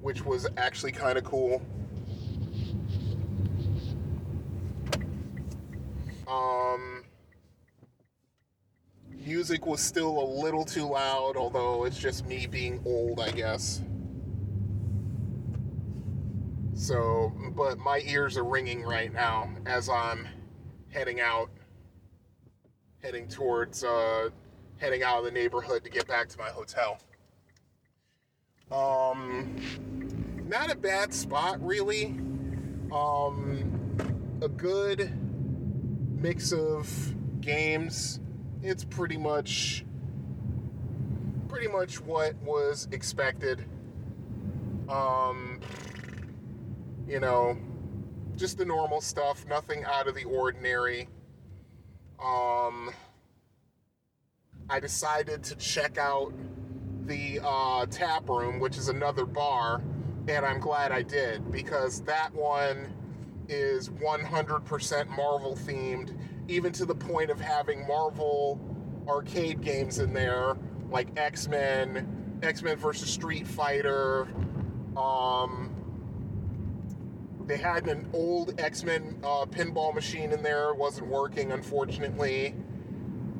which 0.01 0.25
was 0.25 0.45
actually 0.57 0.91
kind 0.91 1.17
of 1.17 1.23
cool. 1.23 1.61
Um, 6.27 7.03
music 9.09 9.65
was 9.65 9.79
still 9.79 10.19
a 10.21 10.27
little 10.43 10.65
too 10.65 10.85
loud, 10.85 11.37
although 11.37 11.85
it's 11.85 11.97
just 11.97 12.25
me 12.27 12.47
being 12.47 12.81
old, 12.85 13.21
I 13.21 13.31
guess. 13.31 13.81
So, 16.73 17.33
but 17.55 17.77
my 17.79 18.01
ears 18.05 18.37
are 18.37 18.43
ringing 18.43 18.83
right 18.83 19.11
now 19.11 19.49
as 19.65 19.89
I'm 19.89 20.27
heading 20.91 21.19
out, 21.21 21.49
heading 23.01 23.27
towards, 23.27 23.83
uh, 23.83 24.29
heading 24.77 25.03
out 25.03 25.19
of 25.19 25.25
the 25.25 25.31
neighborhood 25.31 25.83
to 25.83 25.89
get 25.89 26.07
back 26.07 26.27
to 26.29 26.37
my 26.37 26.49
hotel. 26.49 26.99
Um, 28.71 29.55
not 30.47 30.71
a 30.71 30.75
bad 30.75 31.13
spot, 31.13 31.63
really. 31.65 32.05
Um, 32.91 33.97
a 34.41 34.49
good 34.49 35.11
mix 36.21 36.51
of 36.51 36.89
games. 37.41 38.19
It's 38.61 38.83
pretty 38.83 39.17
much, 39.17 39.85
pretty 41.47 41.67
much 41.67 42.01
what 42.01 42.35
was 42.43 42.87
expected. 42.91 43.65
Um, 44.89 45.59
you 47.07 47.19
know, 47.19 47.57
just 48.35 48.57
the 48.57 48.65
normal 48.65 49.01
stuff, 49.01 49.45
nothing 49.47 49.83
out 49.85 50.07
of 50.07 50.15
the 50.15 50.25
ordinary. 50.25 51.07
Um, 52.23 52.91
I 54.69 54.79
decided 54.79 55.43
to 55.45 55.55
check 55.55 55.97
out 55.97 56.33
the 57.05 57.39
uh, 57.43 57.85
tap 57.87 58.29
room, 58.29 58.59
which 58.59 58.77
is 58.77 58.89
another 58.89 59.25
bar, 59.25 59.81
and 60.27 60.45
I'm 60.45 60.59
glad 60.59 60.91
I 60.91 61.01
did 61.01 61.51
because 61.51 62.01
that 62.01 62.33
one 62.33 62.93
is 63.47 63.89
100% 63.89 65.07
Marvel 65.09 65.55
themed, 65.55 66.15
even 66.47 66.71
to 66.73 66.85
the 66.85 66.93
point 66.93 67.31
of 67.31 67.39
having 67.39 67.87
Marvel 67.87 68.59
arcade 69.07 69.61
games 69.61 69.99
in 69.99 70.13
there, 70.13 70.55
like 70.91 71.07
X 71.17 71.47
Men, 71.47 72.39
X 72.43 72.61
Men 72.61 72.77
versus 72.77 73.09
Street 73.09 73.47
Fighter. 73.47 74.27
Um, 74.95 75.68
they 77.49 77.57
had 77.57 77.87
an 77.87 78.07
old 78.13 78.61
X 78.61 78.83
Men 78.83 79.17
uh, 79.23 79.45
pinball 79.45 79.93
machine 79.93 80.31
in 80.31 80.43
there, 80.43 80.73
wasn't 80.75 81.07
working, 81.07 81.51
unfortunately. 81.51 82.53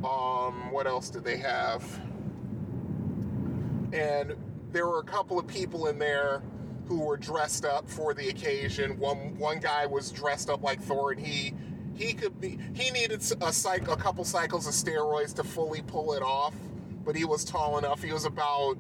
Um, 0.04 0.72
what 0.72 0.88
else 0.88 1.10
did 1.12 1.24
they 1.24 1.38
have? 1.38 1.84
And 3.94 4.36
there 4.72 4.88
were 4.88 5.00
a 5.00 5.04
couple 5.04 5.38
of 5.38 5.46
people 5.46 5.88
in 5.88 6.00
there 6.00 6.42
who 6.88 7.02
were 7.02 7.18
dressed 7.18 7.66
up 7.66 7.88
for 7.88 8.16
the 8.16 8.30
occasion. 8.30 8.98
One 8.98 9.38
one 9.38 9.60
guy 9.60 9.86
was 9.86 10.12
dressed 10.12 10.50
up 10.50 10.64
like 10.64 10.82
Thor, 10.82 11.12
and 11.12 11.20
he 11.20 11.54
he 11.94 12.14
could 12.14 12.42
be 12.42 12.58
he 12.74 12.90
needed 12.90 13.22
a 13.42 13.54
cycle, 13.54 13.94
a 13.94 13.98
couple 13.98 14.24
cycles 14.24 14.66
of 14.66 14.74
steroids 14.74 15.36
to 15.36 15.44
fully 15.44 15.84
pull 15.84 16.14
it 16.14 16.24
off, 16.24 16.56
but 17.06 17.16
he 17.16 17.26
was 17.26 17.46
tall 17.46 17.78
enough. 17.78 18.02
He 18.02 18.12
was 18.12 18.26
about 18.26 18.76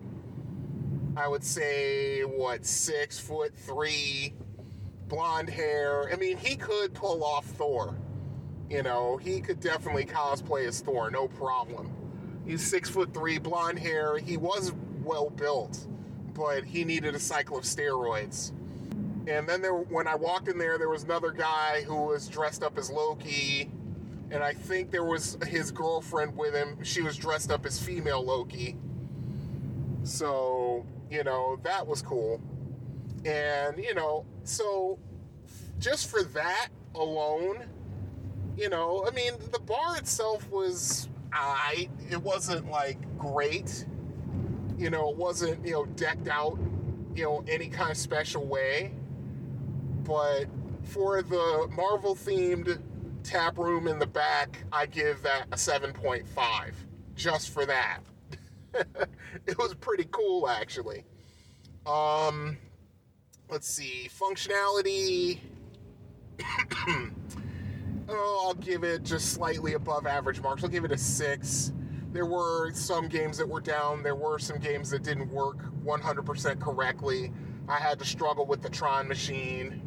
I 1.16 1.28
would 1.28 1.44
say 1.44 2.22
what 2.22 2.66
six 2.66 3.20
foot 3.20 3.54
three, 3.56 4.34
blonde 5.10 5.50
hair. 5.50 6.10
I 6.14 6.16
mean, 6.16 6.38
he 6.38 6.56
could 6.56 6.94
pull 6.94 7.24
off 7.24 7.46
Thor. 7.46 7.96
You 8.70 8.84
know, 8.84 9.18
he 9.18 9.42
could 9.42 9.60
definitely 9.60 10.06
cosplay 10.06 10.68
as 10.68 10.80
Thor, 10.80 11.10
no 11.10 11.28
problem. 11.28 11.92
He's 12.46 12.66
six 12.66 12.90
foot 12.90 13.14
three, 13.14 13.40
blonde 13.40 13.80
hair. 13.80 14.18
He 14.18 14.38
was 14.38 14.72
well 15.04 15.32
built, 15.32 15.88
but 16.36 16.64
he 16.64 16.84
needed 16.86 17.16
a 17.16 17.20
cycle 17.20 17.58
of 17.58 17.64
steroids. 17.64 18.52
And 19.28 19.48
then 19.48 19.62
there, 19.62 19.74
when 19.74 20.08
I 20.08 20.16
walked 20.16 20.48
in 20.48 20.58
there, 20.58 20.78
there 20.78 20.90
was 20.90 21.04
another 21.04 21.32
guy 21.32 21.84
who 21.86 22.06
was 22.06 22.28
dressed 22.28 22.64
up 22.64 22.78
as 22.78 22.90
Loki, 22.90 23.70
and 24.32 24.44
I 24.44 24.54
think 24.54 24.92
there 24.92 25.04
was 25.04 25.38
his 25.48 25.72
girlfriend 25.72 26.36
with 26.38 26.54
him. 26.54 26.84
She 26.84 27.02
was 27.02 27.18
dressed 27.18 27.52
up 27.52 27.66
as 27.66 27.80
female 27.80 28.24
Loki. 28.24 28.76
So 30.04 30.86
you 31.12 31.24
know 31.24 31.60
that 31.64 31.86
was 31.86 32.02
cool, 32.02 32.42
and 33.26 33.78
you 33.78 33.94
know 33.94 34.26
so 34.50 35.00
just 35.80 36.10
for 36.10 36.24
that 36.24 36.70
alone, 36.96 37.66
you 38.58 38.70
know, 38.70 39.06
I 39.08 39.12
mean 39.12 39.34
the 39.52 39.60
bar 39.60 39.98
itself 39.98 40.50
was 40.50 41.10
I. 41.32 41.90
It 42.10 42.22
wasn't 42.22 42.70
like 42.70 42.98
great. 43.18 43.86
You 44.78 44.90
know, 44.90 45.10
it 45.10 45.18
wasn't 45.18 45.66
you 45.66 45.74
know 45.74 45.86
decked 45.86 46.28
out, 46.28 46.58
you 47.16 47.24
know, 47.24 47.44
any 47.48 47.68
kind 47.70 47.92
of 47.92 47.98
special 47.98 48.46
way 48.46 48.94
but 50.10 50.46
for 50.82 51.22
the 51.22 51.68
Marvel 51.72 52.16
themed 52.16 52.82
tap 53.24 53.60
room 53.60 53.88
in 53.88 54.00
the 54.00 54.08
back, 54.08 54.64
I 54.72 54.88
give 54.88 55.22
that 55.22 55.46
a 55.52 55.56
7.5 55.56 56.26
just 57.16 57.52
for 57.52 57.66
that. 57.68 58.00
it 59.46 59.58
was 59.60 59.76
pretty 59.76 60.08
cool 60.12 60.50
actually. 60.50 61.04
Um 61.86 62.58
let's 63.50 63.68
see, 63.70 64.10
functionality 64.20 65.40
Oh, 68.12 68.44
I'll 68.48 68.56
give 68.56 68.84
it 68.84 69.04
just 69.04 69.34
slightly 69.34 69.74
above 69.74 70.08
average 70.08 70.42
marks. 70.42 70.64
I'll 70.64 70.70
give 70.70 70.84
it 70.84 70.92
a 70.92 70.98
6. 70.98 71.74
There 72.12 72.26
were 72.26 72.72
some 72.74 73.08
games 73.08 73.38
that 73.38 73.48
were 73.48 73.62
down. 73.62 74.02
There 74.02 74.16
were 74.16 74.40
some 74.40 74.58
games 74.58 74.90
that 74.90 75.04
didn't 75.04 75.30
work 75.30 75.58
100% 75.86 76.60
correctly. 76.60 77.32
I 77.68 77.78
had 77.78 78.00
to 78.00 78.06
struggle 78.06 78.48
with 78.48 78.64
the 78.64 78.70
Tron 78.70 79.08
machine 79.08 79.84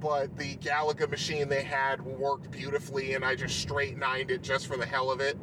but 0.00 0.34
the 0.36 0.56
Galaga 0.56 1.08
machine 1.08 1.48
they 1.48 1.62
had 1.62 2.00
worked 2.00 2.50
beautifully, 2.50 3.14
and 3.14 3.24
I 3.24 3.36
just 3.36 3.60
straight 3.60 3.98
nined 3.98 4.30
it 4.30 4.42
just 4.42 4.66
for 4.66 4.76
the 4.76 4.86
hell 4.86 5.10
of 5.10 5.20
it. 5.20 5.36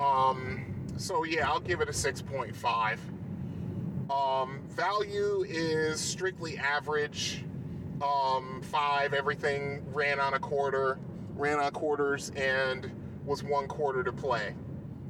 Um, 0.00 0.86
so 0.98 1.24
yeah, 1.24 1.48
I'll 1.48 1.60
give 1.60 1.80
it 1.80 1.88
a 1.88 1.92
6.5. 1.92 2.98
Um, 4.10 4.60
value 4.68 5.44
is 5.48 6.00
strictly 6.00 6.58
average. 6.58 7.44
Um, 8.02 8.60
five, 8.62 9.14
everything 9.14 9.82
ran 9.92 10.20
on 10.20 10.34
a 10.34 10.38
quarter, 10.38 10.98
ran 11.36 11.58
on 11.58 11.70
quarters, 11.72 12.30
and 12.36 12.90
was 13.24 13.42
one 13.42 13.66
quarter 13.66 14.02
to 14.02 14.12
play. 14.12 14.54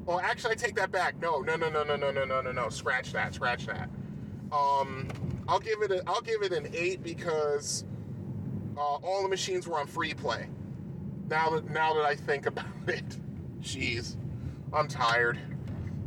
Well, 0.06 0.20
actually, 0.20 0.52
I 0.52 0.54
take 0.54 0.76
that 0.76 0.92
back. 0.92 1.20
No, 1.20 1.40
no, 1.40 1.56
no, 1.56 1.70
no, 1.70 1.82
no, 1.82 1.96
no, 1.96 2.10
no, 2.10 2.24
no, 2.24 2.40
no, 2.42 2.52
no. 2.52 2.68
Scratch 2.68 3.12
that. 3.12 3.34
Scratch 3.34 3.66
that. 3.66 3.88
Um, 4.52 5.08
I'll 5.48 5.58
give 5.58 5.82
it. 5.82 5.90
A, 5.90 6.02
I'll 6.06 6.20
give 6.20 6.42
it 6.42 6.52
an 6.52 6.68
eight 6.74 7.02
because 7.02 7.84
uh, 8.76 8.80
all 8.80 9.22
the 9.22 9.28
machines 9.28 9.66
were 9.66 9.80
on 9.80 9.86
free 9.86 10.14
play. 10.14 10.48
Now 11.28 11.50
that 11.50 11.70
now 11.70 11.94
that 11.94 12.04
I 12.04 12.14
think 12.14 12.46
about 12.48 12.66
it, 12.86 13.16
jeez, 13.60 14.16
I'm 14.72 14.86
tired. 14.88 15.38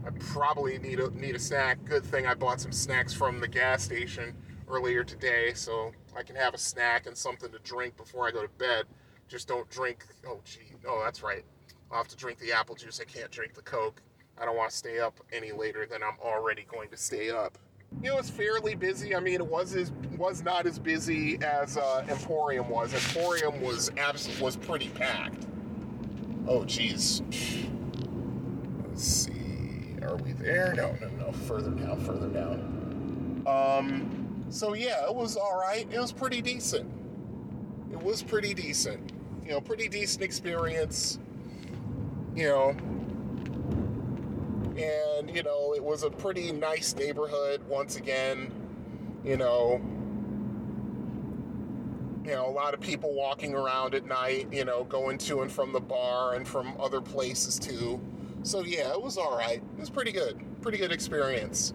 I 0.08 0.12
probably 0.20 0.78
need 0.80 1.00
a 1.00 1.12
need 1.12 1.36
a 1.36 1.40
snack. 1.40 1.84
Good 1.86 2.06
thing 2.06 2.26
I 2.26 2.34
bought 2.34 2.62
some 2.62 2.72
snacks 2.72 3.14
from 3.14 3.42
the 3.42 3.48
gas 3.48 3.84
station 3.84 4.34
earlier 4.70 5.04
today, 5.04 5.52
so 5.54 5.92
I 6.18 6.24
can 6.24 6.36
have 6.38 6.54
a 6.54 6.58
snack 6.58 7.08
and 7.08 7.18
something 7.18 7.52
to 7.52 7.60
drink 7.60 7.98
before 7.98 8.28
I 8.28 8.32
go 8.32 8.42
to 8.42 8.50
bed. 8.58 8.86
Just 9.28 9.50
don't 9.50 9.70
drink. 9.70 10.06
Oh, 10.26 10.40
gee, 10.46 10.74
oh, 10.88 11.02
that's 11.04 11.24
right. 11.24 11.44
I'll 11.92 11.98
have 11.98 12.08
to 12.10 12.16
drink 12.16 12.40
the 12.40 12.54
apple 12.54 12.76
juice. 12.76 13.02
I 13.02 13.06
can't 13.06 13.32
drink 13.32 13.54
the 13.54 13.62
Coke. 13.62 14.02
I 14.40 14.46
don't 14.46 14.56
want 14.56 14.72
to 14.72 14.78
stay 14.78 15.00
up 15.00 15.20
any 15.34 15.52
later 15.52 15.86
than 15.86 16.04
I'm 16.04 16.18
already 16.24 16.66
going 16.72 16.90
to 16.92 16.98
stay 16.98 17.30
up 17.32 17.58
It 18.04 18.14
was 18.16 18.30
fairly 18.30 18.76
busy. 18.76 19.16
I 19.16 19.20
mean, 19.20 19.36
it 19.36 19.48
was 19.48 19.76
as 19.76 19.92
was 20.18 20.44
not 20.44 20.66
as 20.68 20.80
busy 20.80 21.38
as 21.44 21.78
uh, 21.78 22.06
Emporium 22.10 22.70
was. 22.70 22.94
Emporium 22.94 23.62
was 23.62 23.92
abs- 23.98 24.40
was 24.40 24.56
pretty 24.58 24.90
packed. 24.90 25.48
Oh, 26.48 26.66
geez. 26.66 27.22
Let's 28.88 29.04
see. 29.04 29.47
Are 30.02 30.16
we 30.18 30.32
there? 30.34 30.74
No, 30.76 30.96
no, 31.02 31.10
no. 31.26 31.32
Further 31.32 31.72
down. 31.72 32.00
Further 32.02 32.28
down. 32.28 33.44
Um. 33.48 34.46
So 34.50 34.74
yeah, 34.74 35.06
it 35.06 35.14
was 35.14 35.36
all 35.36 35.60
right. 35.60 35.88
It 35.92 36.00
was 36.00 36.12
pretty 36.12 36.42
decent. 36.42 36.90
It 37.92 38.02
was 38.02 38.24
pretty 38.24 38.54
decent. 38.54 39.12
You 39.44 39.52
know, 39.52 39.62
pretty 39.62 39.88
decent 39.90 40.24
experience. 40.24 41.20
You 42.36 42.48
know, 42.48 42.76
and 44.78 45.36
you 45.36 45.44
know 45.44 45.74
it 45.76 45.84
was 45.84 46.04
a 46.04 46.10
pretty 46.10 46.52
nice 46.52 46.96
neighborhood 46.96 47.62
once 47.68 47.96
again 47.96 48.52
you 49.24 49.36
know 49.36 49.82
you 52.24 52.32
know 52.32 52.48
a 52.48 52.52
lot 52.52 52.74
of 52.74 52.80
people 52.80 53.14
walking 53.14 53.56
around 53.56 53.96
at 53.96 54.06
night 54.06 54.48
you 54.52 54.64
know 54.64 54.84
going 54.84 55.18
to 55.18 55.42
and 55.42 55.52
from 55.52 55.74
the 55.74 55.80
bar 55.80 56.36
and 56.36 56.48
from 56.48 56.74
other 56.80 57.02
places 57.02 57.58
too 57.58 58.00
so 58.48 58.64
yeah 58.64 58.92
it 58.92 59.02
was 59.02 59.18
all 59.18 59.38
right 59.38 59.62
it 59.62 59.80
was 59.80 59.90
pretty 59.90 60.12
good 60.12 60.40
pretty 60.62 60.78
good 60.78 60.92
experience 60.92 61.74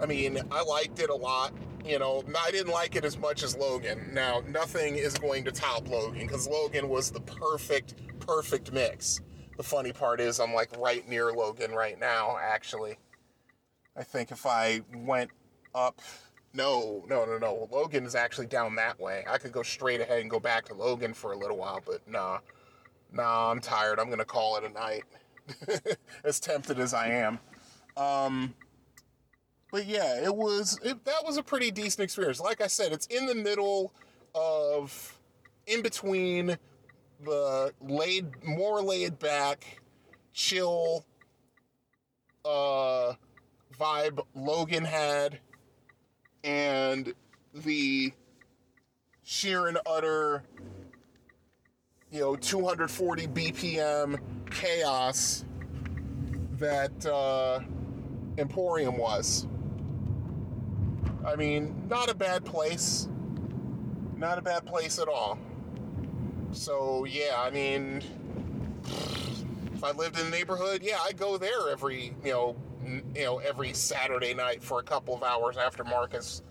i 0.00 0.06
mean 0.06 0.40
i 0.50 0.62
liked 0.62 0.98
it 0.98 1.10
a 1.10 1.14
lot 1.14 1.52
you 1.84 1.98
know 1.98 2.22
i 2.38 2.50
didn't 2.50 2.72
like 2.72 2.96
it 2.96 3.04
as 3.04 3.18
much 3.18 3.42
as 3.42 3.56
logan 3.56 4.10
now 4.12 4.42
nothing 4.48 4.96
is 4.96 5.14
going 5.14 5.44
to 5.44 5.52
top 5.52 5.88
logan 5.88 6.20
because 6.26 6.48
logan 6.48 6.88
was 6.88 7.10
the 7.10 7.20
perfect 7.20 7.94
perfect 8.20 8.72
mix 8.72 9.20
the 9.60 9.64
funny 9.64 9.92
part 9.92 10.22
is 10.22 10.40
I'm 10.40 10.54
like 10.54 10.70
right 10.78 11.06
near 11.06 11.32
Logan 11.32 11.72
right 11.72 12.00
now, 12.00 12.38
actually. 12.40 12.96
I 13.94 14.02
think 14.02 14.30
if 14.30 14.46
I 14.46 14.80
went 14.94 15.30
up 15.74 16.00
no, 16.54 17.04
no, 17.10 17.26
no, 17.26 17.36
no. 17.36 17.68
Logan 17.70 18.06
is 18.06 18.14
actually 18.14 18.46
down 18.46 18.74
that 18.76 18.98
way. 18.98 19.22
I 19.28 19.36
could 19.36 19.52
go 19.52 19.62
straight 19.62 20.00
ahead 20.00 20.22
and 20.22 20.30
go 20.30 20.40
back 20.40 20.64
to 20.68 20.74
Logan 20.74 21.12
for 21.12 21.32
a 21.32 21.36
little 21.36 21.58
while, 21.58 21.82
but 21.84 22.00
nah. 22.08 22.38
Nah, 23.12 23.50
I'm 23.50 23.60
tired. 23.60 23.98
I'm 23.98 24.10
gonna 24.10 24.24
call 24.24 24.56
it 24.56 24.64
a 24.64 24.68
night. 24.68 25.04
as 26.24 26.38
tempted 26.38 26.78
as 26.78 26.94
I 26.94 27.08
am. 27.08 27.38
Um 27.96 28.54
but 29.72 29.86
yeah, 29.86 30.24
it 30.24 30.34
was 30.34 30.78
it, 30.82 31.04
that 31.04 31.24
was 31.24 31.36
a 31.36 31.42
pretty 31.42 31.70
decent 31.70 32.04
experience. 32.04 32.40
Like 32.40 32.60
I 32.60 32.66
said, 32.66 32.92
it's 32.92 33.06
in 33.06 33.26
the 33.26 33.34
middle 33.34 33.92
of 34.34 35.18
in 35.66 35.82
between 35.82 36.56
the 37.24 37.72
laid 37.80 38.44
more 38.44 38.82
laid 38.82 39.18
back, 39.18 39.80
chill 40.32 41.04
uh, 42.44 43.14
vibe 43.78 44.24
Logan 44.34 44.84
had, 44.84 45.38
and 46.44 47.12
the 47.54 48.12
sheer 49.22 49.68
and 49.68 49.78
utter, 49.86 50.42
you 52.10 52.20
know, 52.20 52.36
240 52.36 53.26
BPM 53.28 54.18
chaos 54.50 55.44
that 56.58 57.06
uh, 57.06 57.60
Emporium 58.38 58.98
was. 58.98 59.46
I 61.24 61.36
mean, 61.36 61.86
not 61.88 62.10
a 62.10 62.14
bad 62.14 62.44
place. 62.44 63.08
Not 64.16 64.38
a 64.38 64.42
bad 64.42 64.66
place 64.66 64.98
at 64.98 65.08
all. 65.08 65.38
So 66.52 67.04
yeah, 67.04 67.36
I 67.38 67.50
mean, 67.50 68.02
if 69.72 69.84
I 69.84 69.92
lived 69.92 70.18
in 70.18 70.24
the 70.24 70.30
neighborhood, 70.30 70.82
yeah, 70.82 70.98
I 71.02 71.12
go 71.12 71.38
there 71.38 71.70
every 71.70 72.14
you 72.24 72.32
know 72.32 72.56
you 73.14 73.24
know 73.24 73.38
every 73.38 73.72
Saturday 73.72 74.34
night 74.34 74.62
for 74.62 74.80
a 74.80 74.82
couple 74.82 75.14
of 75.14 75.22
hours 75.22 75.56
after 75.56 75.84
Marcus 75.84 76.42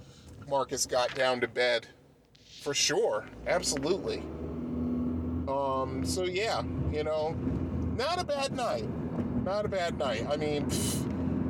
Marcus 0.48 0.86
got 0.86 1.14
down 1.16 1.42
to 1.42 1.48
bed, 1.48 1.86
for 2.62 2.74
sure, 2.74 3.26
absolutely. 3.46 4.24
Um, 5.50 6.06
so 6.06 6.26
yeah, 6.26 6.62
you 6.92 7.04
know, 7.04 7.36
not 7.98 8.22
a 8.22 8.24
bad 8.24 8.56
night, 8.56 8.88
not 9.44 9.66
a 9.66 9.68
bad 9.68 9.98
night. 9.98 10.26
I 10.30 10.38
mean, 10.38 10.68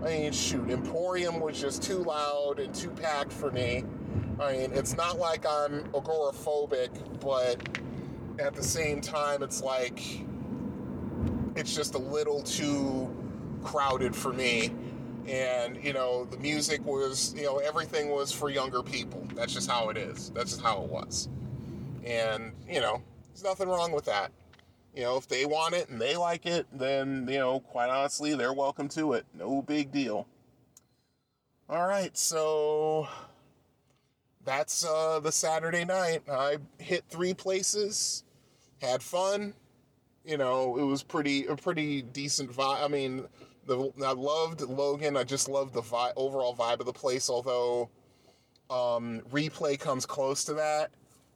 I 0.03 0.09
mean, 0.09 0.31
shoot, 0.31 0.69
Emporium 0.69 1.39
was 1.39 1.59
just 1.59 1.84
too 1.84 1.97
loud 1.97 2.59
and 2.59 2.73
too 2.73 2.89
packed 2.89 3.34
for 3.34 3.51
me. 3.51 3.84
I 4.39 4.53
mean, 4.53 4.71
it's 4.73 4.95
not 4.95 5.19
like 5.19 5.45
I'm 5.45 5.84
agoraphobic, 5.91 7.19
but 7.19 7.80
at 8.39 8.55
the 8.55 8.63
same 8.63 9.01
time, 9.01 9.43
it's 9.43 9.61
like 9.61 10.01
it's 11.55 11.76
just 11.76 11.95
a 11.95 11.99
little 11.99 12.41
too 12.41 13.13
crowded 13.63 14.15
for 14.15 14.31
me. 14.31 14.71
And, 15.27 15.84
you 15.84 15.93
know, 15.93 16.26
the 16.26 16.38
music 16.38 16.84
was, 16.85 17.34
you 17.35 17.43
know, 17.43 17.57
everything 17.57 18.09
was 18.09 18.31
for 18.31 18.49
younger 18.49 18.81
people. 18.81 19.27
That's 19.35 19.53
just 19.53 19.69
how 19.69 19.89
it 19.89 19.97
is. 19.97 20.31
That's 20.31 20.51
just 20.51 20.63
how 20.63 20.81
it 20.84 20.89
was. 20.89 21.27
And, 22.03 22.53
you 22.67 22.80
know, 22.80 23.03
there's 23.40 23.52
nothing 23.52 23.70
wrong 23.70 23.91
with 23.91 24.06
that. 24.06 24.32
You 24.95 25.03
know, 25.03 25.18
if 25.18 25.28
they 25.28 25.45
want 25.45 25.76
it 25.76 25.90
and 25.90 26.02
they 26.02 26.18
like 26.18 26.45
it, 26.45 26.68
then, 26.74 27.28
you 27.30 27.38
know, 27.38 27.60
quite 27.60 27.90
honestly, 27.90 28.36
they're 28.36 28.53
welcome 28.53 28.90
to 28.90 29.14
it. 29.14 29.26
No 29.34 29.61
big 29.61 29.91
deal. 29.91 30.28
All 31.70 31.88
right, 31.88 32.18
so 32.18 33.07
that's 34.44 34.84
uh, 34.84 35.20
the 35.20 35.32
Saturday 35.32 35.86
night. 35.86 36.24
I 36.30 36.57
hit 36.80 37.06
three 37.10 37.34
places 37.34 38.24
had 38.82 39.03
fun, 39.03 39.53
You 40.26 40.38
know, 40.38 40.78
it 40.78 40.84
was 40.84 41.03
pretty 41.03 41.45
a 41.45 41.56
pretty 41.56 42.02
decent 42.02 42.52
vibe. 42.52 42.84
I 42.84 42.88
mean, 42.88 43.26
the 43.66 43.91
I 44.03 44.14
loved 44.14 44.61
Logan. 44.61 45.18
I 45.18 45.24
just 45.24 45.49
loved 45.49 45.74
the 45.74 45.82
vi- 45.82 46.14
overall 46.16 46.56
vibe 46.56 46.80
of 46.80 46.86
the 46.86 46.94
place. 46.94 47.30
Although 47.30 47.90
um, 48.70 49.22
replay 49.32 49.80
comes 49.80 50.06
close 50.06 50.44
to 50.45 50.53
that. 50.56 50.91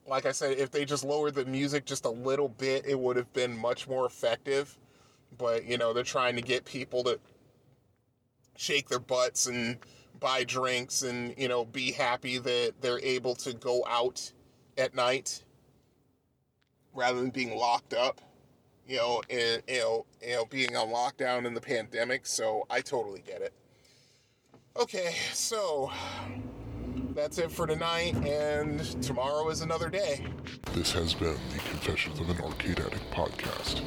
Like 0.07 0.25
I 0.25 0.31
said, 0.31 0.57
if 0.57 0.71
they 0.71 0.85
just 0.85 1.03
lowered 1.03 1.35
the 1.35 1.45
music 1.45 1.85
just 1.85 2.05
a 2.05 2.09
little 2.09 2.49
bit, 2.49 2.85
it 2.85 2.99
would 2.99 3.15
have 3.15 3.31
been 3.33 3.57
much 3.57 3.87
more 3.87 4.05
effective. 4.05 4.77
But 5.37 5.65
you 5.65 5.77
know, 5.77 5.93
they're 5.93 6.03
trying 6.03 6.35
to 6.35 6.41
get 6.41 6.65
people 6.65 7.03
to 7.05 7.19
shake 8.55 8.89
their 8.89 8.99
butts 8.99 9.47
and 9.47 9.77
buy 10.19 10.43
drinks 10.43 11.01
and 11.01 11.33
you 11.37 11.47
know 11.47 11.65
be 11.65 11.91
happy 11.91 12.37
that 12.37 12.73
they're 12.81 13.01
able 13.01 13.35
to 13.35 13.53
go 13.53 13.83
out 13.89 14.31
at 14.77 14.95
night 14.95 15.43
rather 16.93 17.19
than 17.19 17.29
being 17.29 17.57
locked 17.57 17.93
up 17.93 18.21
you 18.87 18.95
know 18.95 19.21
and 19.29 19.61
you 19.67 19.79
know 19.79 20.05
you 20.25 20.33
know 20.33 20.45
being 20.45 20.75
on 20.75 20.87
lockdown 20.87 21.45
in 21.45 21.53
the 21.53 21.61
pandemic 21.61 22.25
so 22.25 22.65
i 22.69 22.79
totally 22.79 23.21
get 23.25 23.41
it 23.41 23.53
okay 24.77 25.13
so 25.33 25.91
that's 27.13 27.37
it 27.37 27.51
for 27.51 27.67
tonight 27.67 28.15
and 28.25 28.79
tomorrow 29.03 29.49
is 29.49 29.61
another 29.61 29.89
day 29.89 30.25
This 30.73 30.91
has 30.93 31.13
been 31.13 31.35
the 31.51 31.59
Confessions 31.69 32.19
of 32.19 32.29
an 32.29 32.41
Arcade 32.41 32.79
Addict 32.79 33.11
podcast. 33.11 33.81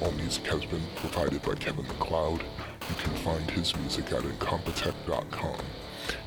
All 0.00 0.10
music 0.12 0.44
has 0.46 0.64
been 0.64 0.82
provided 0.96 1.40
by 1.42 1.54
Kevin 1.54 1.86
MacLeod. 1.86 2.42
You 2.42 2.94
can 2.96 3.14
find 3.18 3.48
his 3.50 3.76
music 3.76 4.10
at 4.12 4.22
incompetech.com. 4.22 5.60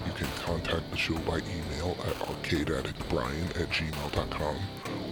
You 0.05 0.11
can 0.13 0.27
contact 0.45 0.89
the 0.91 0.97
show 0.97 1.17
by 1.19 1.39
email 1.39 1.97
at 2.07 2.15
arcadeaddictbrian 2.19 3.61
at 3.61 3.69
gmail.com 3.69 4.57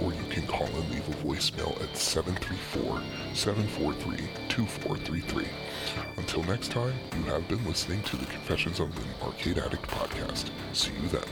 or 0.01 0.13
you 0.13 0.23
can 0.29 0.47
call 0.47 0.67
and 0.67 0.89
leave 0.91 1.07
a 1.09 1.27
voicemail 1.27 1.81
at 1.81 1.89
734-743-2433. 4.53 5.47
Until 6.17 6.43
next 6.43 6.71
time, 6.71 6.93
you 7.17 7.23
have 7.23 7.47
been 7.47 7.63
listening 7.65 8.01
to 8.03 8.17
the 8.17 8.25
Confessions 8.25 8.79
of 8.79 8.95
an 8.97 9.03
Arcade 9.23 9.57
Addict 9.57 9.87
podcast. 9.87 10.49
See 10.73 10.91
you 11.01 11.07
then. 11.09 11.23